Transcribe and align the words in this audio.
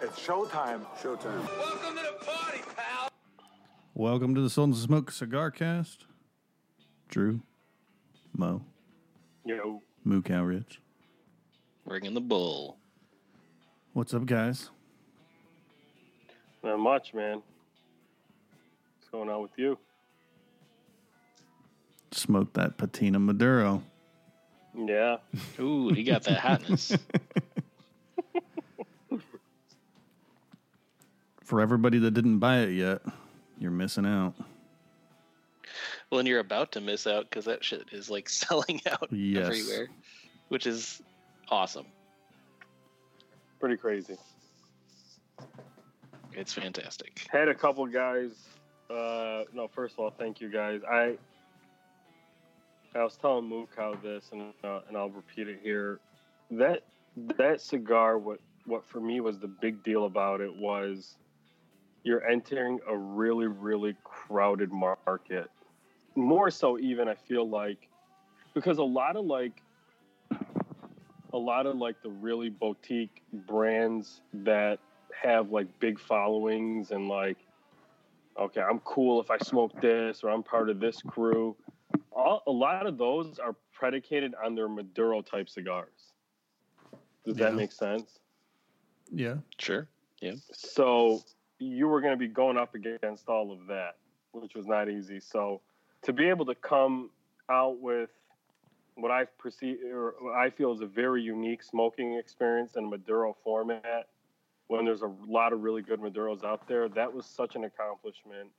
It's 0.00 0.18
showtime. 0.20 0.86
Showtime. 1.02 1.44
Welcome 1.58 1.96
to 1.96 2.02
the 2.02 2.24
party, 2.24 2.60
pal. 2.76 3.08
Welcome 3.94 4.34
to 4.36 4.40
the 4.40 4.48
Sultans 4.48 4.78
of 4.78 4.84
Smoke 4.84 5.10
Cigar 5.10 5.50
Cast. 5.50 6.04
Drew, 7.08 7.40
Mo, 8.36 8.62
Yo, 9.44 9.82
Moo 10.04 10.22
Cow 10.22 10.44
Rich. 10.44 10.80
Bringing 11.84 12.14
the 12.14 12.20
bull. 12.20 12.78
What's 13.92 14.14
up, 14.14 14.26
guys? 14.26 14.70
not 16.62 16.78
much, 16.78 17.12
man. 17.12 17.42
What's 18.98 19.08
going 19.10 19.28
on 19.28 19.42
with 19.42 19.52
you? 19.56 19.78
Smoke 22.12 22.52
that 22.52 22.78
patina 22.78 23.18
Maduro. 23.18 23.82
Yeah, 24.76 25.16
Ooh, 25.58 25.88
he 25.92 26.04
got 26.04 26.22
that 26.24 26.38
hotness. 26.38 26.96
For 31.48 31.62
everybody 31.62 31.98
that 32.00 32.10
didn't 32.10 32.40
buy 32.40 32.58
it 32.58 32.72
yet, 32.74 33.00
you're 33.58 33.70
missing 33.70 34.04
out. 34.04 34.34
well, 36.10 36.18
and 36.18 36.28
you're 36.28 36.40
about 36.40 36.72
to 36.72 36.80
miss 36.82 37.06
out 37.06 37.24
because 37.24 37.46
that 37.46 37.64
shit 37.64 37.84
is 37.90 38.10
like 38.10 38.28
selling 38.42 38.82
out 38.90 39.08
Yes. 39.10 39.46
everywhere, 39.46 39.88
which 40.48 40.66
is 40.66 41.00
awesome. 41.48 41.86
pretty 43.60 43.78
crazy. 43.78 44.18
It's 46.34 46.52
fantastic. 46.52 47.26
Had 47.30 47.48
a 47.48 47.54
couple 47.54 47.86
guys. 47.86 48.32
Uh, 48.90 49.44
no, 49.54 49.68
first 49.74 49.94
of 49.94 50.00
all, 50.00 50.10
thank 50.10 50.42
you 50.42 50.50
guys. 50.50 50.82
I 50.86 51.16
I 52.94 53.02
was 53.02 53.16
telling 53.16 53.48
Mook 53.48 53.70
how 53.74 53.94
this, 54.02 54.28
and 54.32 54.52
uh, 54.62 54.80
and 54.86 54.98
I'll 54.98 55.08
repeat 55.08 55.48
it 55.48 55.60
here. 55.62 55.98
That 56.50 56.82
that 57.38 57.62
cigar, 57.62 58.18
what 58.18 58.38
what 58.66 58.84
for 58.86 59.00
me 59.00 59.20
was 59.20 59.38
the 59.38 59.48
big 59.48 59.82
deal 59.82 60.04
about 60.04 60.42
it 60.42 60.54
was 60.54 61.16
you're 62.04 62.24
entering 62.26 62.78
a 62.88 62.96
really 62.96 63.46
really 63.46 63.96
crowded 64.04 64.70
market. 64.72 65.50
More 66.14 66.50
so, 66.50 66.78
even 66.78 67.08
I 67.08 67.14
feel 67.14 67.48
like 67.48 67.88
because 68.54 68.78
a 68.78 68.84
lot 68.84 69.16
of 69.16 69.24
like 69.24 69.62
a 71.32 71.38
lot 71.38 71.66
of 71.66 71.76
like 71.76 72.00
the 72.02 72.10
really 72.10 72.48
boutique 72.48 73.22
brands 73.46 74.22
that 74.32 74.78
have 75.22 75.50
like 75.50 75.66
big 75.78 75.98
followings 75.98 76.90
and 76.90 77.08
like 77.08 77.36
okay 78.38 78.60
i'm 78.60 78.78
cool 78.80 79.20
if 79.20 79.30
i 79.30 79.38
smoke 79.38 79.78
this 79.80 80.22
or 80.22 80.30
i'm 80.30 80.42
part 80.42 80.70
of 80.70 80.80
this 80.80 81.02
crew 81.02 81.54
All, 82.12 82.42
a 82.46 82.50
lot 82.50 82.86
of 82.86 82.96
those 82.98 83.38
are 83.38 83.54
predicated 83.72 84.34
on 84.42 84.54
their 84.54 84.68
maduro 84.68 85.20
type 85.20 85.48
cigars 85.48 86.12
does 87.26 87.36
Yeah. 87.36 87.46
that 87.46 87.54
make 87.56 87.72
sense 87.72 88.20
Yeah. 89.12 89.36
Sure. 89.58 89.88
Yeah. 90.20 90.34
So 90.52 91.22
you 91.58 91.88
were 91.88 92.00
going 92.00 92.12
to 92.12 92.18
be 92.18 92.28
going 92.28 92.56
up 92.56 92.74
against 92.74 93.28
all 93.28 93.52
of 93.52 93.66
that 93.66 93.96
which 94.32 94.54
was 94.54 94.66
not 94.66 94.88
easy 94.88 95.18
so 95.20 95.60
to 96.02 96.12
be 96.12 96.28
able 96.28 96.44
to 96.46 96.54
come 96.54 97.10
out 97.50 97.80
with 97.80 98.10
what 98.94 99.10
i 99.10 99.24
perceive 99.38 99.78
or 99.92 100.14
what 100.20 100.34
i 100.34 100.50
feel 100.50 100.72
is 100.72 100.80
a 100.80 100.86
very 100.86 101.22
unique 101.22 101.62
smoking 101.62 102.14
experience 102.18 102.76
in 102.76 102.84
a 102.84 102.86
maduro 102.86 103.36
format 103.42 104.08
when 104.68 104.84
there's 104.84 105.02
a 105.02 105.10
lot 105.26 105.52
of 105.52 105.60
really 105.62 105.82
good 105.82 106.00
maduros 106.00 106.44
out 106.44 106.66
there 106.68 106.88
that 106.88 107.12
was 107.12 107.24
such 107.26 107.56
an 107.56 107.64
accomplishment 107.64 108.50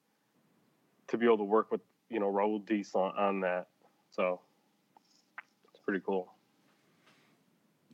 to 1.08 1.18
be 1.18 1.26
able 1.26 1.38
to 1.38 1.44
work 1.44 1.72
with 1.72 1.82
you 2.10 2.20
know 2.20 2.32
raul 2.32 2.66
Dees 2.66 2.92
on, 2.96 3.12
on 3.18 3.40
that 3.42 3.68
so 4.10 4.42
it's 5.72 5.80
pretty 5.84 6.02
cool 6.06 6.34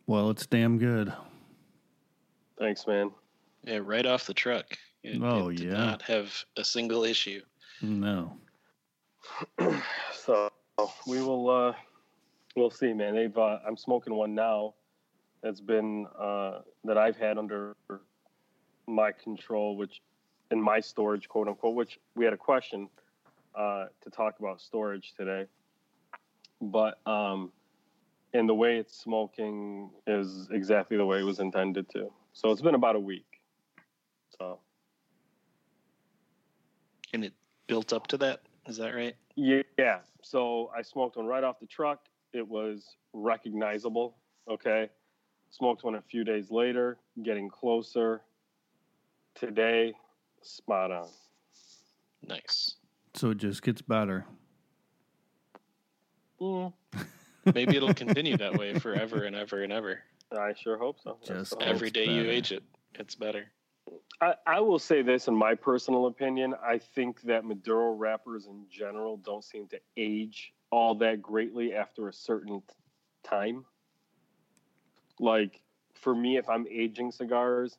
Well, 0.07 0.29
it's 0.29 0.45
damn 0.45 0.77
good. 0.77 1.11
thanks 2.57 2.87
man 2.87 3.11
Yeah, 3.63 3.79
right 3.83 4.05
off 4.05 4.27
the 4.27 4.33
truck. 4.33 4.77
It, 5.05 5.21
Oh, 5.21 5.49
it 5.49 5.57
did 5.57 5.67
yeah. 5.67 5.77
not 5.77 6.01
have 6.03 6.33
a 6.57 6.63
single 6.63 7.03
issue. 7.03 7.41
No. 7.81 8.37
so 10.13 10.49
we 11.07 11.21
will 11.21 11.49
uh 11.49 11.73
we'll 12.55 12.69
see 12.69 12.93
man 12.93 13.15
they've 13.15 13.37
uh, 13.37 13.57
i'm 13.67 13.75
smoking 13.75 14.13
one 14.13 14.35
now 14.35 14.73
that's 15.41 15.59
been 15.61 16.05
uh 16.19 16.59
that 16.83 16.97
i've 16.97 17.17
had 17.17 17.37
under 17.37 17.75
my 18.87 19.11
control 19.11 19.75
which 19.77 20.01
in 20.51 20.61
my 20.61 20.79
storage 20.79 21.27
quote 21.27 21.47
unquote 21.47 21.75
which 21.75 21.97
we 22.15 22.23
had 22.23 22.33
a 22.33 22.37
question 22.37 22.87
uh 23.55 23.85
to 24.01 24.09
talk 24.11 24.37
about 24.39 24.61
storage 24.61 25.13
today 25.17 25.45
but 26.61 26.99
um 27.07 27.51
and 28.33 28.47
the 28.47 28.53
way 28.53 28.77
it's 28.77 28.95
smoking 28.97 29.89
is 30.07 30.49
exactly 30.51 30.97
the 30.97 31.05
way 31.05 31.19
it 31.19 31.23
was 31.23 31.39
intended 31.39 31.89
to 31.89 32.11
so 32.33 32.51
it's 32.51 32.61
been 32.61 32.75
about 32.75 32.95
a 32.95 32.99
week 32.99 33.41
so 34.39 34.59
And 37.15 37.23
it 37.23 37.31
built 37.67 37.93
up 37.93 38.07
to 38.07 38.17
that. 38.17 38.41
Is 38.67 38.75
that 38.75 38.93
right? 38.93 39.15
Yeah. 39.37 39.99
So 40.21 40.69
I 40.77 40.81
smoked 40.81 41.15
one 41.15 41.25
right 41.25 41.45
off 41.45 41.61
the 41.61 41.65
truck. 41.65 42.01
It 42.33 42.45
was 42.45 42.97
recognizable. 43.13 44.17
Okay. 44.51 44.89
Smoked 45.49 45.85
one 45.85 45.95
a 45.95 46.01
few 46.01 46.25
days 46.25 46.51
later, 46.51 46.97
getting 47.23 47.47
closer. 47.49 48.21
Today, 49.33 49.93
spot 50.41 50.91
on. 50.91 51.07
Nice. 52.27 52.75
So 53.13 53.29
it 53.29 53.37
just 53.37 53.61
gets 53.61 53.81
better. 53.81 54.25
Mm. 56.41 56.73
Maybe 57.53 57.77
it'll 57.77 57.93
continue 57.93 58.35
that 58.35 58.57
way 58.57 58.77
forever 58.77 59.23
and 59.23 59.37
ever 59.37 59.63
and 59.63 59.71
ever. 59.71 60.01
I 60.37 60.53
sure 60.53 60.77
hope 60.77 60.97
so. 61.01 61.17
I 61.23 61.25
Just 61.25 61.51
sure 61.51 61.59
hope 61.59 61.67
Every 61.69 61.87
It's 61.87 61.93
day 61.93 62.07
you 62.09 62.29
age 62.29 62.51
it, 62.51 62.63
it's 62.95 63.15
better. 63.15 63.45
I, 64.21 64.59
will 64.59 64.79
say 64.79 65.01
this 65.01 65.27
in 65.27 65.35
my 65.35 65.55
personal 65.55 66.07
opinion. 66.07 66.55
I 66.63 66.77
think 66.77 67.21
that 67.23 67.43
Maduro 67.43 67.93
wrappers 67.93 68.47
in 68.47 68.65
general 68.69 69.17
don't 69.17 69.43
seem 69.43 69.67
to 69.67 69.79
age 69.97 70.53
all 70.71 70.95
that 70.95 71.21
greatly 71.21 71.73
after 71.73 72.07
a 72.07 72.13
certain 72.13 72.61
time. 73.23 73.65
Like 75.19 75.61
for 75.93 76.15
me, 76.15 76.37
if 76.37 76.49
I'm 76.49 76.65
aging 76.69 77.11
cigars, 77.11 77.77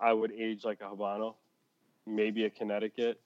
I 0.00 0.12
would 0.12 0.32
age 0.32 0.64
like 0.64 0.80
a 0.80 0.84
Habano, 0.84 1.34
maybe 2.06 2.44
a 2.44 2.50
Connecticut, 2.50 3.20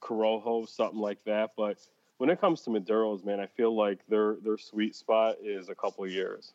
Corojo, 0.00 0.68
something 0.68 1.00
like 1.00 1.22
that. 1.24 1.52
But 1.56 1.78
when 2.18 2.30
it 2.30 2.40
comes 2.40 2.62
to 2.62 2.70
Maduros, 2.70 3.24
man, 3.24 3.40
I 3.40 3.46
feel 3.46 3.76
like 3.76 4.00
their 4.08 4.36
their 4.42 4.58
sweet 4.58 4.94
spot 4.94 5.36
is 5.42 5.68
a 5.68 5.74
couple 5.74 6.06
years. 6.06 6.52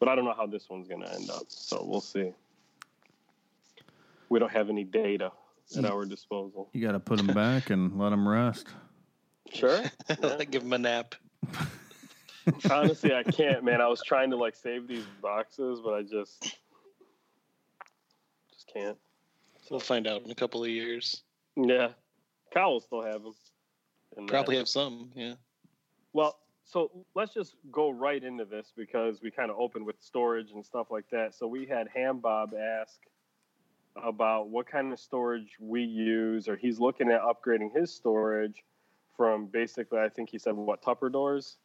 But 0.00 0.08
I 0.08 0.14
don't 0.14 0.24
know 0.24 0.34
how 0.34 0.46
this 0.46 0.68
one's 0.68 0.88
going 0.88 1.02
to 1.02 1.12
end 1.12 1.30
up, 1.30 1.44
so 1.48 1.84
we'll 1.84 2.00
see 2.00 2.32
we 4.28 4.38
don't 4.38 4.52
have 4.52 4.68
any 4.68 4.84
data 4.84 5.32
at 5.76 5.84
our 5.84 6.04
disposal. 6.04 6.70
You 6.72 6.86
got 6.86 6.92
to 6.92 7.00
put 7.00 7.18
them 7.18 7.34
back 7.34 7.70
and 7.70 7.98
let 7.98 8.10
them 8.10 8.28
rest. 8.28 8.68
Sure. 9.52 9.82
Give 10.50 10.62
them 10.62 10.72
a 10.72 10.78
nap. 10.78 11.14
Honestly, 12.70 13.14
I 13.14 13.22
can't, 13.22 13.64
man. 13.64 13.80
I 13.80 13.88
was 13.88 14.02
trying 14.02 14.30
to 14.30 14.36
like 14.36 14.56
save 14.56 14.88
these 14.88 15.04
boxes, 15.20 15.80
but 15.84 15.94
I 15.94 16.02
just 16.02 16.42
just 18.50 18.72
can't. 18.72 18.96
We'll 19.70 19.80
find 19.80 20.06
out 20.06 20.22
in 20.24 20.30
a 20.30 20.34
couple 20.34 20.64
of 20.64 20.70
years. 20.70 21.22
Yeah, 21.56 21.88
Kyle 22.52 22.72
will 22.72 22.80
still 22.80 23.02
have 23.02 23.22
them. 23.22 23.34
And, 24.16 24.28
uh, 24.28 24.32
Probably 24.32 24.56
have 24.56 24.68
some. 24.68 25.10
Yeah. 25.14 25.34
Well, 26.14 26.38
so 26.64 26.90
let's 27.14 27.34
just 27.34 27.56
go 27.70 27.90
right 27.90 28.22
into 28.22 28.44
this 28.44 28.72
because 28.76 29.20
we 29.22 29.30
kind 29.30 29.50
of 29.50 29.58
opened 29.58 29.84
with 29.84 29.96
storage 30.00 30.52
and 30.52 30.64
stuff 30.64 30.90
like 30.90 31.08
that. 31.10 31.34
So 31.34 31.46
we 31.46 31.66
had 31.66 31.88
Ham 31.94 32.18
Bob 32.18 32.54
ask 32.54 32.98
about 33.96 34.48
what 34.48 34.66
kind 34.66 34.92
of 34.92 35.00
storage 35.00 35.56
we 35.60 35.82
use, 35.82 36.48
or 36.48 36.56
he's 36.56 36.78
looking 36.78 37.10
at 37.10 37.20
upgrading 37.20 37.74
his 37.74 37.92
storage 37.92 38.64
from 39.16 39.46
basically, 39.46 39.98
I 39.98 40.08
think 40.08 40.30
he 40.30 40.38
said, 40.38 40.54
what, 40.54 40.82
Tupperdors? 40.82 41.56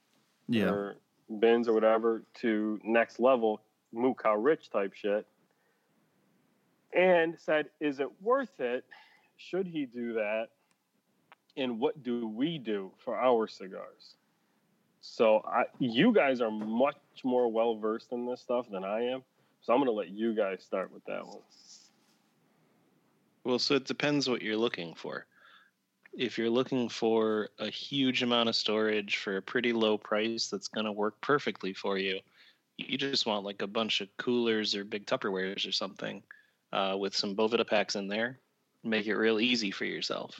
Yeah. 0.47 0.69
or 0.69 0.95
bins 1.39 1.67
or 1.67 1.73
whatever 1.73 2.23
to 2.41 2.79
next 2.83 3.19
level 3.19 3.61
moo 3.93 4.13
cow 4.13 4.35
rich 4.35 4.69
type 4.69 4.93
shit. 4.93 5.25
And 6.93 7.35
said 7.39 7.67
is 7.79 7.99
it 7.99 8.09
worth 8.21 8.59
it? 8.59 8.85
Should 9.37 9.67
he 9.67 9.85
do 9.85 10.13
that? 10.13 10.49
And 11.55 11.79
what 11.79 12.03
do 12.03 12.27
we 12.27 12.57
do 12.57 12.91
for 12.97 13.17
our 13.17 13.47
cigars? 13.47 14.15
So 15.01 15.43
I, 15.45 15.63
you 15.79 16.13
guys 16.13 16.41
are 16.41 16.51
much 16.51 16.95
more 17.23 17.51
well 17.51 17.75
versed 17.75 18.11
in 18.11 18.25
this 18.25 18.41
stuff 18.41 18.67
than 18.71 18.83
i 18.83 19.01
am. 19.01 19.23
So 19.61 19.73
i'm 19.73 19.79
going 19.79 19.87
to 19.87 19.93
let 19.93 20.09
you 20.09 20.35
guys 20.35 20.63
start 20.63 20.91
with 20.93 21.05
that 21.05 21.25
one 21.25 21.41
Well, 23.43 23.59
so 23.59 23.75
it 23.75 23.85
depends 23.85 24.29
what 24.29 24.41
you're 24.41 24.57
looking 24.57 24.93
for. 24.95 25.25
If 26.13 26.37
you're 26.37 26.49
looking 26.49 26.89
for 26.89 27.49
a 27.59 27.69
huge 27.69 28.23
amount 28.23 28.49
of 28.49 28.55
storage 28.55 29.17
for 29.17 29.37
a 29.37 29.41
pretty 29.41 29.73
low 29.73 29.97
price 29.97 30.47
that's 30.47 30.67
going 30.67 30.85
to 30.85 30.91
work 30.91 31.19
perfectly 31.21 31.73
for 31.73 31.97
you, 31.97 32.19
you 32.77 32.97
just 32.97 33.25
want 33.25 33.45
like 33.45 33.61
a 33.61 33.67
bunch 33.67 34.01
of 34.01 34.15
coolers 34.17 34.75
or 34.75 34.83
big 34.83 35.05
Tupperwares 35.05 35.67
or 35.67 35.71
something 35.71 36.23
uh, 36.71 36.95
with 36.99 37.15
some 37.15 37.35
Boveda 37.35 37.67
packs 37.67 37.95
in 37.95 38.07
there. 38.07 38.39
Make 38.83 39.07
it 39.07 39.15
real 39.15 39.39
easy 39.39 39.71
for 39.71 39.85
yourself. 39.85 40.39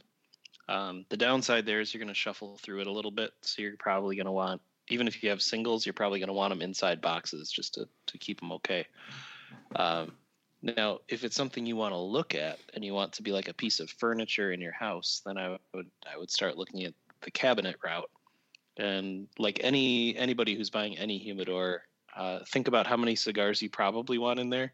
Um, 0.70 1.06
the 1.10 1.18
downside 1.18 1.66
there 1.66 1.82
is 1.82 1.94
you're 1.94 2.00
going 2.00 2.08
to 2.08 2.14
shuffle 2.14 2.58
through 2.62 2.82
it 2.82 2.88
a 2.88 2.92
little 2.92 3.12
bit. 3.12 3.32
So 3.42 3.62
you're 3.62 3.76
probably 3.78 4.16
going 4.16 4.26
to 4.26 4.32
want, 4.32 4.62
even 4.90 5.08
if 5.08 5.22
you 5.24 5.30
have 5.30 5.42
singles, 5.42 5.86
you're 5.86 5.94
probably 5.94 6.20
going 6.20 6.28
to 6.28 6.34
want 6.34 6.52
them 6.52 6.62
inside 6.62 7.02
boxes 7.02 7.52
just 7.52 7.74
to, 7.76 7.88
to 8.08 8.18
keep 8.18 8.40
them 8.40 8.52
okay. 8.54 8.86
Um, 9.76 10.14
now, 10.64 11.00
if 11.10 11.26
it's 11.26 11.36
something 11.36 11.66
you 11.66 11.76
want 11.76 11.94
to 11.94 11.98
look 12.00 12.34
at 12.34 12.58
and 12.74 12.86
you 12.86 12.94
want 12.94 13.12
to 13.14 13.22
be 13.22 13.34
like 13.34 13.50
a 13.50 13.54
piece 13.54 13.82
of 13.82 13.90
furniture 13.90 14.54
in 14.54 14.62
your 14.62 14.72
house, 14.72 15.22
then 15.26 15.38
I 15.38 15.58
would 15.74 15.92
I 16.12 16.18
would 16.18 16.32
start 16.32 16.58
looking 16.58 16.84
at 16.86 16.94
the 17.22 17.32
cabinet 17.32 17.76
route. 17.84 18.10
And 18.78 19.28
like 19.38 19.60
any 19.62 20.16
anybody 20.16 20.56
who's 20.56 20.70
buying 20.70 20.98
any 20.98 21.18
humidor, 21.18 21.84
uh, 22.16 22.40
think 22.48 22.70
about 22.70 22.88
how 22.88 22.96
many 22.96 23.16
cigars 23.16 23.62
you 23.62 23.70
probably 23.70 24.18
want 24.18 24.40
in 24.40 24.50
there, 24.50 24.74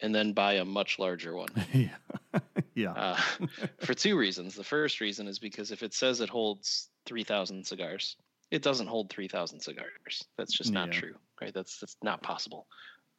and 0.00 0.14
then 0.14 0.32
buy 0.32 0.54
a 0.54 0.64
much 0.64 0.98
larger 1.00 1.34
one. 1.34 1.48
yeah. 1.72 1.96
yeah. 2.74 2.92
Uh, 2.92 3.20
for 3.80 3.94
two 3.94 4.16
reasons. 4.16 4.54
The 4.54 4.64
first 4.64 5.00
reason 5.00 5.26
is 5.26 5.40
because 5.40 5.72
if 5.72 5.82
it 5.82 5.92
says 5.92 6.20
it 6.20 6.28
holds 6.28 6.90
3,000 7.06 7.66
cigars, 7.66 8.16
it 8.50 8.62
doesn't 8.62 8.86
hold 8.86 9.10
3,000 9.10 9.60
cigars. 9.60 10.24
That's 10.38 10.56
just 10.56 10.72
not 10.72 10.92
Yeah. 10.92 11.00
true, 11.00 11.14
right? 11.40 11.52
That's 11.52 11.80
that's 11.80 11.96
not 12.02 12.22
possible. 12.22 12.68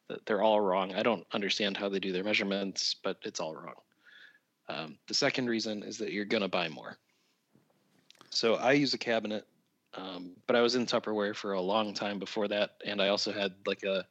Th- 0.10 0.22
They're 0.26 0.42
all 0.42 0.62
wrong. 0.62 0.94
I 0.96 1.04
don't 1.04 1.26
understand 1.32 1.78
how 1.78 1.90
they 1.90 2.00
do 2.00 2.12
their 2.12 2.24
measurements, 2.24 2.96
but 3.04 3.18
it's 3.24 3.40
all 3.40 3.56
wrong. 3.56 3.76
Um, 4.70 4.98
the 5.08 5.14
second 5.14 5.48
reason 5.48 5.84
is 5.84 5.98
that 6.00 6.12
you're 6.12 6.26
gonna 6.26 6.50
buy 6.50 6.68
more. 6.68 6.98
So 8.30 8.56
I 8.56 8.74
use 8.74 8.94
a 8.94 8.98
cabinet, 8.98 9.48
um, 9.94 10.32
but 10.46 10.56
I 10.56 10.62
was 10.62 10.76
in 10.76 10.86
Tupperware 10.86 11.36
for 11.36 11.54
a 11.54 11.62
long 11.62 11.94
time 11.94 12.20
before 12.20 12.48
that, 12.50 12.72
and 12.86 13.02
I 13.02 13.08
also 13.08 13.32
had 13.32 13.54
like 13.66 13.84
a 13.84 14.06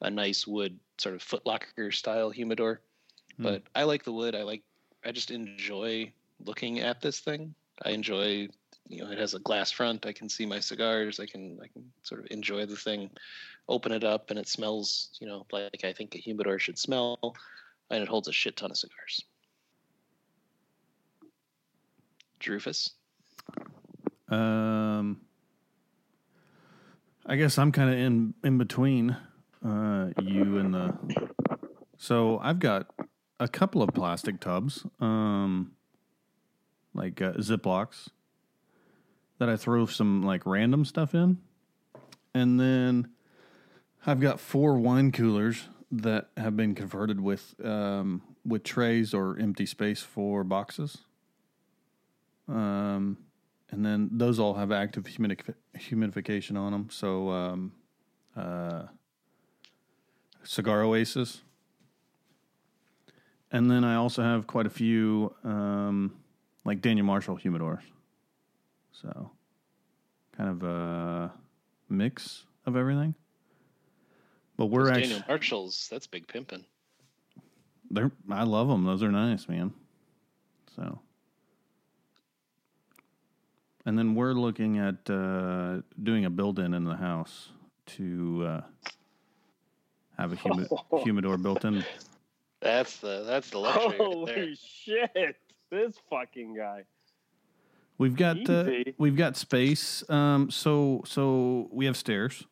a 0.00 0.10
nice 0.10 0.46
wood 0.46 0.78
sort 0.98 1.14
of 1.14 1.22
footlocker 1.22 1.92
style 1.92 2.30
humidor. 2.30 2.80
Hmm. 3.36 3.42
But 3.42 3.62
I 3.74 3.84
like 3.84 4.04
the 4.04 4.12
wood. 4.12 4.34
I 4.34 4.42
like. 4.42 4.62
I 5.04 5.12
just 5.12 5.30
enjoy 5.30 6.12
looking 6.44 6.80
at 6.80 7.00
this 7.00 7.20
thing. 7.20 7.54
I 7.84 7.90
enjoy. 7.90 8.48
You 8.86 9.02
know, 9.02 9.10
it 9.10 9.18
has 9.18 9.32
a 9.32 9.38
glass 9.38 9.70
front. 9.70 10.04
I 10.04 10.12
can 10.12 10.28
see 10.28 10.44
my 10.44 10.60
cigars. 10.60 11.18
I 11.18 11.26
can. 11.26 11.58
I 11.62 11.68
can 11.68 11.90
sort 12.02 12.20
of 12.20 12.26
enjoy 12.30 12.66
the 12.66 12.76
thing. 12.76 13.10
Open 13.68 13.92
it 13.92 14.04
up, 14.04 14.30
and 14.30 14.38
it 14.38 14.48
smells. 14.48 15.10
You 15.20 15.26
know, 15.26 15.46
like 15.52 15.84
I 15.84 15.92
think 15.92 16.14
a 16.14 16.18
humidor 16.18 16.58
should 16.58 16.78
smell, 16.78 17.18
and 17.90 18.02
it 18.02 18.08
holds 18.08 18.28
a 18.28 18.32
shit 18.32 18.56
ton 18.56 18.70
of 18.70 18.76
cigars. 18.76 19.24
Drufus. 22.40 22.90
Um, 24.28 25.20
I 27.26 27.36
guess 27.36 27.58
I'm 27.58 27.72
kind 27.72 27.90
of 27.90 27.98
in 27.98 28.34
in 28.44 28.58
between 28.58 29.16
uh, 29.64 30.10
you 30.20 30.58
and 30.58 30.74
the. 30.74 30.94
So 31.96 32.38
I've 32.42 32.58
got 32.58 32.92
a 33.40 33.48
couple 33.48 33.82
of 33.82 33.94
plastic 33.94 34.40
tubs, 34.40 34.84
um, 35.00 35.72
like 36.92 37.22
uh, 37.22 37.32
Ziplocs, 37.34 38.08
that 39.38 39.48
I 39.48 39.56
throw 39.56 39.86
some 39.86 40.22
like 40.22 40.44
random 40.44 40.84
stuff 40.84 41.14
in, 41.14 41.38
and 42.34 42.60
then 42.60 43.08
I've 44.06 44.20
got 44.20 44.38
four 44.38 44.78
wine 44.78 45.12
coolers 45.12 45.68
that 45.90 46.28
have 46.36 46.56
been 46.56 46.74
converted 46.74 47.20
with 47.20 47.54
um, 47.64 48.22
with 48.44 48.62
trays 48.62 49.14
or 49.14 49.38
empty 49.38 49.66
space 49.66 50.00
for 50.00 50.44
boxes. 50.44 50.98
Um, 52.48 53.18
and 53.70 53.84
then 53.84 54.10
those 54.12 54.38
all 54.38 54.54
have 54.54 54.70
active 54.70 55.04
humidification 55.04 56.56
on 56.56 56.72
them. 56.72 56.88
So, 56.90 57.30
um, 57.30 57.72
uh, 58.36 58.84
Cigar 60.42 60.82
Oasis. 60.82 61.40
And 63.50 63.70
then 63.70 63.84
I 63.84 63.94
also 63.94 64.22
have 64.22 64.46
quite 64.46 64.66
a 64.66 64.70
few, 64.70 65.34
um, 65.42 66.14
like 66.64 66.82
Daniel 66.82 67.06
Marshall 67.06 67.38
humidors. 67.38 67.82
So, 68.92 69.30
kind 70.36 70.50
of 70.50 70.62
a 70.62 71.32
mix 71.88 72.44
of 72.66 72.76
everything. 72.76 73.14
But 74.56 74.66
we're 74.66 74.84
Those 74.84 74.90
actually, 74.90 75.08
Daniel 75.08 75.24
Marshalls. 75.28 75.88
That's 75.90 76.06
big 76.06 76.26
pimping. 76.28 76.64
they're, 77.90 78.12
I 78.30 78.44
love 78.44 78.68
them. 78.68 78.84
Those 78.84 79.02
are 79.02 79.10
nice, 79.10 79.48
man. 79.48 79.72
So, 80.76 81.00
and 83.86 83.98
then 83.98 84.14
we're 84.14 84.32
looking 84.32 84.78
at 84.78 85.08
uh, 85.10 85.80
doing 86.02 86.24
a 86.24 86.30
built-in 86.30 86.74
in 86.74 86.84
the 86.84 86.96
house 86.96 87.50
to 87.86 88.44
uh, 88.46 88.60
have 90.18 90.32
a 90.32 90.36
humi- 90.36 90.68
humidor 91.02 91.36
built 91.36 91.64
in. 91.64 91.84
That's 92.60 92.96
the 92.96 93.24
that's 93.26 93.50
the 93.50 93.58
luxury 93.58 93.84
right 93.88 93.98
there. 93.98 94.06
Holy 94.06 94.56
shit! 94.56 95.36
This 95.70 95.96
fucking 96.08 96.56
guy. 96.56 96.84
We've 97.98 98.16
got 98.16 98.48
uh, 98.48 98.70
we've 98.98 99.16
got 99.16 99.36
space. 99.36 100.08
Um, 100.08 100.50
so 100.50 101.02
so 101.06 101.68
we 101.70 101.84
have 101.86 101.96
stairs, 101.96 102.44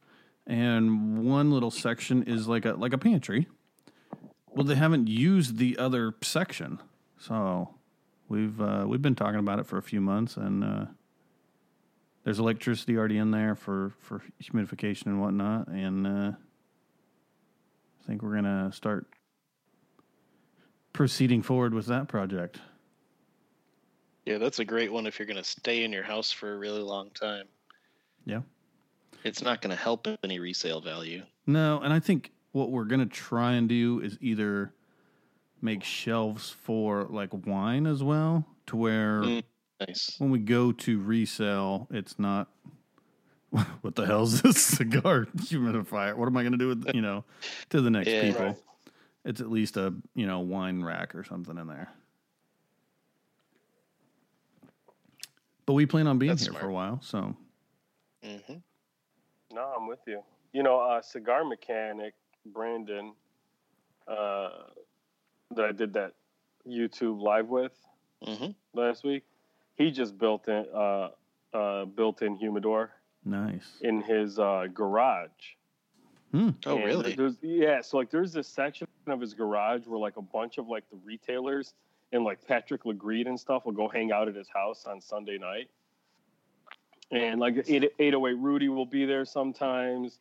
and 0.47 1.25
one 1.29 1.51
little 1.51 1.71
section 1.71 2.23
is 2.25 2.49
like 2.49 2.65
a 2.65 2.73
like 2.73 2.93
a 2.93 2.99
pantry. 2.99 3.47
Well, 4.49 4.65
they 4.65 4.75
haven't 4.75 5.09
used 5.09 5.57
the 5.57 5.79
other 5.79 6.15
section, 6.23 6.79
so 7.19 7.75
we've 8.29 8.61
uh, 8.61 8.85
we've 8.87 9.03
been 9.03 9.15
talking 9.15 9.41
about 9.41 9.59
it 9.59 9.67
for 9.67 9.79
a 9.79 9.83
few 9.83 10.01
months, 10.01 10.37
and 10.37 10.63
uh, 10.63 10.85
there's 12.25 12.39
electricity 12.39 12.97
already 12.97 13.19
in 13.19 13.31
there 13.31 13.55
for 13.55 13.95
for 14.01 14.23
humidification 14.43 15.07
and 15.07 15.21
whatnot, 15.21 15.69
and 15.69 16.07
uh, 16.07 16.33
I 16.33 18.07
think 18.07 18.23
we're 18.23 18.35
gonna 18.35 18.71
start 18.73 19.07
proceeding 20.93 21.43
forward 21.43 21.73
with 21.75 21.87
that 21.87 22.09
project. 22.09 22.61
Yeah, 24.25 24.39
that's 24.39 24.61
a 24.61 24.65
great 24.65 24.93
one 24.93 25.07
if 25.07 25.19
you're 25.19 25.27
going 25.27 25.37
to 25.37 25.45
stay 25.45 25.83
in 25.83 25.93
your 25.93 26.05
house 26.05 26.31
for 26.31 26.55
a 26.55 26.57
really 26.57 26.81
long 26.81 27.11
time. 27.11 27.47
Yeah. 28.25 28.43
It's 29.25 29.43
not 29.43 29.61
going 29.63 29.75
to 29.75 29.81
help 29.83 30.07
any 30.25 30.39
resale 30.39 30.81
value. 30.81 31.23
No, 31.47 31.81
and 31.81 31.93
I 31.93 32.01
think 32.01 32.31
what 32.53 32.71
we're 32.71 32.85
gonna 32.85 33.07
try 33.07 33.53
and 33.53 33.69
do 33.69 33.99
is 34.01 34.19
either 34.21 34.75
make 35.61 35.83
shelves 35.83 36.51
for 36.51 37.05
like 37.05 37.31
wine 37.47 37.87
as 37.87 38.03
well, 38.03 38.47
to 38.67 38.77
where 38.77 39.23
Mm. 39.23 39.43
Nice. 39.81 40.15
when 40.19 40.31
we 40.31 40.39
go 40.39 40.71
to 40.71 41.01
resell, 41.01 41.89
it's 41.91 42.19
not. 42.19 42.49
What 43.83 43.97
the 43.97 44.07
hell 44.07 44.23
is 44.23 44.41
this 44.43 44.63
cigar 44.79 45.27
humidifier? 45.37 46.15
What 46.17 46.27
am 46.27 46.37
I 46.37 46.43
gonna 46.45 46.57
do 46.59 46.69
with 46.69 46.87
you 46.95 47.01
know 47.03 47.25
to 47.71 47.81
the 47.81 47.91
next 47.91 48.13
Yeah. 48.13 48.21
people? 48.21 48.47
Right. 48.47 48.57
It's 49.25 49.41
at 49.41 49.51
least 49.51 49.77
a 49.77 49.93
you 50.15 50.27
know 50.27 50.41
wine 50.41 50.83
rack 50.85 51.15
or 51.15 51.25
something 51.25 51.59
in 51.59 51.67
there. 51.67 51.89
But 55.67 55.75
we 55.75 55.87
plan 55.87 56.07
on 56.07 56.19
being 56.19 56.31
That's 56.31 56.45
here 56.45 56.53
for 56.53 56.69
a 56.69 56.73
while, 56.73 57.01
so 57.03 57.35
hmm 58.23 58.37
No, 59.53 59.75
I'm 59.77 59.87
with 59.87 60.01
you. 60.07 60.23
You 60.53 60.63
know, 60.63 60.81
uh, 60.81 61.03
cigar 61.03 61.45
mechanic 61.45 62.15
Brandon, 62.47 63.15
uh, 64.09 64.51
that 65.55 65.65
I 65.65 65.73
did 65.73 65.93
that 65.95 66.15
YouTube 66.67 67.21
live 67.21 67.49
with 67.49 67.73
hmm 68.25 68.51
last 68.75 69.05
week. 69.05 69.25
He 69.75 69.91
just 69.91 70.17
built 70.17 70.49
in 70.49 70.65
uh, 70.75 71.09
uh, 71.53 71.85
built-in 71.85 72.37
humidor 72.37 72.93
nice. 73.25 73.79
in 73.81 74.01
his 74.01 74.39
uh, 74.39 74.67
garage. 74.73 75.31
Oh, 76.65 76.77
And 76.77 76.85
really? 76.85 77.15
There's, 77.15 77.37
yeah, 77.43 77.81
so 77.81 77.99
like 77.99 78.11
there's 78.11 78.33
this 78.33 78.49
section 78.49 78.87
of 79.07 79.21
his 79.21 79.35
garage 79.35 79.87
where 79.87 79.99
like 79.99 80.17
a 80.17 80.23
bunch 80.23 80.59
of 80.59 80.69
like 80.69 80.89
the 80.91 80.97
retailers 81.05 81.75
and 82.13 82.25
like 82.25 82.47
Patrick 82.47 82.85
Lagreid 82.85 83.27
and 83.27 83.39
stuff 83.39 83.67
will 83.67 83.73
go 83.73 83.89
hang 83.89 84.13
out 84.13 84.29
at 84.29 84.35
his 84.35 84.49
house 84.49 84.87
on 84.87 85.01
Sunday 85.01 85.39
night. 85.39 85.69
And 87.13 87.39
like 87.41 87.55
8- 87.55 87.91
808 87.99 88.33
Rudy 88.39 88.69
will 88.69 88.87
be 88.87 89.05
there 89.05 89.25
sometimes, 89.25 90.19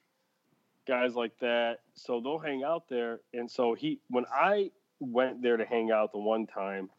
guys 0.88 1.16
like 1.16 1.38
that. 1.40 1.80
So 1.96 2.20
they'll 2.20 2.38
hang 2.38 2.64
out 2.64 2.88
there. 2.90 3.22
And 3.34 3.50
so 3.50 3.74
he, 3.74 4.00
when 4.10 4.26
I 4.34 4.72
went 5.00 5.42
there 5.42 5.58
to 5.58 5.66
hang 5.66 5.92
out 5.92 6.12
the 6.12 6.20
one 6.20 6.46
time, 6.46 6.90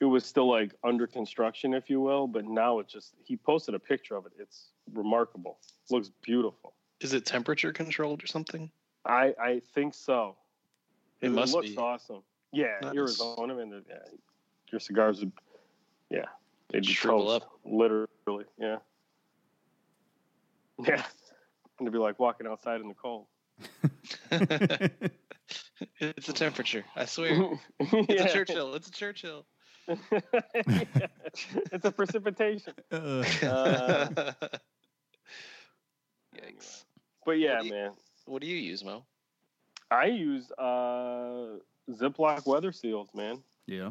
it 0.00 0.04
was 0.04 0.24
still 0.24 0.48
like 0.48 0.74
under 0.84 1.06
construction, 1.06 1.74
if 1.74 1.88
you 1.90 2.00
will. 2.00 2.26
But 2.26 2.44
now 2.44 2.78
it's 2.78 2.92
just, 2.92 3.14
he 3.24 3.36
posted 3.36 3.74
a 3.74 3.78
picture 3.78 4.16
of 4.16 4.26
it. 4.26 4.32
It's 4.38 4.68
remarkable. 4.92 5.58
looks 5.90 6.10
beautiful. 6.22 6.74
Is 7.00 7.14
it 7.14 7.24
temperature 7.24 7.72
controlled 7.72 8.22
or 8.22 8.26
something? 8.26 8.70
I 9.06 9.34
I 9.40 9.62
think 9.74 9.94
so. 9.94 10.36
It 11.20 11.30
must 11.32 11.54
looks 11.54 11.70
be. 11.70 11.76
awesome. 11.76 12.22
Yeah, 12.52 12.76
Nice. 12.82 12.94
Arizona 12.94 13.58
and 13.58 13.72
the, 13.72 13.82
yeah, 13.88 13.96
your 14.70 14.80
cigars 14.80 15.20
would, 15.20 15.32
yeah, 16.10 16.24
they'd 16.70 16.82
be 16.82 16.92
Shrivel 16.92 17.30
up. 17.30 17.50
literally. 17.64 18.44
Yeah, 18.58 18.76
yeah, 20.78 21.02
and 21.78 21.86
to 21.86 21.90
be 21.90 21.98
like 21.98 22.18
walking 22.18 22.46
outside 22.46 22.80
in 22.80 22.88
the 22.88 22.94
cold. 22.94 23.26
it's 26.00 26.28
a 26.28 26.32
temperature. 26.32 26.84
I 26.96 27.04
swear. 27.06 27.50
It's 27.80 28.08
Yeah. 28.08 28.24
a 28.26 28.32
Churchill. 28.32 28.74
It's 28.74 28.88
a 28.88 28.92
Churchill. 28.92 29.46
it's 29.88 31.84
a 31.84 31.90
precipitation. 31.92 32.74
Uh, 32.92 33.24
Uh, 33.42 34.32
Yikes. 36.36 36.84
But 37.24 37.32
yeah, 37.38 37.56
What 37.56 37.64
you- 37.66 37.72
man, 37.72 37.92
What 38.26 38.42
do 38.42 38.48
you 38.48 38.56
use, 38.56 38.84
Mo? 38.84 39.04
I 39.90 40.06
use 40.06 40.50
uh, 40.52 41.56
Ziploc 41.90 42.46
weather 42.46 42.72
seals, 42.72 43.08
man. 43.14 43.42
yeah. 43.66 43.90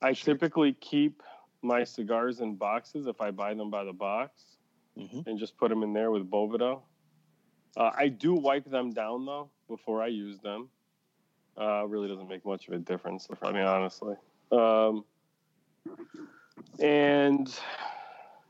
I 0.00 0.14
typically 0.14 0.72
keep 0.72 1.22
my 1.62 1.84
cigars 1.84 2.40
in 2.40 2.56
boxes 2.56 3.06
if 3.06 3.20
I 3.20 3.30
buy 3.30 3.54
them 3.54 3.70
by 3.70 3.84
the 3.84 3.92
box. 3.92 4.51
Hmm 4.98 5.20
and 5.26 5.38
just 5.38 5.56
put 5.56 5.70
them 5.70 5.82
in 5.82 5.92
there 5.92 6.10
with 6.10 6.30
Boveda. 6.30 6.80
Uh, 7.76 7.90
I 7.96 8.08
do 8.08 8.34
wipe 8.34 8.70
them 8.70 8.92
down 8.92 9.24
though 9.24 9.48
before 9.68 10.02
I 10.02 10.08
use 10.08 10.38
them. 10.40 10.68
Uh, 11.58 11.86
really 11.86 12.08
doesn't 12.08 12.28
make 12.28 12.44
much 12.44 12.68
of 12.68 12.74
a 12.74 12.78
difference. 12.78 13.28
If 13.30 13.42
I 13.42 13.52
mean, 13.52 13.64
honestly. 13.64 14.14
Um, 14.50 15.04
and 16.80 17.54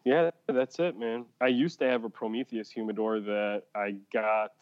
yeah, 0.05 0.31
that's 0.49 0.79
it, 0.79 0.99
man. 0.99 1.25
I 1.41 1.49
used 1.49 1.79
to 1.81 1.89
have 1.89 2.05
a 2.05 2.11
Prometheus 2.11 2.71
humidor 2.71 3.21
that 3.21 3.65
I 3.75 3.97
got 4.13 4.53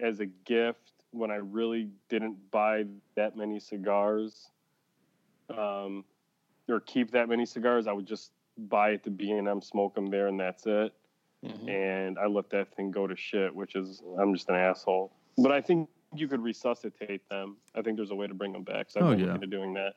as 0.00 0.20
a 0.20 0.26
gift 0.26 0.92
when 1.10 1.30
I 1.30 1.36
really 1.36 1.88
didn't 2.08 2.50
buy 2.50 2.84
that 3.16 3.36
many 3.36 3.58
cigars, 3.58 4.50
um, 5.56 6.04
or 6.68 6.80
keep 6.80 7.10
that 7.12 7.28
many 7.28 7.46
cigars. 7.46 7.86
I 7.86 7.92
would 7.92 8.06
just 8.06 8.32
buy 8.56 8.92
at 8.92 9.02
the 9.02 9.10
B 9.10 9.30
and 9.30 9.48
M, 9.48 9.62
smoke 9.62 9.94
them 9.94 10.06
there, 10.06 10.26
and 10.26 10.38
that's 10.38 10.66
it. 10.66 10.92
Mhm. 11.44 11.68
And 11.68 12.18
I 12.18 12.26
let 12.26 12.50
that 12.50 12.74
thing 12.74 12.90
go 12.90 13.06
to 13.06 13.14
shit, 13.16 13.54
which 13.54 13.76
is 13.76 14.02
I'm 14.18 14.34
just 14.34 14.48
an 14.48 14.56
asshole. 14.56 15.12
But 15.36 15.52
I 15.52 15.60
think 15.60 15.88
you 16.14 16.26
could 16.26 16.40
resuscitate 16.42 17.28
them. 17.28 17.58
I 17.74 17.82
think 17.82 17.96
there's 17.96 18.10
a 18.10 18.14
way 18.16 18.26
to 18.26 18.34
bring 18.34 18.52
them 18.52 18.64
back. 18.64 18.90
So 18.90 19.00
I've 19.00 19.06
Oh, 19.06 19.10
been 19.10 19.20
yeah. 19.20 19.26
looking 19.26 19.42
at 19.44 19.50
doing 19.50 19.74
that. 19.74 19.96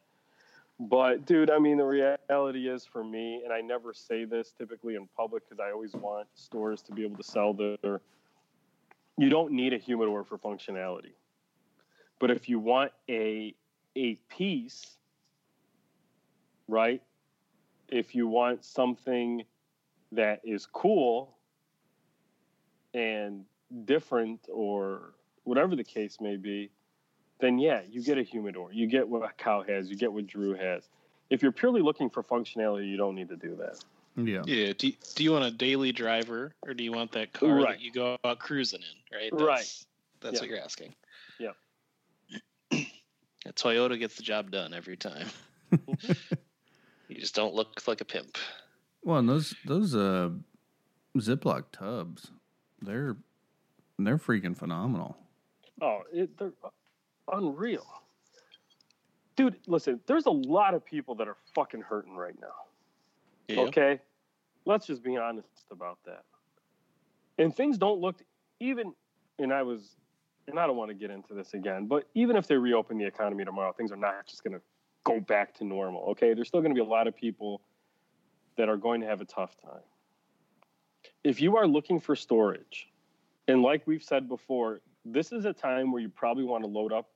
But 0.79 1.25
dude, 1.25 1.49
I 1.51 1.59
mean, 1.59 1.77
the 1.77 1.85
reality 1.85 2.67
is 2.67 2.85
for 2.85 3.03
me, 3.03 3.43
and 3.43 3.53
I 3.53 3.61
never 3.61 3.93
say 3.93 4.25
this 4.25 4.51
typically 4.51 4.95
in 4.95 5.07
public 5.15 5.47
because 5.47 5.59
I 5.59 5.71
always 5.71 5.93
want 5.93 6.27
stores 6.35 6.81
to 6.83 6.91
be 6.91 7.03
able 7.03 7.17
to 7.17 7.23
sell 7.23 7.53
their. 7.53 8.01
You 9.17 9.29
don't 9.29 9.51
need 9.51 9.73
a 9.73 9.77
humidor 9.77 10.23
for 10.23 10.37
functionality, 10.37 11.13
but 12.19 12.31
if 12.31 12.49
you 12.49 12.59
want 12.59 12.91
a 13.09 13.55
a 13.95 14.15
piece, 14.29 14.97
right? 16.67 17.01
If 17.89 18.15
you 18.15 18.27
want 18.27 18.63
something 18.63 19.43
that 20.11 20.41
is 20.43 20.65
cool 20.65 21.35
and 22.93 23.45
different, 23.85 24.41
or 24.51 25.13
whatever 25.43 25.75
the 25.75 25.83
case 25.83 26.19
may 26.19 26.35
be, 26.35 26.69
then 27.39 27.57
yeah, 27.57 27.81
you 27.89 28.03
get 28.03 28.17
a 28.17 28.23
humidor. 28.23 28.71
You 28.73 28.87
get 28.87 29.07
what 29.07 29.37
Cow 29.37 29.63
has. 29.63 29.89
You 29.89 29.95
get 29.95 30.11
what 30.11 30.27
Drew 30.27 30.53
has. 30.53 30.89
If 31.29 31.41
you're 31.41 31.51
purely 31.53 31.81
looking 31.81 32.09
for 32.09 32.21
functionality, 32.23 32.89
you 32.89 32.97
don't 32.97 33.15
need 33.15 33.29
to 33.29 33.37
do 33.37 33.55
that. 33.55 33.83
Yeah. 34.17 34.43
Yeah. 34.45 34.73
Do, 34.77 34.91
do 35.15 35.23
you 35.23 35.31
want 35.31 35.45
a 35.45 35.51
daily 35.51 35.93
driver 35.93 36.53
or 36.67 36.73
do 36.73 36.83
you 36.83 36.91
want 36.91 37.13
that 37.13 37.31
car 37.31 37.55
Right. 37.55 37.67
that 37.77 37.81
you 37.81 37.91
go 37.93 38.17
out 38.25 38.39
cruising 38.39 38.81
in? 38.81 39.17
Right. 39.17 39.31
Right. 39.33 39.57
That's, 39.59 39.85
That's 40.19 40.33
Yeah. 40.35 40.39
what 40.41 40.49
you're 40.49 40.59
asking. 40.59 40.93
Yeah. 41.39 41.51
A 43.45 43.53
Toyota 43.53 43.97
gets 43.97 44.15
the 44.15 44.23
job 44.23 44.51
done 44.51 44.73
every 44.73 44.97
time. 44.97 45.27
you 47.07 47.15
just 47.15 47.33
don't 47.33 47.55
look 47.55 47.81
like 47.87 48.01
a 48.01 48.05
pimp. 48.05 48.37
Well, 49.03 49.19
and 49.19 49.29
those 49.29 49.55
those 49.65 49.95
uh 49.95 50.29
Ziploc 51.17 51.65
tubs, 51.71 52.31
they're 52.81 53.17
they're 53.97 54.17
freaking 54.17 54.55
phenomenal. 54.55 55.17
Oh, 55.81 56.01
it, 56.13 56.37
they're 56.37 56.53
unreal. 57.31 57.85
Dude, 59.35 59.57
listen, 59.67 59.99
there's 60.05 60.25
a 60.25 60.31
lot 60.31 60.73
of 60.73 60.85
people 60.85 61.15
that 61.15 61.27
are 61.27 61.37
fucking 61.55 61.81
hurting 61.81 62.15
right 62.15 62.35
now. 62.39 62.47
Yeah. 63.47 63.61
Okay? 63.61 63.99
Let's 64.65 64.85
just 64.85 65.03
be 65.03 65.17
honest 65.17 65.47
about 65.71 65.97
that. 66.05 66.23
And 67.37 67.55
things 67.55 67.77
don't 67.77 67.99
look 67.99 68.17
even 68.59 68.93
and 69.39 69.51
I 69.51 69.63
was 69.63 69.95
and 70.47 70.59
I 70.59 70.67
don't 70.67 70.75
want 70.77 70.89
to 70.89 70.95
get 70.95 71.09
into 71.09 71.33
this 71.33 71.53
again, 71.53 71.87
but 71.87 72.07
even 72.13 72.35
if 72.35 72.47
they 72.47 72.55
reopen 72.55 72.97
the 72.97 73.05
economy 73.05 73.45
tomorrow, 73.45 73.73
things 73.73 73.91
are 73.91 73.97
not 73.97 74.27
just 74.27 74.43
going 74.43 74.53
to 74.53 74.61
go 75.03 75.19
back 75.19 75.53
to 75.55 75.63
normal, 75.63 76.03
okay? 76.09 76.33
There's 76.33 76.47
still 76.47 76.61
going 76.61 76.71
to 76.71 76.75
be 76.75 76.85
a 76.85 76.89
lot 76.89 77.07
of 77.07 77.15
people 77.15 77.61
that 78.57 78.69
are 78.69 78.77
going 78.77 79.01
to 79.01 79.07
have 79.07 79.21
a 79.21 79.25
tough 79.25 79.55
time. 79.63 79.81
If 81.23 81.41
you 81.41 81.57
are 81.57 81.67
looking 81.67 81.99
for 81.99 82.15
storage, 82.15 82.87
and 83.47 83.61
like 83.61 83.85
we've 83.87 84.03
said 84.03 84.27
before, 84.27 84.81
this 85.05 85.31
is 85.31 85.45
a 85.45 85.53
time 85.53 85.91
where 85.91 86.01
you 86.01 86.09
probably 86.09 86.43
want 86.43 86.63
to 86.63 86.69
load 86.69 86.93
up 86.93 87.09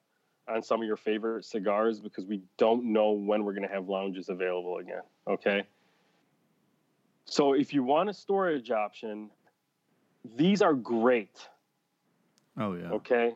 on 0.48 0.62
some 0.62 0.82
of 0.82 0.88
your 0.88 0.98
favorite 0.98 1.44
cigars 1.46 2.00
because 2.00 2.26
we 2.26 2.42
don't 2.58 2.84
know 2.86 3.12
when 3.12 3.44
we're 3.44 3.54
going 3.54 3.68
to 3.68 3.74
have 3.74 3.88
lounges 3.88 4.30
available 4.30 4.78
again. 4.78 5.02
Okay. 5.28 5.64
So 7.26 7.54
if 7.54 7.74
you 7.74 7.84
want 7.84 8.10
a 8.10 8.14
storage 8.14 8.70
option, 8.70 9.32
these 10.36 10.62
are 10.62 10.74
great. 10.74 11.48
Oh 12.58 12.74
yeah. 12.74 12.90
Okay. 12.92 13.34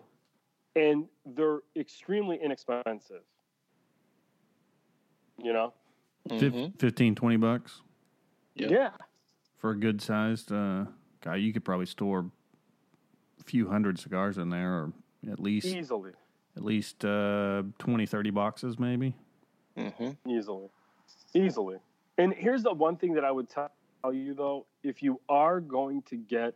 And 0.76 1.06
they're 1.26 1.60
extremely 1.76 2.40
inexpensive. 2.44 3.24
You 5.42 5.54
know? 5.54 5.74
Fif- 6.30 6.54
Mhm. 6.54 6.80
15, 6.80 7.16
20 7.16 7.38
bucks 7.38 7.82
Yep. 8.60 8.72
Yeah. 8.72 8.92
for 9.58 9.72
a 9.72 9.76
good 9.76 10.02
sized 10.02 10.52
uh 10.52 10.86
guy. 11.22 11.36
You 11.38 11.52
could 11.54 11.64
probably 11.66 11.86
store 11.86 12.26
a 13.40 13.44
few 13.44 13.68
hundred 13.68 14.00
cigars 14.00 14.38
in 14.38 14.50
there, 14.50 14.74
or 14.74 14.94
at 15.32 15.40
least 15.40 15.68
Easily. 15.68 16.12
at 16.58 16.64
least 16.64 17.04
uh 17.06 17.64
20, 17.80 18.06
30 18.06 18.30
boxes, 18.32 18.80
maybe. 18.80 19.16
Mhm. 19.78 20.18
Easily. 20.28 20.70
Easily. 21.34 21.78
And 22.18 22.34
here's 22.34 22.64
the 22.64 22.74
one 22.74 22.98
thing 22.98 23.14
that 23.14 23.24
I 23.26 23.32
would 23.32 23.50
tell 23.50 23.70
you 24.12 24.34
though, 24.34 24.66
if 24.84 25.02
you 25.04 25.20
are 25.30 25.60
going 25.62 26.02
to 26.04 26.16
get 26.18 26.56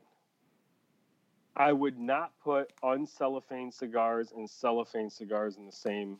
I 1.55 1.71
would 1.71 1.99
not 1.99 2.31
put 2.43 2.73
uncellophane 2.83 3.71
cigars 3.71 4.31
and 4.35 4.49
cellophane 4.49 5.09
cigars 5.11 5.57
in 5.57 5.65
the 5.67 5.71
same 5.71 6.17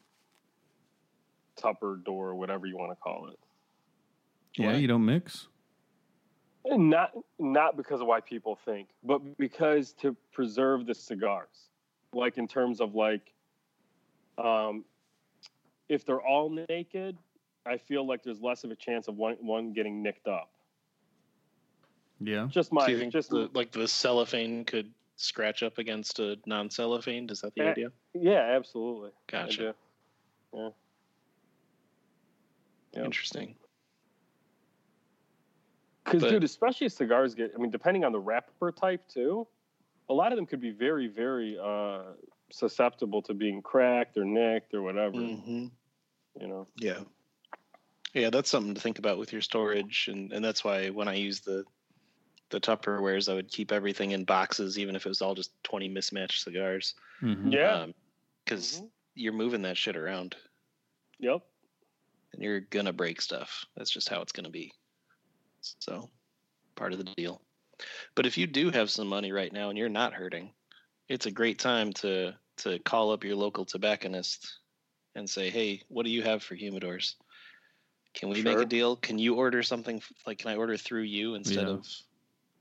tupperdor 1.57 2.35
whatever 2.35 2.65
you 2.67 2.77
want 2.77 2.91
to 2.91 2.95
call 2.95 3.27
it. 3.29 3.39
Yeah, 4.57 4.67
Why? 4.73 4.75
you 4.75 4.87
don't 4.87 5.05
mix. 5.05 5.47
And 6.73 6.89
not 6.89 7.11
not 7.39 7.77
because 7.77 8.01
of 8.01 8.07
why 8.07 8.19
people 8.19 8.57
think, 8.65 8.89
but 9.03 9.37
because 9.37 9.93
to 9.93 10.15
preserve 10.31 10.85
the 10.85 10.93
cigars. 10.95 11.69
Like 12.13 12.37
in 12.37 12.47
terms 12.47 12.81
of 12.81 12.95
like 12.95 13.31
um 14.37 14.83
if 15.89 16.05
they're 16.05 16.21
all 16.21 16.49
naked, 16.69 17.17
I 17.65 17.77
feel 17.77 18.07
like 18.07 18.23
there's 18.23 18.41
less 18.41 18.63
of 18.63 18.71
a 18.71 18.75
chance 18.75 19.07
of 19.07 19.17
one 19.17 19.35
one 19.39 19.73
getting 19.73 20.01
nicked 20.01 20.27
up. 20.27 20.49
Yeah. 22.19 22.47
Just 22.49 22.71
my 22.71 22.85
Do 22.85 22.93
you 22.93 22.99
think 22.99 23.13
just 23.13 23.29
the, 23.29 23.49
like 23.53 23.71
the 23.71 23.87
cellophane 23.87 24.65
could 24.65 24.91
scratch 25.15 25.61
up 25.61 25.77
against 25.77 26.19
a 26.19 26.37
non-cellophane? 26.45 27.29
Is 27.29 27.41
that 27.41 27.53
the 27.55 27.63
Eh, 27.63 27.71
idea? 27.71 27.91
yeah, 28.13 28.53
absolutely. 28.55 29.11
Gotcha. 29.27 29.75
do. 30.53 30.73
Yeah. 32.93 33.03
Interesting. 33.05 33.55
Because, 36.19 36.31
dude, 36.31 36.43
especially 36.43 36.85
as 36.85 36.93
cigars 36.93 37.35
get, 37.35 37.51
I 37.55 37.57
mean, 37.59 37.71
depending 37.71 38.03
on 38.03 38.11
the 38.11 38.19
wrapper 38.19 38.71
type 38.71 39.07
too, 39.07 39.47
a 40.09 40.13
lot 40.13 40.31
of 40.31 40.35
them 40.37 40.45
could 40.45 40.61
be 40.61 40.71
very, 40.71 41.07
very 41.07 41.57
uh, 41.61 42.13
susceptible 42.51 43.21
to 43.23 43.33
being 43.33 43.61
cracked 43.61 44.17
or 44.17 44.25
nicked 44.25 44.73
or 44.73 44.81
whatever. 44.81 45.17
hmm 45.17 45.67
You 46.39 46.47
know. 46.47 46.67
Yeah. 46.77 46.99
Yeah, 48.13 48.29
that's 48.29 48.49
something 48.49 48.75
to 48.75 48.81
think 48.81 48.99
about 48.99 49.17
with 49.17 49.31
your 49.33 49.41
storage, 49.41 50.07
and, 50.07 50.31
and 50.31 50.45
that's 50.45 50.63
why 50.63 50.89
when 50.89 51.07
I 51.07 51.15
use 51.15 51.39
the 51.41 51.63
the 52.49 52.59
Tupperwares, 52.59 53.31
I 53.31 53.33
would 53.33 53.49
keep 53.49 53.71
everything 53.71 54.11
in 54.11 54.25
boxes, 54.25 54.77
even 54.77 54.95
if 54.95 55.07
it 55.07 55.09
was 55.09 55.23
all 55.23 55.33
just 55.33 55.51
twenty 55.63 55.89
mismatched 55.89 56.43
cigars. 56.43 56.93
Mhm. 57.21 57.51
Yeah. 57.51 57.87
because 58.45 58.81
Mhm. 58.81 58.89
you're 59.15 59.33
moving 59.33 59.63
that 59.63 59.77
shit 59.77 59.95
around, 59.95 60.35
Yep. 61.19 61.41
and 62.33 62.43
you're 62.43 62.59
gonna 62.59 62.93
break 62.93 63.19
stuff. 63.21 63.65
That's 63.75 63.89
just 63.89 64.09
how 64.09 64.21
it's 64.21 64.31
gonna 64.33 64.49
be. 64.51 64.71
So, 65.79 66.09
part 66.75 66.93
of 66.93 66.99
the 66.99 67.11
deal. 67.15 67.41
But 68.15 68.25
if 68.25 68.37
you 68.37 68.47
do 68.47 68.69
have 68.69 68.89
some 68.91 69.07
money 69.07 69.31
right 69.31 69.51
now 69.51 69.69
and 69.69 69.77
you're 69.77 69.89
not 69.89 70.13
hurting, 70.13 70.53
it's 71.09 71.25
a 71.25 71.31
great 71.31 71.59
time 71.59 71.93
to 71.93 72.33
to 72.57 72.79
call 72.79 73.11
up 73.11 73.23
your 73.23 73.35
local 73.35 73.65
tobacconist 73.65 74.59
and 75.15 75.29
say, 75.29 75.49
"Hey, 75.49 75.81
what 75.87 76.05
do 76.05 76.11
you 76.11 76.21
have 76.23 76.43
for 76.43 76.55
humidors? 76.55 77.15
Can 78.13 78.29
we 78.29 78.41
make 78.43 78.59
a 78.59 78.65
deal? 78.65 78.95
Can 78.95 79.17
you 79.17 79.35
order 79.35 79.63
something 79.63 80.01
like 80.27 80.37
can 80.39 80.51
I 80.51 80.55
order 80.55 80.77
through 80.77 81.01
you 81.01 81.35
instead 81.35 81.65
Yeah. 81.65 81.73
of 81.73 81.87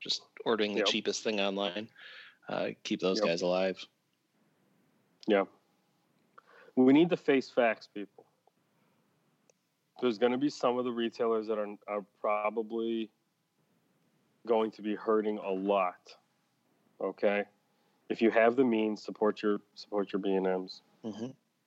just 0.01 0.23
ordering 0.45 0.73
the 0.73 0.79
Yep. 0.79 0.89
cheapest 0.89 1.23
thing 1.23 1.41
online? 1.41 1.89
Uh, 2.49 2.71
keep 2.83 3.01
those 3.01 3.21
Yep. 3.21 3.29
guys 3.29 3.43
alive." 3.43 3.85
Yeah. 5.27 5.45
We 6.75 6.93
need 6.93 7.11
to 7.11 7.17
face 7.17 7.51
facts, 7.51 7.87
people. 7.87 8.22
There's 10.03 10.19
going 10.19 10.33
to 10.33 10.39
be 10.39 10.51
some 10.51 10.79
of 10.79 10.85
the 10.85 10.91
retailers 10.91 11.47
that 11.47 11.59
are, 11.59 11.77
are 11.87 12.05
probably 12.21 13.09
going 14.49 14.73
to 14.73 14.83
be 14.83 14.97
hurting 14.97 15.39
a 15.39 15.51
lot. 15.51 16.17
Okay. 17.01 17.45
If 18.09 18.21
you 18.21 18.33
have 18.33 18.57
the 18.57 18.65
means, 18.65 19.01
support 19.01 19.43
your 19.43 19.61
support 19.77 20.13
your 20.13 20.21
B 20.21 20.33
and 20.33 20.47
M's. 20.47 20.83
hmm 21.05 21.27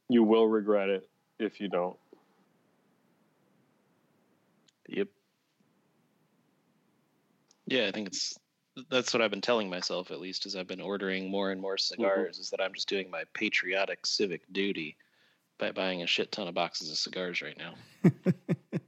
You 0.09 0.23
will 0.23 0.47
regret 0.47 0.89
it 0.89 1.07
if 1.39 1.61
you 1.61 1.69
don't. 1.69 1.95
Yep. 4.89 5.07
Yeah, 7.67 7.87
I 7.87 7.91
think 7.91 8.09
it's 8.09 8.37
that's 8.91 9.13
what 9.13 9.21
I've 9.21 9.31
been 9.31 9.39
telling 9.39 9.69
myself 9.69 10.11
at 10.11 10.19
least 10.19 10.45
as 10.45 10.57
I've 10.57 10.67
been 10.67 10.81
ordering 10.81 11.31
more 11.31 11.51
and 11.51 11.61
more 11.61 11.77
cigars 11.77 12.37
is 12.37 12.49
that 12.49 12.61
I'm 12.61 12.73
just 12.73 12.89
doing 12.89 13.09
my 13.09 13.23
patriotic 13.33 14.05
civic 14.05 14.41
duty 14.51 14.97
by 14.97 15.04
buying 15.57 16.01
a 16.01 16.07
shit 16.07 16.31
ton 16.31 16.47
of 16.47 16.53
boxes 16.53 16.91
of 16.91 16.97
cigars 16.97 17.41
right 17.41 17.57
now. 17.57 17.75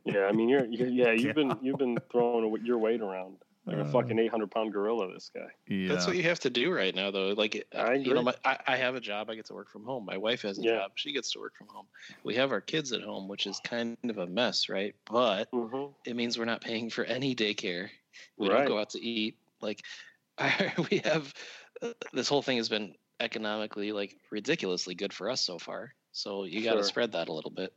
Yeah, 0.05 0.23
I 0.25 0.31
mean, 0.31 0.47
you're, 0.49 0.65
you're 0.65 0.87
yeah, 0.87 1.11
you've 1.11 1.35
been 1.35 1.57
you've 1.61 1.77
been 1.77 1.97
throwing 2.11 2.65
your 2.65 2.77
weight 2.77 3.01
around. 3.01 3.37
like 3.65 3.75
a 3.77 3.81
Uh, 3.81 3.91
fucking 3.91 4.17
eight 4.19 4.31
hundred 4.31 4.51
pound 4.51 4.71
gorilla. 4.71 5.13
This 5.13 5.29
guy. 5.35 5.47
Yeah. 5.67 5.89
That's 5.89 6.07
what 6.07 6.15
you 6.15 6.23
have 6.23 6.39
to 6.41 6.49
do 6.49 6.71
right 6.71 6.95
now, 6.95 7.11
though. 7.11 7.29
Like, 7.29 7.67
I 7.75 7.95
you 7.95 8.13
know, 8.13 8.21
my, 8.21 8.35
I, 8.45 8.57
I 8.67 8.77
have 8.77 8.95
a 8.95 9.01
job. 9.01 9.29
I 9.29 9.35
get 9.35 9.45
to 9.47 9.53
work 9.53 9.69
from 9.69 9.83
home. 9.83 10.05
My 10.05 10.17
wife 10.17 10.43
has 10.43 10.57
a 10.59 10.61
Yeah. 10.61 10.79
job. 10.79 10.91
She 10.95 11.11
gets 11.11 11.31
to 11.31 11.39
work 11.39 11.55
from 11.57 11.67
home. 11.67 11.87
We 12.23 12.35
have 12.35 12.51
our 12.53 12.61
kids 12.61 12.93
at 12.93 13.01
home, 13.01 13.27
which 13.27 13.45
is 13.47 13.59
kind 13.59 13.97
of 14.05 14.17
a 14.17 14.27
mess, 14.27 14.69
right? 14.69 14.95
But 15.05 15.49
hmm 15.51 15.87
it 16.05 16.15
means 16.15 16.37
we're 16.39 16.45
not 16.45 16.61
paying 16.61 16.89
for 16.89 17.03
any 17.03 17.35
daycare. 17.35 17.89
We 18.37 18.47
Right. 18.47 18.59
don't 18.59 18.67
go 18.67 18.79
out 18.79 18.91
to 18.91 19.01
eat. 19.03 19.39
Like, 19.59 19.81
I, 20.37 20.73
we 20.89 20.99
have 20.99 21.33
uh, 21.81 21.93
this 22.13 22.29
whole 22.29 22.41
thing 22.41 22.57
has 22.57 22.69
been 22.69 22.95
economically 23.19 23.91
like 23.91 24.15
ridiculously 24.31 24.95
good 24.95 25.11
for 25.11 25.29
us 25.29 25.41
so 25.41 25.59
far. 25.59 25.93
So 26.17 26.45
you 26.45 26.63
got 26.63 26.73
to 26.73 26.79
Sure. 26.79 26.83
spread 26.83 27.11
that 27.11 27.27
a 27.29 27.33
little 27.33 27.51
bit. 27.51 27.73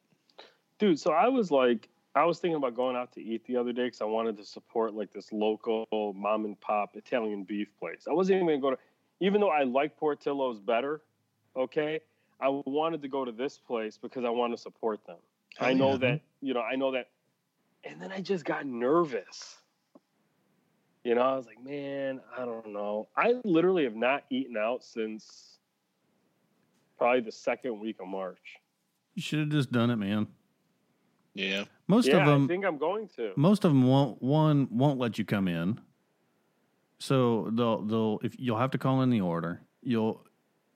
Dude, 0.79 0.99
so 0.99 1.13
I 1.13 1.29
was 1.29 1.51
like, 1.51 1.91
I 2.15 2.25
was 2.25 2.39
thinking 2.39 2.57
about 2.57 2.75
going 2.75 2.97
out 2.97 3.13
to 3.13 3.23
eat 3.23 3.45
the 3.45 3.57
other 3.57 3.73
day 3.73 3.85
because 3.85 4.01
I 4.01 4.07
wanted 4.07 4.39
to 4.39 4.45
support 4.47 4.95
like 4.95 5.13
this 5.13 5.31
local 5.31 5.87
mom 6.17 6.47
and 6.47 6.59
pop 6.59 6.97
Italian 6.97 7.45
beef 7.45 7.69
place. 7.79 8.07
I 8.09 8.15
wasn't 8.15 8.37
even 8.37 8.47
gonna 8.47 8.61
go 8.61 8.71
to, 8.71 8.79
even 9.21 9.43
though 9.43 9.51
I 9.51 9.65
like 9.65 9.97
Portillo's 9.99 10.59
better. 10.59 11.03
Okay, 11.55 12.01
I 12.41 12.49
wanted 12.49 13.03
to 13.03 13.09
go 13.09 13.27
to 13.27 13.33
this 13.33 13.59
place 13.59 13.99
because 13.99 14.25
I 14.25 14.31
want 14.31 14.55
to 14.55 14.57
support 14.57 15.05
them. 15.05 15.19
Oh, 15.61 15.67
I 15.67 15.73
Oh, 15.73 15.75
know 15.75 15.91
yeah. 15.93 15.97
that 15.99 16.21
you 16.41 16.55
know, 16.55 16.63
I 16.63 16.77
know 16.77 16.93
that, 16.93 17.11
and 17.85 18.01
then 18.01 18.11
I 18.11 18.23
just 18.23 18.47
got 18.47 18.65
nervous. 18.65 19.59
You 21.05 21.15
know, 21.15 21.21
I 21.23 21.37
was 21.37 21.47
like, 21.47 21.63
man, 21.63 22.23
I 22.39 22.47
don't 22.47 22.73
know. 22.73 23.09
I 23.17 23.35
literally 23.45 23.85
have 23.85 23.97
not 23.97 24.25
eaten 24.31 24.57
out 24.57 24.83
since 24.83 25.60
probably 27.01 27.23
the 27.23 27.33
second 27.33 27.81
week 27.81 27.97
of 27.99 28.07
March. 28.07 28.57
You 29.15 29.23
should 29.23 29.39
have 29.41 29.49
just 29.49 29.73
done 29.73 29.89
it, 29.91 29.97
man. 29.97 30.27
Yeah. 31.33 31.65
Most 31.89 32.07
yeah, 32.09 32.19
of 32.19 32.27
them 32.27 32.45
I 32.45 32.47
think 32.47 32.65
I'm 32.67 32.77
going 32.77 33.09
to. 33.17 33.33
most 33.37 33.65
of 33.65 33.71
them 33.73 33.87
won't 33.87 34.21
one 34.23 34.69
won't 34.71 34.99
let 34.99 35.19
you 35.19 35.25
come 35.25 35.49
in. 35.49 35.81
So 36.99 37.49
they'll 37.55 37.83
they'll 37.83 38.21
if 38.23 38.39
you'll 38.39 38.59
have 38.59 38.71
to 38.73 38.79
call 38.79 39.01
in 39.01 39.09
the 39.11 39.23
order. 39.23 39.63
You'll 39.83 40.25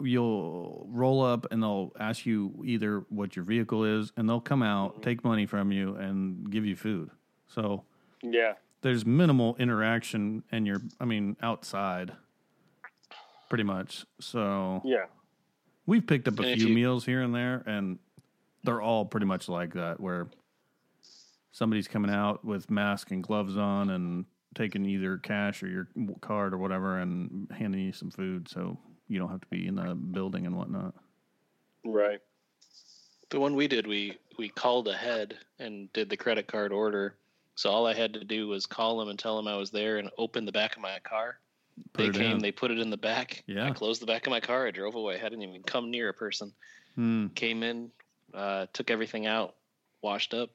you'll 0.01 0.87
roll 0.91 1.23
up 1.23 1.47
and 1.53 1.63
they'll 1.63 1.93
ask 2.01 2.25
you 2.25 2.63
either 2.65 3.05
what 3.11 3.37
your 3.37 3.45
vehicle 3.45 3.85
is 3.85 4.11
and 4.17 4.27
they'll 4.29 4.41
come 4.41 4.63
out, 4.63 4.97
Mhm. 4.97 5.03
take 5.03 5.25
money 5.25 5.45
from 5.47 5.71
you 5.73 5.95
and 5.97 6.51
give 6.51 6.65
you 6.65 6.75
food. 6.75 7.11
So 7.47 7.85
Yeah. 8.23 8.55
there's 8.81 9.05
minimal 9.05 9.57
interaction 9.57 10.43
and 10.51 10.67
you're 10.67 10.81
I 11.01 11.05
mean 11.05 11.37
outside 11.43 12.13
pretty 13.51 13.65
much. 13.65 14.07
So 14.21 14.81
Yeah. 14.85 15.07
We've 15.87 16.07
picked 16.07 16.29
up 16.29 16.39
a 16.41 16.43
And 16.43 16.61
few 16.61 16.69
you- 16.69 16.75
meals 16.75 17.05
here 17.05 17.23
and 17.23 17.35
there 17.35 17.63
and 17.67 17.99
they're 18.65 18.81
all 18.83 19.05
pretty 19.05 19.27
much 19.27 19.49
like 19.49 19.75
that 19.75 20.01
where 20.01 20.29
somebody's 21.53 21.87
coming 21.89 22.11
out 22.11 22.45
with 22.45 22.71
mask 22.71 23.11
and 23.11 23.23
gloves 23.23 23.57
on 23.57 23.91
and 23.91 24.25
taking 24.55 24.85
either 24.87 25.19
cash 25.19 25.63
or 25.63 25.69
your 25.69 25.89
card 26.21 26.55
or 26.55 26.59
whatever 26.59 26.99
and 26.99 27.49
handing 27.57 27.81
you 27.81 27.93
some 27.93 28.11
food 28.11 28.49
so 28.49 28.79
you 29.09 29.19
don't 29.19 29.29
have 29.31 29.41
to 29.41 29.47
be 29.49 29.67
in 29.67 29.75
the 29.75 29.95
building 29.95 30.47
and 30.47 30.57
whatnot. 30.57 30.95
Right. 31.85 32.21
The 33.31 33.39
one 33.41 33.55
we 33.55 33.69
did, 33.69 33.87
we 33.87 34.17
we 34.39 34.49
called 34.49 34.89
ahead 34.89 35.37
and 35.59 35.93
did 35.93 36.09
the 36.09 36.17
credit 36.17 36.47
card 36.47 36.73
order. 36.73 37.17
So 37.57 37.69
all 37.71 37.87
I 37.87 37.95
had 37.95 38.13
to 38.15 38.25
do 38.25 38.49
was 38.49 38.65
call 38.67 38.99
them 38.99 39.09
and 39.09 39.19
tell 39.19 39.37
them 39.37 39.47
I 39.47 39.57
was 39.57 39.71
there 39.71 39.99
and 39.99 40.11
open 40.19 40.45
the 40.45 40.53
back 40.53 40.75
of 40.77 40.83
my 40.83 40.99
car. 41.05 41.39
Put 41.93 42.13
they 42.13 42.19
came, 42.19 42.37
in. 42.37 42.39
they 42.39 42.53
put 42.53 42.71
it 42.71 42.79
in 42.79 42.91
the 42.91 42.97
back. 42.97 43.43
Yeah. 43.47 43.67
I 43.67 43.71
closed 43.71 44.01
the 44.03 44.07
back 44.07 44.27
of 44.27 44.31
my 44.31 44.41
car. 44.41 44.67
I 44.67 44.71
drove 44.71 44.95
away. 44.95 45.15
I 45.15 45.19
hadn't 45.19 45.43
even 45.43 45.63
come 45.63 45.91
near 45.91 46.09
a 46.09 46.15
person. 46.15 46.53
Hmm. 46.95 47.29
Came 47.35 47.63
in, 47.63 47.91
uh, 48.33 48.67
took 48.73 48.91
everything 48.91 49.27
out, 49.27 49.55
washed 50.03 50.35
up. 50.35 50.51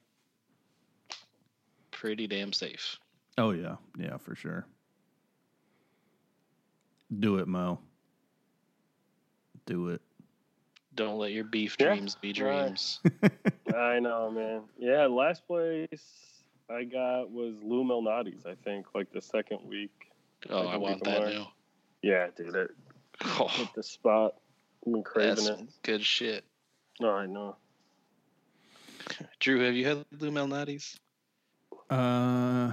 Pretty 1.90 2.26
damn 2.26 2.52
safe. 2.52 2.96
Oh 3.36 3.50
yeah, 3.50 3.76
yeah, 3.98 4.16
for 4.16 4.34
sure. 4.34 4.66
Do 7.18 7.38
it, 7.38 7.48
Mo. 7.48 7.80
Do 9.66 9.88
it. 9.88 10.00
Don't 10.94 11.18
let 11.18 11.32
your 11.32 11.44
beef 11.44 11.76
Yeah, 11.78 11.88
dreams 11.94 12.14
be 12.14 12.28
right. 12.28 12.66
dreams. 12.66 13.00
I 13.74 13.98
know, 14.00 14.30
man. 14.30 14.62
Yeah, 14.78 15.06
last 15.06 15.46
place 15.46 16.32
I 16.68 16.84
got 16.84 17.30
was 17.30 17.56
Lou 17.62 17.84
Malnati's, 17.84 18.46
I 18.46 18.54
think, 18.64 18.86
like 18.94 19.12
the 19.12 19.20
second 19.20 19.60
week. 19.66 20.09
Oh, 20.48 20.66
I 20.66 20.76
want 20.76 20.96
week 20.96 21.04
that 21.04 21.20
more. 21.20 21.30
now. 21.30 21.52
Yeah, 22.02 22.28
dude, 22.36 22.54
it 22.54 22.70
Oh, 23.22 23.48
hit 23.48 23.68
the 23.74 23.82
spot. 23.82 24.34
I've 24.86 24.92
been 24.94 25.02
craving 25.02 25.44
that's 25.44 25.60
it. 25.60 25.68
good 25.82 26.02
shit. 26.04 26.44
No, 27.00 27.10
I 27.10 27.26
know. 27.26 27.56
Drew, 29.40 29.60
have 29.64 29.74
you 29.74 29.86
had 29.86 30.04
Lou 30.18 30.30
Malnati's? 30.30 30.98
Uh 31.90 32.72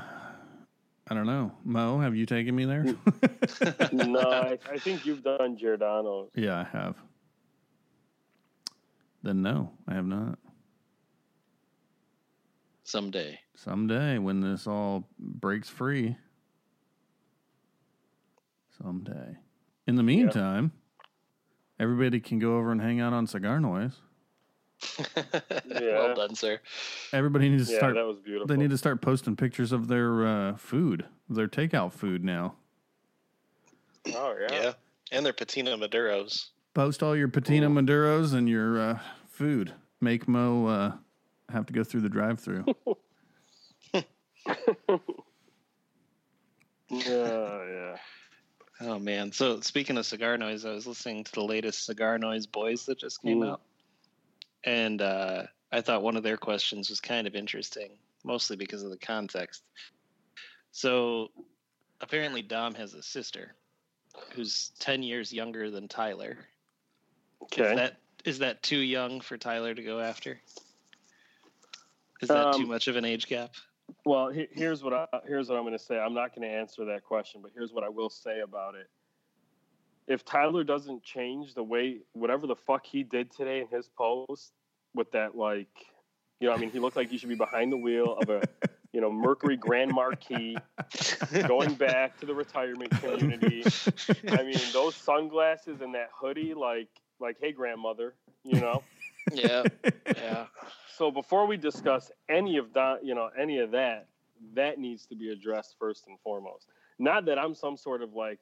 I 1.09 1.13
don't 1.13 1.25
know. 1.25 1.51
Mo, 1.63 1.99
have 1.99 2.15
you 2.15 2.25
taken 2.25 2.53
me 2.55 2.65
there? 2.65 2.83
no, 3.93 4.19
I, 4.19 4.59
I 4.69 4.77
think 4.77 5.05
you've 5.05 5.23
done 5.23 5.57
Giordano's. 5.57 6.29
yeah, 6.35 6.59
I 6.59 6.77
have. 6.77 6.95
Then 9.23 9.41
no, 9.41 9.71
I 9.87 9.93
have 9.95 10.05
not. 10.05 10.37
Someday. 12.83 13.39
Someday 13.55 14.17
when 14.17 14.41
this 14.41 14.67
all 14.67 15.07
breaks 15.19 15.69
free. 15.69 16.17
Someday. 18.81 19.37
In 19.87 19.95
the 19.95 20.03
meantime, 20.03 20.71
everybody 21.79 22.19
can 22.19 22.39
go 22.39 22.57
over 22.57 22.71
and 22.71 22.81
hang 22.81 22.99
out 22.99 23.13
on 23.13 23.27
Cigar 23.27 23.59
Noise. 23.59 23.93
Yeah. 25.65 25.79
well 25.95 26.15
done, 26.15 26.35
sir. 26.35 26.59
Everybody 27.13 27.49
needs 27.49 27.67
to 27.67 27.73
Yeah, 27.73 27.79
start 27.79 27.95
that 27.95 28.05
was 28.05 28.19
beautiful. 28.19 28.47
they 28.47 28.57
need 28.57 28.69
to 28.69 28.77
start 28.77 29.01
posting 29.01 29.35
pictures 29.35 29.71
of 29.71 29.87
their 29.87 30.25
uh, 30.25 30.55
food, 30.55 31.05
their 31.29 31.47
takeout 31.47 31.93
food 31.93 32.23
now. 32.23 32.55
Oh 34.13 34.35
yeah. 34.39 34.47
Yeah. 34.61 34.73
And 35.11 35.25
they're 35.25 35.33
patina 35.33 35.75
maduros. 35.77 36.49
Post 36.73 37.01
all 37.01 37.15
your 37.15 37.27
patina 37.27 37.69
maduros 37.69 38.33
and 38.33 38.47
your 38.47 38.79
uh, 38.79 38.99
food. 39.29 39.73
Make 39.99 40.27
Mo 40.27 40.67
uh, 40.67 40.91
have 41.51 41.65
to 41.67 41.73
go 41.73 41.83
through 41.83 42.01
the 42.01 42.09
drive-through. 42.09 42.65
Yeah, 46.89 47.65
yeah. 47.69 47.95
Oh 48.79 48.99
man. 48.99 49.31
So 49.31 49.59
speaking 49.61 49.97
of 49.97 50.05
cigar 50.05 50.37
noise, 50.37 50.65
I 50.65 50.71
was 50.71 50.85
listening 50.85 51.23
to 51.23 51.31
the 51.31 51.43
latest 51.43 51.85
Cigar 51.85 52.17
Noise 52.19 52.45
Boys 52.45 52.85
that 52.85 52.99
just 52.99 53.21
came 53.21 53.41
Ooh. 53.41 53.51
out. 53.51 53.61
And 54.63 55.01
uh, 55.01 55.43
I 55.71 55.81
thought 55.81 56.03
one 56.03 56.15
of 56.15 56.23
their 56.23 56.37
questions 56.37 56.89
was 56.89 56.99
kind 56.99 57.25
of 57.27 57.35
interesting, 57.35 57.91
mostly 58.23 58.55
because 58.55 58.83
of 58.83 58.91
the 58.91 58.97
context. 58.97 59.63
So 60.71 61.29
apparently 62.01 62.41
Dom 62.41 62.75
has 62.75 62.93
a 62.93 63.01
sister 63.01 63.55
who's 64.33 64.71
10 64.79 65.03
years 65.03 65.33
younger 65.33 65.71
than 65.71 65.87
Tyler. 65.87 66.37
Okay. 67.43 67.69
Is 67.71 67.75
that 67.75 67.97
is 68.25 68.39
that 68.39 68.61
too 68.61 68.79
young 68.79 69.21
for 69.21 69.37
Tyler 69.37 69.73
to 69.73 69.83
go 69.83 69.99
after? 69.99 70.39
Is 72.21 72.29
that 72.29 72.53
too 72.53 72.63
Um, 72.63 72.69
much 72.69 72.87
of 72.87 72.95
an 72.95 73.05
age 73.05 73.27
gap? 73.27 73.53
Well, 74.05 74.29
he- 74.29 74.47
here's 74.51 74.83
what 74.83 74.93
I, 74.93 75.07
here's 75.25 75.49
what 75.49 75.57
I'm 75.57 75.63
going 75.63 75.77
to 75.77 75.83
say. 75.83 75.97
I'm 75.97 76.13
not 76.13 76.35
going 76.35 76.47
to 76.47 76.53
answer 76.53 76.85
that 76.85 77.03
question, 77.03 77.41
but 77.41 77.51
here's 77.53 77.71
what 77.71 77.83
I 77.83 77.89
will 77.89 78.09
say 78.09 78.41
about 78.41 78.75
it. 78.75 78.89
If 80.07 80.23
Tyler 80.23 80.63
doesn't 80.63 81.03
change 81.03 81.53
the 81.53 81.63
way 81.63 81.97
whatever 82.13 82.47
the 82.47 82.55
fuck 82.55 82.85
he 82.85 83.03
did 83.03 83.31
today 83.31 83.59
in 83.59 83.67
his 83.67 83.89
post 83.89 84.53
with 84.93 85.11
that 85.11 85.35
like, 85.35 85.67
you 86.39 86.47
know, 86.47 86.53
I 86.53 86.57
mean, 86.57 86.71
he 86.71 86.79
looked 86.79 86.95
like 86.95 87.09
he 87.09 87.17
should 87.17 87.29
be 87.29 87.35
behind 87.35 87.71
the 87.71 87.77
wheel 87.77 88.17
of 88.21 88.29
a, 88.29 88.41
you 88.93 89.01
know, 89.01 89.11
Mercury 89.11 89.57
Grand 89.57 89.91
Marquis 89.91 90.55
going 91.47 91.73
back 91.73 92.17
to 92.19 92.25
the 92.25 92.33
retirement 92.33 92.91
community. 93.01 93.63
I 94.29 94.43
mean, 94.43 94.59
those 94.71 94.95
sunglasses 94.95 95.81
and 95.81 95.93
that 95.95 96.09
hoodie, 96.13 96.53
like, 96.53 96.87
like, 97.19 97.37
hey, 97.41 97.51
grandmother, 97.51 98.13
you 98.43 98.61
know. 98.61 98.83
Yeah, 99.31 99.65
yeah. 100.15 100.45
So 100.87 101.11
before 101.11 101.45
we 101.47 101.57
discuss 101.57 102.11
any 102.29 102.57
of 102.57 102.73
that, 102.73 103.03
you 103.03 103.13
know, 103.15 103.29
any 103.37 103.59
of 103.59 103.71
that, 103.71 104.07
that 104.53 104.79
needs 104.79 105.05
to 105.07 105.15
be 105.15 105.29
addressed 105.31 105.75
first 105.79 106.07
and 106.07 106.19
foremost. 106.21 106.67
Not 106.99 107.25
that 107.25 107.37
I'm 107.37 107.53
some 107.55 107.77
sort 107.77 108.01
of 108.01 108.13
like 108.13 108.39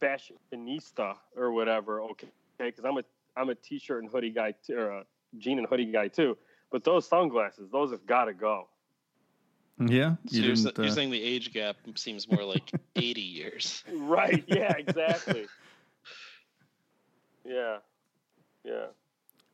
fashionista 0.00 1.16
or 1.36 1.52
whatever, 1.52 2.00
okay? 2.02 2.28
Because 2.58 2.84
I'm 2.84 2.98
a 2.98 3.02
I'm 3.36 3.48
a 3.50 3.54
t-shirt 3.54 4.02
and 4.02 4.10
hoodie 4.10 4.30
guy 4.30 4.52
too, 4.66 4.76
or 4.78 4.90
a 4.90 5.04
jean 5.38 5.58
and 5.58 5.66
hoodie 5.66 5.86
guy 5.92 6.08
too. 6.08 6.36
But 6.70 6.84
those 6.84 7.06
sunglasses, 7.08 7.70
those 7.70 7.90
have 7.90 8.06
got 8.06 8.24
to 8.26 8.34
go. 8.34 8.68
yeah, 9.78 10.16
So 10.26 10.36
you 10.38 10.42
you're, 10.44 10.52
s- 10.52 10.66
you're 10.76 10.90
Uh, 10.90 10.90
saying 10.90 11.10
the 11.10 11.22
age 11.22 11.52
gap 11.52 11.76
seems 11.96 12.28
more 12.28 12.42
like 12.44 12.72
80 12.96 13.20
years. 13.20 13.84
Right? 13.92 14.44
Yeah, 14.46 14.72
exactly. 14.76 15.48
yeah, 17.44 17.78
yeah. 18.64 18.86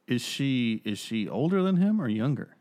Is 0.07 0.23
she 0.23 0.83
is 0.85 0.99
she 0.99 1.29
older 1.29 1.63
than 1.63 1.77
him 1.77 2.01
or 2.01 2.09
younger? 2.09 2.57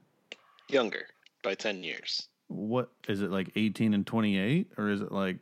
Younger 0.70 1.08
by 1.44 1.56
10 1.56 1.84
years. 1.84 2.28
What 2.48 2.92
is 3.08 3.22
it 3.22 3.32
like? 3.32 3.52
Eighteen 3.56 3.94
and 3.94 4.06
twenty-eight, 4.06 4.74
or 4.78 4.90
is 4.90 5.00
it 5.00 5.10
like 5.10 5.38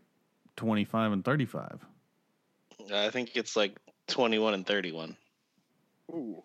twenty-five 0.55 1.11
and 1.11 1.25
thirty-five? 1.25 1.83
I 2.93 3.09
think 3.09 3.31
it's 3.35 3.55
like 3.55 3.79
21 4.07 4.53
and 4.53 4.65
31. 4.65 5.15
Ooh. 6.11 6.43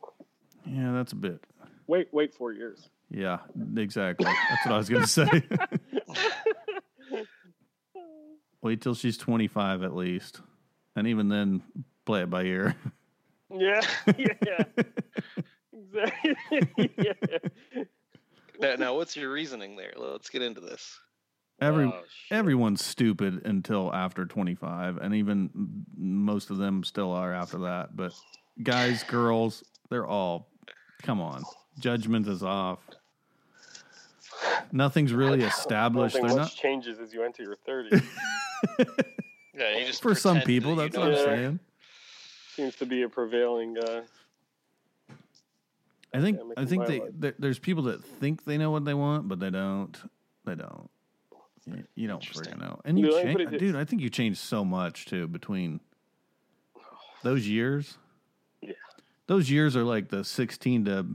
Yeah, 0.66 0.92
that's 0.92 1.12
a 1.12 1.16
bit. 1.16 1.44
Wait, 1.86 2.08
wait 2.12 2.34
four 2.34 2.52
years. 2.52 2.88
Yeah, 3.10 3.38
exactly. 3.76 4.24
That's 4.24 4.66
what 4.66 4.74
I 4.74 4.78
was 4.78 4.88
going 4.88 5.02
to 5.02 5.08
say. 5.08 5.42
Wait 8.62 8.80
till 8.80 8.94
she's 8.94 9.18
25 9.18 9.82
at 9.82 9.94
least. 9.94 10.40
And 10.96 11.06
even 11.06 11.28
then, 11.28 11.62
play 12.06 12.22
it 12.22 12.30
by 12.30 12.44
ear. 12.44 12.74
Yeah, 13.56 13.80
yeah, 14.18 14.64
exactly. 15.72 16.90
yeah. 16.98 17.38
Now, 18.58 18.74
now, 18.76 18.94
what's 18.96 19.16
your 19.16 19.30
reasoning 19.30 19.76
there? 19.76 19.92
Let's 19.96 20.30
get 20.30 20.42
into 20.42 20.60
this. 20.60 20.98
Every 21.60 21.84
Oh, 21.84 22.02
everyone's 22.30 22.84
stupid 22.84 23.42
until 23.46 23.94
after 23.94 24.24
25 24.24 24.96
and 24.96 25.14
even 25.14 25.50
most 25.96 26.50
of 26.50 26.56
them 26.56 26.82
still 26.82 27.12
are 27.12 27.32
after 27.32 27.58
that, 27.58 27.94
but 27.94 28.12
guys, 28.62 29.04
girls, 29.04 29.62
they're 29.88 30.06
all 30.06 30.48
come 31.02 31.20
on. 31.20 31.44
Judgment 31.78 32.26
is 32.26 32.42
off. 32.42 32.80
Nothing's 34.72 35.12
really 35.12 35.42
established. 35.44 36.16
don't 36.16 36.26
They're 36.26 36.36
not 36.36 36.54
changes 36.54 36.98
as 36.98 37.12
you 37.14 37.22
enter 37.22 37.42
your 37.42 37.56
30s. 37.68 38.02
Yeah, 39.56 39.78
you 39.78 39.86
just 39.86 40.02
for 40.02 40.14
some 40.14 40.40
people, 40.40 40.74
that's 40.74 40.96
what 40.96 41.08
I'm 41.08 41.16
saying. 41.16 41.60
Seems 42.56 42.76
to 42.76 42.86
be 42.86 43.02
a 43.02 43.08
prevailing. 43.08 43.76
Uh, 43.78 44.02
I 46.12 46.20
think 46.20 46.36
dynamic 46.38 46.58
I 46.58 46.64
think 46.64 46.82
my 46.82 46.86
they 46.88 47.00
life. 47.00 47.34
there's 47.38 47.58
people 47.58 47.84
that 47.84 48.04
think 48.04 48.44
they 48.44 48.56
know 48.58 48.70
what 48.70 48.84
they 48.84 48.94
want, 48.94 49.28
but 49.28 49.40
they 49.40 49.50
don't. 49.50 49.96
They 50.44 50.54
don't. 50.54 50.88
You, 51.66 51.82
you 51.94 52.08
don't 52.08 52.22
Interesting. 52.22 52.54
freaking 52.54 52.60
know. 52.60 52.80
And 52.84 52.98
you 52.98 53.06
Dude, 53.06 53.14
let 53.14 53.26
me 53.26 53.32
put 53.36 53.48
change, 53.50 53.60
dude. 53.60 53.76
I 53.76 53.84
think 53.84 54.02
you 54.02 54.10
changed 54.10 54.38
so 54.38 54.64
much 54.64 55.06
too 55.06 55.26
between 55.26 55.80
those 57.22 57.48
years. 57.48 57.96
Yeah. 58.60 58.72
Those 59.26 59.50
years 59.50 59.74
are 59.76 59.82
like 59.84 60.08
the 60.10 60.22
16 60.24 60.84
to 60.84 61.06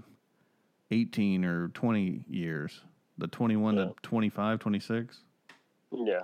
18 0.91 1.45
or 1.45 1.67
20 1.69 2.25
years. 2.30 2.82
The 3.19 3.28
21 3.28 3.78
Yeah. 3.78 3.84
to 3.86 3.93
25, 4.02 4.60
26. 4.60 5.19
yeah, 5.91 6.21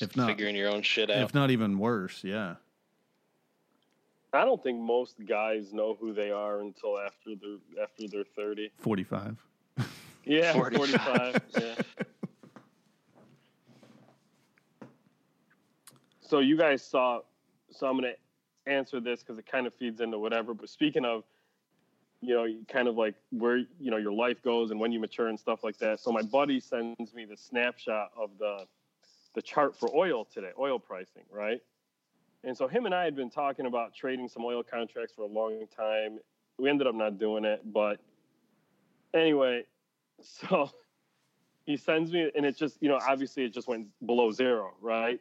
If 0.00 0.16
not, 0.16 0.28
figuring 0.28 0.54
your 0.54 0.68
own 0.70 0.82
shit 0.82 1.10
out. 1.10 1.18
if 1.18 1.34
not 1.34 1.50
even 1.50 1.78
worse, 1.78 2.22
yeah. 2.22 2.54
I 4.34 4.44
don't 4.44 4.62
think 4.62 4.80
most 4.80 5.16
guys 5.26 5.72
know 5.72 5.96
who 6.00 6.12
they 6.12 6.30
are 6.30 6.60
until 6.60 6.98
after 6.98 7.30
they're 7.40 7.82
after 7.82 8.08
they're 8.08 8.24
30. 8.36 8.70
45. 8.78 9.36
Yeah, 10.24 10.52
45. 10.52 10.96
45. 11.00 11.42
yeah. 11.60 11.74
So 16.20 16.38
you 16.40 16.56
guys 16.56 16.82
saw. 16.82 17.20
So 17.70 17.86
I'm 17.86 17.96
gonna 17.96 18.14
answer 18.66 19.00
this 19.00 19.20
because 19.20 19.38
it 19.38 19.46
kind 19.46 19.66
of 19.66 19.74
feeds 19.74 20.00
into 20.00 20.18
whatever. 20.18 20.54
But 20.54 20.68
speaking 20.68 21.04
of, 21.04 21.24
you 22.20 22.34
know, 22.34 22.46
kind 22.68 22.88
of 22.88 22.96
like 22.96 23.14
where 23.30 23.58
you 23.58 23.90
know 23.90 23.98
your 23.98 24.12
life 24.12 24.42
goes 24.42 24.70
and 24.70 24.80
when 24.80 24.90
you 24.90 25.00
mature 25.00 25.28
and 25.28 25.38
stuff 25.38 25.62
like 25.62 25.76
that. 25.78 26.00
So 26.00 26.10
my 26.10 26.22
buddy 26.22 26.60
sends 26.60 27.12
me 27.14 27.24
the 27.24 27.36
snapshot 27.36 28.10
of 28.16 28.30
the 28.38 28.66
the 29.34 29.42
chart 29.42 29.76
for 29.76 29.94
oil 29.94 30.24
today, 30.24 30.50
oil 30.58 30.78
pricing, 30.78 31.24
right? 31.30 31.60
And 32.44 32.56
so 32.56 32.68
him 32.68 32.84
and 32.86 32.94
I 32.94 33.04
had 33.04 33.16
been 33.16 33.30
talking 33.30 33.66
about 33.66 33.94
trading 33.94 34.28
some 34.28 34.44
oil 34.44 34.62
contracts 34.62 35.14
for 35.14 35.22
a 35.22 35.26
long 35.26 35.64
time. 35.74 36.18
We 36.58 36.68
ended 36.68 36.86
up 36.86 36.94
not 36.94 37.18
doing 37.18 37.44
it, 37.44 37.62
but 37.72 37.98
anyway, 39.14 39.64
so 40.20 40.70
he 41.64 41.76
sends 41.76 42.12
me, 42.12 42.30
and 42.36 42.44
it 42.44 42.56
just, 42.56 42.76
you 42.82 42.88
know, 42.88 42.98
obviously 43.08 43.44
it 43.44 43.54
just 43.54 43.66
went 43.66 43.86
below 44.04 44.30
zero, 44.30 44.72
right? 44.80 45.18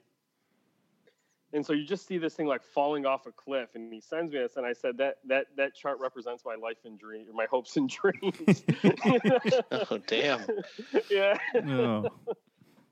And 1.54 1.64
so 1.66 1.72
you 1.72 1.86
just 1.86 2.08
see 2.08 2.18
this 2.18 2.34
thing 2.34 2.48
like 2.48 2.64
falling 2.64 3.06
off 3.06 3.28
a 3.28 3.32
cliff, 3.32 3.70
and 3.76 3.94
he 3.94 4.02
sends 4.02 4.34
me 4.34 4.40
this, 4.40 4.58
and 4.58 4.66
I 4.66 4.74
said 4.74 4.98
that 4.98 5.18
that 5.28 5.46
that 5.56 5.76
chart 5.76 6.00
represents 6.00 6.44
my 6.44 6.56
life 6.56 6.78
and 6.84 6.98
dream, 7.00 7.28
my 7.32 7.46
hopes 7.46 7.78
and 7.78 7.88
dreams. 8.02 8.64
oh 9.72 10.00
damn, 10.08 10.42
yeah, 11.12 11.38
No. 11.64 12.10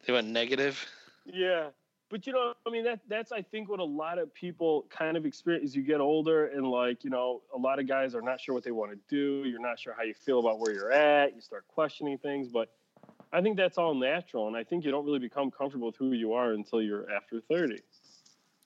they 0.05 0.13
went 0.13 0.27
negative. 0.27 0.85
yeah. 1.25 1.69
But 2.11 2.27
you 2.27 2.33
know, 2.33 2.53
I 2.67 2.69
mean, 2.69 2.83
that 2.83 2.99
that's 3.07 3.31
I 3.31 3.41
think 3.41 3.69
what 3.69 3.79
a 3.79 3.85
lot 3.85 4.19
of 4.19 4.33
people 4.33 4.85
kind 4.89 5.15
of 5.15 5.25
experience 5.25 5.71
as 5.71 5.75
you 5.75 5.81
get 5.81 6.01
older, 6.01 6.47
and 6.47 6.67
like 6.67 7.05
you 7.05 7.09
know, 7.09 7.41
a 7.55 7.57
lot 7.57 7.79
of 7.79 7.87
guys 7.87 8.13
are 8.13 8.21
not 8.21 8.41
sure 8.41 8.53
what 8.53 8.65
they 8.65 8.71
want 8.71 8.91
to 8.91 8.99
do. 9.07 9.47
You're 9.47 9.61
not 9.61 9.79
sure 9.79 9.93
how 9.97 10.03
you 10.03 10.13
feel 10.13 10.39
about 10.39 10.59
where 10.59 10.73
you're 10.73 10.91
at. 10.91 11.33
You 11.33 11.41
start 11.41 11.65
questioning 11.69 12.17
things, 12.17 12.49
but 12.49 12.69
I 13.31 13.41
think 13.41 13.55
that's 13.55 13.77
all 13.77 13.95
natural, 13.95 14.47
and 14.47 14.57
I 14.57 14.63
think 14.65 14.83
you 14.83 14.91
don't 14.91 15.05
really 15.05 15.19
become 15.19 15.49
comfortable 15.51 15.87
with 15.87 15.95
who 15.95 16.11
you 16.11 16.33
are 16.33 16.51
until 16.51 16.81
you're 16.81 17.09
after 17.09 17.39
thirty. 17.39 17.79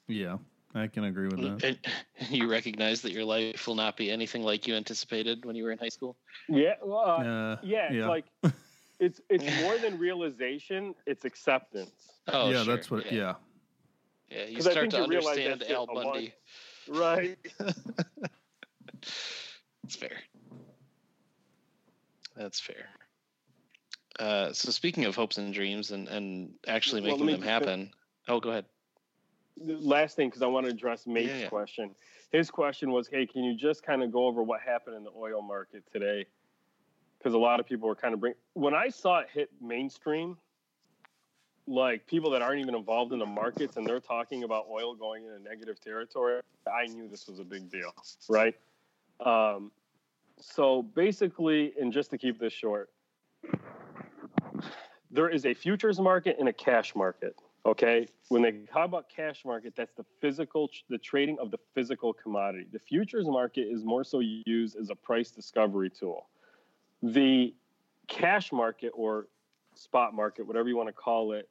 Yeah, 0.08 0.38
I 0.74 0.88
can 0.88 1.04
agree 1.04 1.28
with 1.28 1.42
that. 1.42 1.64
And 1.64 1.80
you 2.32 2.50
recognize 2.50 3.04
that 3.04 3.12
your 3.12 3.26
life 3.26 3.68
will 3.68 3.76
not 3.76 3.96
be 3.96 4.10
anything 4.10 4.42
like 4.42 4.68
you 4.68 4.74
anticipated 4.74 5.46
when 5.46 5.56
you 5.56 5.64
were 5.64 5.72
in 5.72 5.78
high 5.78 5.90
school. 5.90 6.18
Yeah, 6.50 6.74
well, 6.84 6.98
uh, 6.98 7.24
Uh, 7.24 7.58
yeah, 7.62 7.92
it's 7.92 7.96
yeah. 7.96 8.08
like 8.08 8.26
it's 9.00 9.22
it's 9.30 9.46
more 9.64 9.78
than 9.78 10.00
realization; 10.00 10.96
it's 11.06 11.26
acceptance. 11.26 12.15
Oh, 12.28 12.50
yeah, 12.50 12.64
sure. 12.64 12.76
that's 12.76 12.90
what. 12.92 13.06
Yeah, 13.12 13.36
Yeah. 14.30 14.38
yeah. 14.40 14.46
You 14.48 14.56
'Cause 14.58 14.68
I 14.68 14.72
start 14.72 14.84
think 14.84 14.94
to 14.94 14.98
you 15.14 15.20
understand 15.20 15.62
that 15.62 15.72
Al 15.72 15.84
a 15.84 15.92
lot. 15.94 16.04
Bundy. 16.14 16.34
Right. 16.88 17.38
That's 19.84 19.96
fair. 19.96 20.18
That's 22.36 22.60
fair. 22.60 22.90
Uh, 24.20 24.52
so 24.54 24.72
speaking 24.72 25.06
of 25.06 25.16
hopes 25.16 25.38
and 25.38 25.54
dreams 25.54 25.92
and, 25.92 26.08
and 26.08 26.54
actually 26.68 27.02
Well, 27.02 27.12
making 27.12 27.26
me 27.26 27.32
them 27.34 27.42
just- 27.42 27.50
happen. 27.50 27.92
Oh, 28.28 28.40
go 28.40 28.50
ahead. 28.50 28.66
last 29.58 30.16
thing 30.16 30.28
because 30.30 30.42
I 30.42 30.48
want 30.48 30.66
to 30.66 30.72
address 30.72 31.06
Mate's 31.08 31.30
Yeah, 31.30 31.38
yeah. 31.42 31.48
question. 31.50 31.96
His 32.32 32.50
question 32.52 32.92
was, 32.92 33.08
"Hey, 33.08 33.26
can 33.26 33.44
you 33.44 33.56
just 33.56 33.84
kind 33.84 34.04
of 34.04 34.12
go 34.12 34.26
over 34.26 34.44
what 34.44 34.60
happened 34.62 34.96
in 34.98 35.04
the 35.04 35.12
oil 35.16 35.42
market 35.42 35.84
today?" 35.94 36.26
Because 37.18 37.34
a 37.36 37.38
lot 37.38 37.60
of 37.62 37.66
people 37.68 37.88
were 37.88 37.96
kind 37.96 38.14
of 38.14 38.20
bring. 38.20 38.34
When 38.54 38.74
I 38.74 38.90
saw 38.90 39.20
it 39.20 39.30
hit 39.32 39.50
mainstream, 39.62 40.38
like 41.68 42.06
people 42.06 42.30
that 42.32 42.42
aren't 42.42 42.62
even 42.62 42.76
involved 42.76 43.12
in 43.12 43.20
the 43.20 43.26
markets 43.26 43.78
and 43.78 43.88
they're 43.88 44.00
talking 44.00 44.44
about 44.44 44.66
oil 44.70 44.96
going 44.96 45.26
in 45.26 45.32
a 45.32 45.40
negative 45.40 45.80
territory, 45.80 46.42
I 46.72 46.86
knew 46.86 47.08
this 47.08 47.28
was 47.28 47.40
a 47.40 47.44
big 47.44 47.72
deal, 47.72 47.92
right? 48.30 48.56
Um, 49.20 49.72
so 50.40 50.84
basically, 50.84 51.74
and 51.80 51.92
just 51.92 52.12
to 52.12 52.18
keep 52.18 52.40
this 52.40 52.54
short, 52.54 52.90
there 55.10 55.30
is 55.30 55.46
a 55.46 55.54
futures 55.54 56.00
market 56.00 56.38
and 56.40 56.50
a 56.50 56.54
cash 56.54 56.96
market. 56.96 57.36
Okay, 57.66 58.08
when 58.30 58.44
they 58.44 58.52
talk 58.72 58.86
about 58.86 59.10
cash 59.10 59.44
market, 59.44 59.74
that's 59.76 59.94
the 59.94 60.06
physical, 60.22 60.70
the 60.88 61.00
trading 61.00 61.38
of 61.40 61.50
the 61.50 61.58
physical 61.74 62.14
commodity. 62.14 62.68
The 62.72 62.78
futures 62.78 63.26
market 63.26 63.62
is 63.62 63.84
more 63.84 64.04
so 64.04 64.20
used 64.20 64.76
as 64.76 64.92
a 64.92 64.96
price 64.96 65.32
discovery 65.32 65.90
tool. 65.90 66.28
The 67.02 67.56
cash 68.08 68.52
market 68.52 68.92
or 68.94 69.28
spot 69.74 70.14
market, 70.14 70.46
whatever 70.46 70.70
you 70.70 70.78
want 70.78 70.90
to 70.90 70.94
call 70.94 71.32
it, 71.32 71.50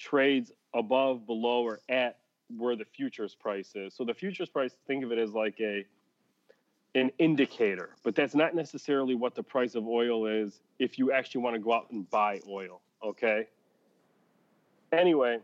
trades 0.00 0.50
above, 0.74 1.26
below, 1.26 1.62
or 1.62 1.80
at 1.88 2.18
where 2.56 2.74
the 2.74 2.84
futures 2.84 3.34
price 3.34 3.72
is. 3.76 3.94
So 3.94 4.04
the 4.04 4.14
futures 4.14 4.48
price, 4.48 4.72
think 4.86 5.04
of 5.04 5.12
it 5.12 5.18
as 5.18 5.32
like 5.32 5.60
a 5.60 5.84
an 6.96 7.08
indicator, 7.18 7.90
but 8.02 8.16
that's 8.16 8.34
not 8.34 8.52
necessarily 8.52 9.14
what 9.14 9.36
the 9.36 9.42
price 9.44 9.76
of 9.76 9.86
oil 9.86 10.26
is 10.26 10.60
if 10.80 10.98
you 10.98 11.12
actually 11.12 11.40
want 11.40 11.54
to 11.54 11.60
go 11.60 11.72
out 11.72 11.86
and 11.92 12.10
buy 12.10 12.40
oil. 12.48 12.80
Okay. 13.04 13.46
Anyway, 14.90 15.38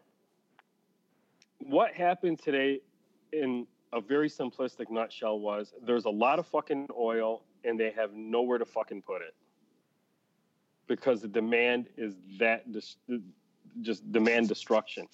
what 1.60 1.92
happened 1.92 2.40
today 2.40 2.80
in 3.32 3.64
a 3.92 4.00
very 4.00 4.28
simplistic 4.28 4.90
nutshell 4.90 5.38
was 5.38 5.72
there's 5.86 6.06
a 6.06 6.10
lot 6.10 6.40
of 6.40 6.48
fucking 6.48 6.88
oil 6.98 7.44
and 7.62 7.78
they 7.78 7.92
have 7.92 8.12
nowhere 8.12 8.58
to 8.58 8.64
fucking 8.64 9.02
put 9.02 9.22
it 9.22 9.34
because 10.88 11.22
the 11.22 11.28
demand 11.28 11.88
is 11.96 12.14
that 12.40 12.72
dis- 12.72 12.96
just 13.82 14.10
demand 14.12 14.48
destruction. 14.48 15.06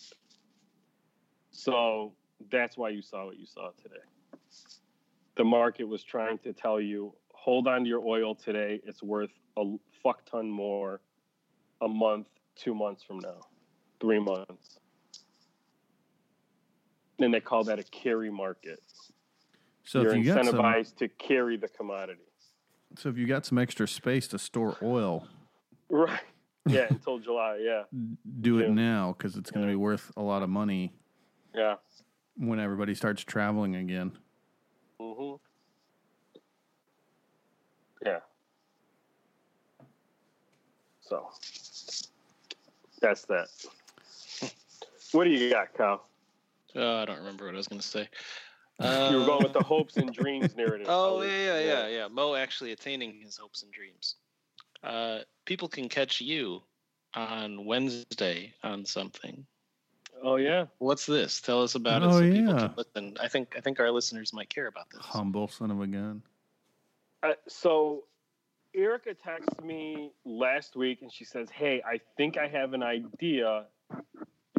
So 1.51 2.13
that's 2.51 2.77
why 2.77 2.91
you 2.91 3.03
saw 3.03 3.27
what 3.27 3.39
you 3.39 3.47
saw 3.47 3.71
today. 3.83 3.97
The 5.37 5.45
market 5.45 5.85
was 5.85 6.03
trying 6.03 6.39
to 6.39 6.53
tell 6.53 6.81
you 6.81 7.15
hold 7.33 7.67
on 7.67 7.83
to 7.83 7.89
your 7.89 8.01
oil 8.07 8.35
today. 8.35 8.81
It's 8.85 9.03
worth 9.03 9.31
a 9.57 9.65
fuck 10.03 10.25
ton 10.31 10.49
more 10.49 11.01
a 11.81 11.89
month, 11.89 12.29
two 12.55 12.75
months 12.75 13.03
from 13.03 13.19
now, 13.19 13.41
three 14.01 14.21
months. 14.21 14.79
And 17.19 17.35
they 17.35 17.41
call 17.41 17.65
that 17.65 17.79
a 17.79 17.83
carry 17.85 18.31
market. 18.31 18.81
So 19.85 20.03
You're 20.03 20.17
you 20.17 20.33
got 20.33 20.45
some, 20.45 20.55
incentivized 20.55 20.97
to 20.99 21.09
carry 21.09 21.57
the 21.57 21.69
commodity. 21.69 22.21
so 22.97 23.09
if 23.09 23.19
you 23.19 23.27
got 23.27 23.45
some 23.45 23.59
extra 23.59 23.89
space 23.89 24.29
to 24.29 24.39
store 24.39 24.77
oil, 24.83 25.27
Right. 25.89 26.21
Yeah, 26.67 26.87
until 26.91 27.19
July. 27.19 27.59
Yeah. 27.61 27.83
do 28.41 28.59
it 28.59 28.69
Yeah. 28.69 28.75
now 28.75 29.15
because 29.17 29.37
it's 29.37 29.51
going 29.51 29.63
to 29.67 29.69
Yeah. 29.69 29.73
be 29.75 29.77
worth 29.77 30.11
a 30.17 30.23
lot 30.23 30.43
of 30.43 30.49
money 30.49 30.93
Yeah. 31.55 31.77
when 32.37 32.61
everybody 32.61 32.95
starts 32.95 33.23
traveling 33.25 33.77
again. 33.77 34.19
hmm 34.99 35.35
Yeah. 38.05 38.21
So 41.01 41.29
that's 43.01 43.25
that. 43.27 43.49
What 45.13 45.25
do 45.25 45.31
you 45.31 45.51
got, 45.51 45.75
Kyle? 45.75 46.07
Oh, 46.75 47.03
I 47.03 47.05
don't 47.05 47.19
remember 47.19 47.45
what 47.45 47.53
I 47.55 47.59
was 47.59 47.69
going 47.69 47.83
to 47.83 47.87
say. 47.87 48.09
you 48.81 48.87
were 48.87 49.23
Uh, 49.23 49.27
going 49.27 49.43
with 49.43 49.53
the 49.53 49.63
hopes 49.63 49.99
and 49.99 50.11
dreams 50.13 50.57
narrative. 50.57 50.87
Oh 50.89 51.21
yeah, 51.21 51.59
yeah, 51.59 51.61
yeah, 51.61 51.89
yeah. 51.89 52.09
Mo 52.09 52.35
actually 52.35 52.73
attaining 52.73 53.21
his 53.21 53.37
hopes 53.37 53.63
and 53.63 53.71
dreams. 53.71 54.17
Uh, 54.83 55.19
people 55.45 55.69
can 55.69 55.89
catch 55.89 56.21
you 56.21 56.63
on 57.15 57.65
Wednesday 57.65 58.53
on 58.63 58.85
something. 58.85 59.45
Oh 60.23 60.37
yeah. 60.37 60.67
What's 60.79 61.07
this? 61.07 61.41
Tell 61.41 61.63
us 61.63 61.75
about 61.75 62.03
it 62.03 62.07
Oh, 62.07 62.13
so 62.13 62.21
people 62.21 62.53
yeah. 62.55 62.59
can 62.69 62.75
listen. 62.77 63.17
I 63.21 63.29
think 63.29 63.55
I 63.57 63.61
think 63.61 63.81
our 63.81 63.91
listeners 63.91 64.33
might 64.33 64.49
care 64.49 64.67
about 64.67 64.89
this. 64.91 65.01
Humble 65.03 65.49
son 65.49 65.71
of 65.71 65.81
a 65.81 65.87
gun. 65.87 66.23
Uh, 67.23 67.33
so 67.49 68.05
Erica 68.75 69.15
texted 69.15 69.65
me 69.65 70.13
last 70.25 70.77
week 70.77 71.03
and 71.03 71.13
she 71.13 71.25
says, 71.25 71.51
Hey, 71.51 71.83
I 71.87 72.01
think 72.17 72.37
I 72.39 72.49
have 72.49 72.73
an 72.73 72.83
idea 72.83 73.67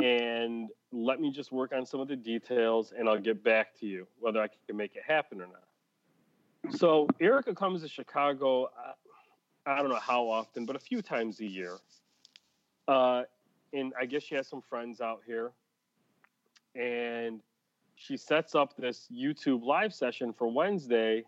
and 0.02 0.70
let 0.92 1.20
me 1.22 1.32
just 1.32 1.52
work 1.52 1.72
on 1.74 1.86
some 1.86 2.00
of 2.00 2.08
the 2.08 2.16
details 2.16 2.94
and 2.98 3.08
I'll 3.08 3.20
get 3.20 3.44
back 3.44 3.78
to 3.80 3.86
you 3.86 4.08
whether 4.20 4.42
I 4.42 4.48
can 4.68 4.76
make 4.78 4.96
it 4.96 5.04
happen 5.08 5.42
or 5.42 5.48
not. 5.48 6.76
So 6.78 7.08
Erica 7.20 7.54
comes 7.56 7.82
to 7.82 7.88
Chicago, 7.88 8.66
uh, 8.66 8.94
I 9.66 9.80
don't 9.80 9.90
know 9.90 9.96
how 9.96 10.30
often, 10.30 10.66
but 10.66 10.76
a 10.76 10.80
few 10.80 11.02
times 11.02 11.40
a 11.40 11.46
year. 11.46 11.78
Uh, 12.88 13.24
and 13.72 13.94
I 14.00 14.06
guess 14.06 14.24
she 14.24 14.36
has 14.36 14.48
some 14.48 14.62
friends 14.62 15.02
out 15.02 15.22
here. 15.26 15.52
And 16.76 17.42
she 17.96 18.18
sets 18.18 18.56
up 18.56 18.76
this 18.78 19.08
YouTube 19.14 19.64
live 19.64 19.94
session 19.94 20.34
for 20.34 20.48
Wednesday 20.48 21.24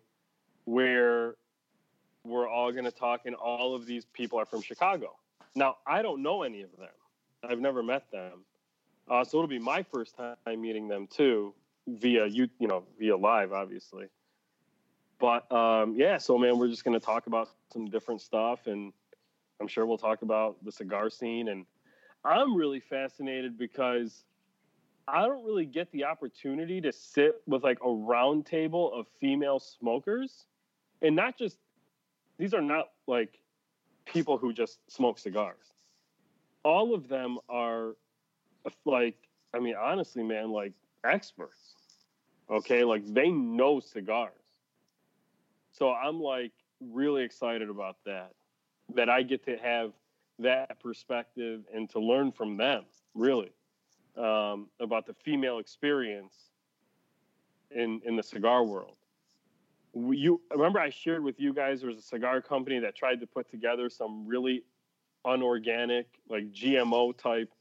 where 0.65 1.35
we're 2.23 2.49
all 2.49 2.71
going 2.71 2.85
to 2.85 2.91
talk, 2.91 3.21
and 3.25 3.35
all 3.35 3.75
of 3.75 3.85
these 3.85 4.05
people 4.05 4.39
are 4.39 4.45
from 4.45 4.61
Chicago. 4.61 5.15
Now, 5.55 5.77
I 5.85 6.01
don't 6.01 6.21
know 6.21 6.43
any 6.43 6.63
of 6.63 6.75
them. 6.77 6.89
I've 7.47 7.59
never 7.59 7.83
met 7.83 8.11
them, 8.11 8.43
uh, 9.07 9.23
so 9.23 9.37
it'll 9.37 9.47
be 9.47 9.59
my 9.59 9.83
first 9.83 10.17
time 10.17 10.35
meeting 10.59 10.87
them 10.87 11.07
too, 11.07 11.53
via 11.87 12.25
you, 12.25 12.49
you 12.59 12.67
know, 12.67 12.83
via 12.99 13.15
live, 13.15 13.53
obviously. 13.53 14.07
But 15.19 15.49
um, 15.51 15.95
yeah, 15.95 16.17
so 16.17 16.37
man, 16.37 16.57
we're 16.57 16.67
just 16.67 16.83
to 16.99 17.05
talk 17.05 17.27
about 17.27 17.49
some 17.71 17.85
different 17.85 18.21
stuff, 18.21 18.67
and 18.67 18.91
I'm 19.61 19.67
sure 19.67 19.85
we'll 19.85 19.97
talk 19.97 20.21
about 20.21 20.63
the 20.63 20.71
cigar 20.71 21.09
scene. 21.09 21.47
And 21.47 21.65
I'm 22.23 22.55
really 22.55 22.79
fascinated 22.79 23.57
because 23.57 24.25
I 25.07 25.21
don't 25.21 25.45
really 25.45 25.65
get 25.65 25.91
the 25.91 26.05
opportunity 26.05 26.81
to 26.81 26.91
sit 26.91 27.41
with 27.47 27.63
like 27.63 27.79
a 27.83 27.89
round 27.89 28.45
table 28.45 28.91
of 28.93 29.07
female 29.19 29.59
smokers 29.59 30.45
and 31.01 31.15
not 31.15 31.37
just 31.37 31.57
these 32.37 32.53
are 32.53 32.61
not 32.61 32.89
like 33.07 33.39
people 34.05 34.37
who 34.37 34.51
just 34.51 34.79
smoke 34.91 35.19
cigars. 35.19 35.73
All 36.63 36.93
of 36.93 37.07
them 37.07 37.37
are 37.47 37.95
like, 38.85 39.15
I 39.53 39.59
mean, 39.59 39.75
honestly, 39.79 40.23
man, 40.23 40.51
like 40.51 40.73
experts. 41.03 41.75
Okay, 42.49 42.83
like 42.83 43.05
they 43.05 43.29
know 43.29 43.79
cigars. 43.79 44.33
So 45.77 45.91
I'm 45.91 46.19
like 46.19 46.51
really 46.79 47.23
excited 47.23 47.69
about 47.69 47.97
that. 48.05 48.31
That 48.93 49.09
I 49.09 49.23
get 49.23 49.43
to 49.45 49.57
have 49.57 49.93
that 50.39 50.79
perspective 50.79 51.63
and 51.73 51.89
to 51.89 51.99
learn 51.99 52.31
from 52.31 52.57
them, 52.57 52.85
really, 53.13 53.51
um, 54.15 54.69
about 54.79 55.07
the 55.07 55.13
female 55.13 55.59
experience 55.59 56.51
in 57.71 58.01
in 58.05 58.15
the 58.15 58.23
cigar 58.23 58.63
world 58.63 58.97
you 59.95 60.41
remember 60.51 60.79
I 60.79 60.89
shared 60.89 61.23
with 61.23 61.39
you 61.39 61.53
guys 61.53 61.81
there 61.81 61.89
was 61.89 61.97
a 61.97 62.01
cigar 62.01 62.41
company 62.41 62.79
that 62.79 62.95
tried 62.95 63.19
to 63.21 63.27
put 63.27 63.49
together 63.49 63.89
some 63.89 64.27
really 64.27 64.63
unorganic, 65.23 66.07
like 66.29 66.51
GMO 66.51 67.17
type 67.17 67.51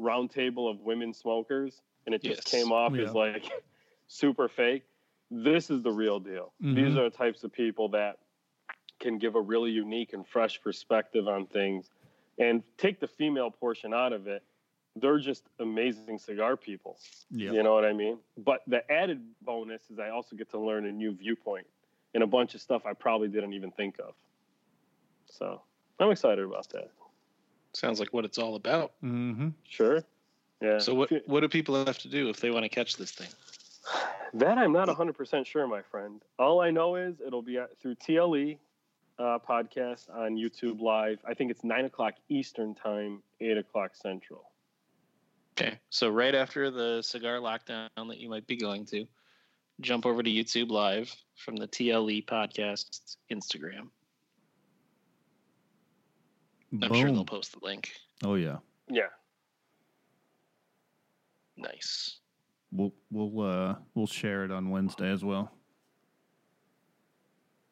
roundtable 0.00 0.70
of 0.70 0.80
women 0.80 1.12
smokers, 1.12 1.82
and 2.06 2.14
it 2.14 2.22
just 2.22 2.44
Yes. 2.44 2.50
came 2.50 2.72
off 2.72 2.94
Yeah. 2.94 3.08
as 3.08 3.14
like 3.14 3.50
super 4.08 4.48
fake. 4.48 4.84
This 5.30 5.70
is 5.70 5.82
the 5.82 5.90
real 5.90 6.20
deal. 6.20 6.52
These 6.60 6.94
Mhm. 6.94 6.98
are 6.98 7.10
the 7.10 7.16
types 7.16 7.44
of 7.44 7.52
people 7.52 7.88
that 7.90 8.18
can 9.00 9.18
give 9.18 9.34
a 9.34 9.40
really 9.40 9.70
unique 9.70 10.12
and 10.12 10.26
fresh 10.26 10.60
perspective 10.60 11.28
on 11.28 11.46
things, 11.46 11.90
and 12.38 12.62
take 12.78 13.00
the 13.00 13.08
female 13.08 13.50
portion 13.50 13.92
out 13.92 14.12
of 14.12 14.26
it. 14.26 14.42
They're 14.96 15.18
just 15.18 15.44
amazing 15.58 16.18
cigar 16.18 16.56
people. 16.56 16.98
Yeah. 17.30 17.52
You 17.52 17.62
know 17.62 17.74
what 17.74 17.84
I 17.84 17.92
mean? 17.92 18.18
But 18.38 18.62
the 18.66 18.88
added 18.90 19.20
bonus 19.42 19.90
is 19.90 19.98
I 19.98 20.10
also 20.10 20.36
get 20.36 20.50
to 20.50 20.58
learn 20.58 20.86
a 20.86 20.92
new 20.92 21.12
viewpoint 21.12 21.66
and 22.14 22.22
a 22.22 22.26
bunch 22.26 22.54
of 22.54 22.60
stuff 22.60 22.86
I 22.86 22.92
probably 22.92 23.28
didn't 23.28 23.54
even 23.54 23.72
think 23.72 23.98
of. 23.98 24.14
So 25.26 25.60
I'm 25.98 26.10
excited 26.10 26.44
about 26.44 26.68
that. 26.70 26.90
Sounds 27.72 27.98
like 27.98 28.12
what 28.12 28.24
it's 28.24 28.38
all 28.38 28.54
about. 28.54 28.92
Mm-hmm. 29.02 29.48
Sure. 29.68 30.04
Yeah. 30.60 30.78
So 30.78 30.94
what 30.94 31.10
what 31.26 31.40
do 31.40 31.48
people 31.48 31.84
have 31.84 31.98
to 31.98 32.08
do 32.08 32.28
if 32.28 32.40
they 32.40 32.50
want 32.50 32.64
to 32.64 32.68
catch 32.68 32.96
this 32.96 33.10
thing? 33.10 33.28
That 34.34 34.58
I'm 34.58 34.72
not 34.72 34.88
100% 34.88 35.46
sure, 35.46 35.66
my 35.68 35.80
friend. 35.80 36.20
All 36.40 36.60
I 36.60 36.72
know 36.72 36.96
is 36.96 37.20
it'll 37.24 37.42
be 37.42 37.60
through 37.80 37.94
TLE 37.94 38.58
uh, 39.18 39.38
podcast 39.48 40.12
on 40.12 40.34
YouTube 40.34 40.80
Live. 40.80 41.20
I 41.26 41.34
think 41.34 41.52
it's 41.52 41.62
9 41.62 41.84
o'clock 41.84 42.14
Eastern 42.28 42.74
Time, 42.74 43.22
8 43.40 43.58
o'clock 43.58 43.92
Central. 43.94 44.50
Okay. 45.52 45.78
So 45.90 46.08
right 46.08 46.34
after 46.34 46.72
the 46.72 47.00
cigar 47.02 47.38
lockdown 47.38 47.88
that 47.96 48.18
you 48.18 48.28
might 48.28 48.44
be 48.48 48.56
going 48.56 48.84
to, 48.86 49.06
jump 49.80 50.04
over 50.04 50.20
to 50.20 50.28
YouTube 50.28 50.68
Live 50.68 51.14
from 51.36 51.54
the 51.54 51.68
TLE 51.68 52.24
podcast 52.26 53.16
Instagram. 53.32 53.88
I'm 56.82 56.92
sure 56.92 57.12
they'll 57.12 57.24
post 57.24 57.52
the 57.52 57.64
link. 57.64 57.92
Oh 58.24 58.34
yeah. 58.34 58.56
Yeah. 58.90 59.10
Nice. 61.56 62.16
We'll 62.74 62.92
we'll 63.10 63.40
uh 63.48 63.76
we'll 63.94 64.08
share 64.08 64.44
it 64.44 64.50
on 64.50 64.68
Wednesday 64.70 65.08
as 65.10 65.24
well. 65.24 65.52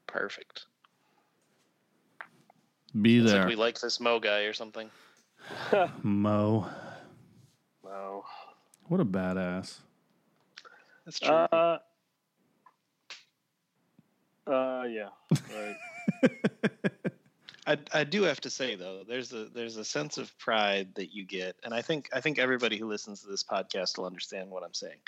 Perfect. 0.06 0.66
Be 3.00 3.18
It's 3.18 3.32
there, 3.32 3.40
like 3.40 3.48
we 3.48 3.56
like 3.56 3.80
this 3.80 3.98
Mo 3.98 4.20
guy 4.20 4.42
or 4.42 4.52
something. 4.52 4.88
Mo. 6.02 6.68
wow. 7.82 8.24
What 8.86 9.00
a 9.00 9.04
badass. 9.04 9.78
That's 11.04 11.18
true. 11.18 11.34
Uh, 11.34 11.78
uh, 14.46 14.84
yeah. 14.88 15.08
Right. 15.52 16.30
I, 17.66 17.78
I 17.92 18.04
do 18.04 18.22
have 18.24 18.40
to 18.40 18.50
say 18.50 18.74
though, 18.74 19.04
there's 19.06 19.32
a 19.32 19.44
there's 19.44 19.76
a 19.76 19.84
sense 19.84 20.18
of 20.18 20.36
pride 20.38 20.94
that 20.96 21.14
you 21.14 21.24
get, 21.24 21.56
and 21.62 21.72
I 21.72 21.82
think 21.82 22.08
I 22.12 22.20
think 22.20 22.38
everybody 22.38 22.76
who 22.76 22.88
listens 22.88 23.22
to 23.22 23.28
this 23.28 23.44
podcast 23.44 23.98
will 23.98 24.06
understand 24.06 24.50
what 24.50 24.64
I'm 24.64 24.74
saying. 24.74 24.98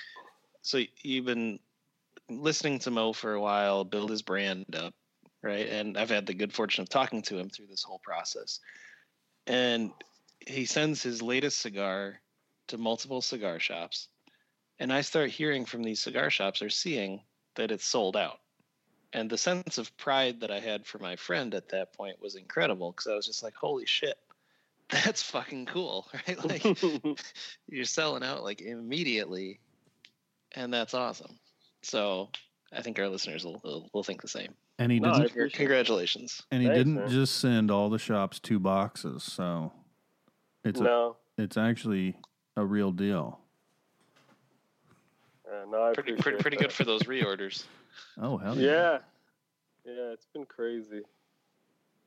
So 0.63 0.81
you've 1.03 1.25
been 1.25 1.59
listening 2.31 2.79
to 2.81 2.91
Mo 2.91 3.13
for 3.13 3.35
a 3.35 3.41
while, 3.41 3.85
build 3.85 4.11
his 4.11 4.23
brand 4.23 4.67
up, 4.77 4.95
right? 5.43 5.69
And 5.69 5.99
I've 5.99 6.11
had 6.11 6.27
the 6.27 6.35
good 6.35 6.53
fortune 6.53 6.83
of 6.83 6.89
talking 6.89 7.23
to 7.23 7.39
him 7.39 7.51
through 7.51 7.67
this 7.67 7.83
whole 7.83 8.01
process. 8.03 8.61
And 9.47 9.91
he 10.47 10.65
sends 10.65 11.03
his 11.03 11.21
latest 11.21 11.61
cigar 11.61 12.21
to 12.69 12.79
multiple 12.79 13.21
cigar 13.21 13.59
shops, 13.59 14.09
and 14.79 14.93
I 14.93 15.01
start 15.01 15.31
hearing 15.31 15.65
from 15.65 15.83
these 15.83 16.01
cigar 16.01 16.31
shops 16.31 16.63
or 16.63 16.71
seeing 16.71 17.23
that 17.57 17.73
it's 17.73 17.85
sold 17.85 18.17
out 18.17 18.39
and 19.15 19.31
the 19.31 19.39
sense 19.39 19.79
of 19.79 19.97
pride 19.97 20.41
that 20.41 20.51
I 20.51 20.61
had 20.61 20.85
for 20.87 20.99
my 20.99 21.17
friend 21.17 21.55
at 21.55 21.69
that 21.71 21.95
point 21.95 22.21
was 22.21 22.35
incredible 22.35 22.91
because 22.93 23.07
I 23.07 23.15
was 23.15 23.27
just 23.27 23.43
like, 23.43 23.55
"Holy 23.55 23.87
shit, 23.87 24.19
that's 24.91 25.23
fucking 25.23 25.67
cool!" 25.67 26.07
Right? 26.29 26.45
Like 26.45 26.65
you're 27.69 27.85
selling 27.87 28.23
out 28.23 28.43
like 28.43 28.61
immediately, 28.61 29.61
and 30.53 30.73
that's 30.75 30.93
awesome. 30.95 31.39
So 31.83 32.29
I 32.73 32.83
think 32.83 32.99
our 32.99 33.09
listeners 33.09 33.45
will 33.45 33.61
will, 33.65 33.89
will 33.95 34.03
think 34.05 34.21
the 34.21 34.29
same. 34.29 34.53
and 34.79 34.91
he 34.93 35.01
No, 35.01 35.15
didn't. 35.27 35.53
Congratulations! 35.55 36.43
and 36.51 36.61
he 36.61 36.69
Thanks, 36.69 36.79
didn't 36.79 36.95
man. 36.97 37.09
just 37.09 37.39
send 37.39 37.71
all 37.71 37.89
the 37.89 37.99
shops 37.99 38.41
two 38.41 38.59
boxes, 38.59 39.23
so 39.23 39.73
it's 40.65 40.81
a, 40.81 41.13
it's 41.39 41.57
actually 41.57 42.17
a 42.57 42.65
real 42.65 42.91
deal. 42.91 43.39
Uh, 45.49 45.65
no, 45.71 45.93
Pretty 45.95 46.15
pretty, 46.17 46.39
pretty 46.39 46.57
that. 46.57 46.65
good 46.65 46.73
for 46.73 46.85
those 46.85 47.03
reorders. 47.03 47.65
Oh 48.19 48.37
hell 48.37 48.59
Yeah. 48.59 48.99
Yeah, 49.85 50.13
it's 50.13 50.27
been 50.33 50.47
crazy. 50.47 51.03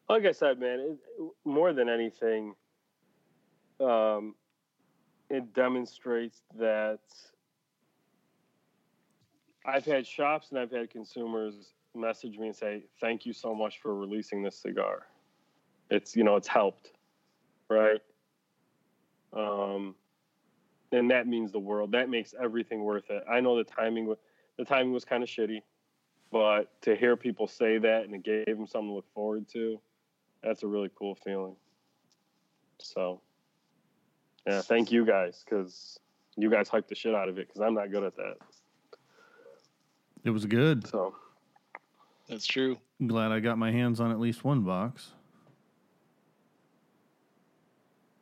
Like 0.10 0.26
I 0.26 0.32
said, 0.32 0.60
man, 0.60 0.80
it, 0.80 0.98
more 1.46 1.74
than 1.74 1.90
anything, 1.90 2.56
um, 3.80 4.36
it 5.30 5.54
demonstrates 5.54 6.42
that 6.58 7.00
I've 9.66 9.86
had 9.86 10.08
shops 10.08 10.50
and 10.52 10.60
I've 10.60 10.72
had 10.72 10.90
consumers 10.90 11.74
message 11.94 12.38
me 12.38 12.48
and 12.48 12.56
say, 12.56 12.86
"Thank 13.00 13.26
you 13.26 13.34
so 13.34 13.54
much 13.54 13.80
for 13.80 13.94
releasing 13.96 14.42
this 14.42 14.58
cigar. 14.58 15.08
It's 15.90 16.16
you 16.16 16.24
know 16.24 16.36
it's 16.36 16.48
helped, 16.48 16.94
right? 17.70 18.02
Um, 19.34 19.96
and 20.92 21.12
that 21.12 21.28
means 21.28 21.52
the 21.52 21.60
world. 21.60 21.92
That 21.92 22.10
makes 22.10 22.34
everything 22.42 22.84
worth 22.84 23.10
it. 23.10 23.24
I 23.30 23.42
know 23.42 23.58
the 23.58 23.66
timing 23.66 24.16
the 24.58 24.66
timing 24.66 24.94
was 24.94 25.06
kind 25.06 25.22
of 25.22 25.30
shitty, 25.30 25.62
but 26.32 26.82
to 26.82 26.96
hear 26.96 27.16
people 27.16 27.48
say 27.48 27.78
that 27.78 28.04
and 28.04 28.14
it 28.14 28.24
gave 28.24 28.46
them 28.58 28.68
something 28.68 28.90
to 28.90 28.94
look 28.96 29.12
forward 29.14 29.48
to, 29.50 29.80
that's 30.44 30.64
a 30.64 30.68
really 30.68 30.90
cool 30.98 31.16
feeling. 31.16 31.56
So, 32.80 33.22
yeah, 34.46 34.62
thank 34.62 34.92
you 34.92 35.06
guys 35.06 35.44
because 35.44 36.00
you 36.36 36.50
guys 36.50 36.70
hyped 36.70 36.88
the 36.88 36.96
shit 36.96 37.16
out 37.16 37.30
of 37.30 37.38
it 37.38 37.48
because 37.48 37.62
I'm 37.62 37.74
not 37.74 37.92
good 37.92 38.04
at 38.04 38.16
that. 38.18 38.36
It 40.24 40.30
was 40.30 40.46
good. 40.46 40.86
So, 40.88 41.16
That's 42.28 42.46
true. 42.46 42.78
I'm 43.00 43.08
glad 43.08 43.32
I 43.32 43.40
got 43.40 43.58
my 43.58 43.72
hands 43.72 44.00
on 44.00 44.12
at 44.12 44.20
least 44.20 44.44
one 44.44 44.62
box. 44.62 45.12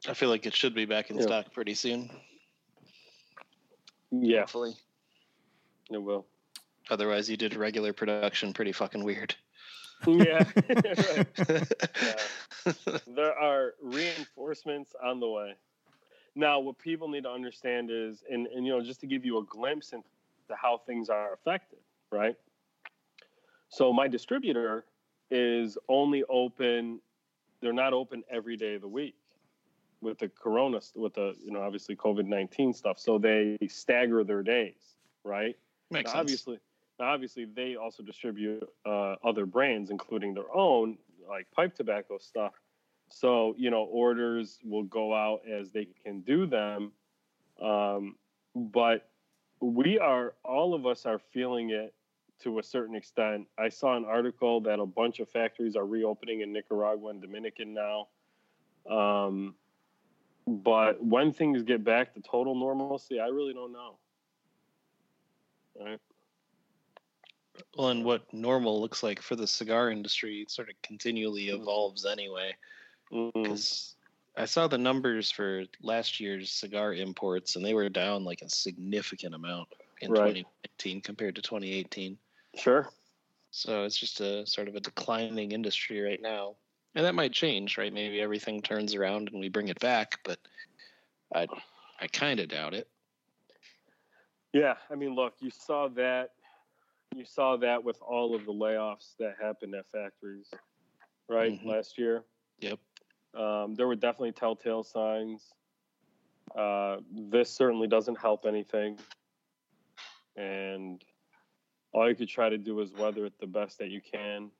I 0.07 0.13
feel 0.13 0.29
like 0.29 0.45
it 0.45 0.53
should 0.53 0.75
be 0.75 0.85
back 0.85 1.09
in 1.09 1.17
Yeah. 1.17 1.23
stock 1.23 1.51
pretty 1.51 1.73
soon. 1.73 2.09
Yeah, 4.11 4.41
Hopefully. 4.41 4.73
it 5.89 5.97
will. 5.97 6.27
Otherwise, 6.89 7.29
you 7.29 7.37
did 7.37 7.55
regular 7.55 7.93
production 7.93 8.53
pretty 8.53 8.71
fucking 8.71 9.03
weird. 9.03 9.35
Yeah. 10.05 10.43
right. 10.69 11.27
There 13.07 13.37
are 13.39 13.75
reinforcements 13.81 14.95
on 15.03 15.19
the 15.19 15.27
way. 15.27 15.55
Now, 16.35 16.59
what 16.59 16.77
people 16.77 17.07
need 17.07 17.23
to 17.23 17.29
understand 17.29 17.89
is, 17.91 18.23
and, 18.29 18.47
and 18.47 18.65
you 18.65 18.73
know, 18.73 18.83
just 18.83 18.99
to 19.01 19.07
give 19.07 19.23
you 19.23 19.37
a 19.37 19.43
glimpse 19.43 19.93
into 19.93 20.05
how 20.49 20.81
things 20.85 21.09
are 21.09 21.33
affected, 21.33 21.79
right? 22.11 22.35
So 23.69 23.93
my 23.93 24.07
distributor 24.07 24.85
is 25.31 25.77
only 25.87 26.23
open; 26.29 26.99
they're 27.61 27.73
not 27.73 27.93
open 27.93 28.23
every 28.29 28.57
day 28.57 28.75
of 28.75 28.81
the 28.81 28.87
week 28.87 29.15
with 30.01 30.19
the 30.19 30.27
corona, 30.27 30.81
with 30.95 31.13
the 31.13 31.35
you 31.43 31.51
know 31.51 31.61
obviously 31.61 31.95
COVID 31.95 32.25
nineteen 32.25 32.73
stuff. 32.73 32.99
So 32.99 33.17
they 33.17 33.57
stagger 33.69 34.23
their 34.23 34.43
days, 34.43 34.95
right? 35.23 35.55
Makes 35.89 36.07
Now, 36.07 36.11
sense. 36.11 36.21
obviously, 36.21 36.59
now 36.99 37.13
obviously 37.13 37.45
they 37.45 37.75
also 37.75 38.03
distribute 38.03 38.67
uh, 38.85 39.15
other 39.23 39.45
brands, 39.45 39.91
including 39.91 40.33
their 40.33 40.53
own, 40.53 40.97
like 41.29 41.49
pipe 41.51 41.75
tobacco 41.75 42.17
stuff. 42.17 42.53
So 43.09 43.55
you 43.57 43.69
know, 43.69 43.83
orders 43.83 44.59
will 44.63 44.83
go 44.83 45.13
out 45.13 45.41
as 45.49 45.71
they 45.71 45.87
can 46.03 46.21
do 46.21 46.45
them, 46.45 46.91
um, 47.61 48.15
but 48.55 49.09
we 49.61 49.99
are 49.99 50.33
all 50.43 50.73
of 50.73 50.85
us 50.85 51.05
are 51.05 51.19
feeling 51.19 51.69
it 51.69 51.93
to 52.39 52.59
a 52.59 52.63
certain 52.63 52.95
extent. 52.95 53.47
I 53.57 53.69
saw 53.69 53.95
an 53.95 54.05
article 54.05 54.59
that 54.61 54.79
a 54.79 54.85
bunch 54.85 55.19
of 55.19 55.29
factories 55.29 55.75
are 55.75 55.85
reopening 55.85 56.41
in 56.41 56.51
Nicaragua 56.51 57.11
and 57.11 57.21
Dominican 57.21 57.73
now. 57.73 58.07
Um, 58.89 59.55
but 60.47 61.03
when 61.03 61.31
things 61.31 61.63
get 61.63 61.83
back 61.83 62.13
to 62.13 62.21
total 62.21 62.55
normalcy, 62.55 63.19
I 63.19 63.27
really 63.27 63.53
don't 63.53 63.71
know. 63.71 63.97
Right. 65.79 65.99
Well, 67.77 67.89
and 67.89 68.03
what 68.03 68.31
normal 68.33 68.81
looks 68.81 69.03
like 69.03 69.21
for 69.21 69.35
the 69.35 69.47
cigar 69.47 69.91
industry 69.91 70.45
sort 70.49 70.69
of 70.69 70.81
continually 70.81 71.47
Mm. 71.47 71.61
evolves 71.61 72.05
anyway. 72.05 72.55
Mm. 73.11 73.31
Because 73.33 73.95
I 74.37 74.45
saw 74.45 74.67
the 74.67 74.77
numbers 74.77 75.31
for 75.31 75.65
last 75.81 76.19
year's 76.19 76.51
cigar 76.51 76.93
imports, 76.93 77.55
and 77.55 77.65
they 77.65 77.73
were 77.73 77.89
down 77.89 78.23
like 78.23 78.41
a 78.41 78.49
significant 78.49 79.35
amount 79.35 79.69
in 80.01 80.11
Right. 80.11 80.35
2019 80.35 81.01
compared 81.01 81.35
to 81.35 81.41
2018. 81.41 82.17
Sure. 82.55 82.89
So 83.51 83.85
it's 83.85 83.97
just 83.97 84.19
a 84.19 84.45
sort 84.45 84.67
of 84.67 84.75
a 84.75 84.81
declining 84.81 85.53
industry 85.53 86.01
right 86.01 86.21
now, 86.21 86.57
and 86.95 87.05
that 87.05 87.15
might 87.15 87.31
change, 87.31 87.77
right? 87.77 87.93
Maybe 87.93 88.19
everything 88.19 88.61
turns 88.61 88.93
around 88.95 89.29
and 89.29 89.39
we 89.39 89.47
bring 89.47 89.69
it 89.69 89.79
back, 89.79 90.19
but 90.25 90.39
I, 91.33 91.47
I 92.01 92.07
kind 92.07 92.41
of 92.41 92.49
doubt 92.49 92.73
it. 92.73 92.89
Yeah, 94.51 94.75
I 94.89 94.95
mean, 94.95 95.15
look, 95.15 95.35
you 95.39 95.49
saw 95.49 95.87
that. 95.89 96.31
You 97.13 97.25
saw 97.25 97.57
that 97.57 97.83
with 97.83 98.01
all 98.01 98.35
of 98.35 98.45
the 98.45 98.53
layoffs 98.53 99.15
that 99.19 99.35
happened 99.41 99.75
at 99.75 99.85
factories, 99.91 100.49
right? 101.29 101.53
Mhm. 101.53 101.65
Last 101.65 101.97
year. 101.97 102.25
Yep. 102.59 102.79
Um, 103.33 103.75
there 103.75 103.87
were 103.87 103.95
definitely 103.95 104.31
telltale 104.31 104.83
signs. 104.83 105.53
Uh, 106.55 107.01
this 107.11 107.49
certainly 107.49 107.87
doesn't 107.87 108.17
help 108.17 108.45
anything. 108.45 108.99
And 110.35 111.03
all 111.93 112.07
you 112.09 112.15
could 112.15 112.29
try 112.29 112.49
to 112.49 112.57
do 112.57 112.79
is 112.81 112.91
weather 112.93 113.25
it 113.25 113.37
the 113.39 113.47
best 113.47 113.77
that 113.79 113.89
you 113.89 114.01
can. 114.01 114.51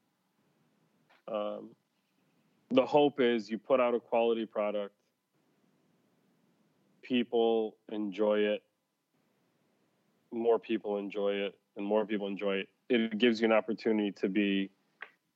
Um, 1.27 1.75
the 2.71 2.85
hope 2.85 3.19
is 3.19 3.49
you 3.49 3.57
put 3.57 3.79
out 3.79 3.93
a 3.93 3.99
quality 3.99 4.45
product, 4.45 4.95
people 7.01 7.77
enjoy 7.91 8.39
it, 8.39 8.63
more 10.31 10.59
people 10.59 10.97
enjoy 10.97 11.33
it, 11.33 11.57
and 11.77 11.85
more 11.85 12.05
people 12.05 12.27
enjoy 12.27 12.57
it. 12.57 12.69
It 12.89 13.17
gives 13.17 13.39
you 13.41 13.45
an 13.45 13.51
opportunity 13.53 14.11
to 14.13 14.29
be 14.29 14.71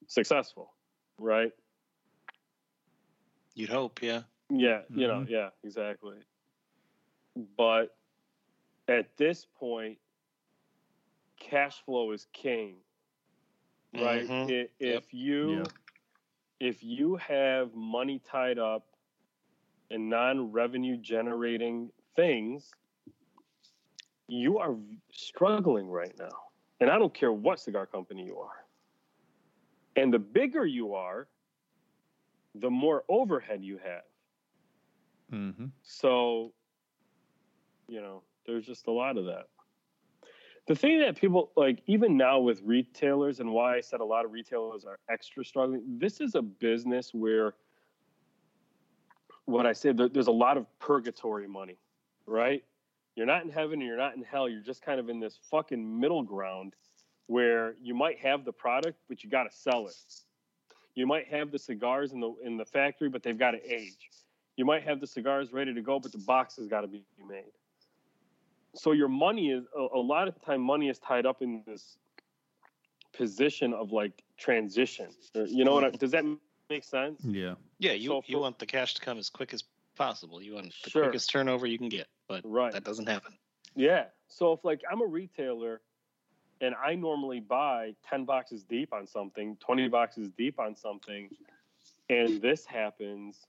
successful, 0.08 0.74
right? 1.18 1.52
You'd 3.56 3.70
hope, 3.70 4.02
yeah. 4.02 4.24
Yeah, 4.50 4.82
you 4.94 5.08
know, 5.08 5.24
Mhm. 5.24 5.30
yeah, 5.30 5.50
exactly. 5.64 6.18
But 7.58 7.96
at 8.88 9.16
this 9.18 9.46
point, 9.46 10.00
cash 11.40 11.82
flow 11.84 12.12
is 12.12 12.28
king, 12.34 12.78
right? 13.94 14.30
Mhm. 14.30 14.48
If 14.48 14.70
Yep. 14.80 15.04
you 15.12 15.58
Yeah. 15.58 15.64
if 16.60 16.84
you 16.84 17.16
have 17.18 17.74
money 17.74 18.20
tied 18.20 18.60
up 18.60 18.86
in 19.90 20.10
non-revenue 20.10 20.98
generating 20.98 21.92
things, 22.16 22.76
you 24.32 24.60
are 24.60 24.76
struggling 25.12 25.88
right 25.88 26.14
now. 26.18 26.30
And 26.80 26.90
I 26.90 26.98
don't 26.98 27.14
care 27.14 27.32
what 27.32 27.60
cigar 27.60 27.86
company 27.86 28.26
you 28.26 28.38
are. 28.38 28.66
And 29.96 30.14
the 30.14 30.20
bigger 30.20 30.66
you 30.66 30.94
are, 30.94 31.28
the 32.56 32.70
more 32.70 33.04
overhead 33.10 33.64
you 33.64 33.80
have. 33.84 34.04
Mm-hmm. 35.34 35.66
So, 35.84 36.54
you 37.88 38.02
know, 38.02 38.24
there's 38.46 38.66
just 38.66 38.88
a 38.88 38.92
lot 38.92 39.18
of 39.18 39.26
that. 39.26 39.48
The 40.68 40.76
thing 40.76 41.00
that 41.00 41.18
people 41.18 41.52
like, 41.56 41.82
even 41.88 42.16
now 42.16 42.40
with 42.40 42.62
retailers, 42.64 43.40
and 43.40 43.52
why 43.52 43.76
I 43.76 43.82
said 43.82 44.02
a 44.02 44.06
lot 44.06 44.24
of 44.26 44.32
retailers 44.32 44.86
are 44.86 45.00
extra 45.10 45.44
struggling, 45.44 45.82
this 45.98 46.22
is 46.22 46.36
a 46.36 46.42
business 46.42 47.12
where 47.14 47.56
what 49.46 49.66
I 49.66 49.74
said, 49.74 49.98
there's 49.98 50.28
a 50.28 50.32
lot 50.32 50.58
of 50.58 50.68
purgatory 50.78 51.48
money, 51.48 51.80
right? 52.28 52.64
You're 53.20 53.28
not 53.28 53.44
in 53.44 53.50
heaven 53.50 53.74
and 53.74 53.84
you're 53.84 53.98
not 53.98 54.16
in 54.16 54.24
hell. 54.24 54.48
You're 54.48 54.64
just 54.64 54.82
kind 54.82 55.00
of 55.00 55.10
in 55.10 55.20
this 55.20 55.38
fucking 55.52 56.00
middle 56.00 56.24
ground 56.24 56.74
where 57.28 57.76
you 57.82 57.94
might 57.94 58.18
have 58.20 58.46
the 58.46 58.54
product, 58.54 58.98
but 59.08 59.24
you 59.24 59.30
got 59.30 59.44
to 59.44 59.56
sell 59.56 59.88
it. 59.88 59.96
You 60.96 61.06
might 61.06 61.28
have 61.28 61.52
the 61.52 61.60
cigars 61.60 62.14
in 62.14 62.20
the 62.22 62.34
in 62.44 62.58
the 62.58 62.66
factory, 62.66 63.10
but 63.10 63.22
they've 63.22 63.38
got 63.38 63.52
to 63.52 63.62
age 63.72 64.10
you 64.60 64.66
might 64.66 64.84
have 64.84 65.00
the 65.00 65.08
cigars 65.08 65.54
ready 65.54 65.74
to 65.74 65.82
go, 65.82 66.02
but 66.02 66.12
the 66.12 66.18
box 66.18 66.58
has 66.58 66.68
got 66.68 66.82
to 66.82 66.88
be 66.88 67.02
made. 67.26 67.54
So 68.76 68.92
your 68.92 69.08
money 69.08 69.52
is 69.52 69.64
a, 69.74 69.88
a 69.96 70.02
lot 70.02 70.28
of 70.28 70.34
the 70.34 70.42
time 70.42 70.60
money 70.60 70.90
is 70.90 71.00
tied 71.00 71.26
up 71.26 71.42
in 71.42 71.64
this 71.66 71.98
position 73.14 73.74
of 73.74 73.94
like 73.94 74.22
transition. 74.38 75.08
Or, 75.34 75.46
you 75.46 75.64
know 75.64 75.76
what? 75.76 75.86
I, 75.86 75.90
does 75.92 76.12
that 76.12 76.26
make 76.70 76.84
sense? 76.84 77.22
Yeah. 77.24 77.54
Yeah, 77.78 77.94
you, 77.94 78.10
So 78.10 78.24
you 78.26 78.40
want 78.40 78.60
the 78.60 78.66
cash 78.66 78.96
to 78.96 79.02
come 79.02 79.18
as 79.18 79.30
quick 79.30 79.54
as 79.54 79.64
possible. 80.00 80.42
You 80.42 80.56
want 80.56 80.74
the 80.84 80.90
Sure. 80.90 81.04
quickest 81.04 81.30
turnover 81.30 81.68
you 81.68 81.78
can 81.78 81.90
get, 81.90 82.08
but 82.28 82.42
Right. 82.44 82.72
that 82.72 82.86
doesn't 82.86 83.08
happen. 83.08 83.38
Yeah. 83.76 84.10
So 84.30 84.54
if 84.54 84.64
like 84.64 84.82
I'm 84.90 85.02
a 85.02 85.06
retailer 85.06 85.82
and 86.62 86.74
I 86.74 86.96
normally 86.96 87.42
buy 87.42 87.96
10 88.04 88.26
boxes 88.26 88.64
deep 88.64 88.94
on 88.94 89.06
something, 89.06 89.58
20 89.58 89.90
boxes 89.90 90.32
deep 90.32 90.60
on 90.60 90.76
something, 90.76 91.30
and 92.10 92.42
this 92.42 92.66
happens, 92.66 93.46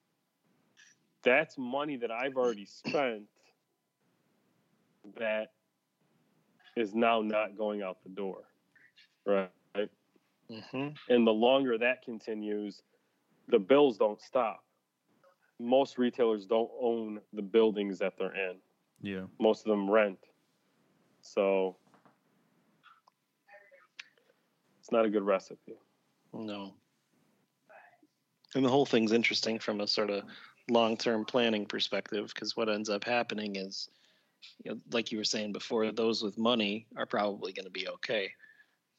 that's 1.23 1.57
money 1.57 1.97
that 1.97 2.11
I've 2.11 2.37
already 2.37 2.67
spent 2.67 3.29
that 5.17 5.53
is 6.77 6.95
now 6.95 7.23
not 7.23 7.57
going 7.57 7.83
out 7.83 8.03
the 8.03 8.11
door. 8.11 8.45
Right. 9.25 9.51
hmm 10.49 10.89
And 11.09 11.27
the 11.27 11.33
longer 11.33 11.79
that 11.79 12.03
continues, 12.03 12.83
the 13.49 13.59
bills 13.59 13.99
don't 13.99 14.21
stop. 14.21 14.65
Most 15.61 15.99
retailers 15.99 16.47
don't 16.47 16.71
own 16.81 17.21
the 17.35 17.43
buildings 17.43 17.99
that 17.99 18.17
they're 18.19 18.35
in 18.35 18.57
Yeah. 19.03 19.27
most 19.39 19.67
of 19.67 19.71
them 19.71 19.91
rent. 19.91 20.19
So 21.21 21.77
it's 24.79 24.91
not 24.91 25.05
a 25.05 25.11
good 25.11 25.23
recipe. 25.23 25.77
No. 26.33 26.75
And 28.55 28.65
the 28.65 28.71
whole 28.71 28.87
thing's 28.87 29.13
interesting 29.13 29.59
from 29.59 29.81
a 29.81 29.87
sort 29.87 30.11
of 30.11 30.25
long-term 30.71 31.27
planning 31.27 31.67
perspective 31.67 32.33
because 32.35 32.57
what 32.57 32.69
ends 32.69 32.89
up 32.89 33.05
happening 33.05 33.57
is, 33.57 33.91
you 34.65 34.73
know, 34.73 34.81
like 34.93 35.13
you 35.13 35.19
were 35.19 35.25
saying 35.25 35.53
before, 35.53 35.93
those 35.93 36.23
with 36.23 36.39
money 36.39 36.87
are 36.97 37.07
probably 37.07 37.53
going 37.53 37.67
to 37.67 37.71
be 37.71 37.87
okay, 37.89 38.33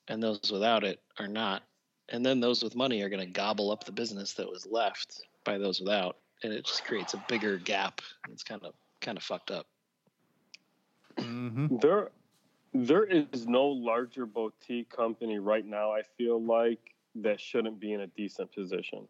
and 0.07 0.21
those 0.21 0.51
without 0.51 0.83
it 0.83 1.01
are 1.17 1.27
not. 1.27 1.63
And 2.09 2.25
then 2.25 2.39
those 2.39 2.63
with 2.63 2.75
money 2.75 3.01
are 3.01 3.09
going 3.09 3.25
to 3.25 3.31
gobble 3.31 3.71
up 3.71 3.83
the 3.83 3.91
business 3.91 4.33
that 4.33 4.49
was 4.49 4.67
left 4.69 5.21
by 5.43 5.57
those 5.57 5.79
without, 5.79 6.17
and 6.43 6.53
it 6.53 6.65
just 6.65 6.85
creates 6.85 7.13
a 7.13 7.23
bigger 7.27 7.57
gap. 7.57 8.01
It's 8.29 8.43
kind 8.43 8.61
of 8.63 8.73
kind 9.01 9.17
of 9.17 9.23
fucked 9.23 9.51
up. 9.51 9.67
Mm-hmm. 11.17 11.77
There 11.77 12.09
there 12.73 13.03
is 13.03 13.47
no 13.47 13.65
larger 13.65 14.25
boutique 14.25 14.89
company 14.89 15.39
right 15.39 15.65
now, 15.65 15.91
I 15.91 16.03
feel 16.17 16.41
like, 16.41 16.95
that 17.15 17.39
shouldn't 17.41 17.79
be 17.79 17.91
in 17.91 18.01
a 18.01 18.07
decent 18.07 18.53
position. 18.53 19.07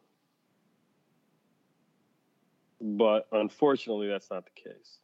But 2.81 3.27
unfortunately 3.31 4.07
that's 4.07 4.31
not 4.31 4.45
the 4.45 4.69
case. 4.69 4.97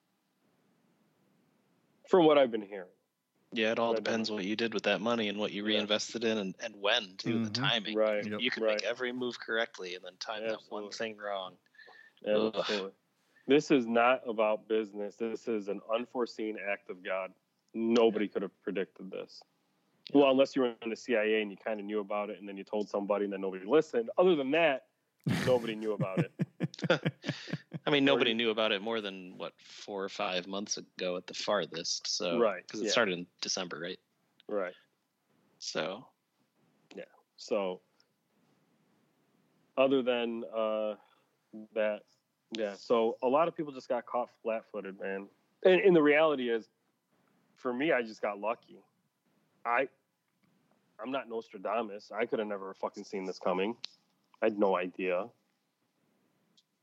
From 2.09 2.25
what 2.25 2.37
I've 2.39 2.49
been 2.51 2.63
hearing. 2.63 2.89
Yeah, 3.53 3.71
it 3.71 3.79
all 3.79 3.93
Right, 3.93 4.03
depends 4.03 4.31
what 4.31 4.43
you 4.43 4.55
did 4.55 4.73
with 4.73 4.83
that 4.83 4.99
money 5.01 5.29
and 5.29 5.37
what 5.37 5.51
you 5.51 5.61
Yeah. 5.63 5.75
reinvested 5.77 6.23
in 6.23 6.37
and, 6.39 6.55
and 6.59 6.75
when 6.81 7.15
too, 7.17 7.45
the 7.45 7.49
Mhm. 7.51 7.53
timing. 7.53 7.95
Right. 7.95 8.25
Yep. 8.25 8.41
You 8.41 8.49
can 8.49 8.63
Right. 8.63 8.81
make 8.81 8.83
every 8.83 9.11
move 9.11 9.39
correctly 9.39 9.93
and 9.95 10.03
then 10.03 10.17
time 10.17 10.47
that 10.47 10.59
one 10.69 10.89
thing 10.89 11.17
wrong. 11.17 11.55
Ugh. 12.25 12.53
Absolutely. 12.57 12.91
This 13.47 13.71
is 13.71 13.87
not 13.87 14.21
about 14.27 14.67
business. 14.67 15.15
This 15.15 15.47
is 15.47 15.67
an 15.69 15.79
unforeseen 15.93 16.57
act 16.69 16.89
of 16.89 17.03
God. 17.03 17.31
Nobody 17.73 18.27
could 18.27 18.41
have 18.41 18.51
predicted 18.61 19.09
this. 19.09 19.41
Well, 20.13 20.29
unless 20.31 20.55
you 20.55 20.63
were 20.63 20.73
in 20.81 20.89
the 20.89 20.95
CIA 20.95 21.41
and 21.41 21.51
you 21.51 21.57
kind 21.57 21.79
of 21.79 21.85
knew 21.85 21.99
about 21.99 22.29
it 22.29 22.39
and 22.39 22.47
then 22.47 22.57
you 22.57 22.63
told 22.63 22.89
somebody 22.89 23.25
and 23.25 23.33
then 23.33 23.41
nobody 23.41 23.65
listened. 23.65 24.09
Other 24.17 24.35
than 24.35 24.51
that, 24.51 24.85
nobody 25.45 25.75
knew 25.75 25.93
about 25.93 26.19
it. 26.19 26.31
I 27.85 27.89
mean, 27.89 28.03
nobody 28.03 28.33
knew 28.33 28.49
about 28.49 28.71
it 28.71 28.81
more 28.81 28.99
than 28.99 29.37
what 29.37 29.53
four 29.57 30.03
or 30.03 30.09
five 30.09 30.47
months 30.47 30.77
ago 30.77 31.15
at 31.17 31.27
the 31.27 31.33
farthest. 31.33 32.07
So, 32.07 32.37
Right, 32.37 32.63
Because 32.65 32.81
it 32.81 32.85
yeah. 32.85 32.91
started 32.91 33.17
in 33.17 33.27
December, 33.41 33.79
right? 33.79 33.99
Right. 34.49 34.73
So, 35.59 36.05
yeah. 36.95 37.03
So, 37.37 37.81
other 39.77 40.01
than 40.01 40.43
uh, 40.55 40.95
that, 41.73 42.01
yeah. 42.51 42.73
So 42.77 43.17
a 43.21 43.27
lot 43.27 43.47
of 43.47 43.55
people 43.55 43.71
just 43.71 43.89
got 43.89 44.05
caught 44.05 44.29
flat-footed, 44.41 44.99
man. 44.99 45.27
And, 45.63 45.81
and 45.81 45.95
the 45.95 46.01
reality 46.01 46.49
is, 46.49 46.67
for 47.55 47.73
me, 47.73 47.91
I 47.91 48.01
just 48.01 48.21
got 48.21 48.39
lucky. 48.39 48.77
I, 49.65 49.87
I'm 51.01 51.11
not 51.11 51.29
Nostradamus. 51.29 52.11
I 52.15 52.25
could 52.25 52.39
have 52.39 52.47
never 52.47 52.73
fucking 52.73 53.03
seen 53.03 53.25
this 53.25 53.39
coming. 53.39 53.75
I 54.41 54.45
had 54.45 54.59
no 54.59 54.77
idea. 54.77 55.27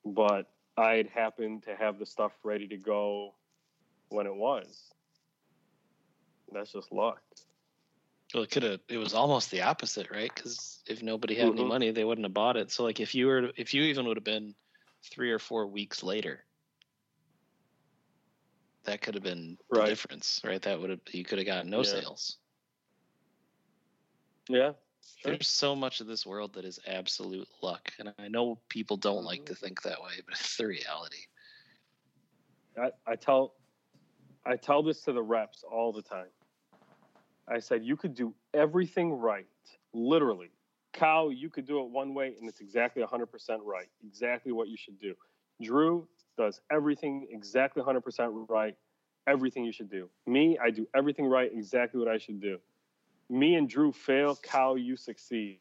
But 0.05 0.51
i'd 0.77 1.09
happened 1.09 1.63
to 1.63 1.77
have 1.77 1.99
the 1.99 2.07
stuff 2.07 2.33
ready 2.43 2.67
to 2.69 2.77
go 2.77 3.33
when 4.09 4.27
it 4.27 4.35
was. 4.35 4.93
That's 6.53 6.73
just 6.73 6.93
luck. 6.93 7.23
Well, 8.35 8.43
it 8.43 8.51
could 8.51 8.65
have. 8.65 8.81
It 8.89 8.99
was 8.99 9.15
almost 9.15 9.51
the 9.51 9.63
opposite, 9.63 10.11
right? 10.11 10.33
Because 10.35 10.83
if 10.87 11.03
nobody 11.03 11.35
had 11.37 11.53
any 11.53 11.65
Mhm. 11.65 11.69
money, 11.69 11.91
they 11.93 12.05
wouldn't 12.05 12.25
have 12.25 12.35
bought 12.35 12.57
it. 12.57 12.71
So, 12.71 12.83
like, 12.85 13.01
if 13.01 13.15
you 13.15 13.27
were, 13.29 13.51
if 13.57 13.75
you 13.75 13.85
even 13.85 14.07
would 14.07 14.17
have 14.17 14.25
been 14.25 14.55
three 15.11 15.31
or 15.31 15.39
four 15.39 15.67
weeks 15.67 16.03
later, 16.03 16.45
that 18.85 19.01
could 19.01 19.15
have 19.15 19.23
been 19.23 19.59
the 19.71 19.85
difference, 19.85 20.41
right? 20.45 20.61
That 20.63 20.81
would 20.81 20.91
have 20.91 21.01
you 21.13 21.25
could 21.25 21.39
have 21.39 21.47
gotten 21.47 21.71
no 21.71 21.83
Yeah. 21.83 21.85
sales. 21.85 22.39
Yeah. 24.49 24.73
Sure. 25.19 25.33
There's 25.33 25.49
so 25.49 25.77
much 25.77 26.01
of 26.01 26.07
this 26.07 26.27
world 26.27 26.55
that 26.55 26.65
is 26.65 26.81
absolute 26.87 27.49
luck, 27.63 27.93
and 27.99 28.13
I 28.19 28.29
know 28.29 28.61
people 28.69 28.97
don't 28.97 29.25
like 29.25 29.41
Mhm. 29.43 29.47
to 29.47 29.55
think 29.55 29.83
that 29.83 30.03
way, 30.03 30.21
but 30.27 30.35
it's 30.41 30.57
the 30.57 30.67
reality. 30.67 31.27
I, 32.77 32.91
I 33.07 33.17
tell 33.17 33.55
I 34.45 34.57
tell 34.57 34.83
this 34.83 35.03
to 35.03 35.13
the 35.13 35.23
reps 35.23 35.63
all 35.65 35.93
the 35.93 36.03
time. 36.03 36.31
I 37.49 37.59
said 37.59 37.85
you 37.85 37.97
could 37.97 38.15
do 38.15 38.35
everything 38.53 39.13
right, 39.13 39.47
literally. 39.93 40.51
Cow, 40.93 41.29
you 41.29 41.51
could 41.51 41.67
do 41.67 41.81
it 41.81 41.91
one 41.91 42.15
way 42.15 42.35
and 42.39 42.49
it's 42.49 42.61
exactly 42.61 43.03
100% 43.03 43.27
right. 43.65 43.89
Exactly 44.07 44.53
what 44.53 44.69
you 44.69 44.77
should 44.77 44.99
do. 44.99 45.15
Drew 45.63 46.07
does 46.39 46.61
everything 46.71 47.27
exactly 47.31 47.83
100% 47.83 48.47
right. 48.49 48.77
Everything 49.27 49.65
you 49.65 49.73
should 49.73 49.91
do. 49.91 50.09
Me, 50.27 50.59
I 50.63 50.71
do 50.71 50.87
everything 50.95 51.27
right, 51.27 51.51
exactly 51.53 51.99
what 51.99 52.09
I 52.09 52.19
should 52.19 52.41
do. 52.41 52.59
Me 53.31 53.55
and 53.55 53.69
Drew 53.69 53.91
fail, 53.91 54.37
Cow, 54.37 54.75
you 54.75 54.97
succeed. 54.97 55.59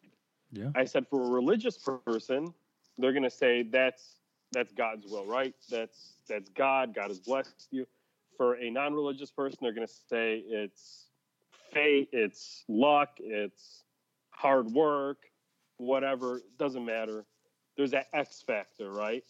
Yeah. 0.52 0.70
I 0.76 0.86
said 0.86 1.08
for 1.08 1.22
a 1.22 1.30
religious 1.30 1.78
person, 1.78 2.54
they're 2.98 3.14
gonna 3.14 3.30
say 3.30 3.64
that's 3.64 4.20
that's 4.52 4.72
God's 4.74 5.08
will, 5.08 5.26
right? 5.26 5.56
That's 5.70 6.14
that's 6.28 6.50
God. 6.50 6.94
God 6.94 7.08
has 7.08 7.20
blessed 7.20 7.68
you. 7.72 7.88
For 8.38 8.56
a 8.56 8.70
non-religious 8.70 9.32
person, 9.32 9.60
they're 9.62 9.74
gonna 9.74 9.88
say 9.88 10.44
it's 10.46 11.06
fate, 11.74 12.10
it's 12.12 12.64
luck, 12.68 13.10
it's 13.20 13.84
hard 14.30 14.68
work, 14.72 15.18
whatever. 15.78 16.42
Doesn't 16.58 16.86
matter. 16.86 17.26
There's 17.78 17.92
that 17.92 18.08
X 18.14 18.44
factor, 18.46 18.92
right? 18.92 19.24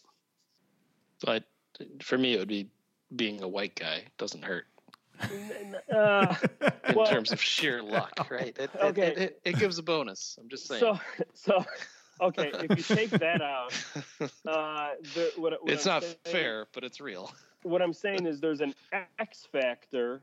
But 1.25 1.45
for 2.01 2.17
me, 2.17 2.33
it 2.33 2.39
would 2.39 2.47
be 2.47 2.69
being 3.15 3.41
a 3.43 3.47
white 3.47 3.75
guy 3.75 4.03
doesn't 4.17 4.43
hurt 4.43 4.65
Uh, 5.93 6.35
in 6.89 6.95
Well- 6.95 7.05
terms 7.07 7.31
of 7.31 7.41
sheer 7.41 7.81
luck, 7.81 8.11
right? 8.31 8.57
It, 8.57 8.59
it- 8.59 8.69
Okay. 8.81 9.01
it, 9.07 9.17
it, 9.17 9.41
it 9.45 9.59
gives 9.59 9.77
a 9.77 9.83
bonus. 9.83 10.37
I'm 10.41 10.49
just 10.49 10.67
saying. 10.67 10.79
so, 10.81 10.99
so, 11.33 11.65
okay. 12.21 12.51
If 12.53 12.77
you 12.89 12.95
take 12.95 13.09
that 13.11 13.41
out, 13.41 13.73
uh, 14.47 14.89
the, 15.13 15.31
what, 15.37 15.53
what 15.63 15.71
it's 15.71 15.85
I'm 15.87 15.93
not 15.95 16.03
saying- 16.03 16.15
fair, 16.25 16.67
but 16.73 16.83
it's 16.83 16.99
real. 16.99 17.31
what 17.61 17.81
I'm 17.81 17.93
saying 17.93 18.25
is 18.25 18.39
there's 18.41 18.61
an 18.61 18.73
X 19.19 19.47
factor. 19.51 20.21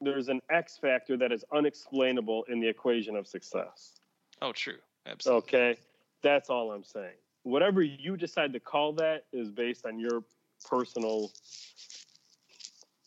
There's 0.00 0.28
an 0.28 0.40
X 0.50 0.78
factor 0.78 1.16
that 1.16 1.32
is 1.32 1.44
unexplainable 1.52 2.44
in 2.48 2.60
the 2.60 2.68
equation 2.68 3.16
of 3.16 3.26
success. 3.26 3.94
Oh, 4.42 4.52
true. 4.52 4.78
Absolutely. 5.06 5.38
Okay, 5.38 5.76
that's 6.22 6.50
all 6.50 6.72
I'm 6.72 6.84
saying. 6.84 7.14
Whatever 7.44 7.82
you 7.82 8.16
decide 8.16 8.52
to 8.52 8.60
call 8.60 8.92
that 8.94 9.24
is 9.32 9.50
based 9.50 9.86
on 9.86 9.98
your 9.98 10.22
personal 10.68 11.30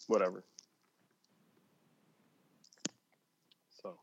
whatever. 0.08 0.44
So 3.84 3.94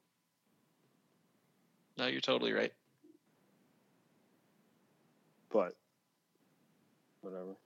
No, 1.98 2.06
you're 2.06 2.20
totally 2.20 2.52
right. 2.52 2.72
but 5.50 5.74
whatever. 7.22 7.56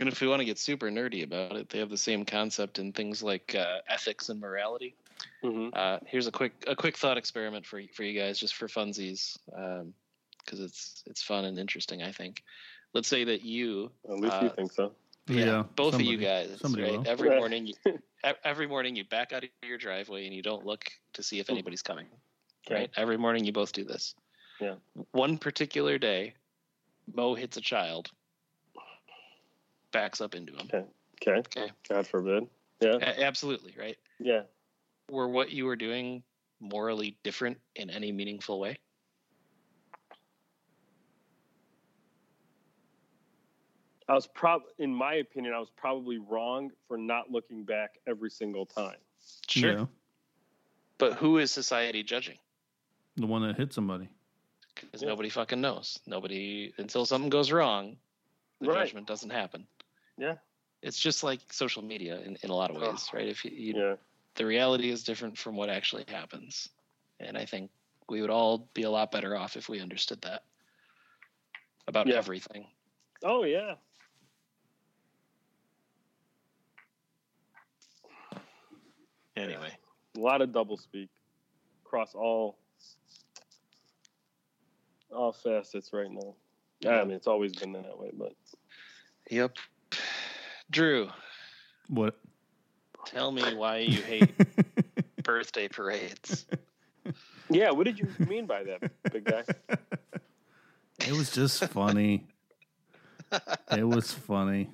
And 0.00 0.08
if 0.08 0.20
we 0.20 0.28
want 0.28 0.40
to 0.40 0.44
get 0.44 0.58
super 0.58 0.90
nerdy 0.90 1.24
about 1.24 1.56
it, 1.56 1.68
they 1.70 1.78
have 1.80 1.90
the 1.90 1.96
same 1.96 2.24
concept 2.24 2.78
in 2.78 2.92
things 2.92 3.22
like 3.22 3.54
uh, 3.58 3.78
ethics 3.88 4.28
and 4.28 4.40
morality. 4.40 4.94
Mm-hmm. 5.42 5.70
Uh, 5.72 5.98
here's 6.06 6.26
a 6.28 6.32
quick 6.32 6.52
a 6.66 6.76
quick 6.76 6.96
thought 6.96 7.18
experiment 7.18 7.66
for 7.66 7.80
for 7.94 8.04
you 8.04 8.18
guys, 8.18 8.38
just 8.38 8.54
for 8.54 8.68
funsies, 8.68 9.36
because 9.46 10.60
it's 10.60 11.02
it's 11.06 11.22
fun 11.22 11.44
and 11.44 11.58
interesting. 11.58 12.02
I 12.02 12.12
think. 12.12 12.42
Let's 12.94 13.08
say 13.08 13.24
that 13.24 13.42
you, 13.42 13.90
At 14.08 14.18
least 14.18 14.40
you 14.40 14.48
Uh, 14.48 14.52
think 14.54 14.72
so. 14.72 14.92
yeah, 15.26 15.62
both 15.76 15.92
of 15.94 16.00
you 16.00 16.16
guys, 16.16 16.58
somebody 16.58 16.84
right? 16.84 16.92
will. 16.92 17.06
Every 17.06 17.28
Right. 17.28 17.38
morning, 17.38 17.66
you, 17.66 17.74
every 18.44 18.66
morning 18.66 18.96
you 18.96 19.04
back 19.04 19.32
out 19.34 19.44
of 19.44 19.50
your 19.62 19.76
driveway 19.76 20.24
and 20.24 20.34
you 20.34 20.40
don't 20.42 20.64
look 20.64 20.90
to 21.12 21.22
see 21.22 21.38
if 21.38 21.50
anybody's 21.50 21.82
coming. 21.82 22.06
Okay. 22.66 22.74
Right? 22.74 22.90
Every 22.96 23.18
morning 23.18 23.44
you 23.44 23.52
both 23.52 23.72
do 23.72 23.84
this. 23.84 24.14
Yeah. 24.58 24.76
One 25.12 25.36
particular 25.36 25.98
day, 25.98 26.32
Mo 27.14 27.34
hits 27.34 27.58
a 27.58 27.60
child, 27.60 28.10
backs 29.98 30.20
up 30.20 30.34
into 30.34 30.52
him. 30.52 30.68
Okay. 30.72 30.84
Okay. 31.20 31.38
Okay. 31.40 31.72
God 31.88 32.06
forbid. 32.06 32.46
Yeah. 32.80 32.98
A- 33.00 33.24
absolutely, 33.24 33.74
right? 33.76 33.96
Yeah. 34.20 34.42
Were 35.10 35.28
what 35.28 35.50
you 35.50 35.64
were 35.64 35.74
doing 35.76 36.22
morally 36.60 37.16
different 37.24 37.58
in 37.74 37.90
any 37.90 38.12
meaningful 38.12 38.60
way? 38.60 38.78
I 44.08 44.14
was 44.14 44.26
prob 44.26 44.62
in 44.78 44.94
my 44.94 45.14
opinion, 45.14 45.52
I 45.52 45.58
was 45.58 45.70
probably 45.76 46.18
wrong 46.18 46.70
for 46.86 46.96
not 46.96 47.30
looking 47.30 47.64
back 47.64 47.98
every 48.06 48.30
single 48.30 48.64
time. 48.64 48.96
Sure. 49.48 49.72
Yeah. 49.72 49.86
But 50.98 51.14
who 51.14 51.38
is 51.38 51.50
society 51.50 52.02
judging? 52.02 52.38
The 53.16 53.26
one 53.26 53.42
that 53.42 53.56
hit 53.56 53.72
somebody. 53.72 54.08
Because 54.74 55.02
Yeah. 55.02 55.08
nobody 55.08 55.28
fucking 55.28 55.60
knows. 55.60 55.98
Nobody 56.06 56.72
until 56.78 57.04
something 57.04 57.28
goes 57.30 57.50
wrong, 57.50 57.96
the 58.60 58.68
Right. 58.68 58.86
judgment 58.86 59.06
doesn't 59.08 59.30
happen. 59.30 59.66
Yeah. 60.18 60.34
It's 60.82 60.98
just 60.98 61.24
like 61.24 61.40
social 61.52 61.82
media 61.82 62.20
in, 62.20 62.36
in 62.42 62.50
a 62.50 62.54
lot 62.54 62.70
of 62.70 62.76
Oh. 62.76 62.80
ways, 62.90 63.08
right? 63.12 63.28
If 63.28 63.44
you, 63.44 63.50
you 63.52 63.76
Yeah. 63.76 63.96
the 64.34 64.46
reality 64.46 64.90
is 64.90 65.04
different 65.04 65.38
from 65.38 65.56
what 65.56 65.68
actually 65.70 66.04
happens. 66.08 66.68
And 67.20 67.36
I 67.36 67.44
think 67.44 67.70
we 68.08 68.20
would 68.20 68.30
all 68.30 68.68
be 68.74 68.82
a 68.82 68.90
lot 68.90 69.10
better 69.10 69.36
off 69.36 69.56
if 69.56 69.68
we 69.68 69.80
understood 69.80 70.20
that 70.22 70.44
about 71.86 72.08
Yeah. 72.08 72.16
everything. 72.16 72.66
Oh 73.24 73.44
yeah. 73.44 73.74
Anyway, 79.36 79.70
A 80.16 80.20
lot 80.20 80.42
of 80.42 80.52
double 80.52 80.76
speak 80.76 81.10
across 81.84 82.14
all 82.14 82.58
all 85.12 85.32
facets 85.32 85.92
right 85.92 86.10
now. 86.10 86.34
Yeah, 86.80 87.00
I 87.00 87.04
mean, 87.04 87.16
it's 87.16 87.26
always 87.26 87.54
been 87.54 87.72
that 87.72 87.98
way, 87.98 88.10
but 88.12 88.34
yep. 89.30 89.56
Drew, 90.70 91.08
What? 91.88 92.18
tell 93.06 93.32
me 93.32 93.54
why 93.54 93.78
you 93.78 94.02
hate 94.02 94.30
birthday 95.22 95.66
parades. 95.68 96.46
yeah. 97.50 97.70
What 97.70 97.84
did 97.84 97.98
you 97.98 98.08
mean 98.28 98.46
by 98.46 98.64
that, 98.64 98.90
big 99.12 99.24
guy? 99.24 99.44
it 101.06 101.12
was 101.12 101.30
just 101.30 101.64
funny. 101.66 102.26
it 103.72 103.84
was 103.86 104.12
funny. 104.12 104.70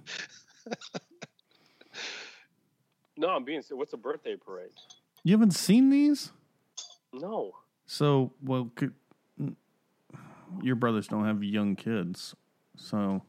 No, 3.17 3.29
I'm 3.29 3.45
being. 3.45 3.63
What's 3.71 3.93
a 3.93 3.97
birthday 3.97 4.35
parade? 4.37 4.71
You 5.23 5.33
haven't 5.33 5.53
seen 5.53 5.91
these? 5.91 6.33
No. 7.13 7.53
So, 7.87 8.33
well, 8.43 8.71
could, 8.75 8.93
your 10.63 10.75
brothers 10.75 11.07
don't 11.07 11.25
have 11.25 11.43
young 11.45 11.77
kids, 11.77 12.35
so 12.77 13.23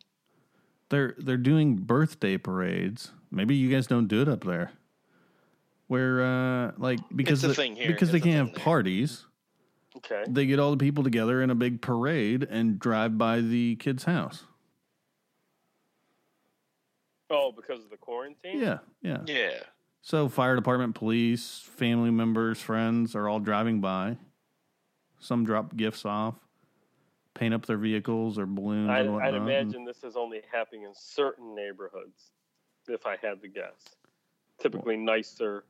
they're 0.90 1.16
they're 1.18 1.38
doing 1.38 1.76
birthday 1.78 2.38
parades. 2.38 3.12
Maybe 3.32 3.56
you 3.56 3.70
guys 3.70 3.88
don't 3.88 4.08
do 4.08 4.22
it 4.22 4.30
up 4.30 4.44
there, 4.44 4.72
where 5.88 6.24
uh, 6.24 6.72
like 6.78 7.00
because 7.16 7.44
a 7.44 7.50
the- 7.50 7.54
thing 7.54 7.76
here. 7.76 7.88
because 7.88 8.12
they 8.12 8.18
It's 8.18 8.26
a 8.26 8.30
can't 8.30 8.48
have 8.48 8.56
there. 8.56 8.64
parties. 8.64 9.26
Okay. 9.98 10.24
They 10.28 10.46
get 10.46 10.60
all 10.60 10.72
the 10.72 10.78
people 10.78 11.04
together 11.06 11.42
in 11.42 11.50
a 11.50 11.56
big 11.56 11.82
parade 11.82 12.44
and 12.50 12.78
drive 12.80 13.18
by 13.18 13.40
the 13.42 13.78
kid's 13.78 14.04
house. 14.04 14.44
Oh, 17.30 17.52
because 17.52 17.84
of 17.84 17.90
the 17.90 17.98
quarantine. 17.98 18.60
Yeah, 18.60 18.80
yeah. 19.02 19.22
Yeah. 19.26 19.52
So 20.02 20.30
fire 20.30 20.56
department, 20.56 20.94
police, 20.96 21.62
family 21.78 22.12
members, 22.12 22.62
friends 22.62 23.16
are 23.16 23.28
all 23.28 23.40
driving 23.40 23.82
by. 23.82 24.18
Some 25.20 25.44
drop 25.46 25.76
gifts 25.76 26.06
off, 26.06 26.36
paint 27.36 27.54
up 27.54 27.66
their 27.66 27.78
vehicles 27.78 28.40
or 28.40 28.46
balloons 28.48 28.90
I'd, 28.90 29.06
and. 29.06 29.22
I'd 29.22 29.36
imagine 29.36 29.86
this 29.86 30.04
is 30.04 30.16
only 30.16 30.42
happening 30.52 30.84
in 30.84 30.92
certain 30.96 31.54
neighborhoods, 31.54 32.32
if 32.88 33.06
I 33.06 33.18
had 33.22 33.42
to 33.44 33.48
guess. 33.48 33.96
Typically 34.60 34.98
nicer 34.98 35.66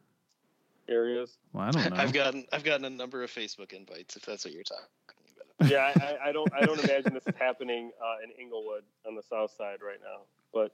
areas. 0.87 1.37
Well, 1.51 1.65
I 1.65 1.71
don't 1.71 1.89
know. 1.91 1.95
I've 1.97 2.13
gotten 2.13 2.45
I've 2.53 2.63
gotten 2.63 2.85
a 2.85 2.89
number 2.89 3.23
of 3.23 3.31
Facebook 3.31 3.73
invites 3.73 4.15
if 4.15 4.23
that's 4.23 4.45
what 4.45 4.53
you're 4.53 4.63
talking 4.63 4.85
about. 5.59 5.71
Yeah, 5.71 5.91
I, 5.95 6.29
I 6.29 6.31
don't. 6.31 6.51
I 6.53 6.61
don't 6.61 6.79
imagine 6.83 7.13
this 7.13 7.25
is 7.27 7.35
happening 7.39 7.91
uh, 8.01 8.23
in 8.23 8.31
Englewood 8.39 8.83
on 9.07 9.15
the 9.15 9.23
south 9.23 9.51
side 9.57 9.79
right 9.85 9.99
now. 10.03 10.21
But 10.53 10.71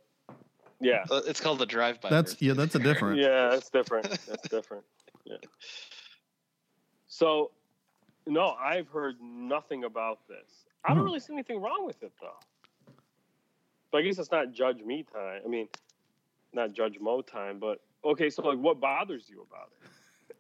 yeah, 0.82 1.06
Uh, 1.10 1.22
It's 1.28 1.40
called 1.40 1.60
the 1.60 1.66
drive-by. 1.66 2.10
That's 2.10 2.34
birthday 2.34 2.46
yeah, 2.48 2.54
that's 2.54 2.76
a 2.76 2.80
different. 2.80 3.20
yeah, 3.20 3.50
that's 3.50 3.70
different. 3.70 4.10
That's 4.10 4.50
different. 4.50 4.84
Yeah. 5.26 5.36
So, 7.08 7.52
no, 8.26 8.56
I've 8.60 8.88
heard 8.88 9.16
nothing 9.22 9.84
about 9.84 10.28
this. 10.28 10.66
I 10.84 10.90
don't 10.90 11.00
Hmm. 11.00 11.04
really 11.06 11.20
see 11.20 11.34
anything 11.34 11.62
wrong 11.62 11.86
with 11.86 12.02
it 12.04 12.12
though. 12.20 12.38
But 13.92 14.00
I 14.00 14.02
guess 14.04 14.18
it's 14.20 14.32
not 14.32 14.52
judge 14.54 14.82
me 14.82 15.04
time. 15.04 15.42
I 15.46 15.48
mean, 15.48 15.68
not 16.54 16.74
judge 16.74 16.98
Mo 17.00 17.22
time. 17.22 17.60
But 17.60 17.80
okay, 18.04 18.30
so 18.30 18.42
like, 18.44 18.58
what 18.58 18.80
bothers 18.80 19.30
you 19.30 19.42
about 19.50 19.70
it? 19.82 20.36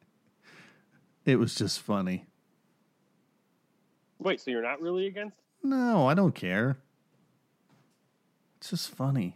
It 1.26 1.36
was 1.36 1.54
just 1.54 1.82
funny. 1.82 2.26
Wait, 4.20 4.39
so 4.42 4.52
you're 4.52 4.62
not 4.64 4.82
really 4.82 5.08
against? 5.08 5.38
No, 5.64 6.08
I 6.08 6.14
don't 6.14 6.34
care. 6.34 6.78
It's 8.58 8.70
just 8.72 8.89
funny. 8.89 9.36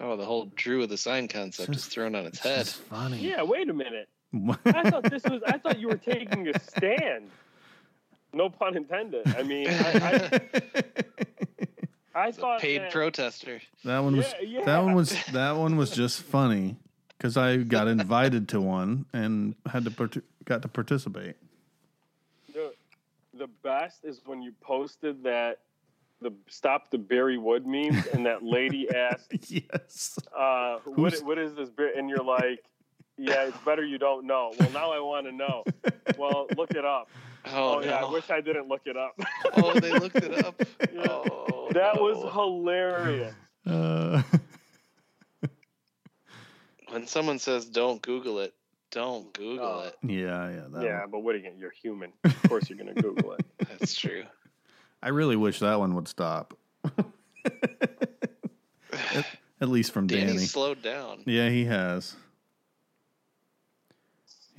Oh, 0.00 0.16
the 0.16 0.24
whole 0.24 0.46
Drew 0.56 0.80
with 0.80 0.90
the 0.90 0.96
sign 0.96 1.28
concept 1.28 1.70
Just- 1.72 1.86
is 1.88 1.92
thrown 1.94 2.14
on 2.16 2.26
its 2.26 2.38
It's 2.38 2.46
head. 2.46 2.64
just 2.64 2.76
funny. 2.82 3.18
Yeah. 3.18 3.42
Wait 3.42 3.68
a 3.68 3.72
minute. 3.72 4.08
I 4.64 4.90
thought 4.90 5.04
this 5.04 5.22
was. 5.24 5.42
I 5.46 5.58
thought 5.58 5.78
you 5.78 5.88
were 5.88 5.96
taking 5.98 6.48
a 6.48 6.58
stand. 6.58 7.30
No 8.34 8.48
pun 8.50 8.76
intended. 8.76 9.26
I 9.36 9.42
mean, 9.42 9.68
I, 9.68 9.72
I, 9.72 10.40
I 12.14 12.28
It's 12.28 12.38
a 12.38 12.40
thought 12.40 12.60
paid 12.60 12.80
that, 12.82 12.92
protester. 12.92 13.60
that 13.84 13.98
one 14.00 14.16
was 14.16 14.32
Yeah, 14.40 14.58
yeah. 14.60 14.64
that 14.64 14.78
one 14.84 14.94
was 14.94 15.16
that 15.32 15.56
one 15.56 15.76
was 15.76 15.90
just 15.90 16.22
funny 16.22 16.76
because 17.16 17.36
I 17.36 17.58
got 17.58 17.88
invited 17.88 18.48
to 18.50 18.60
one 18.60 19.06
and 19.12 19.54
had 19.66 19.84
to 19.84 19.90
part- 19.90 20.16
got 20.44 20.62
to 20.62 20.68
participate. 20.68 21.36
the, 22.52 22.72
the 23.34 23.46
best 23.62 24.04
is 24.04 24.20
when 24.26 24.42
you 24.42 24.52
posted 24.60 25.22
that 25.24 25.60
the 26.20 26.32
stop 26.48 26.90
the 26.90 26.98
Barry 26.98 27.38
Wood 27.38 27.66
memes 27.66 28.06
and 28.08 28.26
that 28.26 28.42
lady 28.44 28.88
asked, 28.94 29.50
yes. 29.50 30.18
uh, 30.36 30.78
what, 30.84 31.14
what 31.24 31.38
is 31.38 31.54
this? 31.54 31.68
Bar-" 31.70 31.90
And 31.96 32.08
you're 32.08 32.22
like, 32.24 32.62
yeah, 33.18 33.44
it's 33.46 33.56
better 33.58 33.84
you 33.84 33.98
don't 33.98 34.26
know. 34.26 34.52
Well, 34.58 34.70
now 34.70 34.92
I 34.92 35.00
want 35.00 35.26
to 35.26 35.32
know. 35.32 35.64
Well, 36.16 36.46
look 36.56 36.70
it 36.72 36.84
up. 36.84 37.08
Oh, 37.46 37.76
Oh, 37.76 37.80
yeah, 37.82 38.00
no. 38.00 38.08
I 38.08 38.12
wish 38.12 38.30
I 38.30 38.40
didn't 38.40 38.68
look 38.68 38.82
it 38.86 38.96
up. 38.96 39.14
oh, 39.56 39.78
they 39.80 39.92
looked 39.92 40.16
it 40.16 40.44
up. 40.44 40.60
Yeah. 40.92 41.04
Oh, 41.06 41.68
that 41.72 41.96
no. 41.96 42.02
was 42.02 42.32
hilarious. 42.32 43.34
Uh, 43.66 44.22
when 46.90 47.06
someone 47.06 47.38
says 47.38 47.64
don't 47.66 48.00
Google 48.02 48.38
it, 48.40 48.52
don't 48.90 49.32
Google 49.32 49.64
Oh. 49.64 49.86
it. 49.88 49.96
yeah, 50.02 50.50
yeah. 50.50 50.64
That 50.70 50.82
Yeah, 50.84 51.00
one. 51.02 51.10
but 51.10 51.18
what 51.20 51.34
again? 51.34 51.54
You're 51.58 51.70
human. 51.82 52.12
Of 52.24 52.42
course, 52.48 52.68
you're 52.68 52.78
gonna 52.78 52.94
Google 52.94 53.32
it. 53.32 53.44
That's 53.58 53.94
true. 53.94 54.24
I 55.02 55.08
really 55.08 55.36
wish 55.36 55.58
that 55.60 55.78
one 55.78 55.94
would 55.94 56.06
stop. 56.08 56.54
At 59.60 59.68
least 59.68 59.92
from 59.92 60.06
Danny 60.08 60.26
Danny. 60.26 60.38
slowed 60.38 60.82
down. 60.82 61.22
Yeah, 61.24 61.48
he 61.48 61.64
has. 61.66 62.14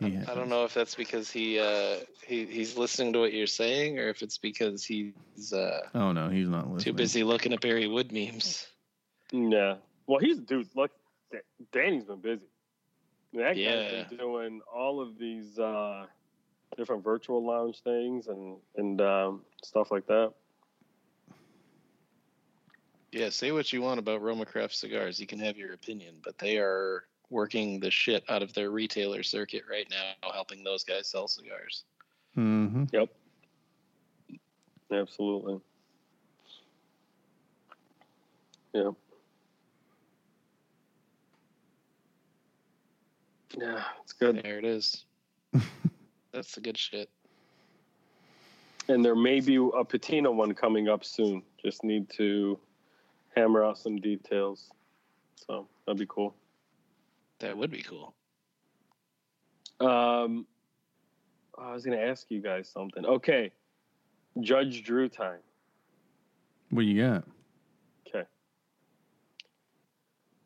He 0.05 0.15
has. 0.15 0.27
I 0.29 0.35
don't 0.35 0.49
know 0.49 0.63
if 0.65 0.73
that's 0.73 0.95
because 0.95 1.31
he 1.31 1.59
uh, 1.59 1.97
he 2.25 2.45
he's 2.45 2.77
listening 2.77 3.13
to 3.13 3.19
what 3.19 3.33
you're 3.33 3.47
saying, 3.47 3.99
or 3.99 4.09
if 4.09 4.21
it's 4.21 4.37
because 4.37 4.83
he's 4.83 5.53
uh, 5.53 5.81
Oh 5.93 6.11
no, 6.11 6.29
he's 6.29 6.47
not 6.47 6.67
listening. 6.69 6.93
too 6.93 6.97
busy 6.97 7.23
looking 7.23 7.53
at 7.53 7.61
Barry 7.61 7.87
Wood 7.87 8.11
memes. 8.11 8.67
Yeah. 9.31 9.75
Well, 10.07 10.19
he's 10.19 10.39
dude. 10.39 10.67
Look, 10.75 10.91
Danny's 11.71 12.03
been 12.05 12.19
busy. 12.21 12.45
That 13.33 13.57
Yeah. 13.57 13.75
guy's 13.91 14.07
been 14.09 14.17
doing 14.17 14.61
all 14.73 15.01
of 15.01 15.17
these 15.17 15.57
uh, 15.57 16.05
different 16.77 17.03
virtual 17.03 17.43
lounge 17.45 17.81
things 17.81 18.27
and 18.27 18.57
and 18.75 19.01
um, 19.01 19.41
stuff 19.63 19.91
like 19.91 20.05
that. 20.07 20.33
Yeah, 23.11 23.29
say 23.29 23.51
what 23.51 23.71
you 23.71 23.81
want 23.81 23.99
about 23.99 24.21
Roma 24.21 24.45
Craft 24.45 24.75
cigars. 24.75 25.19
You 25.19 25.27
can 25.27 25.39
have 25.39 25.55
your 25.57 25.73
opinion, 25.73 26.15
but 26.23 26.37
they 26.39 26.57
are 26.57 27.03
working 27.33 27.79
the 27.79 27.91
shit 27.91 28.23
out 28.29 28.43
of 28.43 28.53
their 28.53 28.69
retailer 28.69 29.23
circuit 29.23 29.63
right 29.69 29.87
now, 29.89 30.31
helping 30.31 30.63
those 30.63 30.83
guys 30.83 31.07
sell 31.07 31.27
cigars. 31.27 31.83
hmm 32.35 32.85
Yep. 32.93 33.09
Absolutely. 34.91 35.59
Yep. 38.73 38.93
Yeah, 43.57 43.83
it's 44.03 44.13
good. 44.13 44.41
There 44.43 44.59
it 44.59 44.65
is. 44.65 45.05
That's 46.31 46.53
the 46.55 46.61
good 46.61 46.77
shit. 46.77 47.09
And 48.87 49.03
there 49.03 49.15
may 49.15 49.39
be 49.39 49.55
a 49.55 49.83
patina 49.83 50.31
one 50.31 50.53
coming 50.53 50.89
up 50.89 51.03
soon. 51.05 51.41
Just 51.63 51.83
need 51.83 52.09
to 52.17 52.59
hammer 53.35 53.63
out 53.63 53.77
some 53.77 53.97
details. 53.97 54.69
So 55.35 55.67
that'd 55.85 55.99
be 55.99 56.05
cool. 56.07 56.35
That 57.43 57.57
would 57.57 57.71
be 57.71 57.81
cool. 57.81 58.15
Um, 59.81 60.47
I 61.59 61.73
was 61.73 61.83
going 61.83 61.97
to 61.97 62.03
ask 62.05 62.27
you 62.31 62.41
guys 62.41 62.69
something. 62.69 63.05
Okay. 63.05 63.51
Judge 64.39 64.81
Drew 64.83 65.09
time. 65.09 65.39
What 66.69 66.85
you 66.85 67.01
got? 67.01 67.25
Okay. 68.07 68.25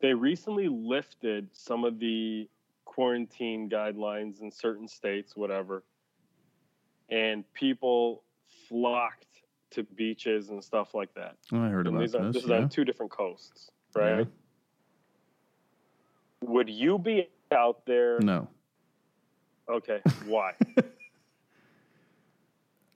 They 0.00 0.12
recently 0.12 0.66
lifted 0.66 1.48
some 1.52 1.84
of 1.84 2.00
the 2.00 2.48
quarantine 2.84 3.70
guidelines 3.70 4.42
in 4.42 4.50
certain 4.50 4.88
states, 4.88 5.36
whatever, 5.36 5.84
and 7.10 7.44
people 7.54 8.24
flocked 8.68 9.24
to 9.70 9.84
beaches 9.84 10.48
and 10.48 10.62
stuff 10.64 10.94
like 10.94 11.14
that. 11.14 11.36
Oh, 11.52 11.62
I 11.62 11.68
heard 11.68 11.86
And 11.86 11.94
about 11.94 12.00
these 12.00 12.14
are- 12.16 12.24
this. 12.24 12.34
this 12.34 12.42
is 12.44 12.50
yeah. 12.50 12.56
on 12.56 12.68
two 12.68 12.84
different 12.84 13.12
coasts, 13.12 13.70
right? 13.94 14.18
Yeah. 14.18 14.24
Would 16.48 16.68
you 16.70 16.98
be 16.98 17.28
out 17.52 17.84
there? 17.86 18.18
No. 18.20 18.48
Okay, 19.68 20.00
why? 20.26 20.52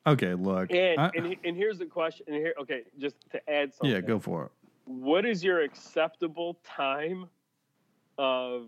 Okay, 0.04 0.34
look. 0.34 0.72
and, 0.74 1.00
I- 1.00 1.10
and 1.14 1.36
and 1.44 1.56
here's 1.56 1.78
the 1.78 1.86
question. 1.86 2.26
And 2.26 2.34
here, 2.36 2.54
okay, 2.60 2.82
just 2.98 3.14
to 3.30 3.48
add 3.48 3.72
something. 3.72 3.90
yeah, 3.94 4.00
go 4.00 4.18
for 4.18 4.46
it. 4.46 4.50
what 4.84 5.24
is 5.24 5.44
your 5.44 5.60
acceptable 5.62 6.58
time 6.64 7.26
of 8.18 8.66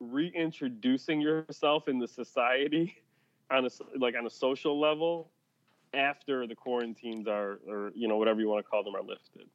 reintroducing 0.00 1.20
yourself 1.20 1.86
in 1.86 1.98
the 1.98 2.08
society 2.08 2.96
on 3.50 3.66
a 3.66 3.68
like 3.98 4.14
on 4.18 4.26
a 4.26 4.30
social 4.30 4.80
level 4.80 5.30
after 5.92 6.46
the 6.46 6.54
quarantines 6.54 7.28
are 7.28 7.58
or 7.68 7.92
you 7.94 8.08
know 8.08 8.16
whatever 8.16 8.40
you 8.40 8.48
want 8.48 8.64
to 8.64 8.68
call 8.70 8.82
them 8.82 8.94
are 8.96 9.02
lifted 9.02 9.46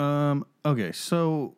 Um. 0.00 0.44
Okay. 0.66 0.90
So, 0.92 1.54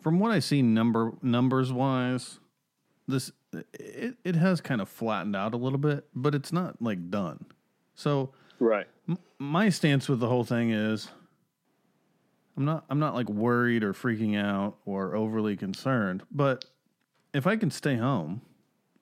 from 0.00 0.18
what 0.18 0.30
I 0.30 0.38
see, 0.38 0.62
number 0.62 1.12
numbers 1.22 1.72
wise, 1.72 2.40
this 3.06 3.32
it 3.72 4.16
it 4.24 4.36
has 4.36 4.60
kind 4.60 4.80
of 4.80 4.88
flattened 4.88 5.36
out 5.36 5.54
a 5.54 5.56
little 5.56 5.78
bit, 5.78 6.06
but 6.14 6.34
it's 6.34 6.52
not 6.52 6.80
like 6.80 7.10
done. 7.10 7.44
So, 7.94 8.32
right 8.58 8.86
m- 9.08 9.18
my 9.38 9.68
stance 9.68 10.08
with 10.08 10.20
the 10.20 10.28
whole 10.28 10.44
thing 10.44 10.70
is, 10.70 11.08
I'm 12.56 12.64
not 12.64 12.84
I'm 12.88 12.98
not 12.98 13.14
like 13.14 13.28
worried 13.28 13.82
or 13.82 13.92
freaking 13.92 14.38
out 14.40 14.76
or 14.84 15.14
overly 15.14 15.56
concerned, 15.56 16.22
but 16.30 16.64
if 17.32 17.46
I 17.46 17.56
can 17.56 17.70
stay 17.70 17.96
home 17.96 18.42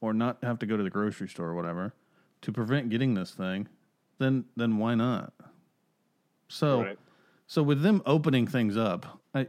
or 0.01 0.13
not 0.13 0.39
have 0.43 0.59
to 0.61 0.67
go 0.67 0.77
to 0.77 0.83
the 0.83 0.91
grocery 0.91 1.29
store 1.29 1.49
or 1.49 1.55
whatever 1.55 1.95
to 2.43 2.53
prevent 2.53 2.89
getting 2.91 3.15
this 3.15 3.33
thing, 3.33 3.69
then 4.19 4.45
then 4.57 4.79
why 4.79 4.95
not? 4.95 5.33
So 6.49 6.83
right 6.83 6.99
so 7.47 7.63
with 7.63 7.81
them 7.83 8.03
opening 8.05 8.47
things 8.47 8.77
up, 8.77 9.21
I, 9.35 9.49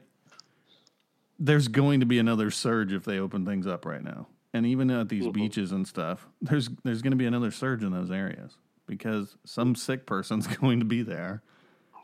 there's 1.40 1.68
going 1.68 2.00
to 2.02 2.06
be 2.06 2.20
another 2.20 2.52
surge 2.52 2.92
if 2.94 3.06
they 3.06 3.18
open 3.18 3.46
things 3.46 3.66
up 3.66 3.86
right 3.86 4.04
now. 4.04 4.28
And 4.54 4.66
even 4.66 4.90
at 4.92 5.10
these 5.10 5.28
Mhm. 5.28 5.34
beaches 5.34 5.72
and 5.72 5.88
stuff, 5.88 6.28
there's 6.42 6.70
there's 6.84 7.02
going 7.02 7.12
to 7.12 7.18
be 7.18 7.26
another 7.26 7.52
surge 7.52 7.84
in 7.84 7.92
those 7.92 8.12
areas 8.12 8.58
because 8.88 9.38
some 9.46 9.76
sick 9.76 10.06
person's 10.06 10.48
going 10.58 10.80
to 10.80 10.86
be 10.86 11.02
there 11.04 11.44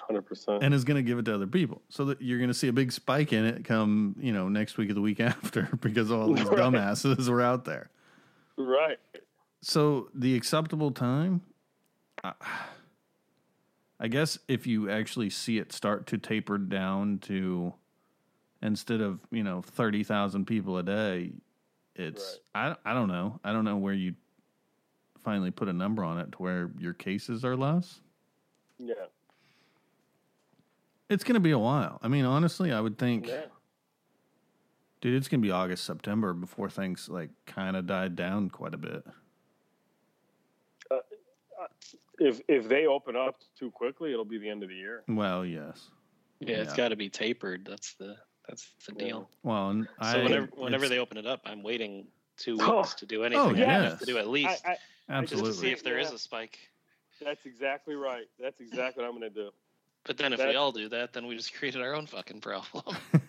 100% 0.10 0.62
and 0.62 0.74
is 0.74 0.84
going 0.84 0.98
to 0.98 1.08
give 1.08 1.18
it 1.18 1.26
to 1.26 1.34
other 1.34 1.48
people. 1.48 1.82
So 1.90 2.06
that 2.06 2.22
you're 2.22 2.38
going 2.38 2.50
to 2.50 2.54
see 2.54 2.68
a 2.68 2.74
big 2.74 2.92
spike 2.92 3.34
in 3.34 3.44
it 3.46 3.66
come, 3.66 4.16
you 4.20 4.32
know, 4.32 4.48
next 4.48 4.78
week 4.78 4.92
or 4.92 4.94
the 4.94 5.02
week 5.02 5.20
after 5.20 5.70
because 5.82 6.12
all 6.12 6.32
these 6.32 6.48
Right. 6.50 6.60
dumbasses 6.60 7.28
were 7.28 7.42
out 7.42 7.66
there. 7.66 7.90
right 8.58 9.00
So 9.62 10.10
the 10.14 10.36
acceptable 10.36 10.92
time, 10.92 11.42
I 14.00 14.08
guess 14.08 14.38
if 14.48 14.68
you 14.68 14.90
actually 14.90 15.30
see 15.32 15.58
it 15.58 15.72
start 15.72 16.06
to 16.08 16.18
taper 16.20 16.58
down 16.60 17.18
to 17.20 17.74
instead 18.66 19.02
of 19.02 19.20
you 19.32 19.44
know 19.44 19.62
thirty 19.62 20.04
thousand 20.04 20.46
people 20.46 20.78
a 20.78 20.84
day, 20.84 21.32
it's 21.96 22.40
I 22.54 22.76
I 22.86 22.94
don't 22.94 23.08
know 23.08 23.40
I 23.44 23.54
don't 23.54 23.66
know 23.66 23.78
where 23.78 23.94
you 23.94 24.16
finally 25.24 25.52
put 25.52 25.68
a 25.68 25.74
number 25.74 26.04
on 26.04 26.20
it 26.20 26.32
to 26.34 26.38
where 26.38 26.72
your 26.78 26.94
cases 26.94 27.44
are 27.44 27.56
less. 27.56 28.02
Yeah. 28.78 28.94
It's 31.10 31.24
going 31.24 31.36
to 31.36 31.40
be 31.40 31.52
a 31.52 31.60
while. 31.60 32.00
I 32.02 32.08
mean, 32.08 32.26
honestly, 32.26 32.72
I 32.72 32.80
would 32.80 32.98
think, 32.98 33.28
Yeah. 33.28 33.46
dude, 35.02 35.16
it's 35.16 35.28
going 35.28 35.42
to 35.42 35.46
be 35.46 35.52
August, 35.52 35.84
September 35.84 36.34
before 36.34 36.70
things 36.70 37.10
like 37.10 37.30
kind 37.46 37.76
of 37.76 37.88
died 37.88 38.16
down 38.16 38.50
quite 38.50 38.74
a 38.74 38.78
bit. 38.78 39.04
Uh, 40.92 40.96
uh, 40.96 41.68
if 42.20 42.42
if 42.48 42.68
they 42.68 42.86
open 42.86 43.16
up 43.16 43.38
too 43.58 43.72
quickly, 43.72 44.12
it'll 44.14 44.26
be 44.26 44.38
the 44.38 44.50
end 44.50 44.62
of 44.62 44.70
the 44.70 44.76
year. 44.76 45.04
Well, 45.08 45.46
yes. 45.46 45.90
Yeah, 46.40 46.58
it's 46.58 46.74
got 46.74 46.90
to 46.90 46.96
be 46.96 47.10
tapered. 47.10 47.66
That's 47.66 47.94
the 47.94 48.18
that's 48.48 48.70
the 48.88 48.94
Yeah. 48.98 49.06
deal. 49.06 49.30
Well, 49.44 49.70
and 49.70 49.86
So 49.86 49.92
I, 50.02 50.24
whenever 50.24 50.46
whenever 50.56 50.90
they 50.90 51.00
open 51.00 51.18
it 51.18 51.26
up, 51.26 51.42
I'm 51.46 51.64
waiting 51.64 52.08
two 52.38 52.58
weeks 52.58 52.94
to 52.96 53.06
do 53.06 53.24
anything. 53.24 53.40
Oh, 53.62 53.66
I 53.66 53.66
have 53.66 54.00
to 54.00 54.06
do 54.06 54.18
at 54.18 54.28
least 54.28 54.66
I, 54.66 54.72
I, 54.72 54.74
just 54.74 55.34
absolutely. 55.34 55.52
to 55.52 55.58
see 55.58 55.72
if 55.72 55.84
there 55.84 55.98
is 56.00 56.10
Yeah. 56.10 56.16
a 56.16 56.18
spike. 56.20 56.60
that's 57.22 57.46
exactly 57.46 57.96
right. 57.96 58.28
That's 58.40 58.60
exactly 58.60 59.04
what 59.04 59.10
I'm 59.14 59.18
going 59.20 59.34
to 59.34 59.42
do. 59.44 59.52
But 60.04 60.18
then 60.18 60.34
if 60.34 60.40
That- 60.40 60.50
we 60.50 60.56
all 60.56 60.72
do 60.72 60.90
that, 60.90 61.14
then 61.14 61.26
we 61.28 61.36
just 61.36 61.54
created 61.56 61.82
our 61.82 61.94
own 61.96 62.08
fucking 62.08 62.42
problem. 62.42 62.84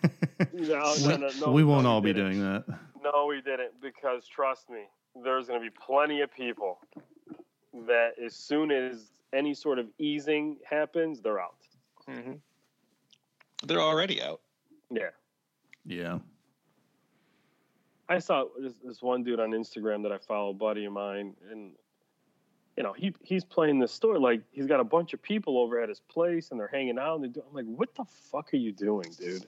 No, 0.53 0.93
we, 1.01 1.07
no, 1.07 1.17
no, 1.17 1.29
no, 1.41 1.51
we 1.51 1.63
won't 1.63 1.83
you 1.83 1.89
all 1.89 1.99
be 2.01 2.13
didn't. 2.13 2.33
doing 2.33 2.43
that. 2.43 2.63
No, 3.03 3.25
we 3.25 3.41
didn't 3.41 3.79
because 3.81 4.27
trust 4.27 4.69
me, 4.69 4.83
there's 5.23 5.47
going 5.47 5.59
to 5.63 5.67
be 5.69 5.75
plenty 5.83 6.21
of 6.21 6.31
people 6.31 6.79
that 7.87 8.11
as 8.23 8.35
soon 8.35 8.69
as 8.71 9.11
any 9.33 9.55
sort 9.55 9.79
of 9.79 9.87
easing 9.97 10.57
happens, 10.69 11.21
they're 11.21 11.39
out. 11.39 11.55
hmm 12.07 12.33
They're 13.65 13.81
already 13.81 14.21
out. 14.21 14.41
Yeah. 14.89 15.09
Yeah. 15.85 16.19
I 18.09 18.19
saw 18.19 18.45
this, 18.59 18.73
this 18.83 19.01
one 19.01 19.23
dude 19.23 19.39
on 19.39 19.51
Instagram 19.51 20.03
that 20.03 20.11
I 20.11 20.17
follow, 20.17 20.51
a 20.51 20.53
buddy 20.53 20.85
of 20.85 20.93
mine, 20.93 21.33
and 21.51 21.71
you 22.77 22.83
know 22.83 22.93
he 22.93 23.13
he's 23.21 23.43
playing 23.43 23.79
this 23.79 23.91
story 23.91 24.19
like 24.19 24.41
he's 24.51 24.67
got 24.67 24.79
a 24.79 24.83
bunch 24.83 25.13
of 25.13 25.21
people 25.21 25.57
over 25.57 25.81
at 25.81 25.89
his 25.89 25.99
place 25.99 26.51
and 26.51 26.59
they're 26.59 26.69
hanging 26.69 26.97
out 26.97 27.15
and 27.15 27.23
they 27.23 27.27
do. 27.27 27.43
I'm 27.47 27.53
like, 27.53 27.65
what 27.65 27.93
the 27.95 28.05
fuck 28.31 28.53
are 28.53 28.57
you 28.57 28.71
doing, 28.71 29.11
dude? 29.19 29.45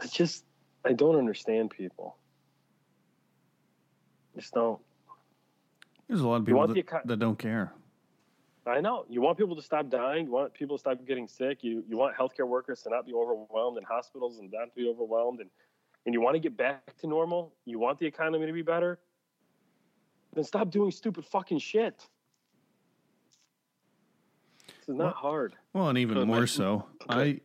I 0.00 0.06
just 0.06 0.44
I 0.84 0.92
don't 0.92 1.16
understand 1.16 1.70
people. 1.70 2.16
Just 4.34 4.52
don't. 4.52 4.80
There's 6.08 6.20
a 6.20 6.28
lot 6.28 6.36
of 6.36 6.46
people 6.46 6.66
that, 6.66 6.74
the 6.74 7.00
that 7.06 7.18
don't 7.18 7.38
care. 7.38 7.72
I 8.66 8.80
know. 8.80 9.04
You 9.08 9.20
want 9.20 9.38
people 9.38 9.54
to 9.56 9.62
stop 9.62 9.88
dying. 9.88 10.26
You 10.26 10.32
want 10.32 10.52
people 10.54 10.76
to 10.76 10.80
stop 10.80 10.98
getting 11.06 11.28
sick. 11.28 11.62
You 11.62 11.84
you 11.88 11.96
want 11.96 12.16
healthcare 12.16 12.46
workers 12.48 12.82
to 12.82 12.90
not 12.90 13.06
be 13.06 13.12
overwhelmed 13.14 13.76
and 13.76 13.86
hospitals 13.86 14.38
and 14.38 14.50
not 14.52 14.64
to 14.70 14.74
be 14.74 14.88
overwhelmed 14.88 15.40
and 15.40 15.50
and 16.04 16.12
you 16.14 16.20
want 16.20 16.34
to 16.34 16.40
get 16.40 16.56
back 16.56 16.96
to 16.98 17.06
normal. 17.06 17.52
You 17.64 17.78
want 17.78 17.98
the 17.98 18.06
economy 18.06 18.46
to 18.46 18.52
be 18.52 18.62
better. 18.62 18.98
Then 20.34 20.44
stop 20.44 20.70
doing 20.70 20.90
stupid 20.90 21.24
fucking 21.24 21.58
shit. 21.58 22.06
This 24.66 24.88
is 24.88 24.94
not 24.94 25.04
Well- 25.04 25.12
hard. 25.14 25.54
Well, 25.72 25.88
and 25.88 25.98
even 25.98 26.26
more 26.26 26.46
so, 26.46 26.86
okay. 27.10 27.40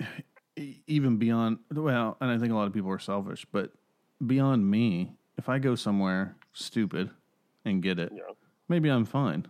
I 0.00 0.06
e- 0.56 0.82
even 0.86 1.16
beyond 1.18 1.58
well, 1.72 2.16
and 2.20 2.30
I 2.30 2.38
think 2.38 2.52
a 2.52 2.54
lot 2.54 2.66
of 2.66 2.72
people 2.72 2.90
are 2.90 2.98
selfish, 2.98 3.44
but 3.52 3.72
beyond 4.26 4.68
me, 4.70 5.12
if 5.38 5.48
I 5.48 5.58
go 5.58 5.74
somewhere 5.74 6.36
stupid 6.52 7.10
and 7.64 7.82
get 7.82 7.98
it, 7.98 8.12
You 8.12 8.18
know. 8.18 8.36
maybe 8.68 8.88
I'm 8.90 9.04
fine. 9.04 9.46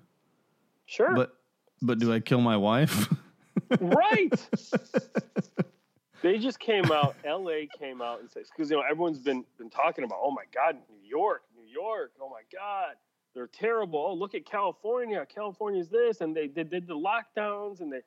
Sure. 0.93 1.14
But 1.14 1.32
but 1.80 1.99
do 1.99 2.12
I 2.12 2.20
kill 2.20 2.43
my 2.43 2.59
wife? 2.59 3.09
right. 3.80 4.49
they 6.22 6.38
just 6.38 6.59
came 6.59 6.93
out. 6.93 7.16
L.A. 7.24 7.66
came 7.78 8.03
out 8.03 8.20
and 8.20 8.30
said 8.30 8.43
because 8.55 8.70
you 8.70 8.76
know 8.76 8.82
everyone's 8.82 9.18
been 9.18 9.43
been 9.57 9.70
talking 9.70 10.05
about. 10.05 10.18
Oh 10.22 10.30
my 10.30 10.45
God, 10.55 10.76
New 10.90 11.09
York, 11.09 11.45
New 11.57 11.66
York. 11.66 12.12
Oh 12.20 12.28
my 12.28 12.43
God, 12.53 12.97
they're 13.34 13.47
terrible. 13.47 14.05
Oh 14.07 14.12
look 14.12 14.34
at 14.34 14.45
California. 14.45 15.26
California's 15.34 15.88
this, 15.88 16.20
and 16.20 16.36
they, 16.36 16.49
they 16.49 16.64
did 16.64 16.86
the 16.86 16.95
lockdowns, 16.97 17.80
and 17.80 17.93
they. 17.93 18.01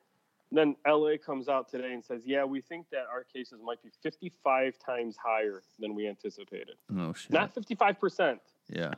Then 0.52 0.76
L.A. 0.86 1.18
comes 1.18 1.48
out 1.48 1.68
today 1.68 1.92
and 1.92 2.04
says, 2.04 2.22
"Yeah, 2.24 2.44
we 2.44 2.60
think 2.60 2.86
that 2.90 3.06
our 3.10 3.24
cases 3.24 3.58
might 3.64 3.82
be 3.82 3.90
55 4.00 4.78
times 4.78 5.16
higher 5.20 5.60
than 5.80 5.92
we 5.92 6.06
anticipated. 6.06 6.76
oh 6.96 7.12
shit. 7.14 7.32
Not 7.32 7.52
55 7.52 7.98
percent 7.98 8.40
yeah. 8.68 8.94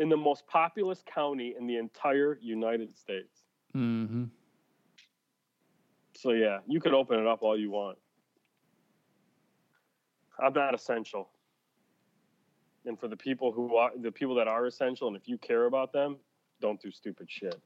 In 0.00 0.08
the 0.08 0.16
most 0.16 0.46
populous 0.48 1.04
county 1.06 1.54
in 1.56 1.68
the 1.68 1.76
entire 1.76 2.36
United 2.42 2.96
States." 2.96 3.44
Mm-hmm. 3.76 4.24
So 6.16 6.32
yeah, 6.32 6.58
you 6.66 6.80
could 6.80 6.92
open 6.92 7.18
it 7.18 7.26
up 7.26 7.42
all 7.42 7.58
you 7.58 7.70
want. 7.70 7.96
I'm 10.38 10.52
not 10.52 10.74
essential. 10.74 11.28
And 12.86 12.98
for 12.98 13.08
the 13.08 13.16
people 13.16 13.52
who 13.52 13.76
are 13.76 13.90
the 13.96 14.10
people 14.10 14.34
that 14.34 14.48
are 14.48 14.66
essential, 14.66 15.08
and 15.08 15.16
if 15.16 15.28
you 15.28 15.38
care 15.38 15.66
about 15.66 15.92
them, 15.92 16.16
don't 16.60 16.80
do 16.80 16.90
stupid 16.90 17.30
shit. 17.30 17.60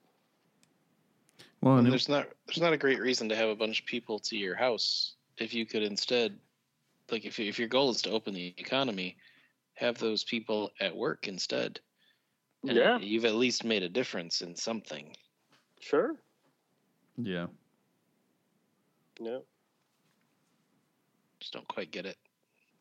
Well, 1.61 1.78
and 1.78 1.87
And 1.87 1.93
there's 1.93 2.09
not 2.09 2.28
there's 2.47 2.61
not 2.61 2.72
a 2.72 2.76
great 2.76 3.01
reason 3.01 3.28
to 3.28 3.37
have 3.37 3.49
a 3.49 3.57
bunch 3.57 3.80
of 3.80 3.87
people 3.87 4.18
to 4.20 4.37
your 4.37 4.55
house 4.55 5.14
if 5.39 5.55
you 5.55 5.66
could 5.66 5.82
instead, 5.82 6.39
like 7.11 7.24
if 7.24 7.39
if 7.39 7.59
your 7.59 7.68
goal 7.68 7.91
is 7.91 8.03
to 8.03 8.11
open 8.11 8.35
the 8.35 8.55
economy, 8.57 9.16
have 9.74 9.99
those 9.99 10.24
people 10.24 10.70
at 10.80 10.95
work 10.95 11.26
instead. 11.28 11.80
And 12.66 12.76
Yeah. 12.76 12.98
you've 12.98 13.24
at 13.24 13.34
least 13.34 13.64
made 13.64 13.82
a 13.82 13.88
difference 13.88 14.40
in 14.42 14.56
something. 14.56 15.14
Sure. 15.80 16.16
yeah. 17.16 17.46
Yeah. 19.20 19.38
Just 21.40 21.52
don't 21.52 21.68
quite 21.68 21.90
get 21.90 22.06
it. 22.06 22.16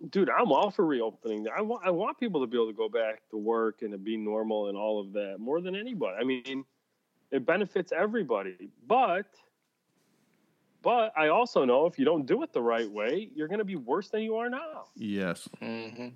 Dude, 0.10 0.30
I'm 0.30 0.52
all 0.52 0.72
for 0.72 0.86
reopening. 0.86 1.48
I 1.56 1.62
want 1.62 1.86
I 1.86 1.92
want 1.92 2.18
people 2.20 2.42
to 2.42 2.48
be 2.48 2.58
able 2.58 2.68
to 2.68 2.74
go 2.74 2.90
back 2.90 3.22
to 3.30 3.38
work 3.38 3.82
and 3.84 3.92
to 3.92 3.98
be 3.98 4.18
normal 4.18 4.68
and 4.68 4.78
all 4.78 5.00
of 5.00 5.14
that 5.14 5.38
more 5.40 5.62
than 5.62 5.76
anybody. 5.76 6.18
I 6.20 6.24
mean, 6.24 6.66
it 7.32 7.46
benefits 7.46 7.92
everybody. 7.92 8.70
But 8.88 9.28
but 10.82 11.14
I 11.18 11.28
also 11.30 11.64
know 11.64 11.86
if 11.86 11.98
you 11.98 12.04
don't 12.06 12.26
do 12.26 12.44
it 12.44 12.52
the 12.52 12.62
right 12.62 12.90
way, 12.90 13.30
you're 13.34 13.48
going 13.48 13.60
to 13.60 13.66
be 13.66 13.78
worse 13.78 14.10
than 14.10 14.22
you 14.22 14.36
are 14.38 14.50
now. 14.50 14.86
Yes. 14.96 15.48
hmm 15.60 16.10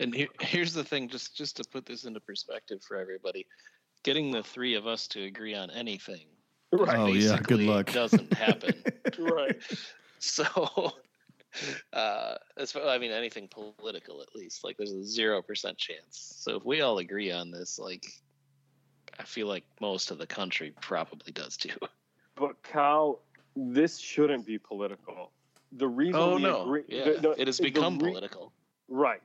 And 0.00 0.14
here, 0.14 0.28
here's 0.40 0.72
the 0.74 0.84
thing, 0.84 1.08
just 1.08 1.36
just 1.36 1.56
to 1.56 1.64
put 1.64 1.86
this 1.86 2.04
into 2.04 2.20
perspective 2.20 2.82
for 2.86 2.96
everybody, 2.98 3.46
getting 4.02 4.30
the 4.30 4.42
three 4.42 4.74
of 4.74 4.86
us 4.86 5.06
to 5.08 5.22
agree 5.24 5.54
on 5.54 5.70
anything 5.70 6.26
Right. 6.72 6.98
Oh, 6.98 7.06
yeah, 7.06 7.38
good 7.42 7.60
luck. 7.60 7.92
doesn't 7.92 8.32
happen. 8.34 8.74
Right. 9.18 9.56
So, 10.18 10.44
uh, 11.92 12.34
as 12.58 12.72
far, 12.72 12.86
I 12.88 12.98
mean, 12.98 13.12
anything 13.12 13.48
political, 13.48 14.20
at 14.20 14.34
least, 14.34 14.64
like 14.64 14.76
there's 14.76 14.92
a 14.92 15.02
zero 15.04 15.40
percent 15.40 15.78
chance. 15.78 16.34
So 16.40 16.56
if 16.56 16.64
we 16.64 16.80
all 16.82 16.98
agree 16.98 17.30
on 17.30 17.50
this, 17.50 17.78
like, 17.78 18.04
I 19.18 19.22
feel 19.22 19.46
like 19.46 19.64
most 19.80 20.10
of 20.10 20.18
the 20.18 20.26
country 20.26 20.74
probably 20.82 21.32
does 21.32 21.56
too. 21.56 21.70
But 22.34 22.62
Kyle, 22.62 23.20
this 23.54 23.96
shouldn't 23.96 24.44
be 24.44 24.58
political. 24.58 25.30
The 25.72 25.88
reason 25.88 26.20
Oh 26.20 26.36
we 26.36 26.42
no, 26.42 26.62
agree, 26.62 26.82
yeah, 26.88 27.04
the- 27.12 27.20
the- 27.20 27.40
it 27.40 27.46
has 27.46 27.58
become 27.60 27.98
re- 27.98 28.10
political. 28.10 28.52
Right. 28.88 29.22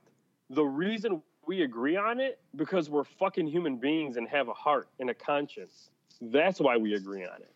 The 0.52 0.64
reason 0.64 1.22
we 1.46 1.62
agree 1.62 1.96
on 1.96 2.20
it 2.20 2.38
because 2.56 2.88
we're 2.88 3.04
fucking 3.04 3.46
human 3.46 3.76
beings 3.76 4.16
and 4.16 4.28
have 4.28 4.48
a 4.48 4.54
heart 4.54 4.88
and 5.00 5.10
a 5.10 5.14
conscience. 5.14 5.90
That's 6.20 6.60
why 6.60 6.76
we 6.76 6.94
agree 6.94 7.24
on 7.24 7.40
it. 7.40 7.50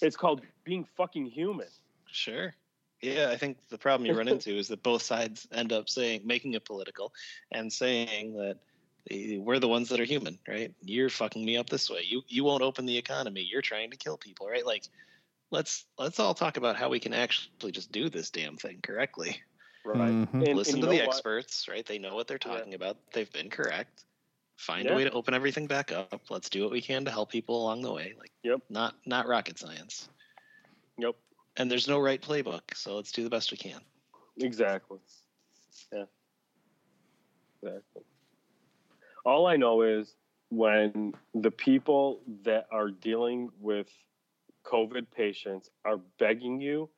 It's 0.00 0.16
called 0.16 0.42
being 0.64 0.86
fucking 0.96 1.26
human. 1.26 1.66
Sure. 2.06 2.54
Yeah, 3.00 3.30
I 3.30 3.36
think 3.36 3.58
the 3.68 3.78
problem 3.78 4.06
you 4.06 4.16
run 4.16 4.28
into 4.28 4.56
is 4.56 4.68
that 4.68 4.82
both 4.82 5.02
sides 5.02 5.46
end 5.52 5.72
up 5.72 5.88
saying, 5.88 6.22
making 6.24 6.54
it 6.54 6.64
political, 6.64 7.12
and 7.52 7.72
saying 7.72 8.34
that 8.34 8.58
we're 9.38 9.60
the 9.60 9.68
ones 9.68 9.88
that 9.88 10.00
are 10.00 10.04
human, 10.04 10.38
right? 10.48 10.72
You're 10.82 11.08
fucking 11.08 11.44
me 11.44 11.56
up 11.56 11.70
this 11.70 11.88
way. 11.88 12.02
You 12.04 12.22
you 12.26 12.42
won't 12.42 12.62
open 12.62 12.86
the 12.86 12.98
economy. 12.98 13.46
You're 13.48 13.62
trying 13.62 13.90
to 13.90 13.96
kill 13.96 14.16
people, 14.16 14.48
right? 14.48 14.66
Like, 14.66 14.84
let's 15.50 15.86
let's 15.96 16.18
all 16.18 16.34
talk 16.34 16.56
about 16.56 16.76
how 16.76 16.88
we 16.88 16.98
can 16.98 17.14
actually 17.14 17.70
just 17.70 17.92
do 17.92 18.08
this 18.08 18.30
damn 18.30 18.56
thing 18.56 18.80
correctly. 18.82 19.40
Right. 19.84 20.10
Mhm. 20.10 20.46
And- 20.46 20.56
Listen 20.56 20.74
and 20.74 20.82
to 20.82 20.88
the 20.88 20.96
what? 20.96 21.08
experts, 21.08 21.68
right? 21.68 21.84
They 21.86 21.98
know 21.98 22.14
what 22.14 22.26
they're 22.26 22.38
Yeah. 22.44 22.56
talking 22.56 22.74
about. 22.74 22.96
They've 23.12 23.30
been 23.32 23.48
correct. 23.50 24.04
Find 24.56 24.86
Yeah. 24.86 24.92
a 24.92 24.96
way 24.96 25.04
to 25.04 25.10
open 25.12 25.34
everything 25.34 25.66
back 25.66 25.92
up. 25.92 26.30
Let's 26.30 26.50
do 26.50 26.62
what 26.62 26.70
we 26.72 26.82
can 26.82 27.04
to 27.04 27.10
help 27.10 27.30
people 27.30 27.62
along 27.62 27.82
the 27.82 27.92
way. 27.92 28.14
Like, 28.18 28.32
Yep. 28.42 28.62
not 28.68 29.06
not 29.06 29.26
rocket 29.26 29.58
science. 29.58 30.08
Yep. 30.98 31.16
And 31.56 31.70
there's 31.70 31.88
no 31.88 31.98
right 32.00 32.20
playbook, 32.20 32.74
so 32.74 32.96
let's 32.96 33.12
do 33.12 33.22
the 33.24 33.30
best 33.30 33.50
we 33.50 33.56
can. 33.56 33.80
Exactly. 34.38 34.98
Yeah. 35.92 36.06
Exactly. 37.62 38.02
All 39.24 39.46
I 39.46 39.56
know 39.56 39.82
is 39.82 40.16
when 40.50 41.14
the 41.34 41.50
people 41.50 42.22
that 42.42 42.66
are 42.70 42.90
dealing 42.90 43.50
with 43.60 43.88
COVID 44.64 45.10
patients 45.10 45.70
are 45.84 45.98
begging 46.18 46.60
you 46.60 46.88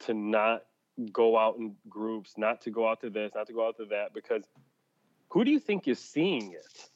to 0.00 0.14
not 0.14 0.66
go 1.12 1.38
out 1.38 1.56
in 1.58 1.74
groups, 1.88 2.34
not 2.36 2.60
to 2.62 2.70
go 2.70 2.88
out 2.88 3.00
to 3.00 3.10
this, 3.10 3.32
not 3.34 3.46
to 3.46 3.52
go 3.52 3.66
out 3.66 3.76
to 3.78 3.84
that, 3.86 4.14
because 4.14 4.44
who 5.28 5.44
do 5.44 5.50
you 5.50 5.58
think 5.58 5.88
is 5.88 5.98
seeing 5.98 6.52
it? 6.52 6.90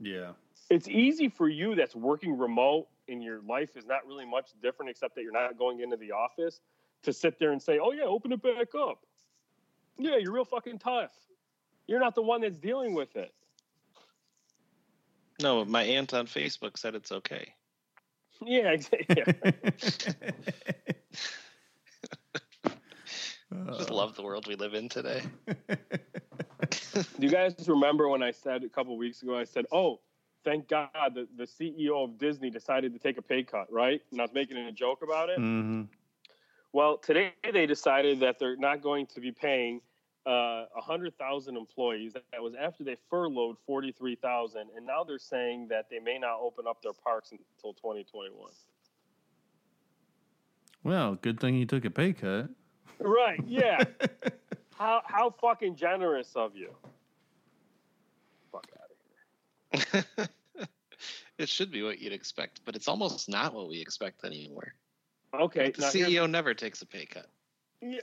Yeah. 0.00 0.32
It's 0.70 0.88
easy 0.88 1.28
for 1.28 1.48
you 1.48 1.74
that's 1.74 1.94
working 1.94 2.38
remote 2.38 2.88
and 3.08 3.22
your 3.22 3.40
life 3.42 3.76
is 3.76 3.84
not 3.86 4.06
really 4.06 4.24
much 4.24 4.50
different 4.62 4.90
except 4.90 5.14
that 5.14 5.22
you're 5.22 5.32
not 5.32 5.58
going 5.58 5.80
into 5.80 5.96
the 5.96 6.12
office 6.12 6.60
to 7.02 7.12
sit 7.12 7.38
there 7.38 7.52
and 7.52 7.62
say, 7.62 7.78
"Oh 7.78 7.92
yeah, 7.92 8.04
open 8.04 8.32
it 8.32 8.42
back 8.42 8.74
up." 8.74 9.04
Yeah, 9.98 10.16
you're 10.16 10.32
real 10.32 10.44
fucking 10.44 10.78
tough. 10.78 11.12
You're 11.86 12.00
not 12.00 12.14
the 12.14 12.22
one 12.22 12.40
that's 12.40 12.56
dealing 12.56 12.94
with 12.94 13.14
it. 13.16 13.32
No, 15.42 15.64
my 15.64 15.82
aunt 15.82 16.14
on 16.14 16.26
Facebook 16.26 16.78
said 16.78 16.94
it's 16.94 17.12
okay. 17.12 17.54
Yeah, 18.44 18.72
exactly. 18.72 19.22
Just 23.76 23.90
love 23.90 24.14
the 24.16 24.22
world 24.22 24.46
we 24.46 24.54
live 24.56 24.74
in 24.74 24.88
today. 24.88 25.22
Do 25.46 25.76
you 27.18 27.30
guys 27.30 27.54
remember 27.68 28.08
when 28.08 28.22
I 28.22 28.30
said 28.30 28.64
a 28.64 28.68
couple 28.68 28.96
weeks 28.96 29.22
ago? 29.22 29.38
I 29.38 29.44
said, 29.44 29.66
"Oh, 29.72 30.00
thank 30.44 30.68
God 30.68 30.88
the, 31.14 31.28
the 31.36 31.44
CEO 31.44 32.04
of 32.04 32.18
Disney 32.18 32.50
decided 32.50 32.92
to 32.92 32.98
take 32.98 33.18
a 33.18 33.22
pay 33.22 33.42
cut, 33.42 33.72
right?" 33.72 34.00
And 34.10 34.20
I 34.20 34.24
was 34.24 34.32
making 34.34 34.56
a 34.56 34.72
joke 34.72 35.02
about 35.02 35.28
it. 35.28 35.38
hmm 35.38 35.82
Well, 36.72 36.98
today 36.98 37.32
they 37.52 37.66
decided 37.66 38.20
that 38.20 38.38
they're 38.38 38.56
not 38.56 38.82
going 38.82 39.06
to 39.06 39.20
be 39.20 39.32
paying 39.32 39.80
uh, 40.26 40.64
100,000 40.74 41.56
employees. 41.56 42.14
That 42.14 42.42
was 42.42 42.54
after 42.54 42.84
they 42.84 42.96
furloughed 43.10 43.56
43,000. 43.66 44.68
And 44.76 44.86
now 44.86 45.04
they're 45.04 45.18
saying 45.18 45.68
that 45.68 45.90
they 45.90 45.98
may 45.98 46.18
not 46.18 46.38
open 46.40 46.66
up 46.66 46.82
their 46.82 46.92
parks 46.92 47.32
until 47.32 47.74
2021. 47.74 48.50
Well, 50.82 51.14
good 51.14 51.40
thing 51.40 51.54
he 51.54 51.66
took 51.66 51.84
a 51.84 51.90
pay 51.90 52.12
cut. 52.12 52.50
Right. 53.04 53.40
Yeah. 53.46 53.84
how, 54.78 55.02
how 55.04 55.30
fucking 55.40 55.76
generous 55.76 56.32
of 56.34 56.56
you. 56.56 56.70
Fuck 58.50 58.66
out 58.80 59.82
of 59.82 60.06
here. 60.16 60.28
it 61.38 61.48
should 61.48 61.70
be 61.70 61.82
what 61.82 62.00
you'd 62.00 62.12
expect, 62.12 62.60
but 62.64 62.74
it's 62.74 62.88
almost 62.88 63.28
not 63.28 63.54
what 63.54 63.68
we 63.68 63.80
expect 63.80 64.24
anymore. 64.24 64.74
Okay. 65.38 65.70
The 65.70 65.82
CEO 65.82 66.28
never 66.30 66.54
takes 66.54 66.80
a 66.82 66.86
pay 66.86 67.06
cut. 67.06 67.26
Yeah, 67.82 68.00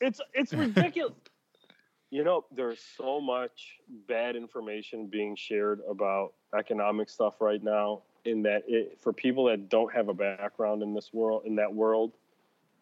it's 0.00 0.20
it's 0.32 0.52
ridiculous. 0.52 1.14
you 2.10 2.22
know, 2.22 2.44
there's 2.54 2.80
so 2.96 3.20
much 3.20 3.78
bad 4.06 4.36
information 4.36 5.06
being 5.06 5.34
shared 5.34 5.80
about 5.88 6.34
economic 6.56 7.08
stuff 7.08 7.40
right 7.40 7.62
now. 7.62 8.02
In 8.24 8.42
that, 8.42 8.62
it, 8.68 8.98
for 9.00 9.12
people 9.12 9.44
that 9.46 9.68
don't 9.68 9.92
have 9.92 10.08
a 10.08 10.14
background 10.14 10.82
in 10.82 10.94
this 10.94 11.12
world, 11.12 11.42
in 11.44 11.56
that 11.56 11.74
world, 11.74 12.12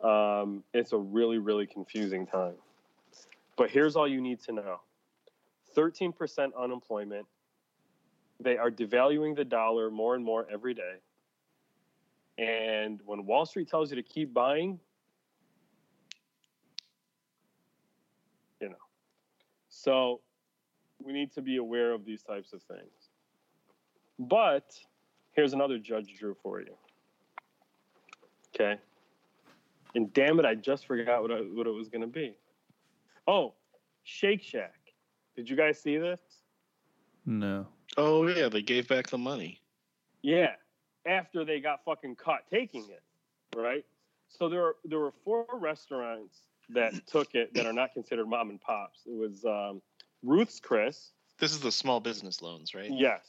um, 0.03 0.65
it's 0.75 0.93
a 0.93 0.99
really, 0.99 1.39
really 1.39 1.67
confusing 1.67 2.27
time. 2.27 2.55
But 3.57 3.71
here's 3.71 3.97
all 3.97 4.09
you 4.09 4.21
need 4.21 4.41
to 4.45 4.53
know: 4.53 4.81
13% 5.77 6.51
unemployment. 6.59 7.27
They 8.41 8.57
are 8.57 8.71
devaluing 8.71 9.37
the 9.37 9.45
dollar 9.45 9.91
more 9.91 10.15
and 10.15 10.25
more 10.25 10.47
every 10.51 10.75
day. 10.75 10.97
And 12.39 13.01
when 13.05 13.27
Wall 13.27 13.47
Street 13.47 13.69
tells 13.69 13.91
you 13.91 13.97
to 13.97 14.03
keep 14.03 14.33
buying, 14.35 14.81
you 18.61 18.69
know. 18.69 18.75
So 19.69 20.21
we 20.99 21.13
need 21.13 21.33
to 21.33 21.43
be 21.43 21.59
aware 21.59 21.93
of 21.93 22.05
these 22.05 22.23
types 22.23 22.53
of 22.53 22.63
things. 22.63 23.11
But 24.19 24.73
here's 25.33 25.53
another 25.53 25.79
Judge 25.79 26.15
Drew 26.19 26.35
for 26.43 26.61
you. 26.61 26.75
Okay. 28.55 28.79
And 29.95 30.13
damn 30.13 30.39
it, 30.39 30.45
I 30.47 30.55
just 30.55 30.87
forgot 30.87 31.23
what, 31.23 31.31
I, 31.31 31.37
what 31.41 31.67
it 31.67 31.75
was 31.75 31.89
going 31.89 32.01
to 32.01 32.07
be. 32.07 32.35
Oh, 33.27 33.55
Shake 34.05 34.43
Shack. 34.43 34.75
Did 35.37 35.49
you 35.49 35.57
guys 35.57 35.81
see 35.81 35.97
this? 35.99 36.21
No. 37.25 37.67
Oh 37.97 38.27
yeah, 38.27 38.49
they 38.49 38.63
gave 38.63 38.89
back 38.89 39.09
the 39.09 39.19
money. 39.19 39.61
Yeah, 40.23 40.53
after 41.07 41.45
they 41.45 41.61
got 41.61 41.85
fucking 41.85 42.17
caught 42.17 42.47
taking 42.51 42.85
it, 42.85 43.03
right? 43.57 43.85
So 44.29 44.49
there 44.49 44.61
were 44.63 44.77
there 44.85 44.99
were 44.99 45.13
four 45.25 45.47
restaurants 45.53 46.41
that 46.71 47.07
took 47.07 47.35
it 47.35 47.55
that 47.55 47.67
are 47.67 47.73
not 47.73 47.93
considered 47.93 48.27
mom 48.27 48.51
and 48.51 48.61
pops. 48.61 49.01
It 49.07 49.15
was 49.15 49.45
um, 49.45 49.83
Ruth's 50.23 50.59
Chris, 50.59 51.13
This 51.39 51.53
is 51.53 51.61
the 51.61 51.73
small 51.73 52.01
business 52.01 52.41
loans, 52.43 52.75
right? 52.75 52.91
yes, 52.91 53.21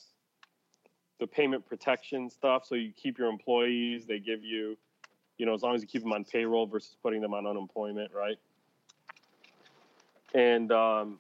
the 1.20 1.28
payment 1.28 1.66
protection 1.66 2.30
stuff. 2.30 2.66
So 2.66 2.76
you 2.76 2.92
keep 2.94 3.18
your 3.18 3.28
employees, 3.30 4.06
they 4.08 4.20
give 4.20 4.44
you, 4.44 4.78
you 5.38 5.46
know, 5.46 5.54
as 5.54 5.62
long 5.62 5.76
as 5.76 5.82
you 5.82 5.88
keep 5.88 6.02
them 6.02 6.14
on 6.14 6.24
payroll 6.24 6.66
versus 6.66 6.96
putting 7.02 7.22
them 7.22 7.34
on 7.34 7.46
unemployment, 7.48 8.12
right? 8.14 8.38
And 10.34 10.72
um, 10.72 11.20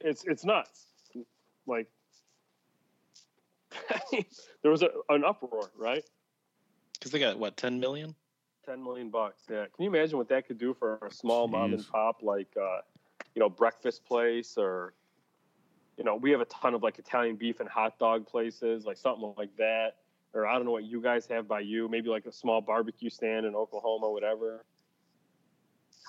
it's 0.00 0.24
it's 0.24 0.44
nuts. 0.44 0.86
Like 1.66 1.88
there 4.62 4.70
was 4.70 4.82
a, 4.82 4.88
an 5.08 5.24
uproar, 5.24 5.70
right? 5.76 6.04
Because 6.94 7.10
they 7.12 7.18
got 7.18 7.38
what, 7.38 7.56
ten 7.56 7.78
million? 7.80 8.14
10 8.66 8.82
million 8.82 9.10
bucks. 9.10 9.44
Yeah. 9.48 9.66
Can 9.74 9.84
you 9.84 9.90
imagine 9.90 10.18
what 10.18 10.28
that 10.28 10.46
could 10.46 10.58
do 10.58 10.74
for 10.74 10.98
a 11.06 11.12
small 11.12 11.46
mom 11.46 11.72
and 11.72 11.88
pop 11.88 12.20
like 12.22 12.48
uh, 12.60 12.80
you 13.34 13.40
know, 13.40 13.48
breakfast 13.48 14.04
place 14.04 14.56
or 14.58 14.92
you 15.96 16.04
know, 16.04 16.16
we 16.16 16.30
have 16.30 16.40
a 16.40 16.46
ton 16.46 16.74
of 16.74 16.82
like 16.82 16.98
Italian 16.98 17.36
beef 17.36 17.60
and 17.60 17.68
hot 17.68 17.98
dog 17.98 18.26
places, 18.26 18.84
like 18.84 18.98
something 18.98 19.32
like 19.38 19.56
that. 19.56 19.96
Or 20.36 20.46
I 20.46 20.54
don't 20.54 20.66
know 20.66 20.72
what 20.72 20.84
you 20.84 21.00
guys 21.00 21.26
have 21.28 21.48
by 21.48 21.60
you, 21.60 21.88
maybe 21.88 22.10
like 22.10 22.26
a 22.26 22.32
small 22.32 22.60
barbecue 22.60 23.08
stand 23.08 23.46
in 23.46 23.54
Oklahoma, 23.54 24.10
whatever. 24.10 24.64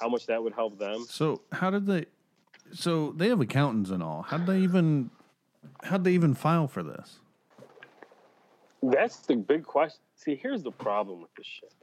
How 0.02 0.10
much 0.10 0.26
that 0.26 0.44
would 0.44 0.54
help 0.54 0.78
them. 0.78 1.06
So 1.08 1.42
how 1.52 1.70
did 1.70 1.86
they? 1.86 2.06
So 2.74 3.14
they 3.16 3.30
have 3.30 3.40
accountants 3.40 3.90
and 3.90 4.04
all. 4.04 4.24
How 4.24 4.38
did 4.38 4.48
they 4.48 4.60
even? 4.60 5.10
How'd 5.84 6.04
they 6.04 6.12
even 6.12 6.34
file 6.34 6.68
for 6.68 6.84
this? 6.84 7.20
That's 8.84 9.18
the 9.20 9.38
big 9.38 9.64
question. 9.64 10.02
See, 10.16 10.36
here's 10.36 10.62
the 10.62 10.72
problem 10.72 11.22
with 11.22 11.34
this 11.36 11.48
shit. 11.48 11.74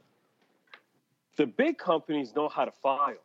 The 1.37 1.47
big 1.47 1.77
companies 1.77 2.33
know 2.35 2.47
how 2.47 2.65
to 2.65 2.71
file 2.71 3.15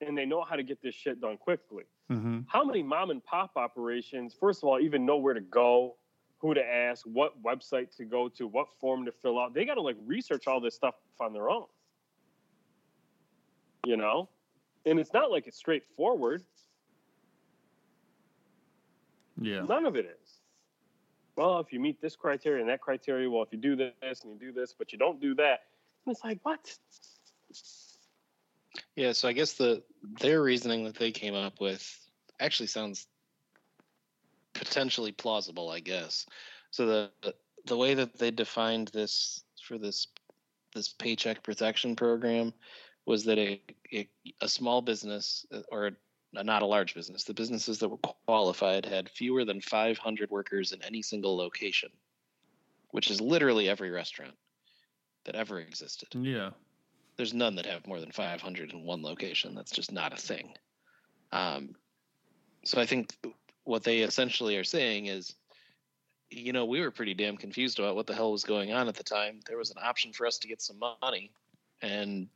and 0.00 0.16
they 0.16 0.24
know 0.24 0.42
how 0.42 0.56
to 0.56 0.62
get 0.62 0.82
this 0.82 0.94
shit 0.94 1.20
done 1.20 1.36
quickly. 1.36 1.84
Mm-hmm. 2.10 2.40
how 2.48 2.62
many 2.64 2.82
mom 2.82 3.08
and 3.08 3.24
pop 3.24 3.52
operations, 3.56 4.36
first 4.38 4.62
of 4.62 4.68
all, 4.68 4.78
even 4.78 5.06
know 5.06 5.16
where 5.16 5.32
to 5.32 5.40
go, 5.40 5.96
who 6.44 6.52
to 6.52 6.62
ask, 6.62 7.06
what 7.06 7.42
website 7.42 7.96
to 7.96 8.04
go 8.04 8.28
to, 8.28 8.46
what 8.46 8.66
form 8.78 9.06
to 9.06 9.12
fill 9.12 9.40
out? 9.40 9.54
They 9.54 9.64
got 9.64 9.76
to 9.76 9.80
like 9.80 9.96
research 10.04 10.46
all 10.46 10.60
this 10.60 10.74
stuff 10.74 10.94
on 11.18 11.32
their 11.32 11.48
own. 11.48 11.64
You 13.86 13.96
know? 13.96 14.28
And 14.84 15.00
it's 15.00 15.14
not 15.14 15.30
like 15.30 15.46
it's 15.46 15.56
straightforward. 15.56 16.42
Yeah. 19.40 19.62
None 19.62 19.86
of 19.86 19.96
it 19.96 20.04
is. 20.04 20.40
Well, 21.34 21.60
if 21.60 21.72
you 21.72 21.80
meet 21.80 22.02
this 22.02 22.14
criteria 22.14 22.60
and 22.60 22.68
that 22.68 22.82
criteria, 22.82 23.30
well, 23.30 23.42
if 23.42 23.50
you 23.50 23.58
do 23.58 23.74
this 23.74 24.22
and 24.22 24.34
you 24.34 24.38
do 24.38 24.52
this, 24.52 24.74
but 24.78 24.92
you 24.92 24.98
don't 24.98 25.22
do 25.22 25.34
that, 25.36 25.60
and 26.04 26.14
it's 26.14 26.22
like, 26.22 26.40
what? 26.42 26.76
Yeah, 28.96 29.12
so 29.12 29.28
I 29.28 29.32
guess 29.32 29.54
the 29.54 29.82
their 30.20 30.42
reasoning 30.42 30.84
that 30.84 30.96
they 30.96 31.10
came 31.10 31.34
up 31.34 31.58
with 31.58 31.82
actually 32.38 32.66
sounds 32.66 33.06
potentially 34.54 35.12
plausible, 35.12 35.70
I 35.70 35.80
guess. 35.80 36.26
So 36.70 36.86
the 36.86 37.34
the 37.66 37.76
way 37.76 37.94
that 37.94 38.18
they 38.18 38.30
defined 38.30 38.88
this 38.88 39.42
for 39.62 39.78
this 39.78 40.06
this 40.74 40.88
paycheck 40.88 41.42
protection 41.42 41.96
program 41.96 42.52
was 43.06 43.24
that 43.24 43.38
a 43.38 43.60
a, 43.92 44.08
a 44.40 44.48
small 44.48 44.82
business 44.82 45.46
or 45.70 45.86
a, 45.86 46.42
not 46.42 46.62
a 46.62 46.66
large 46.66 46.94
business, 46.94 47.24
the 47.24 47.34
businesses 47.34 47.78
that 47.78 47.88
were 47.88 47.98
qualified 48.26 48.84
had 48.84 49.08
fewer 49.08 49.44
than 49.44 49.60
500 49.60 50.30
workers 50.30 50.72
in 50.72 50.82
any 50.82 51.00
single 51.00 51.36
location, 51.36 51.90
which 52.90 53.10
is 53.10 53.20
literally 53.20 53.68
every 53.68 53.90
restaurant 53.90 54.34
that 55.24 55.36
ever 55.36 55.60
existed 55.60 56.08
Yeah. 56.12 56.50
there's 57.16 57.32
none 57.32 57.54
that 57.56 57.66
have 57.66 57.86
more 57.86 58.00
than 58.00 58.10
500 58.10 58.72
in 58.72 58.84
one 58.84 59.02
location. 59.02 59.54
That's 59.54 59.70
just 59.70 59.92
not 59.92 60.12
a 60.12 60.16
thing. 60.16 60.54
Um, 61.30 61.76
so 62.64 62.80
I 62.80 62.86
think 62.86 63.14
what 63.64 63.82
they 63.82 63.98
essentially 63.98 64.56
are 64.56 64.64
saying 64.64 65.06
is, 65.06 65.34
you 66.30 66.52
know, 66.52 66.64
we 66.64 66.80
were 66.80 66.90
pretty 66.90 67.14
damn 67.14 67.36
confused 67.36 67.78
about 67.78 67.96
what 67.96 68.06
the 68.06 68.14
hell 68.14 68.32
was 68.32 68.44
going 68.44 68.72
on 68.72 68.88
at 68.88 68.94
the 68.94 69.04
time. 69.04 69.40
There 69.46 69.58
was 69.58 69.70
an 69.70 69.76
option 69.82 70.12
for 70.12 70.26
us 70.26 70.38
to 70.38 70.48
get 70.48 70.62
some 70.62 70.78
money, 71.02 71.30
and 71.82 72.28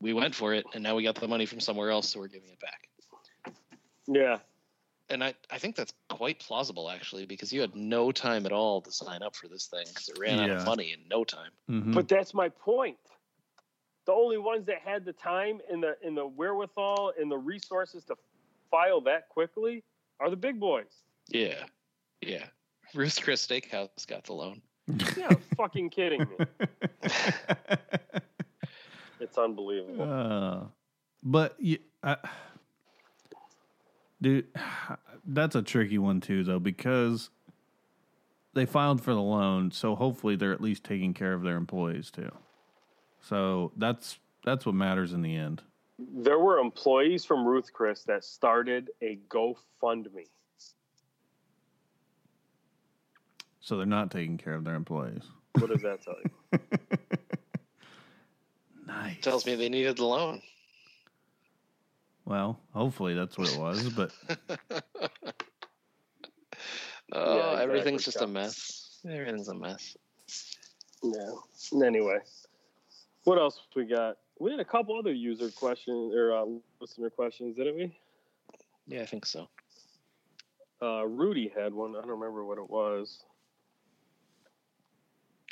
we 0.00 0.12
went 0.12 0.34
for 0.34 0.54
it, 0.54 0.66
and 0.74 0.82
now 0.82 0.94
we 0.94 1.02
got 1.02 1.14
the 1.14 1.28
money 1.28 1.46
from 1.46 1.60
somewhere 1.60 1.90
else, 1.90 2.08
so 2.08 2.20
we're 2.20 2.28
giving 2.28 2.50
it 2.50 2.60
back. 2.60 2.88
Yeah. 4.06 4.38
And 5.10 5.24
I, 5.24 5.34
I 5.50 5.58
think 5.58 5.74
that's 5.76 5.94
quite 6.10 6.38
plausible 6.38 6.90
actually, 6.90 7.24
because 7.24 7.52
you 7.52 7.62
had 7.62 7.74
no 7.74 8.12
time 8.12 8.44
at 8.44 8.52
all 8.52 8.82
to 8.82 8.92
sign 8.92 9.22
up 9.22 9.34
for 9.34 9.48
this 9.48 9.66
thing 9.66 9.84
because 9.88 10.08
it 10.08 10.18
ran 10.18 10.38
out 10.38 10.50
of 10.50 10.66
money 10.66 10.92
in 10.92 11.00
no 11.08 11.24
time. 11.24 11.50
Mm-hmm. 11.70 11.92
But 11.92 12.08
that's 12.08 12.34
my 12.34 12.50
point. 12.50 12.98
The 14.04 14.12
only 14.12 14.38
ones 14.38 14.66
that 14.66 14.80
had 14.84 15.04
the 15.04 15.14
time 15.14 15.60
and 15.70 15.82
the 15.82 15.96
and 16.02 16.16
the 16.16 16.26
wherewithal 16.26 17.12
and 17.18 17.30
the 17.30 17.38
resources 17.38 18.04
to 18.04 18.16
file 18.70 19.00
that 19.02 19.28
quickly 19.30 19.82
are 20.20 20.30
the 20.30 20.36
big 20.36 20.58
boys. 20.60 21.02
Yeah, 21.28 21.64
yeah. 22.20 22.44
Ruth's 22.94 23.18
Chris 23.18 23.46
Steakhouse 23.46 24.06
got 24.06 24.24
the 24.24 24.32
loan. 24.32 24.62
Yeah, 25.16 25.30
fucking 25.56 25.90
kidding 25.90 26.20
me. 26.20 26.46
It's 29.20 29.36
unbelievable. 29.36 30.00
uh, 30.00 30.66
but 31.24 31.56
you, 31.58 31.78
I, 32.04 32.16
Dude, 34.20 34.46
that's 35.26 35.54
a 35.54 35.62
tricky 35.62 35.98
one 35.98 36.20
too, 36.20 36.44
though, 36.44 36.58
because 36.58 37.30
they 38.54 38.66
filed 38.66 39.02
for 39.02 39.14
the 39.14 39.22
loan, 39.22 39.70
so 39.70 39.94
hopefully 39.94 40.36
they're 40.36 40.52
at 40.52 40.60
least 40.60 40.84
taking 40.84 41.14
care 41.14 41.32
of 41.32 41.42
their 41.42 41.56
employees 41.56 42.10
too. 42.10 42.30
So 43.20 43.72
that's 43.76 44.18
that's 44.44 44.64
what 44.64 44.74
matters 44.74 45.12
in 45.12 45.22
the 45.22 45.36
end. 45.36 45.62
There 45.98 46.38
were 46.38 46.58
employees 46.58 47.24
from 47.24 47.44
Ruth 47.46 47.72
Chris 47.72 48.04
that 48.04 48.24
started 48.24 48.90
a 49.02 49.18
GoFundMe. 49.28 50.28
So 53.60 53.76
they're 53.76 53.84
not 53.86 54.10
taking 54.10 54.38
care 54.38 54.54
of 54.54 54.64
their 54.64 54.74
employees. 54.76 55.22
What 55.58 55.70
does 55.70 55.82
that 55.82 56.02
tell 56.02 56.14
you? 56.24 56.58
Nice. 58.86 59.20
Tells 59.20 59.44
me 59.44 59.54
they 59.54 59.68
needed 59.68 59.98
the 59.98 60.06
loan. 60.06 60.40
Well, 62.24 62.58
hopefully 62.72 63.12
that's 63.14 63.36
what 63.36 63.52
it 63.52 63.58
was, 63.58 63.90
but 63.90 64.10
Oh, 67.12 67.36
Yeah, 67.36 67.60
everything's 67.62 68.04
just 68.04 68.22
a 68.22 68.26
mess. 68.26 68.98
Everything's 69.08 69.48
a 69.48 69.54
mess. 69.54 69.96
yeah. 71.02 71.84
Anyway, 71.86 72.18
what 73.24 73.38
else 73.38 73.60
we 73.76 73.84
got? 73.84 74.16
We 74.40 74.50
had 74.52 74.60
a 74.60 74.64
couple 74.64 74.96
other 74.96 75.12
user 75.12 75.50
questions 75.50 76.14
or 76.14 76.32
uh, 76.32 76.44
listener 76.80 77.10
questions, 77.10 77.56
didn't 77.56 77.76
we? 77.76 77.98
Yeah, 78.86 79.02
I 79.02 79.06
think 79.06 79.26
so. 79.26 79.48
Uh, 80.80 81.04
Rudy 81.06 81.52
had 81.54 81.74
one. 81.74 81.96
I 81.96 82.00
don't 82.00 82.10
remember 82.10 82.44
what 82.44 82.58
it 82.58 82.70
was. 82.70 83.24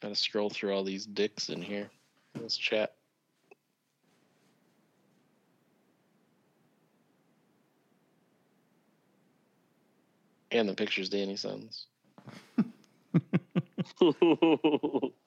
Gotta 0.01 0.14
scroll 0.14 0.51
through 0.51 0.72
all 0.72 0.84
these 0.84 1.05
dicks 1.05 1.49
in 1.49 1.61
here. 1.61 1.91
in 2.34 2.43
This 2.43 2.57
chat. 2.57 2.95
And 10.53 10.68
the 10.68 10.74
pictures 10.74 11.09
Danny 11.09 11.37
sends. 11.37 11.87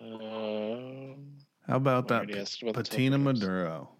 Um, 0.00 1.16
how 1.66 1.76
about 1.76 2.08
that 2.08 2.18
already 2.18 2.38
asked 2.38 2.62
about 2.62 2.74
the 2.74 2.82
Patina. 2.82 3.18
Maduro? 3.18 3.90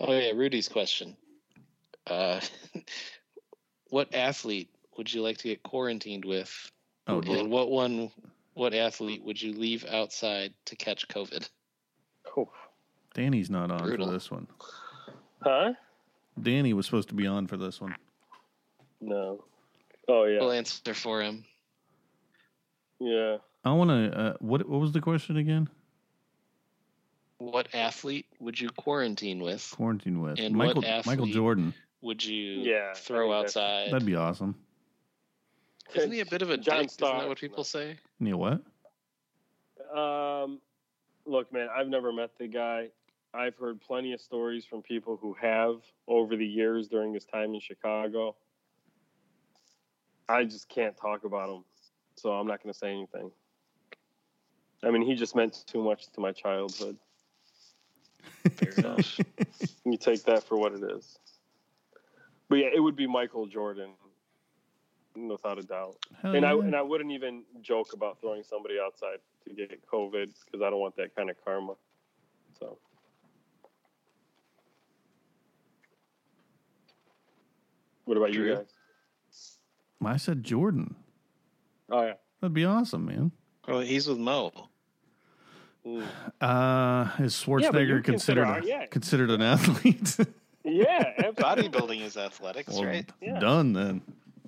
Oh 0.00 0.12
yeah, 0.12 0.32
Rudy's 0.34 0.68
question. 0.68 1.16
Uh, 2.06 2.40
what 3.90 4.14
athlete 4.14 4.70
would 4.96 5.12
you 5.12 5.22
like 5.22 5.38
to 5.38 5.48
get 5.48 5.62
quarantined 5.62 6.24
with? 6.24 6.70
Oh, 7.06 7.20
dear. 7.20 7.38
and 7.38 7.50
what 7.50 7.70
one? 7.70 8.10
What 8.54 8.74
athlete 8.74 9.24
would 9.24 9.40
you 9.40 9.52
leave 9.52 9.84
outside 9.86 10.52
to 10.66 10.76
catch 10.76 11.08
COVID? 11.08 11.48
Oh. 12.36 12.48
Danny's 13.14 13.50
not 13.50 13.70
on 13.70 13.82
Brutal. 13.82 14.06
for 14.06 14.12
this 14.12 14.30
one. 14.30 14.46
Huh? 15.42 15.72
Danny 16.40 16.72
was 16.74 16.86
supposed 16.86 17.08
to 17.08 17.14
be 17.14 17.26
on 17.26 17.46
for 17.46 17.56
this 17.56 17.80
one. 17.80 17.94
No. 19.00 19.44
Oh 20.08 20.24
yeah. 20.24 20.40
We'll 20.40 20.52
answer 20.52 20.94
for 20.94 21.22
him. 21.22 21.44
Yeah. 22.98 23.38
I 23.64 23.72
want 23.72 23.90
to. 23.90 24.18
Uh, 24.18 24.34
what 24.40 24.68
What 24.68 24.80
was 24.80 24.92
the 24.92 25.00
question 25.00 25.36
again? 25.36 25.68
What 27.38 27.74
athlete 27.74 28.26
would 28.38 28.60
you 28.60 28.68
quarantine 28.70 29.40
with? 29.40 29.72
Quarantine 29.74 30.20
with 30.20 30.38
And 30.38 30.56
what 30.56 30.76
Michael 30.76 31.02
Michael 31.06 31.26
Jordan. 31.26 31.74
Would 32.02 32.24
you 32.24 32.60
Yeah, 32.60 32.92
throw 32.94 33.30
think 33.30 33.46
that's- 33.46 33.56
outside? 33.56 33.92
That'd 33.92 34.06
be 34.06 34.16
awesome. 34.16 34.54
Isn't 35.94 36.12
he 36.12 36.20
a 36.20 36.26
bit 36.26 36.42
of 36.42 36.50
a 36.50 36.56
John 36.56 36.82
dick? 36.82 36.90
Isn't 36.90 37.00
that 37.18 37.28
what 37.28 37.38
people 37.38 37.58
no. 37.58 37.62
say? 37.64 37.96
You 38.20 38.30
know 38.30 38.36
what? 38.36 38.62
Um, 39.96 40.60
look, 41.26 41.52
man, 41.52 41.68
I've 41.74 41.88
never 41.88 42.12
met 42.12 42.30
the 42.38 42.46
guy. 42.46 42.88
I've 43.34 43.56
heard 43.56 43.80
plenty 43.80 44.12
of 44.12 44.20
stories 44.20 44.64
from 44.64 44.82
people 44.82 45.16
who 45.16 45.34
have 45.40 45.76
over 46.06 46.36
the 46.36 46.46
years 46.46 46.88
during 46.88 47.12
his 47.12 47.24
time 47.24 47.54
in 47.54 47.60
Chicago. 47.60 48.36
I 50.28 50.44
just 50.44 50.68
can't 50.68 50.96
talk 50.96 51.24
about 51.24 51.48
him, 51.54 51.64
so 52.16 52.32
I'm 52.32 52.46
not 52.46 52.62
going 52.62 52.72
to 52.72 52.78
say 52.78 52.90
anything. 52.92 53.30
I 54.82 54.90
mean, 54.90 55.02
he 55.02 55.14
just 55.14 55.36
meant 55.36 55.64
too 55.66 55.82
much 55.82 56.10
to 56.12 56.20
my 56.20 56.32
childhood. 56.32 56.96
Fair 58.54 58.72
enough. 58.78 59.18
You 59.84 59.96
take 59.98 60.24
that 60.24 60.44
for 60.44 60.56
what 60.56 60.72
it 60.72 60.82
is. 60.82 61.18
But 62.48 62.56
yeah, 62.56 62.68
it 62.74 62.80
would 62.80 62.96
be 62.96 63.06
Michael 63.06 63.46
Jordan, 63.46 63.90
without 65.14 65.58
a 65.58 65.62
doubt. 65.62 65.96
Hell 66.22 66.34
and 66.34 66.44
I 66.46 66.52
and 66.52 66.74
I 66.74 66.82
wouldn't 66.82 67.12
even 67.12 67.42
joke 67.62 67.92
about 67.92 68.20
throwing 68.20 68.42
somebody 68.42 68.76
outside 68.84 69.18
to 69.46 69.54
get 69.54 69.86
COVID 69.86 70.32
because 70.44 70.62
I 70.64 70.70
don't 70.70 70.80
want 70.80 70.96
that 70.96 71.14
kind 71.14 71.30
of 71.30 71.36
karma. 71.44 71.74
So 72.58 72.78
what 78.04 78.16
about 78.16 78.34
you 78.34 78.54
guys? 78.54 78.66
I 80.04 80.16
said 80.16 80.42
Jordan. 80.42 80.96
Oh 81.90 82.02
yeah. 82.02 82.14
That'd 82.40 82.54
be 82.54 82.64
awesome, 82.64 83.04
man. 83.04 83.32
well, 83.68 83.80
he's 83.80 84.08
with 84.08 84.18
Mo. 84.18 84.69
Mm. 85.86 86.02
Uh, 86.40 87.10
is 87.24 87.40
Yeah, 87.46 87.46
Schwarzenegger 87.46 88.04
considered 88.04 88.44
consider- 88.46 88.66
yeah. 88.68 88.86
considered 88.86 89.30
an 89.30 89.42
athlete? 89.42 90.16
Yeah, 90.62 91.14
absolutely. 91.24 91.68
Bodybuilding 91.70 92.02
is 92.02 92.16
athletics, 92.18 92.74
well, 92.74 92.84
right? 92.84 93.10
Yeah. 93.22 93.38
done 93.38 93.72
then. 93.72 94.02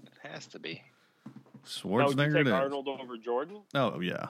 It 0.05 0.29
has 0.31 0.47
to 0.49 0.59
be. 0.59 0.83
Now, 1.25 1.33
would 1.65 1.65
you 1.65 1.71
Schwarzenegger. 2.17 2.33
take 2.35 2.41
it 2.43 2.47
is. 2.49 2.53
Arnold 2.53 2.87
over 2.89 3.17
Jordan? 3.17 3.63
Oh 3.75 3.99
yeah. 4.01 4.27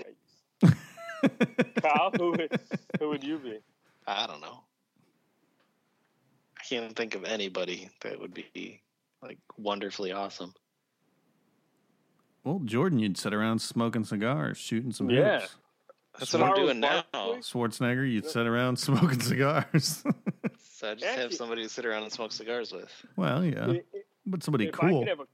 Yikes. 0.00 0.74
Kyle, 1.82 2.10
who 2.16 2.34
who 2.98 3.08
would 3.10 3.22
you 3.22 3.36
be? 3.38 3.58
I 4.06 4.26
don't 4.26 4.40
know. 4.40 4.60
I 6.58 6.64
can't 6.64 6.96
think 6.96 7.14
of 7.14 7.24
anybody 7.24 7.90
that 8.00 8.18
would 8.18 8.32
be 8.32 8.80
like 9.22 9.38
wonderfully 9.58 10.12
awesome. 10.12 10.54
Well, 12.44 12.60
Jordan, 12.64 12.98
you'd 12.98 13.16
sit 13.18 13.32
around 13.34 13.60
smoking 13.60 14.04
cigars, 14.04 14.58
shooting 14.58 14.92
some 14.92 15.10
Yeah. 15.10 15.40
hoops. 15.40 15.56
That's 16.18 16.32
what 16.34 16.42
I'm 16.42 16.54
doing 16.54 16.80
now. 16.80 17.04
Schwarzenegger, 17.14 18.10
you'd 18.10 18.26
sit 18.26 18.46
around 18.46 18.76
smoking 18.78 19.20
cigars. 19.20 20.04
So 20.82 20.90
I 20.90 20.94
just 20.96 21.16
have 21.16 21.32
somebody 21.32 21.62
to 21.62 21.68
sit 21.68 21.86
around 21.86 22.02
and 22.02 22.10
smoke 22.10 22.32
cigars 22.32 22.72
with. 22.72 22.90
well, 23.14 23.44
yeah, 23.44 23.66
I- 23.66 23.70
I- 23.70 23.82
but 24.26 24.42
somebody 24.42 24.66
if 24.66 24.74
I 24.74 24.88
cool. 24.90 24.98
could 25.02 25.08
have 25.10 25.20
a, 25.20 25.26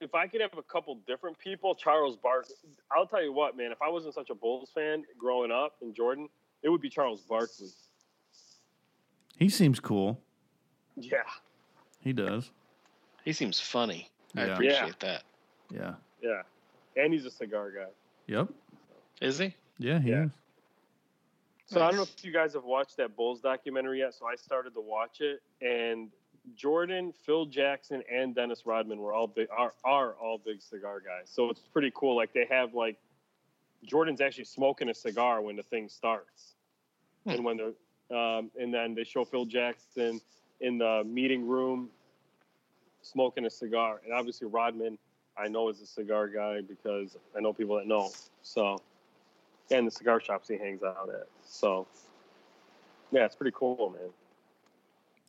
if 0.00 0.14
I 0.14 0.26
could 0.26 0.40
have 0.40 0.56
a 0.56 0.62
couple 0.62 0.94
different 1.06 1.38
people, 1.38 1.74
Charles 1.74 2.16
Barkley. 2.16 2.54
I'll 2.90 3.06
tell 3.06 3.22
you 3.22 3.34
what, 3.34 3.58
man. 3.58 3.72
If 3.72 3.82
I 3.82 3.90
wasn't 3.90 4.14
such 4.14 4.30
a 4.30 4.34
Bulls 4.34 4.70
fan 4.74 5.04
growing 5.18 5.50
up 5.52 5.74
in 5.82 5.92
Jordan, 5.92 6.30
it 6.62 6.70
would 6.70 6.80
be 6.80 6.88
Charles 6.88 7.20
Barkley. 7.20 7.68
He 9.36 9.50
seems 9.50 9.80
cool. 9.80 10.18
Yeah, 10.96 11.18
He 12.00 12.14
does. 12.14 12.50
He 13.22 13.34
seems 13.34 13.60
funny. 13.60 14.10
I 14.34 14.46
Yeah. 14.46 14.52
appreciate 14.54 15.00
that. 15.00 15.24
Yeah. 15.70 15.94
yeah, 16.22 16.42
and 16.96 17.12
he's 17.12 17.24
a 17.26 17.30
cigar 17.30 17.70
guy. 17.70 17.90
Yep. 18.26 18.48
Is 19.20 19.38
he? 19.38 19.54
Yeah, 19.78 19.98
he 19.98 20.10
Yeah. 20.10 20.24
is. 20.24 20.30
So 21.66 21.82
I 21.82 21.88
don't 21.88 21.96
know 21.96 22.02
if 22.02 22.24
you 22.24 22.32
guys 22.32 22.54
have 22.54 22.64
watched 22.64 22.96
that 22.98 23.16
Bulls 23.16 23.40
documentary 23.40 23.98
yet. 23.98 24.14
So 24.14 24.26
I 24.26 24.36
started 24.36 24.72
to 24.74 24.80
watch 24.80 25.20
it, 25.20 25.42
and 25.60 26.10
Jordan, 26.54 27.12
Phil 27.12 27.44
Jackson, 27.46 28.04
and 28.12 28.34
Dennis 28.36 28.66
Rodman 28.66 29.00
were 29.00 29.12
all 29.12 29.26
big 29.26 29.48
are, 29.50 29.72
are 29.84 30.12
all 30.14 30.38
big 30.38 30.62
cigar 30.62 31.00
guys. 31.00 31.24
So 31.28 31.50
it's 31.50 31.60
pretty 31.60 31.90
cool. 31.94 32.14
Like 32.14 32.32
they 32.32 32.46
have 32.48 32.72
like 32.74 32.96
Jordan's 33.84 34.20
actually 34.20 34.44
smoking 34.44 34.88
a 34.90 34.94
cigar 34.94 35.40
when 35.42 35.56
the 35.56 35.62
thing 35.64 35.88
starts, 35.88 36.54
Hmm. 37.24 37.30
and 37.30 37.44
when 37.44 37.56
they're 37.56 38.16
um, 38.16 38.52
and 38.56 38.72
then 38.72 38.94
they 38.94 39.02
show 39.02 39.24
Phil 39.24 39.44
Jackson 39.44 40.20
in 40.60 40.78
the 40.78 41.02
meeting 41.04 41.48
room 41.48 41.90
smoking 43.02 43.44
a 43.46 43.50
cigar, 43.50 44.00
and 44.04 44.12
obviously 44.12 44.46
Rodman 44.46 44.98
I 45.38 45.48
know 45.48 45.68
is 45.68 45.80
a 45.80 45.86
cigar 45.86 46.28
guy 46.28 46.60
because 46.62 47.16
I 47.36 47.40
know 47.40 47.52
people 47.52 47.76
that 47.76 47.86
know. 47.86 48.10
So 48.42 48.80
and 49.70 49.86
the 49.86 49.90
cigar 49.90 50.20
shops 50.20 50.48
he 50.48 50.56
hangs 50.56 50.82
out 50.82 51.08
at. 51.08 51.26
So, 51.44 51.86
yeah, 53.10 53.24
it's 53.24 53.34
pretty 53.34 53.54
cool, 53.56 53.90
man. 53.90 54.10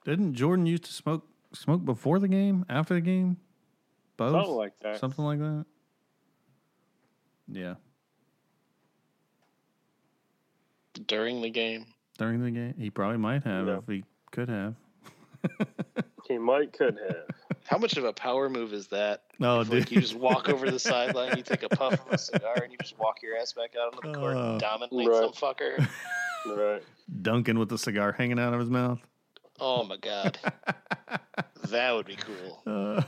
Didn't 0.05 0.33
Jordan 0.35 0.65
used 0.65 0.85
to 0.85 0.93
smoke 0.93 1.25
smoke 1.53 1.83
before 1.83 2.19
the 2.19 2.27
game, 2.27 2.65
after 2.69 2.93
the 2.93 3.01
game? 3.01 3.37
Both? 4.15 4.31
Something 4.33 4.55
like 4.55 4.79
that. 4.81 4.99
Something 4.99 5.25
like 5.25 5.39
that. 5.39 5.65
Yeah. 7.49 7.75
During 11.05 11.41
the 11.41 11.49
game. 11.49 11.85
During 12.17 12.43
the 12.43 12.51
game. 12.51 12.73
He 12.77 12.89
probably 12.89 13.17
might 13.17 13.43
have 13.43 13.67
Yeah. 13.67 13.77
if 13.77 13.87
he 13.87 14.03
could 14.31 14.49
have. 14.49 14.75
He 16.27 16.37
might 16.37 16.73
could 16.73 16.97
have. 17.07 17.36
How 17.67 17.77
much 17.77 17.97
of 17.97 18.05
a 18.05 18.13
power 18.13 18.49
move 18.49 18.71
is 18.73 18.87
that? 18.87 19.23
Oh, 19.41 19.59
If, 19.61 19.69
dude. 19.69 19.79
like, 19.81 19.91
you 19.91 19.99
just 20.01 20.15
walk 20.15 20.47
over 20.47 20.71
the 20.71 20.79
sideline, 20.79 21.35
you 21.37 21.43
take 21.43 21.63
a 21.63 21.69
puff 21.69 21.93
of 21.93 22.13
a 22.13 22.17
cigar, 22.17 22.55
and 22.63 22.71
you 22.71 22.77
just 22.79 22.97
walk 22.97 23.21
your 23.21 23.35
ass 23.37 23.51
back 23.53 23.75
out 23.75 23.93
onto 23.93 24.07
the 24.11 24.17
court 24.17 24.37
Uh, 24.37 24.51
and 24.51 24.59
dominate 24.59 25.07
Right. 25.09 25.17
some 25.21 25.33
fucker. 25.33 25.85
right. 26.57 26.81
Duncan 27.21 27.59
with 27.59 27.67
the 27.69 27.77
cigar 27.77 28.13
hanging 28.13 28.39
out 28.39 28.53
of 28.53 28.59
his 28.61 28.69
mouth. 28.69 28.99
Oh 29.59 29.83
my 29.83 29.97
god, 29.97 30.37
that 31.69 31.91
would 31.93 32.05
be 32.05 32.15
cool. 32.15 32.61
Uh, 32.65 33.01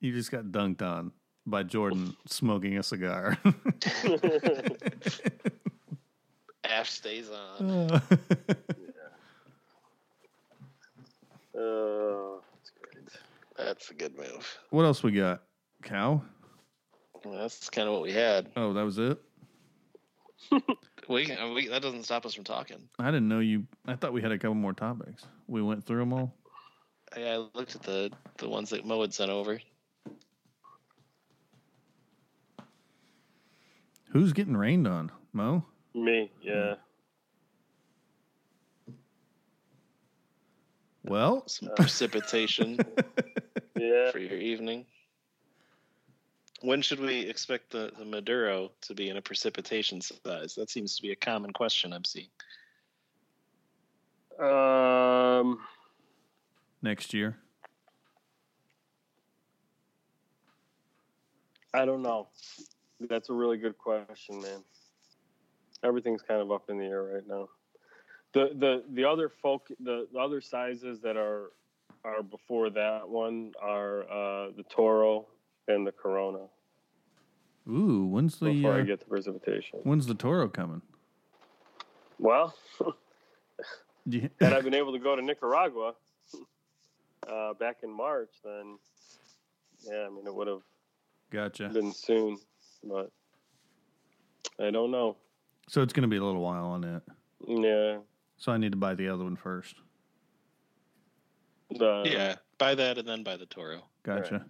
you 0.00 0.12
just 0.12 0.30
got 0.30 0.44
dunked 0.44 0.82
on 0.82 1.12
by 1.46 1.62
Jordan 1.64 2.16
smoking 2.26 2.78
a 2.78 2.82
cigar. 2.82 3.36
Ash 6.64 6.90
stays 6.90 7.28
on. 7.30 7.66
Uh, 7.90 8.00
Oh, 11.60 12.40
that's 12.54 12.70
great. 12.70 13.08
That's 13.56 13.90
a 13.90 13.94
good 13.94 14.16
move. 14.16 14.58
what 14.70 14.84
else 14.84 15.02
we 15.02 15.12
got? 15.12 15.42
Cow? 15.82 16.22
Well, 17.24 17.38
that's 17.38 17.68
kind 17.68 17.86
of 17.86 17.94
what 17.94 18.02
we 18.02 18.12
had. 18.12 18.48
Oh, 18.56 18.72
that 18.72 18.84
was 18.84 18.98
it. 18.98 19.18
We, 21.08 21.32
uh, 21.32 21.52
we 21.52 21.66
that 21.66 21.82
doesn't 21.82 22.04
stop 22.04 22.24
us 22.24 22.34
from 22.34 22.44
talking. 22.44 22.88
I 23.00 23.06
didn't 23.06 23.26
know 23.26 23.40
you. 23.40 23.66
I 23.84 23.96
thought 23.96 24.12
we 24.12 24.22
had 24.22 24.30
a 24.30 24.38
couple 24.38 24.54
more 24.54 24.72
topics. 24.72 25.24
We 25.48 25.60
went 25.60 25.84
through 25.84 25.98
them 25.98 26.12
all. 26.12 26.32
I, 27.16 27.22
I 27.24 27.36
looked 27.52 27.74
at 27.74 27.82
the 27.82 28.12
the 28.36 28.48
ones 28.48 28.70
that 28.70 28.84
Mo 28.84 29.00
had 29.00 29.12
sent 29.12 29.28
over. 29.28 29.58
Who's 34.12 34.32
getting 34.32 34.56
rained 34.56 34.86
on? 34.86 35.10
Mo? 35.32 35.64
Me, 35.94 36.30
yeah. 36.40 36.74
Well, 41.10 41.42
Some 41.48 41.70
precipitation 41.74 42.78
Yeah. 43.76 44.12
for 44.12 44.20
your 44.20 44.38
evening. 44.38 44.86
When 46.60 46.82
should 46.82 47.00
we 47.00 47.18
expect 47.22 47.72
the, 47.72 47.90
the 47.98 48.04
Maduro 48.04 48.70
to 48.82 48.94
be 48.94 49.08
in 49.08 49.16
a 49.16 49.20
precipitation 49.20 50.00
size? 50.00 50.54
That 50.54 50.70
seems 50.70 50.94
to 50.94 51.02
be 51.02 51.10
a 51.10 51.16
common 51.16 51.52
question 51.52 51.92
I'm 51.92 52.04
seeing. 52.04 52.28
Um, 54.38 55.58
next 56.80 57.12
year. 57.12 57.36
I 61.74 61.84
don't 61.86 62.02
know. 62.02 62.28
That's 63.00 63.30
a 63.30 63.34
really 63.34 63.56
good 63.58 63.76
question, 63.78 64.40
man. 64.40 64.62
Everything's 65.82 66.22
kind 66.22 66.40
of 66.40 66.52
up 66.52 66.70
in 66.70 66.78
the 66.78 66.84
air 66.84 67.02
right 67.02 67.26
now. 67.26 67.48
The 68.32 68.50
the 68.54 68.84
the 68.94 69.04
other 69.04 69.28
folk 69.28 69.68
the, 69.80 70.06
the 70.12 70.18
other 70.18 70.40
sizes 70.40 71.00
that 71.00 71.16
are 71.16 71.50
are 72.04 72.22
before 72.22 72.70
that 72.70 73.08
one 73.08 73.52
are 73.60 74.02
uh, 74.04 74.50
the 74.56 74.62
Toro 74.70 75.26
and 75.68 75.86
the 75.86 75.92
Corona. 75.92 76.46
Ooh, 77.68 78.06
when's 78.06 78.38
the 78.38 78.52
Before 78.54 78.74
I 78.74 78.80
uh, 78.80 78.84
get 78.84 79.00
to 79.00 79.06
precipitation. 79.06 79.80
when's 79.82 80.06
the 80.06 80.14
Toro 80.14 80.48
coming? 80.48 80.80
Well, 82.18 82.54
you- 84.06 84.30
had 84.40 84.52
I 84.52 84.60
been 84.60 84.74
able 84.74 84.92
to 84.92 84.98
go 84.98 85.14
to 85.16 85.22
Nicaragua 85.22 85.94
uh, 87.30 87.52
back 87.54 87.78
in 87.82 87.90
March, 87.94 88.30
then 88.44 88.78
yeah, 89.82 90.06
I 90.06 90.10
mean 90.10 90.26
it 90.26 90.34
would 90.34 90.48
have 90.48 90.62
gotcha. 91.30 91.68
been 91.68 91.92
soon, 91.92 92.38
but 92.84 93.10
I 94.58 94.70
don't 94.70 94.90
know. 94.90 95.16
So 95.68 95.82
it's 95.82 95.92
going 95.92 96.02
to 96.02 96.08
be 96.08 96.16
a 96.16 96.24
little 96.24 96.40
while 96.42 96.64
on 96.66 96.84
it. 96.84 97.02
Yeah, 97.46 97.98
So 98.40 98.50
I 98.50 98.56
need 98.56 98.72
to 98.72 98.78
buy 98.78 98.94
the 98.94 99.08
other 99.08 99.22
one 99.22 99.36
first. 99.36 99.76
the, 101.70 102.02
yeah, 102.06 102.36
buy 102.58 102.74
that 102.74 102.98
and 102.98 103.06
then 103.06 103.22
buy 103.22 103.36
the 103.36 103.46
Toro. 103.46 103.82
Gotcha. 104.02 104.46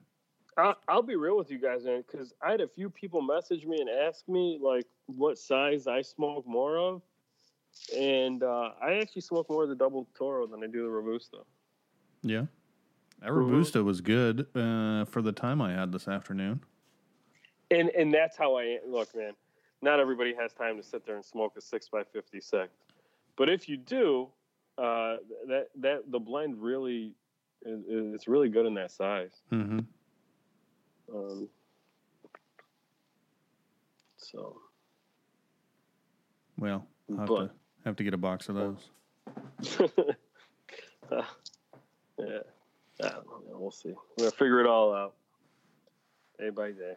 I, 0.57 0.75
I'll 0.89 1.03
be 1.03 1.17
real 1.17 1.37
with 1.37 1.51
you 1.51 1.59
guys, 1.59 1.85
man, 1.85 2.05
because 2.07 2.33
I 2.41 2.53
had 2.53 2.61
a 2.61 2.69
few 2.69 2.89
people 2.89 3.21
message 3.21 3.67
me 3.67 3.79
and 3.81 3.91
ask 3.91 4.29
me 4.29 4.59
like 4.63 4.87
what 5.07 5.39
size 5.39 5.87
I 5.87 6.03
smoke 6.03 6.47
more 6.47 6.79
of, 6.79 7.03
and 7.97 8.43
uh, 8.43 8.71
I 8.81 8.95
actually 8.95 9.23
smoke 9.23 9.51
more 9.51 9.65
of 9.65 9.69
the 9.69 9.75
double 9.75 10.09
Toro 10.15 10.47
than 10.47 10.63
I 10.63 10.69
do 10.69 10.83
the 10.85 10.91
Robusto. 10.91 11.45
Yeah. 12.23 12.45
That. 13.21 13.33
Robusto 13.33 13.83
was 13.83 14.01
good 14.01 14.47
uh, 14.55 15.05
for 15.05 15.21
the 15.21 15.33
time 15.33 15.61
I 15.61 15.73
had 15.73 15.93
this 15.93 16.09
afternoon. 16.09 16.61
And 17.71 17.91
and 17.91 18.15
that's 18.15 18.37
how 18.37 18.57
I 18.57 18.79
look, 18.87 19.15
man. 19.17 19.33
Not 19.83 20.01
everybody 20.01 20.35
has 20.35 20.53
time 20.53 20.77
to 20.77 20.83
sit 20.83 21.05
there 21.07 21.17
and 21.17 21.25
smoke 21.25 21.55
a 21.57 21.61
six 21.61 21.89
by 21.89 22.03
fifty 22.05 22.41
six, 22.41 22.71
but 23.41 23.49
if 23.49 23.71
you 23.71 23.79
do, 23.79 24.29
uh, 24.77 25.17
that 25.49 25.69
that 25.81 26.03
the 26.11 26.19
blend 26.19 26.61
really 26.61 27.15
is, 27.65 27.81
it's 27.89 28.29
really 28.29 28.51
good 28.51 28.67
in 28.67 28.75
that 28.75 28.91
size. 28.91 29.41
Mm-hmm. 29.51 29.79
Um, 31.15 31.49
so, 34.19 34.59
Well, 36.59 36.87
I'll 37.11 37.17
have, 37.17 37.27
But- 37.27 37.47
to, 37.47 37.51
have 37.87 37.97
to 37.97 38.05
get 38.05 38.13
a 38.13 38.19
box 38.19 38.51
of 38.51 38.57
those. 38.57 38.91
Uh, 41.11 41.23
yeah, 42.21 42.39
I 43.03 43.09
don't 43.09 43.27
know. 43.27 43.59
We'll 43.59 43.73
see. 43.73 43.89
We're 43.89 44.27
gonna 44.27 44.31
figure 44.31 44.61
it 44.61 44.67
all 44.69 44.95
out 44.95 45.15
day 46.39 46.51
by 46.51 46.71
day. 46.71 46.95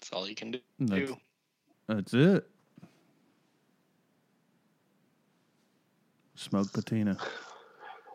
That's 0.00 0.12
all 0.12 0.28
you 0.28 0.34
can 0.34 0.50
do. 0.50 0.58
That's, 0.80 1.12
that's 1.86 2.14
it. 2.14 2.46
Smoke 6.34 6.72
patina. 6.72 7.16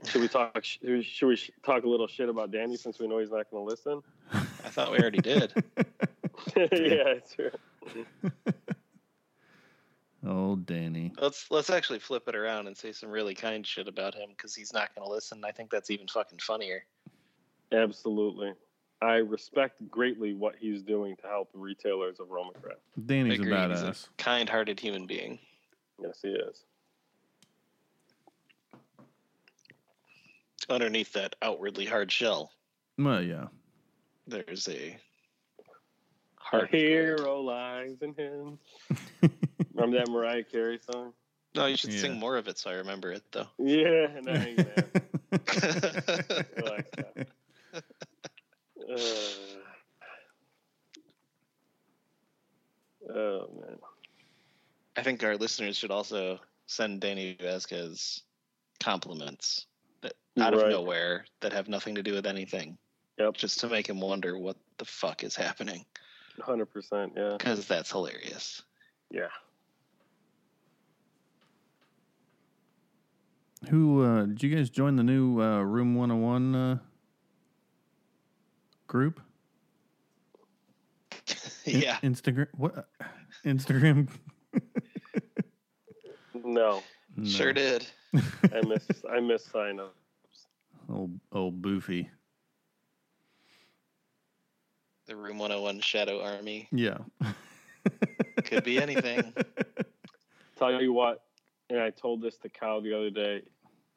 Should 0.06 0.22
we 0.22 0.28
talk? 0.28 0.64
Should 0.64 0.82
we, 0.84 1.04
should 1.04 1.28
we 1.28 1.38
talk 1.64 1.84
a 1.84 1.90
little 1.90 2.08
shit 2.08 2.30
about 2.30 2.52
Danny 2.52 2.78
since 2.78 3.00
we 3.00 3.08
know 3.08 3.20
he's 3.20 3.32
not 3.32 3.50
going 3.52 3.66
to 3.66 3.70
listen? 3.70 4.02
I 4.32 4.70
thought 4.70 4.92
we 4.92 5.00
already 5.00 5.20
did. 5.20 5.52
yeah, 6.56 7.16
it's 7.18 7.34
true. 7.34 7.52
oh, 10.26 10.56
Danny. 10.58 11.12
Let's 11.20 11.50
let's 11.52 11.70
actually 11.70 12.00
flip 12.00 12.28
it 12.28 12.36
around 12.36 12.68
and 12.68 12.78
say 12.78 12.92
some 12.92 13.10
really 13.10 13.36
kind 13.36 13.66
shit 13.66 13.88
about 13.88 14.16
him 14.16 14.30
because 14.30 14.56
he's 14.56 14.74
not 14.74 14.94
going 14.96 15.06
to 15.06 15.12
listen. 15.12 15.44
I 15.44 15.52
think 15.52 15.70
that's 15.70 15.90
even 15.90 16.08
fucking 16.08 16.40
funnier. 16.40 16.86
Absolutely. 17.72 18.54
I 19.02 19.16
respect 19.18 19.88
greatly 19.90 20.34
what 20.34 20.56
he's 20.60 20.82
doing 20.84 21.16
to 21.18 21.28
help 21.28 21.50
retailers 21.54 22.20
of 22.20 22.30
Roma 22.30 22.52
Craft. 22.62 22.80
Danny's 23.06 23.40
Agreed. 23.40 23.54
a 23.54 23.70
He's 23.70 23.80
badass. 23.80 24.08
kind-hearted 24.18 24.80
human 24.80 25.06
being. 25.08 25.40
Yes, 26.02 26.20
he 26.22 26.30
is. 26.30 26.64
Underneath 30.70 31.14
that 31.14 31.36
outwardly 31.42 31.86
hard 31.86 32.12
shell, 32.12 32.52
Well, 32.98 33.22
yeah. 33.24 33.48
there's 34.28 34.68
a 34.68 34.90
A 34.92 34.98
heart. 36.38 36.70
hero 36.70 37.42
lies 37.42 37.98
in 38.02 38.14
him. 38.14 38.60
Remember 39.74 39.98
that 39.98 40.10
Mariah 40.10 40.44
Carey 40.44 40.80
song? 40.92 41.14
No, 41.56 41.66
you 41.66 41.78
should 41.78 41.94
Yeah. 41.94 42.02
sing 42.02 42.20
more 42.20 42.38
of 42.38 42.48
it 42.48 42.58
so 42.60 42.70
I 42.70 42.74
remember 42.74 43.12
it 43.12 43.24
though. 43.32 43.48
Yeah, 43.58 44.20
no, 44.22 44.34
man. 44.34 44.74
I 45.32 46.62
like 46.62 46.92
that. 46.92 47.28
Uh, 48.92 48.96
oh 53.14 53.48
man. 53.62 53.78
I 54.98 55.04
think 55.04 55.24
our 55.24 55.38
listeners 55.38 55.78
should 55.78 55.92
also 55.92 56.40
send 56.68 57.02
Danny 57.02 57.38
Vasquez 57.40 58.24
compliments 58.82 59.68
that 60.02 60.14
out 60.40 60.54
of 60.54 60.70
nowhere 60.70 61.26
that 61.42 61.54
have 61.54 61.68
nothing 61.70 61.96
to 61.96 62.04
do 62.04 62.14
with 62.14 62.26
anything, 62.26 62.78
Yep. 63.18 63.36
just 63.36 63.60
to 63.62 63.68
make 63.68 63.88
him 63.88 64.00
wonder 64.02 64.38
what 64.38 64.58
the 64.78 64.86
fuck 64.86 65.24
is 65.24 65.36
happening 65.36 65.86
Hundred 66.42 66.68
percent. 66.68 67.14
Yeah. 67.16 67.36
because 67.38 67.66
that's 67.68 67.92
hilarious. 67.92 68.62
Yeah. 69.12 69.28
Who 73.70 74.04
uh, 74.06 74.26
did 74.26 74.42
you 74.42 74.56
guys 74.56 74.70
join 74.70 74.96
the 74.96 75.04
new 75.04 75.42
uh, 75.42 75.60
Room 75.62 75.96
101 75.96 76.56
uh, 76.56 76.78
group? 78.90 79.22
In- 81.66 81.80
yeah, 81.82 81.98
Instagram. 82.04 82.48
What? 82.58 82.90
Uh, 83.00 83.06
Instagram. 83.46 84.10
No, 86.44 86.82
No. 87.16 87.26
sure 87.26 87.54
did. 87.54 87.86
I 88.16 88.62
miss 88.68 88.86
I 89.10 89.20
miss 89.22 89.46
sign 89.46 89.80
up. 89.80 89.96
Old 90.90 91.18
old 91.32 91.62
Boofy. 91.62 92.08
The 95.06 95.16
Room 95.16 95.38
101 95.40 95.80
Shadow 95.82 96.22
Army 96.22 96.68
Yeah. 96.72 96.98
could 98.46 98.64
be 98.64 98.80
anything. 98.82 99.34
Tell 100.58 100.82
you 100.82 100.94
what, 100.94 101.24
and 101.70 101.80
I 101.80 101.90
told 101.92 102.22
this 102.22 102.38
to 102.40 102.50
Kyle 102.50 102.82
the 102.82 102.94
other 102.96 103.10
day. 103.10 103.42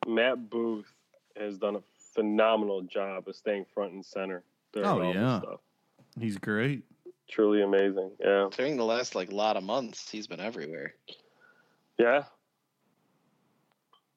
Matt 0.06 0.48
Booth 0.50 0.90
has 1.36 1.58
done 1.58 1.76
a 1.76 1.82
phenomenal 2.14 2.82
job 2.82 3.28
of 3.28 3.36
staying 3.36 3.66
front 3.74 3.92
and 3.92 4.04
center. 4.04 4.42
During 4.72 4.88
Oh, 4.88 5.02
all 5.02 5.12
this 5.12 5.14
yeah. 5.22 5.40
stuff. 5.40 5.60
He's 6.18 6.38
great. 6.38 6.82
truly 7.28 7.62
amazing. 7.62 8.10
Yeah, 8.20 8.48
During 8.56 8.76
the 8.76 8.84
last 8.84 9.14
like 9.14 9.32
lot 9.32 9.56
of 9.56 9.62
months, 9.64 10.10
he's 10.10 10.26
been 10.26 10.40
everywhere. 10.40 10.94
yeah, 11.98 12.24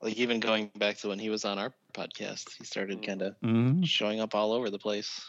Like 0.02 0.16
even 0.18 0.40
going 0.40 0.70
back 0.78 0.98
to 1.00 1.08
when 1.10 1.20
he 1.20 1.30
was 1.30 1.46
on 1.46 1.58
our 1.58 1.74
podcast, 1.94 2.50
he 2.58 2.66
started 2.66 3.06
kind 3.06 3.22
of 3.22 3.36
hmm 3.42 3.84
showing 3.84 4.20
up 4.20 4.36
all 4.36 4.52
over 4.52 4.70
the 4.70 4.80
place. 4.80 5.22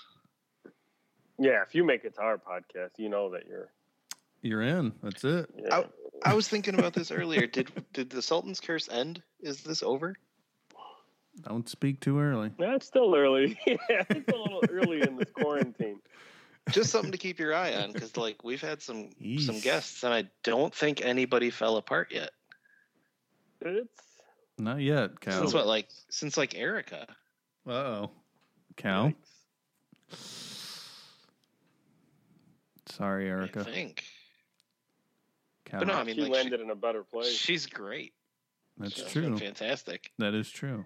yeah. 1.39 1.63
If 1.67 1.75
you 1.75 1.85
make 1.85 2.05
it 2.05 2.15
to 2.17 2.21
our 2.23 2.39
podcast, 2.39 2.99
you 2.99 3.09
know 3.09 3.31
that 3.33 3.47
you're. 3.47 3.71
You're 4.43 4.63
in. 4.63 4.93
That's 5.03 5.25
it. 5.25 5.49
Yeah. 5.57 5.85
I 6.25 6.35
was 6.35 6.47
thinking 6.49 6.75
about 6.79 6.93
this 6.93 7.11
earlier. 7.11 7.47
Did 7.47 7.71
did 7.93 8.11
the 8.11 8.23
Sultan's 8.23 8.61
curse 8.61 8.89
end? 8.89 9.23
Is 9.41 9.63
this 9.63 9.83
over? 9.83 10.15
Don't 11.43 11.69
speak 11.69 12.01
too 12.01 12.19
early. 12.19 12.51
That's 12.59 12.87
still 12.87 13.15
early. 13.15 13.59
yeah, 13.67 13.77
it's 14.11 14.33
a 14.33 14.37
little 14.37 14.63
early 14.71 15.03
in 15.03 15.17
this 15.17 15.31
quarantine. 15.33 16.01
just 16.71 16.91
something 16.91 17.13
to 17.13 17.19
keep 17.19 17.39
your 17.39 17.55
eye 17.55 17.75
on 17.75 17.93
because 17.93 18.17
like 18.17 18.43
we've 18.43 18.61
had 18.61 18.83
some 18.83 19.11
some 19.39 19.61
guests 19.61 20.03
and 20.03 20.13
I 20.13 20.25
don't 20.43 20.75
think 20.75 21.05
anybody 21.05 21.51
fell 21.51 21.77
apart 21.77 22.09
yet. 22.13 22.31
It's 23.61 24.03
Not 24.59 24.81
yet, 24.81 25.21
Cal. 25.21 25.39
Since 25.41 25.55
what 25.55 25.67
like 25.67 25.89
since 26.11 26.37
like 26.37 26.55
Erica. 26.57 27.07
Uh 27.67 27.71
oh. 27.73 28.11
Cal. 28.77 29.13
Sorry, 32.89 33.29
Erica. 33.29 33.61
I 33.61 33.63
Erica. 33.63 33.65
think. 33.73 34.05
Cal. 35.65 35.81
But 35.81 35.89
no, 35.89 35.95
I 35.95 36.05
mean 36.05 36.15
she 36.17 36.23
like 36.23 36.33
landed 36.33 36.59
she- 36.61 36.65
in 36.65 36.71
a 36.71 36.75
better 36.77 37.03
place. 37.03 37.29
she's 37.33 37.67
great. 37.67 38.13
That's 38.79 38.95
She's 38.95 39.05
true. 39.07 39.39
Fantastic. 39.39 40.11
That 40.19 40.35
is 40.35 40.51
true. 40.51 40.85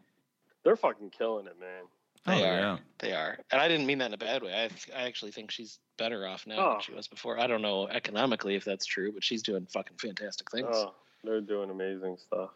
They're 0.65 0.77
fucking 0.77 1.11
killing 1.11 1.47
it, 1.47 1.57
man. 1.59 1.85
They 2.27 2.33
oh 2.45 2.49
are. 2.49 2.59
yeah. 2.59 2.79
They 2.99 3.13
are. 3.13 3.39
And 3.51 3.61
I 3.61 3.67
didn't 3.69 3.87
mean 3.87 3.99
that 3.99 4.07
in 4.09 4.15
a 4.15 4.19
bad 4.19 4.43
way. 4.43 4.53
I 4.53 4.65
I 4.97 5.03
actually 5.07 5.31
think 5.33 5.51
she's 5.51 5.79
better 5.97 6.27
off 6.27 6.47
now 6.47 6.59
Oh. 6.59 6.71
than 6.73 6.81
she 6.83 6.93
was 6.93 7.09
before. 7.09 7.39
I 7.41 7.47
don't 7.47 7.63
know 7.63 7.89
economically 7.89 8.57
if 8.57 8.65
that's 8.65 8.85
true, 8.85 9.11
but 9.13 9.25
she's 9.25 9.43
doing 9.43 9.67
fucking 9.73 9.97
fantastic 9.99 10.51
things. 10.51 10.69
Oh, 10.71 10.95
they're 11.25 11.41
doing 11.41 11.71
amazing 11.71 12.19
stuff. 12.19 12.51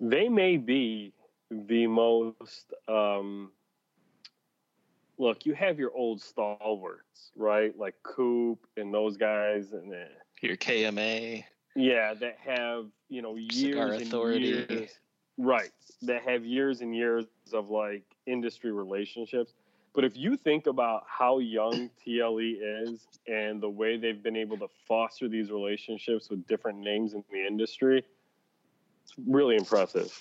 They 0.00 0.28
may 0.28 0.56
be 0.56 1.12
the 1.50 1.86
most. 1.86 2.72
Um, 2.88 3.52
look, 5.18 5.46
you 5.46 5.54
have 5.54 5.78
your 5.78 5.92
old 5.94 6.20
stalwarts, 6.20 7.30
right? 7.36 7.76
Like 7.78 7.94
Coop 8.02 8.66
and 8.76 8.92
those 8.92 9.16
guys, 9.16 9.72
and 9.72 9.92
uh, 9.92 9.96
Your 10.40 10.56
KMA. 10.56 11.44
yeah, 11.76 12.14
that 12.14 12.36
have 12.44 12.86
you 13.08 13.22
know 13.22 13.36
years 13.36 13.54
Cigar 13.56 13.92
and 13.92 14.02
Authority. 14.02 14.46
years, 14.46 14.90
right? 15.38 15.70
That 16.02 16.22
have 16.22 16.44
years 16.44 16.80
and 16.80 16.94
years 16.94 17.26
of 17.52 17.70
like 17.70 18.04
industry 18.26 18.72
relationships. 18.72 19.52
But 19.94 20.04
if 20.04 20.16
you 20.16 20.36
think 20.36 20.66
about 20.66 21.04
how 21.06 21.38
young 21.38 21.88
TLE 22.04 22.58
is 22.60 23.06
and 23.26 23.60
the 23.60 23.70
way 23.70 23.96
they've 23.96 24.22
been 24.22 24.36
able 24.36 24.58
to 24.58 24.66
foster 24.88 25.28
these 25.28 25.50
relationships 25.50 26.28
with 26.30 26.46
different 26.46 26.78
names 26.78 27.14
in 27.14 27.22
the 27.30 27.46
industry, 27.46 28.04
it's 29.04 29.14
really 29.26 29.56
impressive. 29.56 30.12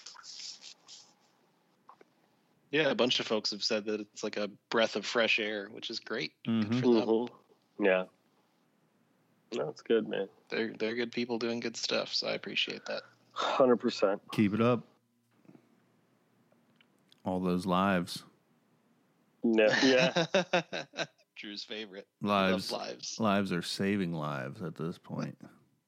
Yeah, 2.72 2.90
a 2.90 2.96
bunch 2.96 3.20
of 3.20 3.28
folks 3.28 3.52
have 3.52 3.64
said 3.64 3.86
that 3.86 4.00
it's 4.00 4.24
like 4.24 4.38
a 4.38 4.50
breath 4.70 4.96
of 4.96 5.06
fresh 5.06 5.40
air, 5.40 5.68
which 5.72 5.90
is 5.92 6.00
great. 6.00 6.34
Good 6.44 6.70
Mhm. 6.70 6.82
for 6.82 6.94
them. 6.94 7.08
Mhm. 7.08 7.30
Yeah. 7.80 8.06
No, 9.56 9.74
good, 9.88 10.08
man. 10.08 10.28
They're 10.50 10.74
they're 10.74 10.96
good 10.96 11.12
people 11.12 11.38
doing 11.38 11.60
good 11.60 11.78
stuff, 11.78 12.14
so 12.14 12.28
I 12.28 12.34
appreciate 12.34 12.84
that. 12.86 13.04
Hundred 13.34 13.78
percent. 13.78 14.22
Keep 14.32 14.56
it 14.56 14.62
up. 14.62 14.84
All 17.26 17.40
those 17.40 17.66
lives. 17.66 18.24
No, 19.44 19.68
yeah. 19.84 20.26
Drew's 21.36 21.64
favorite. 21.64 22.08
Lives. 22.22 22.72
lives. 22.72 23.20
Lives 23.20 23.52
are 23.52 23.62
saving 23.62 24.14
lives 24.14 24.62
at 24.62 24.76
this 24.76 24.98
point. 24.98 25.38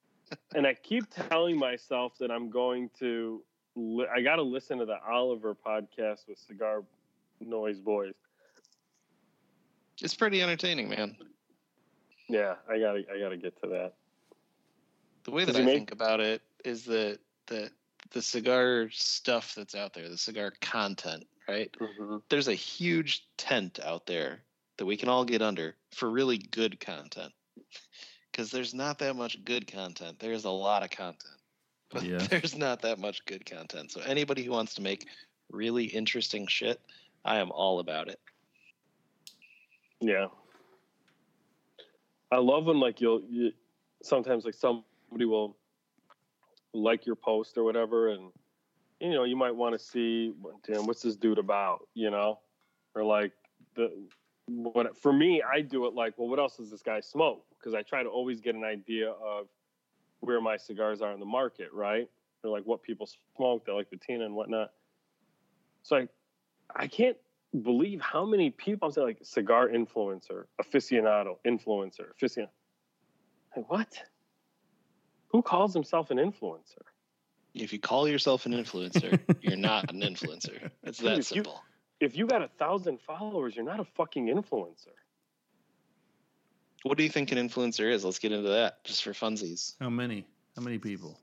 and 0.56 0.66
I 0.66 0.74
keep 0.74 1.06
telling 1.30 1.58
myself 1.58 2.14
that 2.20 2.32
I'm 2.32 2.50
going 2.50 2.90
to. 3.00 3.42
Li- 3.76 4.08
I 4.14 4.22
got 4.22 4.38
to 4.38 4.42
listen 4.42 4.78
to 4.80 4.86
the 4.86 4.98
Oliver 5.10 5.56
podcast 5.56 6.28
with 6.28 6.38
Cigar 6.38 6.84
Noise 7.42 7.80
Boys. 7.80 8.14
It's 10.02 10.16
pretty 10.16 10.42
entertaining, 10.42 10.90
man. 10.90 11.16
Yeah, 12.28 12.56
I 12.70 12.80
got 12.80 12.94
to. 12.94 13.04
I 13.14 13.20
got 13.20 13.30
to 13.30 13.38
get 13.38 13.62
to 13.62 13.70
that. 13.70 13.94
The 15.24 15.32
way 15.32 15.46
that 15.46 15.56
I 15.56 15.60
make- 15.62 15.76
think 15.76 15.92
about 15.92 16.20
it 16.20 16.42
is 16.64 16.86
that 16.86 17.20
that 17.48 17.72
the 18.16 18.22
cigar 18.22 18.88
stuff 18.92 19.54
that's 19.56 19.76
out 19.76 19.94
there, 19.94 20.08
the 20.08 20.18
cigar 20.18 20.54
content, 20.62 21.26
right? 21.50 21.70
Mm-hmm. 21.80 22.18
There's 22.30 22.48
a 22.48 22.54
huge 22.54 23.28
tent 23.36 23.78
out 23.84 24.06
there 24.06 24.40
that 24.78 24.86
we 24.86 24.96
can 24.96 25.10
all 25.10 25.26
get 25.26 25.42
under 25.42 25.76
for 25.94 26.10
really 26.10 26.38
good 26.38 26.80
content. 26.80 27.34
Because 28.32 28.52
there's 28.52 28.74
not 28.74 29.00
that 29.00 29.18
much 29.18 29.44
good 29.44 29.68
content. 29.68 30.18
There's 30.18 30.46
a 30.46 30.50
lot 30.50 30.82
of 30.82 30.92
content, 30.92 31.42
but 31.92 32.04
Yes. 32.04 32.28
there's 32.30 32.58
not 32.58 32.82
that 32.84 33.00
much 33.00 33.24
good 33.26 33.46
content. 33.46 33.92
So 33.92 34.00
anybody 34.02 34.44
who 34.44 34.52
wants 34.52 34.74
to 34.76 34.82
make 34.82 35.08
really 35.52 35.84
interesting 35.84 36.48
shit, 36.48 36.80
I 37.26 37.36
am 37.40 37.52
all 37.52 37.80
about 37.80 38.08
it. 38.08 38.20
Yeah. 40.00 40.28
I 42.32 42.38
love 42.38 42.66
when 42.66 42.80
like 42.80 43.02
you'll 43.02 43.24
you, 43.30 43.52
sometimes 44.04 44.46
like 44.46 44.54
somebody 44.54 45.26
will 45.26 45.58
like 46.76 47.06
your 47.06 47.16
post 47.16 47.58
or 47.58 47.64
whatever, 47.64 48.10
and 48.10 48.32
you 49.00 49.12
know 49.12 49.24
you 49.24 49.36
might 49.36 49.56
want 49.56 49.74
to 49.74 49.80
see 49.80 50.34
damn 50.66 50.86
what's 50.86 51.02
this 51.02 51.16
dude 51.16 51.38
about, 51.38 51.88
you 51.94 52.10
know, 52.10 52.40
or 52.94 53.04
like 53.04 53.32
the 53.76 53.92
what 54.48 54.98
for 55.02 55.12
me 55.12 55.42
I 55.42 55.62
do 55.62 55.88
it 55.88 55.94
like 55.96 56.14
well 56.18 56.28
what 56.28 56.38
else 56.38 56.58
does 56.58 56.70
this 56.70 56.84
guy 56.84 57.00
smoke 57.00 57.44
because 57.58 57.74
I 57.74 57.82
try 57.82 58.04
to 58.04 58.10
always 58.10 58.42
get 58.42 58.54
an 58.54 58.64
idea 58.64 59.10
of 59.10 59.48
where 60.20 60.40
my 60.40 60.56
cigars 60.56 61.02
are 61.02 61.12
in 61.12 61.20
the 61.20 61.26
market, 61.26 61.70
right? 61.74 62.08
Or 62.44 62.52
like 62.52 62.64
what 62.64 62.84
people 62.84 63.10
smoke, 63.36 63.66
they 63.66 63.72
like 63.72 63.90
patina 63.90 64.26
and 64.26 64.36
whatnot. 64.36 64.72
So 65.84 65.98
I 65.98 66.08
I 66.76 66.88
can't 66.88 67.18
believe 67.64 68.02
how 68.02 68.26
many 68.26 68.50
people 68.50 68.88
I'm 68.88 68.92
saying 68.92 69.08
like 69.08 69.20
cigar 69.24 69.70
influencer, 69.70 70.46
aficionado, 70.62 71.38
influencer, 71.46 72.08
aficionado. 72.22 72.50
Like 73.56 73.70
what? 73.70 74.04
Who 75.30 75.42
calls 75.42 75.74
himself 75.74 76.12
an 76.12 76.18
influencer? 76.18 76.82
If 77.54 77.72
you 77.74 77.80
call 77.80 78.08
yourself 78.08 78.46
an 78.46 78.52
influencer, 78.54 79.20
you're 79.42 79.56
not 79.58 79.92
an 79.92 80.02
influencer. 80.02 80.70
It's 80.84 80.98
Dude, 81.00 81.08
that 81.08 81.12
if 81.14 81.18
you- 81.18 81.24
simple. 81.24 81.62
If 82.02 82.18
you 82.18 82.28
got 82.28 82.42
a 82.42 82.50
thousand 82.60 83.00
followers, 83.00 83.56
you're 83.56 83.64
not 83.64 83.80
a 83.80 83.86
fucking 83.86 84.28
influencer. 84.28 84.92
What 86.84 86.98
do 86.98 87.04
you 87.04 87.10
think 87.10 87.32
an 87.32 87.38
influencer 87.38 87.90
is? 87.90 88.04
Let's 88.04 88.20
get 88.20 88.34
into 88.34 88.50
that 88.50 88.84
just 88.84 89.04
for 89.04 89.12
funsies. 89.12 89.76
How 89.80 89.90
many? 89.90 90.26
How 90.58 90.62
many 90.62 90.78
people? 90.78 91.18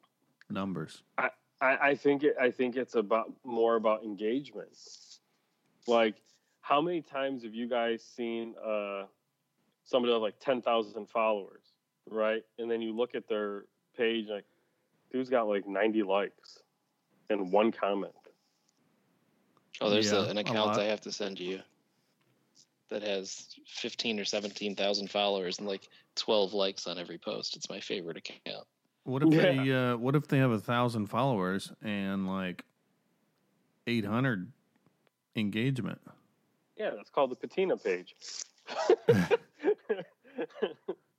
Numbers. 0.50 1.02
I, 1.18 1.28
I 1.60 1.94
think 1.94 2.24
it 2.24 2.34
I 2.40 2.50
think 2.50 2.76
it's 2.76 2.94
about 2.96 3.32
more 3.44 3.76
about 3.76 4.02
engagement. 4.02 4.76
Like 5.86 6.16
how 6.62 6.80
many 6.80 7.02
times 7.02 7.44
have 7.44 7.54
you 7.54 7.68
guys 7.68 8.02
seen 8.02 8.54
uh 8.64 9.04
somebody 9.84 10.12
with 10.12 10.22
like 10.22 10.40
ten 10.40 10.62
thousand 10.62 11.08
followers, 11.08 11.62
right? 12.10 12.42
And 12.58 12.70
then 12.70 12.80
you 12.82 12.96
look 12.96 13.14
at 13.14 13.28
their 13.28 13.66
page 13.96 14.26
like 14.28 14.44
dude's 15.12 15.30
got 15.30 15.48
like 15.48 15.66
ninety 15.66 16.02
likes 16.02 16.58
and 17.30 17.52
one 17.52 17.72
comment. 17.72 18.12
Oh, 19.80 19.90
there's 19.90 20.12
Yeah, 20.12 20.26
a, 20.26 20.28
an 20.28 20.38
account 20.38 20.68
lot. 20.68 20.80
I 20.80 20.84
have 20.84 21.00
to 21.02 21.12
send 21.12 21.40
you 21.40 21.60
that 22.90 23.02
has 23.02 23.56
15 23.66 24.20
or 24.20 24.24
17,000 24.24 25.10
followers 25.10 25.58
and 25.58 25.66
like 25.66 25.88
12 26.16 26.52
likes 26.52 26.86
on 26.86 26.98
every 26.98 27.18
post. 27.18 27.56
It's 27.56 27.70
my 27.70 27.80
favorite 27.80 28.18
account. 28.18 28.66
What 29.04 29.22
if 29.22 29.30
they 29.30 29.72
uh 29.72 29.96
what 29.96 30.14
if 30.14 30.28
they 30.28 30.38
have 30.38 30.52
a 30.52 30.60
thousand 30.60 31.06
followers 31.06 31.72
and 31.82 32.28
like 32.28 32.64
eight 33.88 34.04
hundred 34.04 34.52
engagement? 35.34 36.00
Yeah, 36.76 36.90
that's 36.96 37.10
called 37.10 37.30
the 37.30 37.36
patina 37.36 37.76
page. 37.76 38.14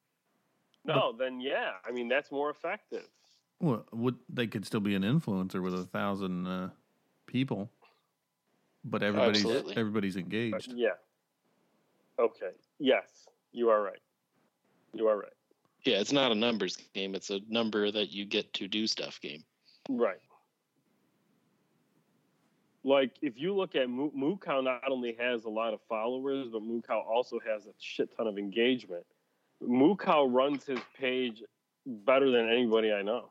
no, 0.86 1.14
then 1.18 1.40
yeah, 1.40 1.72
I 1.88 1.92
mean 1.92 2.08
that's 2.08 2.32
more 2.32 2.50
effective. 2.50 3.08
Well, 3.60 3.86
would 3.94 4.16
they 4.30 4.48
could 4.48 4.66
still 4.66 4.80
be 4.82 4.96
an 4.96 5.04
influencer 5.04 5.62
with 5.62 5.74
a 5.74 5.84
thousand 5.86 6.48
uh, 6.48 6.70
people, 7.28 7.70
but 8.84 9.02
everybody's 9.04 9.46
Absolutely. 9.46 9.78
everybody's 9.78 10.16
But 10.16 10.24
engaged. 10.24 10.74
yeah. 10.76 10.90
Okay. 12.20 12.52
Yes, 12.80 13.28
you 13.52 13.70
are 13.70 13.82
right. 13.82 14.02
You 14.94 15.08
are 15.08 15.18
right. 15.18 15.32
Yeah, 15.86 16.00
it's 16.00 16.12
not 16.12 16.32
a 16.32 16.36
numbers 16.36 16.78
game. 16.94 17.16
It's 17.16 17.30
a 17.30 17.40
number 17.50 17.92
that 17.92 18.12
you 18.12 18.26
get 18.26 18.54
to 18.54 18.68
do 18.68 18.86
stuff 18.88 19.20
game. 19.22 19.44
Right. 19.90 20.20
Like 22.86 23.12
if 23.22 23.34
you 23.38 23.56
look 23.56 23.76
at 23.76 23.90
Moo 23.90 24.12
Moo 24.14 24.38
Cow, 24.38 24.60
not 24.62 24.82
only 24.90 25.16
has 25.18 25.46
a 25.46 25.50
lot 25.50 25.74
of 25.74 25.80
followers, 25.88 26.50
but 26.52 26.62
Moo 26.64 26.82
Cow 26.82 27.00
also 27.00 27.40
has 27.46 27.66
a 27.66 27.72
shit 27.80 28.16
ton 28.16 28.28
of 28.28 28.38
engagement. 28.38 29.06
Cow 29.98 30.26
runs 30.26 30.66
his 30.66 30.80
page 31.00 31.42
better 31.86 32.32
than 32.32 32.50
anybody 32.50 32.92
I 32.92 33.02
know. 33.02 33.30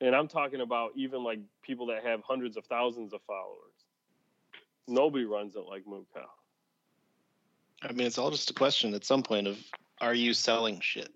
And 0.00 0.14
I'm 0.14 0.28
talking 0.28 0.60
about 0.60 0.92
even 0.96 1.24
like 1.24 1.40
people 1.62 1.86
that 1.86 2.04
have 2.04 2.20
hundreds 2.22 2.56
of 2.56 2.64
thousands 2.66 3.12
of 3.12 3.20
followers. 3.26 3.72
Nobody 4.86 5.24
runs 5.24 5.56
it 5.56 5.64
like 5.68 5.84
Cow. 6.14 6.28
I 7.82 7.92
mean, 7.92 8.06
it's 8.06 8.18
all 8.18 8.30
just 8.30 8.50
a 8.50 8.54
question 8.54 8.94
at 8.94 9.04
some 9.04 9.22
point 9.22 9.46
of 9.46 9.58
are 10.00 10.14
you 10.14 10.34
selling 10.34 10.80
shit, 10.80 11.12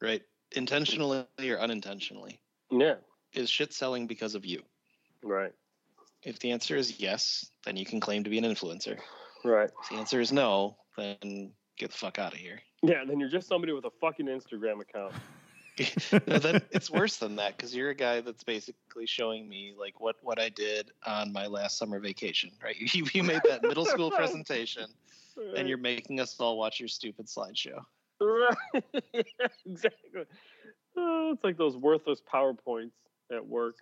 right? 0.00 0.22
Intentionally 0.52 1.26
or 1.48 1.58
unintentionally? 1.58 2.40
Yeah. 2.70 2.96
Is 3.32 3.50
shit 3.50 3.72
selling 3.72 4.06
because 4.06 4.34
of 4.34 4.44
you? 4.44 4.62
Right. 5.22 5.52
If 6.22 6.38
the 6.38 6.52
answer 6.52 6.76
is 6.76 7.00
yes, 7.00 7.50
then 7.64 7.76
you 7.76 7.84
can 7.84 8.00
claim 8.00 8.24
to 8.24 8.30
be 8.30 8.38
an 8.38 8.44
influencer. 8.44 8.98
Right. 9.44 9.70
If 9.82 9.90
the 9.90 9.96
answer 9.96 10.20
is 10.20 10.32
no, 10.32 10.76
then 10.96 11.52
get 11.78 11.90
the 11.90 11.96
fuck 11.96 12.18
out 12.18 12.32
of 12.32 12.38
here. 12.38 12.60
Yeah, 12.86 13.02
then 13.08 13.18
you're 13.18 13.30
just 13.30 13.48
somebody 13.48 13.72
with 13.72 13.86
a 13.86 13.90
fucking 13.98 14.26
Instagram 14.26 14.82
account. 14.82 15.14
no, 16.28 16.38
that, 16.38 16.64
it's 16.70 16.90
worse 16.90 17.16
than 17.16 17.36
that 17.36 17.56
because 17.56 17.74
you're 17.74 17.88
a 17.88 17.94
guy 17.94 18.20
that's 18.20 18.44
basically 18.44 19.06
showing 19.06 19.48
me 19.48 19.72
like 19.78 19.98
what 20.00 20.16
what 20.22 20.38
I 20.38 20.50
did 20.50 20.90
on 21.06 21.32
my 21.32 21.46
last 21.46 21.78
summer 21.78 21.98
vacation, 21.98 22.50
right? 22.62 22.76
You, 22.94 23.06
you 23.14 23.22
made 23.22 23.40
that 23.48 23.62
middle 23.62 23.86
school 23.86 24.10
presentation, 24.10 24.84
and 25.56 25.66
you're 25.66 25.78
making 25.78 26.20
us 26.20 26.36
all 26.38 26.58
watch 26.58 26.78
your 26.78 26.90
stupid 26.90 27.26
slideshow. 27.26 27.82
Right. 28.20 28.54
yeah, 29.14 29.22
exactly. 29.64 30.24
Oh, 30.96 31.32
it's 31.32 31.42
like 31.42 31.56
those 31.56 31.78
worthless 31.78 32.20
PowerPoints 32.32 32.92
at 33.32 33.46
work. 33.46 33.76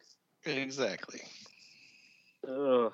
Exactly. 0.45 1.23
Ugh. 2.49 2.93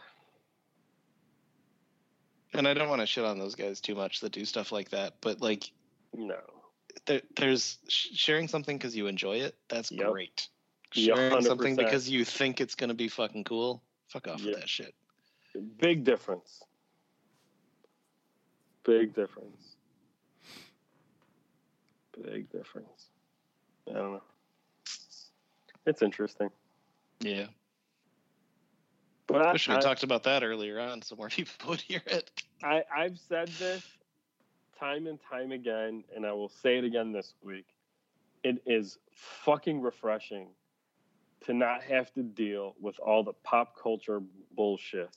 And 2.59 2.67
I 2.67 2.75
don't 2.75 2.89
want 2.89 3.01
to 3.01 3.07
shit 3.07 3.25
on 3.25 3.39
those 3.39 3.55
guys 3.55 3.81
too 3.81 3.95
much 3.95 4.19
that 4.21 4.33
do 4.33 4.45
stuff 4.45 4.73
like 4.73 4.89
that, 4.91 5.15
but 5.21 5.41
like 5.41 5.71
No. 6.13 6.41
there, 7.07 7.23
there's 7.37 7.79
sharing 7.89 8.49
something 8.49 8.77
because 8.77 8.97
you 8.97 9.07
enjoy 9.07 9.37
it. 9.37 9.57
That's 9.69 9.93
Yep. 9.93 10.11
great. 10.11 10.49
Sharing 10.93 11.41
something 11.43 11.77
100%. 11.77 11.77
because 11.77 12.11
you 12.11 12.25
think 12.25 12.61
it's 12.61 12.75
gonna 12.75 12.95
be 12.95 13.07
fucking 13.07 13.45
cool. 13.45 13.81
Fuck 14.09 14.27
off 14.27 14.41
Yeah. 14.41 14.51
with 14.51 14.61
that 14.61 14.69
shit. 14.69 14.93
Big 15.77 16.03
difference. 16.03 16.65
Big 18.83 19.15
difference. 19.15 19.77
Big 22.21 22.51
difference. 22.51 23.11
I 23.89 23.93
don't 23.93 24.13
know. 24.15 24.23
It's 25.87 26.03
interesting. 26.03 26.51
Yeah. 27.21 27.47
But 29.29 29.43
I, 29.43 29.53
Wish 29.53 29.69
we 29.69 29.75
I, 29.75 29.81
talked 29.81 30.03
about 30.05 30.23
that 30.25 30.43
earlier 30.43 30.81
on 30.81 31.03
so 31.03 31.15
more 31.15 31.29
people 31.29 31.71
would 31.71 31.83
hear 31.83 32.03
it. 32.07 32.31
I, 32.63 32.83
I've 32.95 33.19
said 33.19 33.49
this 33.49 33.85
time 34.79 35.07
and 35.07 35.19
time 35.31 35.53
again, 35.53 36.05
and 36.15 36.27
I 36.27 36.33
will 36.33 36.49
say 36.49 36.79
it 36.79 36.85
again 36.85 37.13
this 37.13 37.35
week. 37.43 37.67
It 38.43 38.63
is 38.67 38.99
fucking 39.45 39.81
refreshing 39.81 40.49
to 41.45 41.53
not 41.53 41.83
have 41.83 42.13
to 42.15 42.23
deal 42.23 42.75
with 42.81 42.99
all 42.99 43.23
the 43.23 43.33
pop 43.45 43.77
culture 43.81 44.21
bullshit 44.57 45.11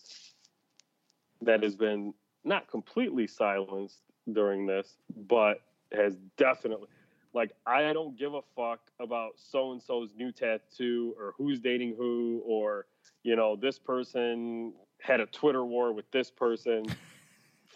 that 1.42 1.64
has 1.64 1.76
been 1.76 2.14
not 2.44 2.68
completely 2.68 3.28
silenced 3.28 4.02
during 4.32 4.66
this, 4.66 4.98
but 5.28 5.62
has 5.92 6.16
definitely 6.38 6.88
like 7.34 7.52
I 7.66 7.94
don't 7.94 8.18
give 8.18 8.34
a 8.34 8.42
fuck 8.56 8.80
about 9.00 9.34
so 9.38 9.72
and 9.72 9.82
so's 9.82 10.12
new 10.16 10.32
tattoo 10.32 11.16
or 11.18 11.34
who's 11.38 11.60
dating 11.60 11.96
who 11.98 12.42
or 12.46 12.86
you 13.24 13.36
know 13.36 13.56
this 13.56 13.80
person 13.80 14.74
had 15.00 15.20
a 15.20 15.26
Twitter 15.26 15.66
war 15.66 15.92
with 15.92 16.10
this 16.12 16.30
person. 16.30 16.86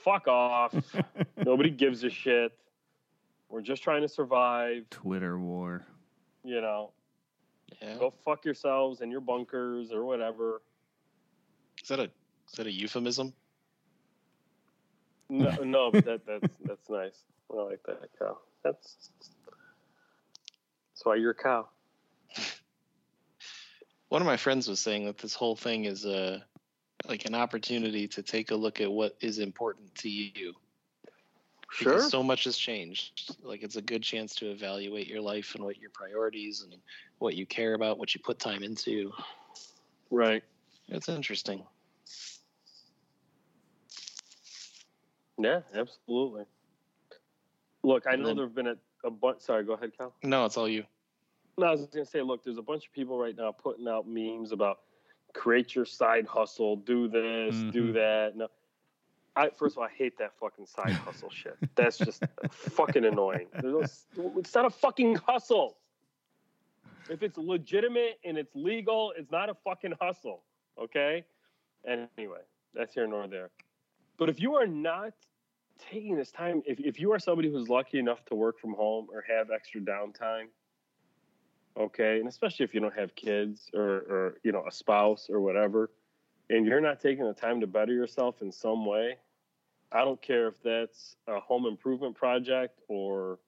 fuck 0.06 0.28
off. 0.28 0.74
Nobody 1.46 1.72
gives 1.72 2.04
a 2.04 2.10
shit. 2.10 2.54
We're 3.50 3.62
just 3.62 3.84
trying 3.84 4.04
to 4.04 4.08
survive, 4.08 4.90
Twitter 4.90 5.38
war. 5.38 5.86
you 6.44 6.62
know. 6.62 6.92
Yeah. 7.82 7.98
Go 7.98 8.14
fuck 8.24 8.46
yourselves 8.46 9.02
in 9.02 9.12
your 9.12 9.22
bunkers 9.22 9.92
or 9.92 10.06
whatever. 10.06 10.62
Is 11.82 11.90
that 11.90 12.00
a 12.00 12.04
is 12.04 12.54
that 12.58 12.68
a 12.68 12.72
euphemism? 12.72 13.34
No, 15.30 15.50
no, 15.64 15.92
but 15.92 16.06
that 16.06 16.26
that's 16.26 16.56
that's 16.64 16.90
nice. 16.90 17.24
I 17.52 17.62
like 17.62 17.82
that 17.88 18.10
cow. 18.18 18.38
That's 18.64 19.10
that's 20.94 21.04
why 21.04 21.16
you're 21.16 21.32
a 21.32 21.36
cow. 21.36 21.68
One 24.10 24.22
of 24.22 24.26
my 24.26 24.38
friends 24.38 24.68
was 24.68 24.80
saying 24.80 25.06
that 25.06 25.18
this 25.18 25.34
whole 25.34 25.56
thing 25.56 25.86
is 25.86 26.06
a 26.06 26.44
like 27.08 27.26
an 27.26 27.36
opportunity 27.36 28.08
to 28.08 28.22
take 28.22 28.52
a 28.52 28.56
look 28.56 28.82
at 28.82 28.92
what 28.92 29.16
is 29.22 29.40
important 29.40 29.94
to 29.96 30.10
you. 30.10 30.54
Sure. 31.72 31.94
Because 31.94 32.10
so 32.10 32.24
much 32.24 32.46
has 32.46 32.58
changed. 32.58 33.36
Like 33.44 33.64
it's 33.64 33.76
a 33.76 33.82
good 33.82 34.02
chance 34.02 34.36
to 34.36 34.52
evaluate 34.52 35.08
your 35.08 35.22
life 35.22 35.56
and 35.56 35.64
what 35.64 35.78
your 35.78 35.90
priorities 35.90 36.62
and 36.62 36.76
what 37.20 37.36
you 37.36 37.46
care 37.46 37.74
about, 37.74 37.98
what 37.98 38.14
you 38.14 38.22
put 38.24 38.40
time 38.40 38.64
into. 38.64 39.12
Right. 40.12 40.44
It's 40.88 41.10
interesting. 41.10 41.64
Yeah, 45.38 45.62
absolutely. 45.74 46.46
Look, 47.84 48.06
I 48.08 48.16
know 48.16 48.34
there 48.34 48.46
have 48.46 48.56
been 48.56 48.68
a, 48.68 48.78
a 49.04 49.12
bunch. 49.12 49.42
Sorry, 49.42 49.64
go 49.64 49.74
ahead, 49.74 49.92
Cal. 49.98 50.14
No, 50.24 50.46
it's 50.46 50.58
all 50.58 50.70
you. 50.70 50.86
No, 51.58 51.68
I 51.68 51.72
was 51.72 51.86
gonna 51.88 52.06
say, 52.06 52.22
look, 52.22 52.44
there's 52.44 52.58
a 52.58 52.62
bunch 52.62 52.86
of 52.86 52.94
people 52.94 53.20
right 53.20 53.36
now 53.36 53.52
putting 53.52 53.88
out 53.88 54.08
memes 54.08 54.52
about 54.52 54.80
create 55.36 55.76
your 55.76 55.86
side 55.86 56.26
hustle, 56.26 56.78
do 56.78 57.08
this, 57.08 57.54
do 57.72 57.90
Mhm. 57.92 57.94
that. 57.94 58.36
No, 58.36 58.48
I 59.36 59.50
first 59.50 59.74
of 59.76 59.80
all, 59.80 59.84
I 59.84 59.90
hate 59.92 60.18
that 60.18 60.34
fucking 60.40 60.66
side 60.66 60.94
hustle 60.94 61.30
shit. 61.42 61.58
That's 61.76 61.98
just 61.98 62.24
fucking 62.50 63.06
annoying. 63.06 63.48
There's 63.62 64.06
no- 64.16 64.34
It's 64.38 64.56
not 64.56 64.66
a 64.66 64.70
fucking 64.70 65.16
hustle. 65.16 65.78
If 67.10 67.22
it's 67.22 67.38
legitimate 67.38 68.18
and 68.24 68.38
it's 68.38 68.56
legal, 68.56 69.12
it's 69.16 69.30
not 69.32 69.50
a 69.50 69.54
fucking 69.54 69.94
hustle. 70.02 70.42
Okay. 70.80 71.26
Anyway, 71.86 72.42
that's 72.74 72.94
here 72.96 73.06
nor 73.06 73.28
there. 73.28 73.52
But 74.18 74.30
if 74.30 74.40
you 74.40 74.56
are 74.56 74.66
not 74.66 75.14
taking 75.78 76.16
this 76.16 76.32
time, 76.32 76.64
if, 76.66 76.80
if 76.80 77.00
you 77.00 77.12
are 77.12 77.20
somebody 77.20 77.52
who's 77.52 77.68
lucky 77.70 78.00
enough 78.00 78.24
to 78.26 78.36
work 78.36 78.58
from 78.58 78.74
home 78.74 79.08
or 79.12 79.22
have 79.28 79.52
extra 79.52 79.82
downtime, 79.82 80.48
okay, 81.78 82.20
and 82.20 82.28
especially 82.28 82.64
if 82.64 82.74
you 82.74 82.80
don't 82.80 82.96
have 82.96 83.16
kids 83.16 83.70
or, 83.74 83.82
or 83.84 84.38
you 84.44 84.52
know 84.52 84.66
a 84.68 84.72
spouse 84.72 85.28
or 85.30 85.40
whatever, 85.40 85.92
and 86.50 86.66
you're 86.66 86.82
not 86.82 87.00
taking 87.00 87.26
the 87.26 87.34
time 87.34 87.62
to 87.62 87.68
better 87.68 87.94
yourself 87.94 88.42
in 88.42 88.52
some 88.52 88.86
way, 88.86 89.18
I 89.92 90.04
don't 90.04 90.22
care 90.22 90.48
if 90.48 90.62
that's 90.64 91.16
a 91.28 91.40
home 91.40 91.66
improvement 91.66 92.16
project 92.16 92.80
or 92.88 93.40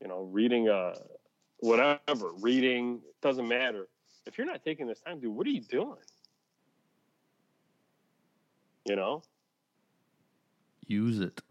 you 0.00 0.08
know 0.08 0.22
reading 0.22 0.68
a 0.68 0.94
whatever 1.58 2.32
reading 2.40 3.00
doesn't 3.22 3.48
matter. 3.48 3.88
If 4.26 4.36
you're 4.36 4.46
not 4.46 4.62
taking 4.62 4.86
this 4.86 5.00
time, 5.00 5.20
dude, 5.20 5.34
what 5.34 5.46
are 5.46 5.50
you 5.50 5.62
doing? 5.62 5.96
You 8.84 8.96
know, 8.96 9.22
Use 10.88 11.20
it. 11.20 11.42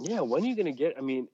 Yeah, 0.00 0.20
when 0.20 0.42
are 0.42 0.46
you 0.46 0.56
going 0.56 0.66
to 0.66 0.72
get? 0.72 0.98
I 0.98 1.00
mean, 1.00 1.28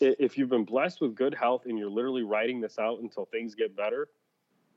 if 0.00 0.36
you've 0.36 0.48
been 0.48 0.64
blessed 0.64 1.00
with 1.00 1.14
good 1.14 1.34
health 1.34 1.62
and 1.66 1.78
you're 1.78 1.90
literally 1.90 2.22
writing 2.22 2.60
this 2.60 2.78
out 2.78 3.00
until 3.00 3.26
things 3.26 3.54
get 3.54 3.76
better, 3.76 4.08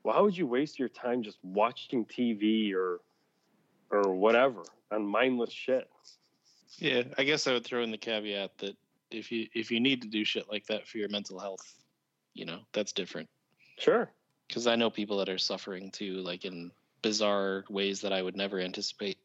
why 0.02 0.20
would 0.20 0.36
you 0.36 0.46
waste 0.46 0.78
your 0.78 0.88
time 0.88 1.22
just 1.22 1.38
watching 1.42 2.04
TV 2.04 2.74
or 2.74 3.00
or 3.90 4.14
whatever 4.14 4.62
on 4.90 5.06
mindless 5.06 5.52
shit? 5.52 5.88
Yeah, 6.78 7.02
I 7.16 7.24
guess 7.24 7.46
I 7.46 7.52
would 7.52 7.64
throw 7.64 7.82
in 7.82 7.90
the 7.90 7.98
caveat 7.98 8.58
that 8.58 8.76
if 9.10 9.30
you 9.30 9.46
if 9.54 9.70
you 9.70 9.80
need 9.80 10.02
to 10.02 10.08
do 10.08 10.24
shit 10.24 10.50
like 10.50 10.66
that 10.66 10.86
for 10.86 10.98
your 10.98 11.08
mental 11.08 11.38
health, 11.38 11.74
you 12.34 12.44
know, 12.44 12.60
that's 12.72 12.92
different. 12.92 13.28
Sure. 13.78 14.10
Because 14.48 14.66
I 14.66 14.76
know 14.76 14.90
people 14.90 15.16
that 15.18 15.28
are 15.28 15.38
suffering 15.38 15.90
too, 15.90 16.16
like 16.18 16.44
in 16.44 16.70
bizarre 17.02 17.64
ways 17.68 18.00
that 18.00 18.12
I 18.12 18.22
would 18.22 18.36
never 18.36 18.60
anticipate. 18.60 19.18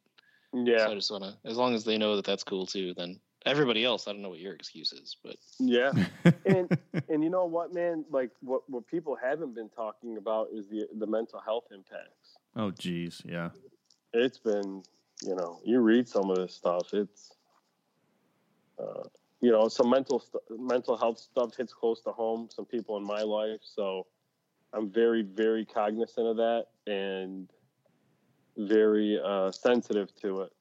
Yeah. 0.54 0.86
So 0.86 0.92
I 0.92 0.96
just 0.96 1.12
want 1.12 1.24
to, 1.24 1.38
as 1.46 1.58
long 1.58 1.76
as 1.76 1.84
they 1.84 1.98
know 1.98 2.16
that 2.16 2.26
that's 2.26 2.44
cool 2.44 2.66
too, 2.66 2.94
then 2.96 3.20
everybody 3.50 3.84
else, 3.84 4.08
I 4.08 4.12
don't 4.12 4.22
know 4.22 4.30
what 4.30 4.40
your 4.40 4.54
excuse 4.54 4.92
is, 4.94 5.18
but 5.24 5.36
Yeah. 5.60 5.92
And 6.46 6.78
and 7.10 7.24
you 7.24 7.30
know 7.30 7.46
what, 7.46 7.74
man? 7.74 8.06
Like 8.10 8.32
what 8.42 8.62
what 8.70 8.88
people 8.88 9.16
haven't 9.22 9.54
been 9.56 9.70
talking 9.70 10.18
about 10.18 10.48
is 10.54 10.68
the 10.70 10.88
the 10.98 11.08
mental 11.08 11.40
health 11.40 11.66
impacts. 11.72 12.38
oh, 12.56 12.72
geez. 12.72 13.22
Yeah. 13.26 13.50
It's 14.14 14.40
been, 14.40 14.84
you 15.24 15.36
know, 15.36 15.60
you 15.64 15.80
read 15.80 16.08
some 16.08 16.32
of 16.32 16.38
this 16.38 16.56
stuff. 16.56 16.94
It's, 16.94 17.32
uh, 18.80 19.04
you 19.42 19.52
know, 19.52 19.68
some 19.68 19.90
mental 19.90 20.20
st- 20.20 20.44
mental 20.60 20.98
health 20.98 21.20
stuff 21.20 21.56
hits 21.56 21.74
close 21.74 22.02
to 22.02 22.12
home. 22.12 22.50
Some 22.52 22.66
people 22.66 22.98
in 22.98 23.04
my 23.04 23.22
life, 23.22 23.60
so 23.64 24.08
I'm 24.74 24.90
very 24.90 25.22
very 25.22 25.66
cognizant 25.66 26.28
of 26.28 26.38
that 26.38 26.66
and 26.88 27.50
very 28.58 29.20
uh, 29.24 29.52
sensitive 29.52 30.14
to 30.22 30.42
it. 30.42 30.52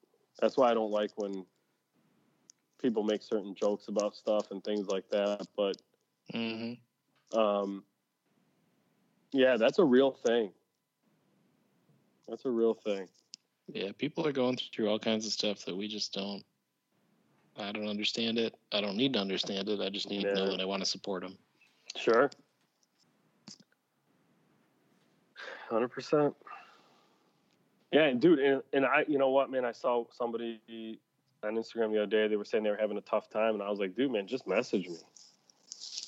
That's 0.40 0.56
why 0.56 0.70
I 0.70 0.74
don't 0.74 0.93
like 0.93 1.10
when 1.16 1.44
people 2.80 3.02
make 3.02 3.22
certain 3.22 3.55
jokes 3.55 3.88
about 3.88 4.14
stuff 4.14 4.50
and 4.50 4.62
things 4.62 4.88
like 4.88 5.09
that. 5.10 5.46
But 5.56 5.76
hmm 6.32 6.74
um, 7.36 7.84
yeah, 9.32 9.56
that's 9.56 9.78
a 9.78 9.84
real 9.84 10.12
thing. 10.12 10.50
That's 12.28 12.44
a 12.44 12.50
real 12.50 12.74
thing. 12.74 13.09
yeah, 13.72 13.90
people 13.96 14.26
are 14.26 14.32
going 14.32 14.59
through 14.74 14.88
all 14.88 14.98
kinds 14.98 15.26
of 15.26 15.32
stuff 15.32 15.64
that 15.64 15.76
we 15.76 15.88
just 15.88 16.12
don't. 16.12 16.42
I 17.59 17.72
don't 17.72 17.88
understand 17.88 18.38
it. 18.38 18.55
I 18.72 18.80
don't 18.80 18.96
need 18.96 19.14
to 19.14 19.18
understand 19.18 19.68
it. 19.68 19.80
I 19.80 19.88
just 19.88 20.09
need 20.10 20.22
to 20.22 20.34
know 20.34 20.50
that 20.50 20.60
I 20.60 20.64
want 20.64 20.82
to 20.82 20.88
support 20.88 21.22
them. 21.22 21.36
Sure. 21.96 22.30
Hundred 25.68 25.88
percent. 25.88 26.34
Yeah, 27.92 28.05
and 28.05 28.20
dude, 28.20 28.38
and, 28.38 28.62
and 28.72 28.84
I, 28.84 29.05
you 29.09 29.18
know 29.18 29.30
what, 29.30 29.50
man, 29.50 29.64
I 29.64 29.72
saw 29.72 30.05
somebody 30.10 31.00
on 31.43 31.55
Instagram 31.55 31.93
the 31.93 31.98
other 31.98 32.06
day. 32.06 32.28
They 32.28 32.36
were 32.36 32.44
saying 32.44 32.65
they 32.65 32.70
were 32.70 32.77
having 32.77 32.98
a 32.98 33.02
tough 33.02 33.31
time, 33.31 33.55
and 33.55 33.62
I 33.62 33.70
was 33.70 33.78
like, 33.78 33.94
dude, 33.94 34.10
man, 34.10 34.27
just 34.27 34.47
message 34.47 34.89
me. 34.89 34.98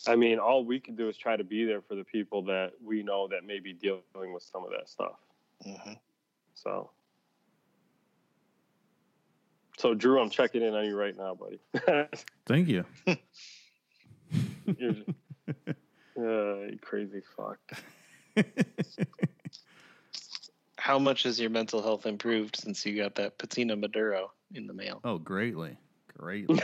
I 0.06 0.16
mean, 0.16 0.38
all 0.38 0.64
we 0.64 0.80
can 0.80 0.96
do 0.96 1.08
is 1.08 1.16
try 1.16 1.36
to 1.36 1.44
be 1.44 1.64
there 1.64 1.82
for 1.82 1.94
the 1.94 2.04
people 2.04 2.42
that 2.44 2.72
we 2.82 3.02
know 3.02 3.28
that 3.28 3.44
may 3.44 3.60
be 3.60 3.72
dealing 3.72 4.02
with 4.14 4.42
some 4.42 4.64
of 4.64 4.70
that 4.70 4.88
stuff. 4.88 5.16
hmm 5.62 5.92
So, 6.54 6.90
so 9.78 9.94
Drew, 9.94 10.20
I'm 10.20 10.30
checking 10.30 10.62
in 10.62 10.74
on 10.74 10.84
you 10.86 10.96
right 10.96 11.16
now, 11.16 11.34
buddy. 11.34 11.60
Thank 12.46 12.68
you. 12.68 12.84
You're 14.78 14.92
just, 14.92 15.10
uh, 16.18 16.66
you 16.66 16.78
crazy 16.80 17.20
fuck. 17.36 17.58
How 20.78 20.98
much 20.98 21.24
has 21.24 21.38
your 21.38 21.50
mental 21.50 21.82
health 21.82 22.06
improved 22.06 22.56
since 22.56 22.86
you 22.86 22.96
got 22.96 23.14
that 23.16 23.36
patina 23.36 23.76
Maduro 23.76 24.32
in 24.54 24.66
the 24.66 24.72
mail? 24.72 25.00
oh, 25.04 25.18
greatly, 25.18 25.76
greatly, 26.16 26.60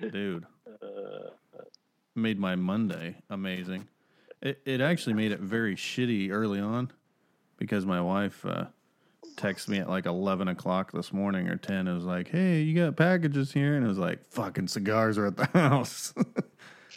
dude. 0.10 0.46
Uh, 0.82 1.30
Made 2.16 2.38
my 2.40 2.56
Monday 2.56 3.16
amazing. 3.30 3.86
It 4.42 4.60
it 4.64 4.80
actually 4.80 5.14
made 5.14 5.30
it 5.32 5.40
very 5.40 5.76
shitty 5.76 6.30
early 6.30 6.58
on 6.58 6.90
because 7.56 7.86
my 7.86 8.00
wife 8.00 8.44
uh, 8.44 8.64
texted 9.36 9.68
me 9.68 9.78
at 9.78 9.88
like 9.88 10.06
eleven 10.06 10.48
o'clock 10.48 10.90
this 10.92 11.12
morning 11.12 11.48
or 11.48 11.56
ten. 11.56 11.86
It 11.86 11.94
was 11.94 12.04
like, 12.04 12.28
"Hey, 12.28 12.62
you 12.62 12.74
got 12.74 12.96
packages 12.96 13.52
here?" 13.52 13.76
And 13.76 13.84
it 13.84 13.88
was 13.88 13.96
like, 13.98 14.24
"Fucking 14.30 14.66
cigars 14.68 15.18
are 15.18 15.26
at 15.26 15.36
the 15.36 15.46
house," 15.54 16.12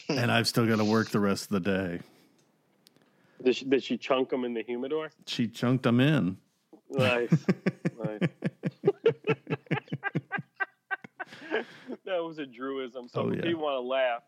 and 0.09 0.31
I've 0.31 0.47
still 0.47 0.65
got 0.65 0.77
to 0.77 0.85
work 0.85 1.09
the 1.11 1.19
rest 1.19 1.51
of 1.51 1.63
the 1.63 1.71
day. 1.71 1.99
did, 3.43 3.55
she, 3.55 3.65
did 3.65 3.83
she 3.83 3.97
chunk 3.97 4.29
them 4.29 4.45
in 4.45 4.55
the 4.55 4.63
humidor? 4.63 5.11
She 5.27 5.47
chunked 5.47 5.83
them 5.83 5.99
in. 5.99 6.37
Nice. 6.89 7.29
nice. 8.03 8.29
That 12.15 12.23
was 12.23 12.39
a 12.39 12.45
Drewism. 12.45 13.09
So 13.09 13.21
Oh, 13.21 13.29
for 13.29 13.35
yeah. 13.35 13.41
people 13.41 13.63
want 13.63 13.75
to 13.75 13.87
laugh, 13.87 14.23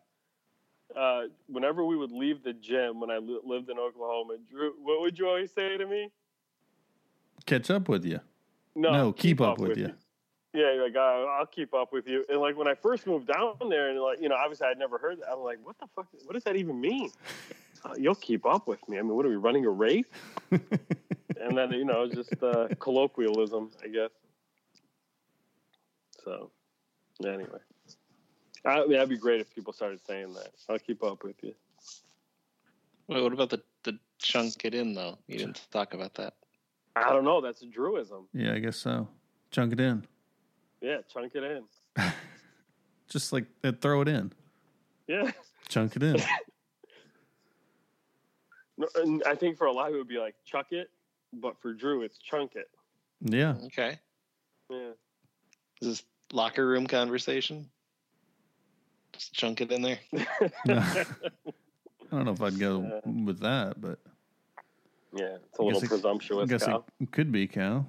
uh, 0.94 1.28
whenever 1.48 1.84
we 1.84 1.96
would 1.96 2.12
leave 2.12 2.42
the 2.42 2.52
gym 2.52 3.00
when 3.00 3.10
I 3.10 3.18
li- 3.18 3.40
lived 3.44 3.70
in 3.70 3.78
Oklahoma, 3.78 4.36
Drew, 4.50 4.72
what 4.80 5.00
would 5.00 5.18
you 5.18 5.26
always 5.28 5.52
say 5.52 5.76
to 5.76 5.86
me? 5.86 6.10
Catch 7.44 7.70
up 7.70 7.88
with 7.88 8.04
you. 8.04 8.20
No, 8.74 8.92
no 8.92 9.12
keep 9.12 9.40
up 9.40 9.58
with 9.58 9.76
you. 9.78 9.92
Yeah, 10.52 10.72
you're 10.72 10.84
like, 10.86 10.96
uh, 10.96 11.24
I'll 11.38 11.46
keep 11.46 11.74
up 11.74 11.92
with 11.92 12.06
you. 12.08 12.24
And 12.30 12.40
like 12.40 12.56
when 12.56 12.66
I 12.66 12.74
first 12.74 13.06
moved 13.06 13.26
down 13.26 13.56
there, 13.68 13.90
and 13.90 14.00
like, 14.00 14.20
you 14.20 14.28
know, 14.28 14.36
obviously 14.36 14.66
I'd 14.66 14.78
never 14.78 14.96
heard 14.98 15.20
that. 15.20 15.30
I'm 15.30 15.40
like, 15.40 15.58
what 15.62 15.78
the 15.78 15.86
fuck? 15.94 16.06
What 16.24 16.32
does 16.32 16.44
that 16.44 16.56
even 16.56 16.80
mean? 16.80 17.10
Uh, 17.84 17.92
you'll 17.96 18.16
keep 18.16 18.44
up 18.44 18.66
with 18.66 18.80
me. 18.88 18.98
I 18.98 19.02
mean, 19.02 19.14
what 19.14 19.24
are 19.26 19.28
we 19.28 19.36
running 19.36 19.64
a 19.64 19.70
race? 19.70 20.06
and 20.50 21.56
then 21.56 21.70
you 21.72 21.84
know, 21.84 22.08
just 22.08 22.32
uh, 22.42 22.66
colloquialism, 22.80 23.70
I 23.84 23.86
guess. 23.88 24.10
So, 26.24 26.50
anyway, 27.24 27.58
I, 28.66 28.70
I 28.70 28.80
mean, 28.82 28.92
that'd 28.92 29.08
be 29.08 29.16
great 29.16 29.40
if 29.40 29.54
people 29.54 29.72
started 29.72 30.00
saying 30.06 30.34
that. 30.34 30.50
I'll 30.68 30.78
keep 30.78 31.02
up 31.02 31.22
with 31.24 31.36
you. 31.42 31.54
Wait, 33.08 33.22
what 33.22 33.32
about 33.32 33.50
the 33.50 33.62
the 33.84 33.98
chunk 34.18 34.64
it 34.64 34.74
in 34.74 34.92
though? 34.94 35.18
You 35.28 35.38
didn't 35.38 35.66
talk 35.70 35.94
about 35.94 36.14
that. 36.14 36.34
I 36.96 37.10
don't 37.10 37.24
know. 37.24 37.40
That's 37.40 37.62
a 37.62 37.66
Drewism. 37.66 38.24
Yeah, 38.32 38.54
I 38.54 38.58
guess 38.58 38.76
so. 38.76 39.08
Chunk 39.50 39.72
it 39.72 39.80
in. 39.80 40.04
Yeah, 40.80 40.98
chunk 41.12 41.34
it 41.34 41.42
in. 41.44 41.64
Just 43.08 43.32
like 43.32 43.44
uh, 43.62 43.72
throw 43.80 44.00
it 44.00 44.08
in. 44.08 44.32
Yeah. 45.06 45.30
Chunk 45.68 45.96
it 45.96 46.02
in. 46.02 46.16
No, 48.78 48.86
and 48.96 49.22
I 49.26 49.34
think 49.34 49.56
for 49.56 49.68
a 49.68 49.72
lot 49.72 49.88
of 49.88 49.94
it 49.94 49.96
would 49.98 50.06
be 50.08 50.18
like 50.18 50.34
chuck 50.44 50.66
it, 50.70 50.90
but 51.32 51.58
for 51.62 51.72
Drew, 51.72 52.02
it's 52.02 52.18
chunk 52.18 52.56
it. 52.56 52.68
Yeah. 53.22 53.54
Okay, 53.66 53.98
Yeah. 54.68 54.90
is 55.80 55.88
this 55.88 56.04
locker 56.32 56.66
room 56.66 56.86
conversation? 56.86 57.70
Just 59.16 59.32
chunk 59.32 59.60
it 59.60 59.70
in 59.72 59.82
there. 59.82 59.98
I 60.68 61.04
don't 62.10 62.24
know 62.24 62.32
if 62.32 62.42
I'd 62.42 62.58
go 62.58 63.00
with 63.04 63.40
that, 63.40 63.80
but 63.80 63.98
Yeah, 65.12 65.36
it's 65.48 65.58
a 65.58 65.62
little 65.62 65.80
guess 65.80 65.82
it- 65.82 65.86
I 65.86 65.88
presumptuous, 65.88 66.48
guess 66.50 66.64
Cal. 66.64 66.84
it 67.00 67.10
could 67.12 67.32
be 67.32 67.46
Cal. 67.46 67.86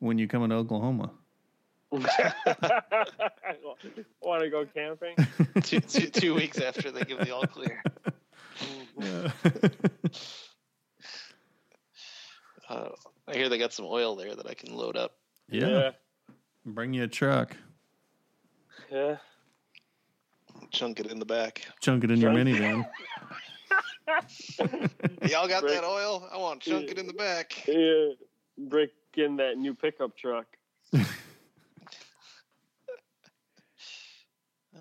When 0.00 0.18
you 0.18 0.26
come 0.26 0.42
into 0.44 0.56
Oklahoma. 0.56 1.10
Want 1.92 2.02
to 4.42 4.50
go 4.50 4.64
camping? 4.66 5.14
two, 5.62 5.80
two, 5.80 6.06
two 6.08 6.34
weeks 6.34 6.58
after 6.58 6.90
they 6.90 7.02
give 7.02 7.18
the 7.18 7.34
all 7.34 7.46
clear. 7.46 7.82
Uh, 12.68 12.88
I 13.28 13.34
hear 13.34 13.48
they 13.48 13.58
got 13.58 13.72
some 13.72 13.86
oil 13.86 14.16
there 14.16 14.34
that 14.34 14.46
I 14.46 14.54
can 14.54 14.74
load 14.74 14.96
up. 14.96 15.16
yeah. 15.48 15.90
Bring 16.64 16.94
you 16.94 17.02
a 17.04 17.08
truck. 17.08 17.56
yeah. 18.90 19.16
Chunk 20.72 21.00
it 21.00 21.06
in 21.06 21.18
the 21.18 21.24
back. 21.26 21.62
Chunk 21.80 22.02
it 22.04 22.10
in 22.10 22.20
your 22.20 22.32
Chunk- 22.32 22.48
minivan. 22.48 22.86
Y'all 25.30 25.46
got 25.48 25.62
Break- 25.62 25.74
that 25.74 25.84
oil? 25.84 26.28
I 26.32 26.36
want 26.38 26.62
to 26.62 26.70
chunk 26.70 26.90
it 26.90 26.98
in 26.98 27.06
the 27.06 27.12
back. 27.12 27.66
Yeah. 27.68 28.08
Break 28.58 28.90
in 29.16 29.36
that 29.36 29.58
new 29.58 29.74
pickup 29.74 30.16
truck. 30.16 30.46
Oh, 34.74 34.80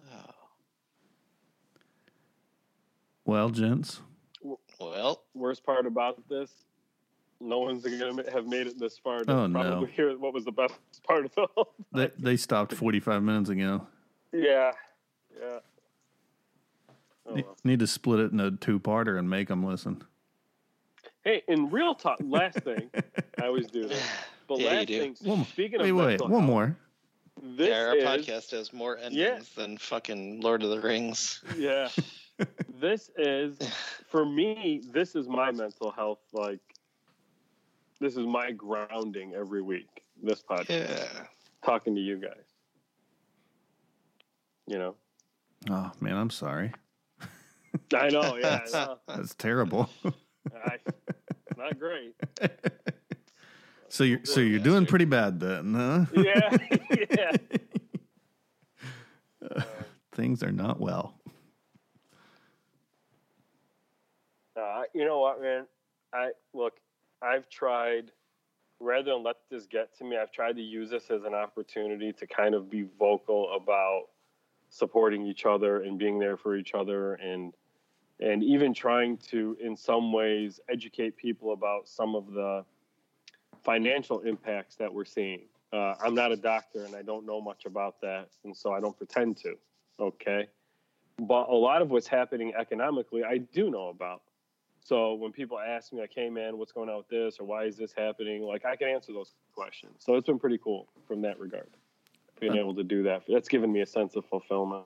Well, 3.25 3.49
gents. 3.49 4.01
well, 4.79 5.23
Worst 5.33 5.63
part 5.65 5.85
about 5.85 6.27
this, 6.27 6.51
no 7.39 7.59
one's 7.59 7.83
gonna 7.83 8.29
have 8.31 8.45
made 8.47 8.67
it 8.67 8.79
this 8.79 8.97
far 8.97 9.23
to 9.23 9.31
Oh, 9.31 9.47
no. 9.47 9.59
probably 9.61 9.91
hear 9.91 10.17
what 10.17 10.33
was 10.33 10.45
the 10.45 10.51
best 10.51 10.73
part 11.03 11.25
of 11.25 11.35
the 11.35 11.47
whole. 11.55 11.73
They 11.93 12.09
they 12.17 12.37
stopped 12.37 12.73
forty 12.73 12.99
five 12.99 13.23
minutes 13.23 13.49
ago. 13.49 13.87
Yeah. 14.33 14.71
Yeah. 15.39 15.59
Oh, 17.31 17.39
uh, 17.39 17.41
well. 17.45 17.57
Need 17.63 17.79
to 17.79 17.87
split 17.87 18.19
it 18.19 18.31
into 18.31 18.47
a 18.47 18.51
two 18.51 18.79
parter 18.79 19.17
and 19.17 19.29
make 19.29 19.47
them 19.47 19.63
listen. 19.63 20.03
Hey, 21.23 21.43
in 21.47 21.69
real 21.69 21.93
talk, 21.93 22.17
last 22.23 22.59
thing, 22.59 22.89
I 23.41 23.45
always 23.45 23.67
do 23.67 23.87
this. 23.87 24.01
But 24.47 24.59
Yeah, 24.59 24.71
you 24.71 24.75
last 24.77 24.87
do. 24.87 24.99
thing, 24.99 25.15
One 25.21 25.37
more. 25.37 25.45
speaking 25.47 25.79
Wait, 25.79 25.89
of 25.91 25.95
wait, 25.95 26.05
mental 26.07 26.27
one 26.27 26.41
health, 26.41 26.49
more. 26.51 26.77
This 27.41 27.69
yeah, 27.69 27.85
our 27.87 27.95
is, 27.95 28.03
podcast 28.03 28.51
has 28.51 28.73
more 28.73 28.97
endings 28.97 29.49
than 29.55 29.77
fucking 29.77 30.41
Lord 30.41 30.61
of 30.63 30.71
the 30.71 30.81
Rings. 30.81 31.41
Yeah. 31.57 31.87
this 32.81 33.09
is 33.17 33.57
for 34.09 34.25
me, 34.25 34.81
this 34.91 35.15
is 35.15 35.29
my 35.29 35.51
mental 35.51 35.89
health 35.91 36.19
like 36.33 36.59
this 38.01 38.17
is 38.17 38.25
my 38.25 38.51
grounding 38.51 39.33
every 39.35 39.61
week. 39.61 40.03
This 40.21 40.41
podcast. 40.43 40.89
Yeah. 40.89 41.23
Talking 41.63 41.95
to 41.95 42.01
you 42.01 42.17
guys. 42.17 42.43
You 44.67 44.79
know? 44.79 44.95
Oh 45.69 45.91
man, 46.01 46.17
I'm 46.17 46.29
sorry. 46.31 46.73
I 47.93 48.09
know, 48.09 48.35
yeah, 48.41 48.61
I 48.67 48.71
know. 48.71 48.97
That's 49.07 49.35
terrible. 49.35 49.89
I, 50.05 50.77
not 51.57 51.79
great. 51.79 52.15
so 53.89 54.03
you're 54.03 54.23
so 54.23 54.39
you're 54.39 54.59
doing 54.59 54.85
pretty 54.85 55.05
bad 55.05 55.39
then, 55.39 55.73
huh? 55.73 56.05
Yeah, 56.15 56.57
yeah. 57.17 57.31
Things 60.13 60.43
are 60.43 60.51
not 60.51 60.79
well. 60.79 61.15
Uh, 64.55 64.83
you 64.93 65.05
know 65.05 65.19
what, 65.19 65.41
man? 65.41 65.65
I 66.13 66.31
look. 66.53 66.73
I've 67.21 67.47
tried, 67.49 68.11
rather 68.79 69.11
than 69.13 69.23
let 69.23 69.35
this 69.49 69.67
get 69.67 69.95
to 69.99 70.03
me, 70.03 70.17
I've 70.17 70.31
tried 70.31 70.55
to 70.55 70.61
use 70.61 70.89
this 70.89 71.09
as 71.11 71.23
an 71.23 71.33
opportunity 71.35 72.11
to 72.13 72.27
kind 72.27 72.55
of 72.55 72.69
be 72.69 72.87
vocal 72.97 73.53
about 73.53 74.05
supporting 74.69 75.25
each 75.27 75.45
other 75.45 75.83
and 75.83 75.99
being 75.99 76.17
there 76.17 76.35
for 76.35 76.55
each 76.55 76.73
other, 76.73 77.13
and 77.15 77.53
and 78.21 78.43
even 78.43 78.73
trying 78.73 79.17
to, 79.17 79.57
in 79.59 79.75
some 79.75 80.13
ways, 80.13 80.59
educate 80.69 81.17
people 81.17 81.53
about 81.53 81.87
some 81.87 82.15
of 82.15 82.31
the 82.31 82.63
financial 83.63 84.19
impacts 84.21 84.75
that 84.75 84.93
we're 84.93 85.05
seeing. 85.05 85.41
Uh, 85.73 85.95
I'm 86.03 86.13
not 86.13 86.31
a 86.31 86.35
doctor, 86.35 86.85
and 86.85 86.95
I 86.95 87.01
don't 87.01 87.25
know 87.25 87.41
much 87.41 87.65
about 87.65 87.99
that, 88.01 88.29
and 88.43 88.55
so 88.55 88.73
I 88.73 88.79
don't 88.79 88.95
pretend 88.97 89.37
to. 89.37 89.55
Okay, 89.99 90.47
but 91.19 91.49
a 91.49 91.55
lot 91.55 91.81
of 91.81 91.89
what's 91.89 92.07
happening 92.07 92.53
economically, 92.57 93.23
I 93.23 93.37
do 93.37 93.69
know 93.69 93.89
about. 93.89 94.21
So 94.83 95.13
when 95.13 95.31
people 95.31 95.59
ask 95.59 95.93
me 95.93 96.01
like, 96.01 96.11
"Hey 96.13 96.29
man, 96.29 96.57
what's 96.57 96.71
going 96.71 96.89
on 96.89 96.97
with 96.97 97.07
this?" 97.07 97.39
or 97.39 97.45
"Why 97.45 97.65
is 97.65 97.77
this 97.77 97.93
happening?" 97.93 98.41
like 98.43 98.65
I 98.65 98.75
can 98.75 98.89
answer 98.89 99.13
those 99.13 99.35
questions. 99.53 99.95
So 99.99 100.15
it's 100.15 100.25
been 100.25 100.39
pretty 100.39 100.57
cool 100.57 100.87
from 101.07 101.21
that 101.21 101.39
regard. 101.39 101.69
Being 102.39 102.57
able 102.57 102.73
to 102.75 102.83
do 102.83 103.03
that, 103.03 103.23
that's 103.27 103.47
given 103.47 103.71
me 103.71 103.81
a 103.81 103.85
sense 103.85 104.15
of 104.15 104.25
fulfillment. 104.25 104.85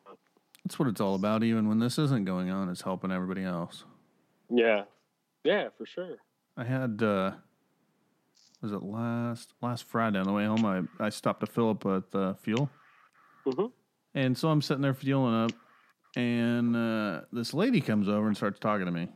That's 0.66 0.80
what 0.80 0.88
it's 0.88 1.00
all 1.00 1.14
about. 1.14 1.44
Even 1.44 1.70
when 1.70 1.78
this 1.78 2.00
isn't 2.00 2.26
going 2.26 2.50
on, 2.50 2.70
it's 2.70 2.82
helping 2.82 3.12
everybody 3.12 3.44
else. 3.44 3.86
Yeah, 4.50 4.86
yeah, 5.44 5.70
for 5.78 5.86
sure. 5.86 6.16
I 6.58 6.64
had 6.64 7.04
uh 7.04 7.32
was 8.62 8.72
it 8.72 8.82
last 8.82 9.54
last 9.62 9.84
Friday 9.84 10.18
on 10.18 10.26
the 10.26 10.34
way 10.34 10.46
home? 10.46 10.66
I 10.66 10.82
I 11.06 11.10
stopped 11.10 11.42
to 11.42 11.46
fill 11.46 11.70
up 11.70 11.86
at 11.86 12.10
the 12.10 12.36
fuel, 12.42 12.70
Mhm. 13.46 13.72
and 14.16 14.36
so 14.36 14.50
I'm 14.50 14.62
sitting 14.62 14.82
there 14.82 14.96
fueling 14.96 15.36
up, 15.36 15.52
and 16.16 16.76
uh, 16.76 17.22
this 17.32 17.54
lady 17.54 17.80
comes 17.80 18.10
over 18.10 18.26
and 18.26 18.36
starts 18.36 18.60
talking 18.60 18.86
to 18.88 18.92
me, 18.92 19.08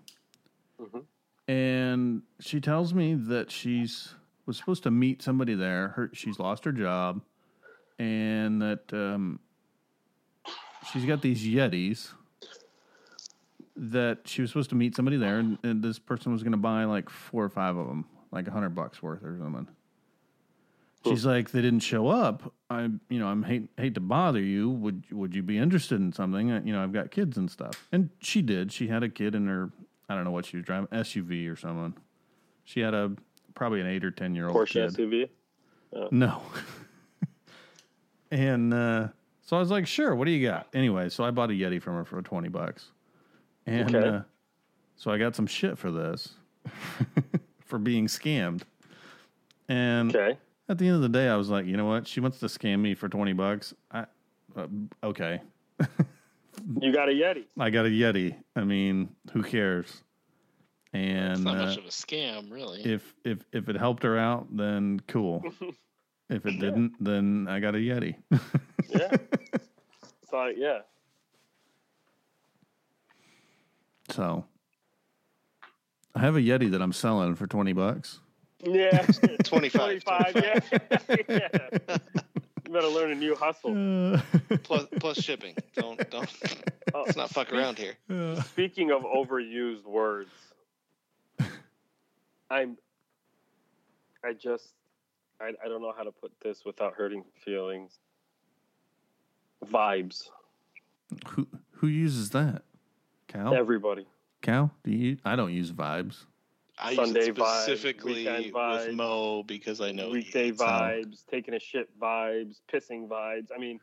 Mhm. 0.80 1.03
and 1.47 2.21
she 2.39 2.61
tells 2.61 2.93
me 2.93 3.15
that 3.15 3.49
she's 3.49 4.13
was 4.45 4.57
supposed 4.57 4.84
to 4.84 4.91
meet 4.91 5.23
somebody 5.23 5.55
there. 5.55 5.89
Her 5.89 6.11
she's 6.13 6.38
lost 6.38 6.63
her 6.65 6.71
job, 6.71 7.21
and 7.97 8.61
that 8.61 8.93
um, 8.93 9.39
she's 10.91 11.06
got 11.06 11.22
these 11.22 11.45
Yetis 11.45 12.11
that 13.76 14.19
she 14.26 14.41
was 14.41 14.51
supposed 14.51 14.69
to 14.69 14.76
meet 14.76 14.95
somebody 14.95 15.18
there, 15.18 15.39
and, 15.39 15.57
and 15.64 15.81
this 15.81 15.99
person 15.99 16.31
was 16.31 16.43
going 16.43 16.51
to 16.51 16.57
buy 16.57 16.84
like 16.84 17.10
four 17.10 17.43
or 17.43 17.49
five 17.49 17.77
of 17.77 17.88
them, 17.88 18.06
like 18.31 18.47
a 18.47 18.51
hundred 18.51 18.76
bucks 18.76 19.01
worth 19.01 19.23
or 19.23 19.38
something. 19.38 19.68
she's 21.06 21.26
like, 21.26 21.51
they 21.51 21.61
didn't 21.61 21.80
show 21.80 22.10
up. 22.10 22.53
I, 22.69 22.89
you 23.10 23.19
know, 23.19 23.27
I'm 23.27 23.43
hate 23.43 23.69
hate 23.77 23.95
to 23.95 24.01
bother 24.01 24.41
you. 24.41 24.69
Would 24.69 25.06
would 25.11 25.34
you 25.34 25.43
be 25.43 25.57
interested 25.57 25.99
in 25.99 26.11
something? 26.11 26.49
You 26.49 26.73
know, 26.73 26.84
I've 26.84 26.93
got 26.93 27.11
kids 27.11 27.38
and 27.38 27.49
stuff. 27.49 27.88
And 27.91 28.10
she 28.19 28.41
did. 28.41 28.72
She 28.72 28.88
had 28.88 29.03
a 29.03 29.10
kid 29.10 29.34
in 29.34 29.47
her. 29.47 29.72
I 30.10 30.15
don't 30.15 30.23
know 30.23 30.31
what 30.31 30.45
she 30.45 30.57
was 30.57 30.65
driving, 30.65 30.88
SUV 30.88 31.51
or 31.51 31.56
someone. 31.56 31.95
She 32.65 32.81
had 32.81 32.93
a 32.93 33.11
probably 33.56 33.81
an 33.81 33.88
eight 33.88 34.03
or 34.03 34.11
ten 34.11 34.35
year 34.35 34.47
old 34.47 34.57
Porsche 34.57 34.95
kid. 34.95 34.95
SUV. 34.95 35.30
No. 36.11 36.41
and 38.31 38.73
uh, 38.73 39.07
so 39.49 39.57
I 39.57 39.59
was 39.59 39.71
like, 39.71 39.88
sure, 39.88 40.13
what 40.13 40.26
do 40.26 40.31
you 40.31 40.47
got? 40.47 40.67
Anyway, 40.76 41.09
so 41.09 41.23
I 41.23 41.31
bought 41.31 41.49
a 41.49 41.53
Yeti 41.53 41.81
from 41.81 41.95
her 41.95 42.05
for 42.05 42.21
20 42.21 42.49
bucks. 42.49 42.91
And 43.65 43.95
Okay. 43.95 44.07
uh, 44.07 44.21
so 44.95 45.09
I 45.09 45.17
got 45.17 45.35
some 45.35 45.47
shit 45.47 45.76
for 45.76 45.89
this 45.89 46.35
for 47.65 47.80
being 47.80 48.05
scammed. 48.05 48.61
And 49.67 50.15
Okay. 50.15 50.38
at 50.69 50.77
the 50.77 50.85
end 50.85 50.97
of 50.97 51.01
the 51.01 51.09
day, 51.09 51.27
I 51.30 51.35
was 51.35 51.49
like, 51.49 51.65
you 51.65 51.77
know 51.77 51.85
what? 51.85 52.07
She 52.07 52.19
wants 52.19 52.39
to 52.41 52.45
scam 52.45 52.80
me 52.80 52.93
for 52.93 53.09
20 53.09 53.34
bucks. 53.34 53.73
I, 53.89 54.05
uh, 54.55 54.67
okay. 55.03 55.41
You 56.80 56.93
got 56.93 57.09
a 57.09 57.11
Yeti. 57.13 57.45
I 57.57 57.71
got 57.71 57.88
a 57.88 57.89
Yeti. 57.89 58.35
I 58.55 58.65
mean, 58.65 59.15
who 59.31 59.41
cares? 59.41 59.88
It's 59.89 60.03
And 60.93 61.43
not 61.43 61.55
uh, 61.57 61.65
much 61.65 61.77
of 61.77 61.85
a 61.85 61.89
scam, 61.89 62.51
really. 62.51 62.84
if 62.84 63.15
if 63.23 63.39
if 63.51 63.67
it 63.69 63.77
helped 63.77 64.03
her 64.03 64.15
out, 64.15 64.47
then 64.55 64.99
cool. 65.07 65.43
if 66.30 66.45
it 66.45 66.60
didn't, 66.60 66.93
then 66.99 67.47
I 67.49 67.60
got 67.60 67.76
a 67.76 67.80
Yeti. 67.80 68.15
Yeah. 68.89 69.15
so 70.30 70.45
yeah. 70.56 70.80
so 74.10 74.45
I 76.15 76.19
have 76.19 76.35
a 76.35 76.39
Yeti 76.39 76.72
that 76.72 76.81
I'm 76.81 76.93
selling 76.93 77.35
for 77.35 77.47
twenty 77.47 77.73
bucks. 77.73 78.19
Yeah. 78.64 79.06
25, 79.43 80.03
25, 80.03 80.31
yeah. 80.35 80.60
yeah. 81.30 81.97
You 82.65 82.73
better 82.73 82.88
learn 82.88 83.11
a 83.11 83.15
new 83.15 83.34
hustle. 83.35 84.19
plus, 84.64 84.85
plus 84.99 85.18
shipping. 85.19 85.56
Don't 85.73 86.10
don't. 86.10 86.30
Oh, 86.93 87.03
Let's 87.06 87.18
not 87.18 87.30
fuck 87.30 87.53
around 87.53 87.77
here. 87.80 87.95
Speaking 88.43 88.91
of 88.91 89.03
overused 89.03 89.85
words, 89.85 90.31
I'm. 92.49 92.77
I 94.23 94.34
just, 94.34 94.73
I, 95.41 95.53
I 95.64 95.68
don't 95.68 95.82
know 95.82 95.94
how 95.95 96.03
to 96.03 96.11
put 96.11 96.32
this 96.41 96.64
without 96.66 96.94
hurting 96.95 97.24
feelings. 97.44 97.99
Vibes. 99.66 100.30
who 101.28 101.48
who 101.72 101.88
uses 101.88 102.30
that? 102.32 102.64
Cal? 103.28 103.53
Everybody. 103.53 104.06
Cal? 104.41 104.72
Do 104.84 104.91
you? 104.91 105.18
I 105.26 105.36
don't 105.36 105.53
use 105.53 105.72
vibes. 105.72 106.26
I 106.82 106.95
Sunday 106.95 107.20
use 107.20 107.28
it 107.30 107.36
vibes, 107.36 107.64
specifically 107.64 108.14
weekend 108.14 108.53
vibes, 108.53 108.88
with 108.88 108.95
Mo 108.95 109.44
because 109.44 109.82
I 109.82 109.91
know 109.91 110.10
Weekday 110.10 110.45
hates 110.45 110.61
it. 110.61 110.66
vibes, 110.66 111.26
taking 111.30 111.53
a 111.53 111.60
shit 111.60 111.90
vibes, 111.99 112.61
pissing 112.72 113.07
vibes. 113.10 113.49
I 113.53 113.60
mean, 113.60 113.82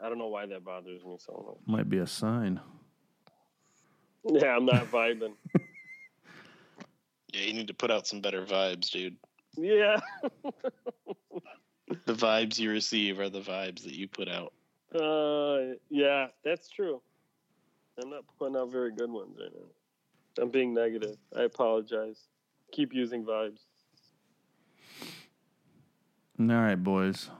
I 0.00 0.08
don't 0.08 0.18
know 0.18 0.28
why 0.28 0.46
that 0.46 0.64
bothers 0.64 1.04
me 1.04 1.16
so 1.18 1.44
much. 1.46 1.58
Might 1.66 1.88
be 1.88 1.98
a 1.98 2.06
sign. 2.06 2.60
Yeah, 4.24 4.56
I'm 4.56 4.64
not 4.64 4.90
vibing. 4.90 5.34
Yeah, 7.34 7.46
you 7.46 7.52
need 7.52 7.66
to 7.68 7.74
put 7.74 7.90
out 7.90 8.06
some 8.06 8.20
better 8.20 8.44
vibes, 8.44 8.90
dude. 8.90 9.16
yeah. 9.56 10.00
The 12.06 12.14
vibes 12.14 12.58
you 12.58 12.70
receive 12.70 13.18
are 13.20 13.28
the 13.28 13.40
vibes 13.40 13.82
that 13.84 13.94
you 13.94 14.08
put 14.08 14.28
out. 14.28 14.52
Uh, 14.94 15.74
yeah, 15.90 16.28
that's 16.44 16.68
true. 16.68 17.00
I'm 18.02 18.10
not 18.10 18.24
putting 18.38 18.56
out 18.56 18.70
very 18.70 18.92
good 18.92 19.10
ones 19.10 19.36
right 19.40 19.50
now. 19.54 20.42
I'm 20.42 20.50
being 20.50 20.74
negative. 20.74 21.16
I 21.36 21.42
apologize. 21.42 22.28
Keep 22.72 22.92
using 22.94 23.24
vibes. 23.24 23.60
All 26.40 26.46
right, 26.46 26.82
boys. 26.82 27.30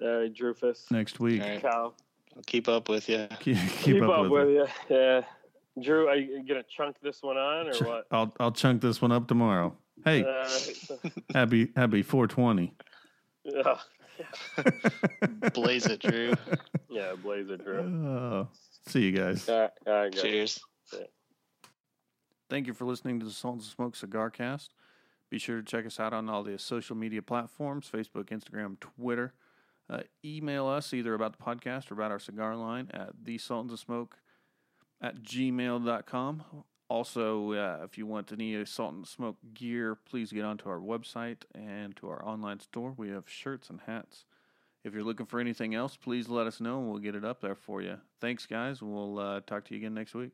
All 0.00 0.20
right, 0.20 0.32
Drufus. 0.32 0.90
Next 0.90 1.18
week, 1.20 1.42
All 1.42 1.48
right. 1.48 1.60
Cal. 1.60 1.94
I'll 2.36 2.42
keep 2.46 2.68
up 2.68 2.88
with 2.88 3.08
you. 3.08 3.26
keep, 3.40 3.56
Keep, 3.80 4.02
up, 4.04 4.30
with, 4.30 4.48
it. 4.48 4.52
you. 4.52 4.66
Yeah. 4.96 5.22
Drew, 5.82 6.08
are 6.08 6.16
you 6.16 6.42
gonna 6.46 6.64
chunk 6.76 6.96
this 7.02 7.22
one 7.22 7.36
on 7.36 7.68
or 7.68 7.72
Ch- 7.72 7.82
what? 7.82 8.06
I'll 8.10 8.32
I'll 8.40 8.52
chunk 8.52 8.80
this 8.82 9.00
one 9.02 9.12
up 9.12 9.28
tomorrow. 9.28 9.76
Hey, 10.04 10.24
Uh, 10.24 10.48
happy 11.34 11.70
happy 11.76 12.02
420. 12.02 12.74
yeah, 13.44 13.76
Blaze 15.54 15.86
it, 15.86 16.00
Drew. 16.00 16.32
yeah, 16.88 17.14
Blazer 17.22 17.56
Drew. 17.56 17.78
Oh, 17.80 18.48
see 18.88 19.02
you 19.02 19.12
guys. 19.12 19.48
All 19.48 19.60
right, 19.60 19.70
all 19.86 19.92
right, 19.94 20.12
guys. 20.12 20.22
Cheers. 20.22 20.60
Thank 22.48 22.66
you 22.66 22.74
for 22.74 22.84
listening 22.84 23.20
to 23.20 23.26
the 23.26 23.30
Sultans 23.32 23.66
of 23.66 23.72
Smoke 23.72 23.94
Cigar 23.94 24.28
Cast. 24.28 24.74
Be 25.30 25.38
sure 25.38 25.58
to 25.58 25.62
check 25.62 25.86
us 25.86 26.00
out 26.00 26.12
on 26.12 26.28
all 26.28 26.42
the 26.42 26.58
social 26.58 26.96
media 26.96 27.22
platforms 27.22 27.88
Facebook, 27.92 28.24
Instagram, 28.30 28.78
Twitter. 28.80 29.34
Uh, 29.88 30.00
email 30.24 30.66
us 30.66 30.92
either 30.92 31.14
about 31.14 31.36
the 31.36 31.42
podcast 31.44 31.90
or 31.90 31.94
about 31.94 32.10
our 32.10 32.18
cigar 32.18 32.56
line 32.56 32.90
at 32.92 33.10
the 33.22 33.38
Sultans 33.38 33.72
of 33.72 33.78
Smoke 33.78 34.16
at 35.00 35.22
gmail.com. 35.22 36.42
Also, 36.88 37.52
uh, 37.52 37.84
if 37.84 37.96
you 37.96 38.04
want 38.04 38.32
any 38.32 38.64
Sultans 38.64 39.08
of 39.08 39.12
Smoke 39.14 39.36
gear, 39.54 39.94
please 39.94 40.32
get 40.32 40.44
onto 40.44 40.68
our 40.68 40.80
website 40.80 41.42
and 41.54 41.94
to 41.96 42.08
our 42.08 42.24
online 42.26 42.58
store. 42.58 42.94
We 42.96 43.10
have 43.10 43.28
shirts 43.28 43.70
and 43.70 43.80
hats. 43.86 44.24
If 44.82 44.94
you're 44.94 45.04
looking 45.04 45.26
for 45.26 45.38
anything 45.38 45.74
else, 45.74 45.96
please 45.96 46.28
let 46.28 46.46
us 46.46 46.60
know 46.60 46.80
and 46.80 46.90
we'll 46.90 46.98
get 46.98 47.14
it 47.14 47.24
up 47.24 47.40
there 47.40 47.54
for 47.54 47.80
you. 47.80 47.98
Thanks, 48.20 48.46
guys. 48.46 48.82
We'll 48.82 49.18
uh, 49.18 49.40
talk 49.46 49.66
to 49.66 49.74
you 49.74 49.78
again 49.78 49.94
next 49.94 50.14
week. 50.14 50.32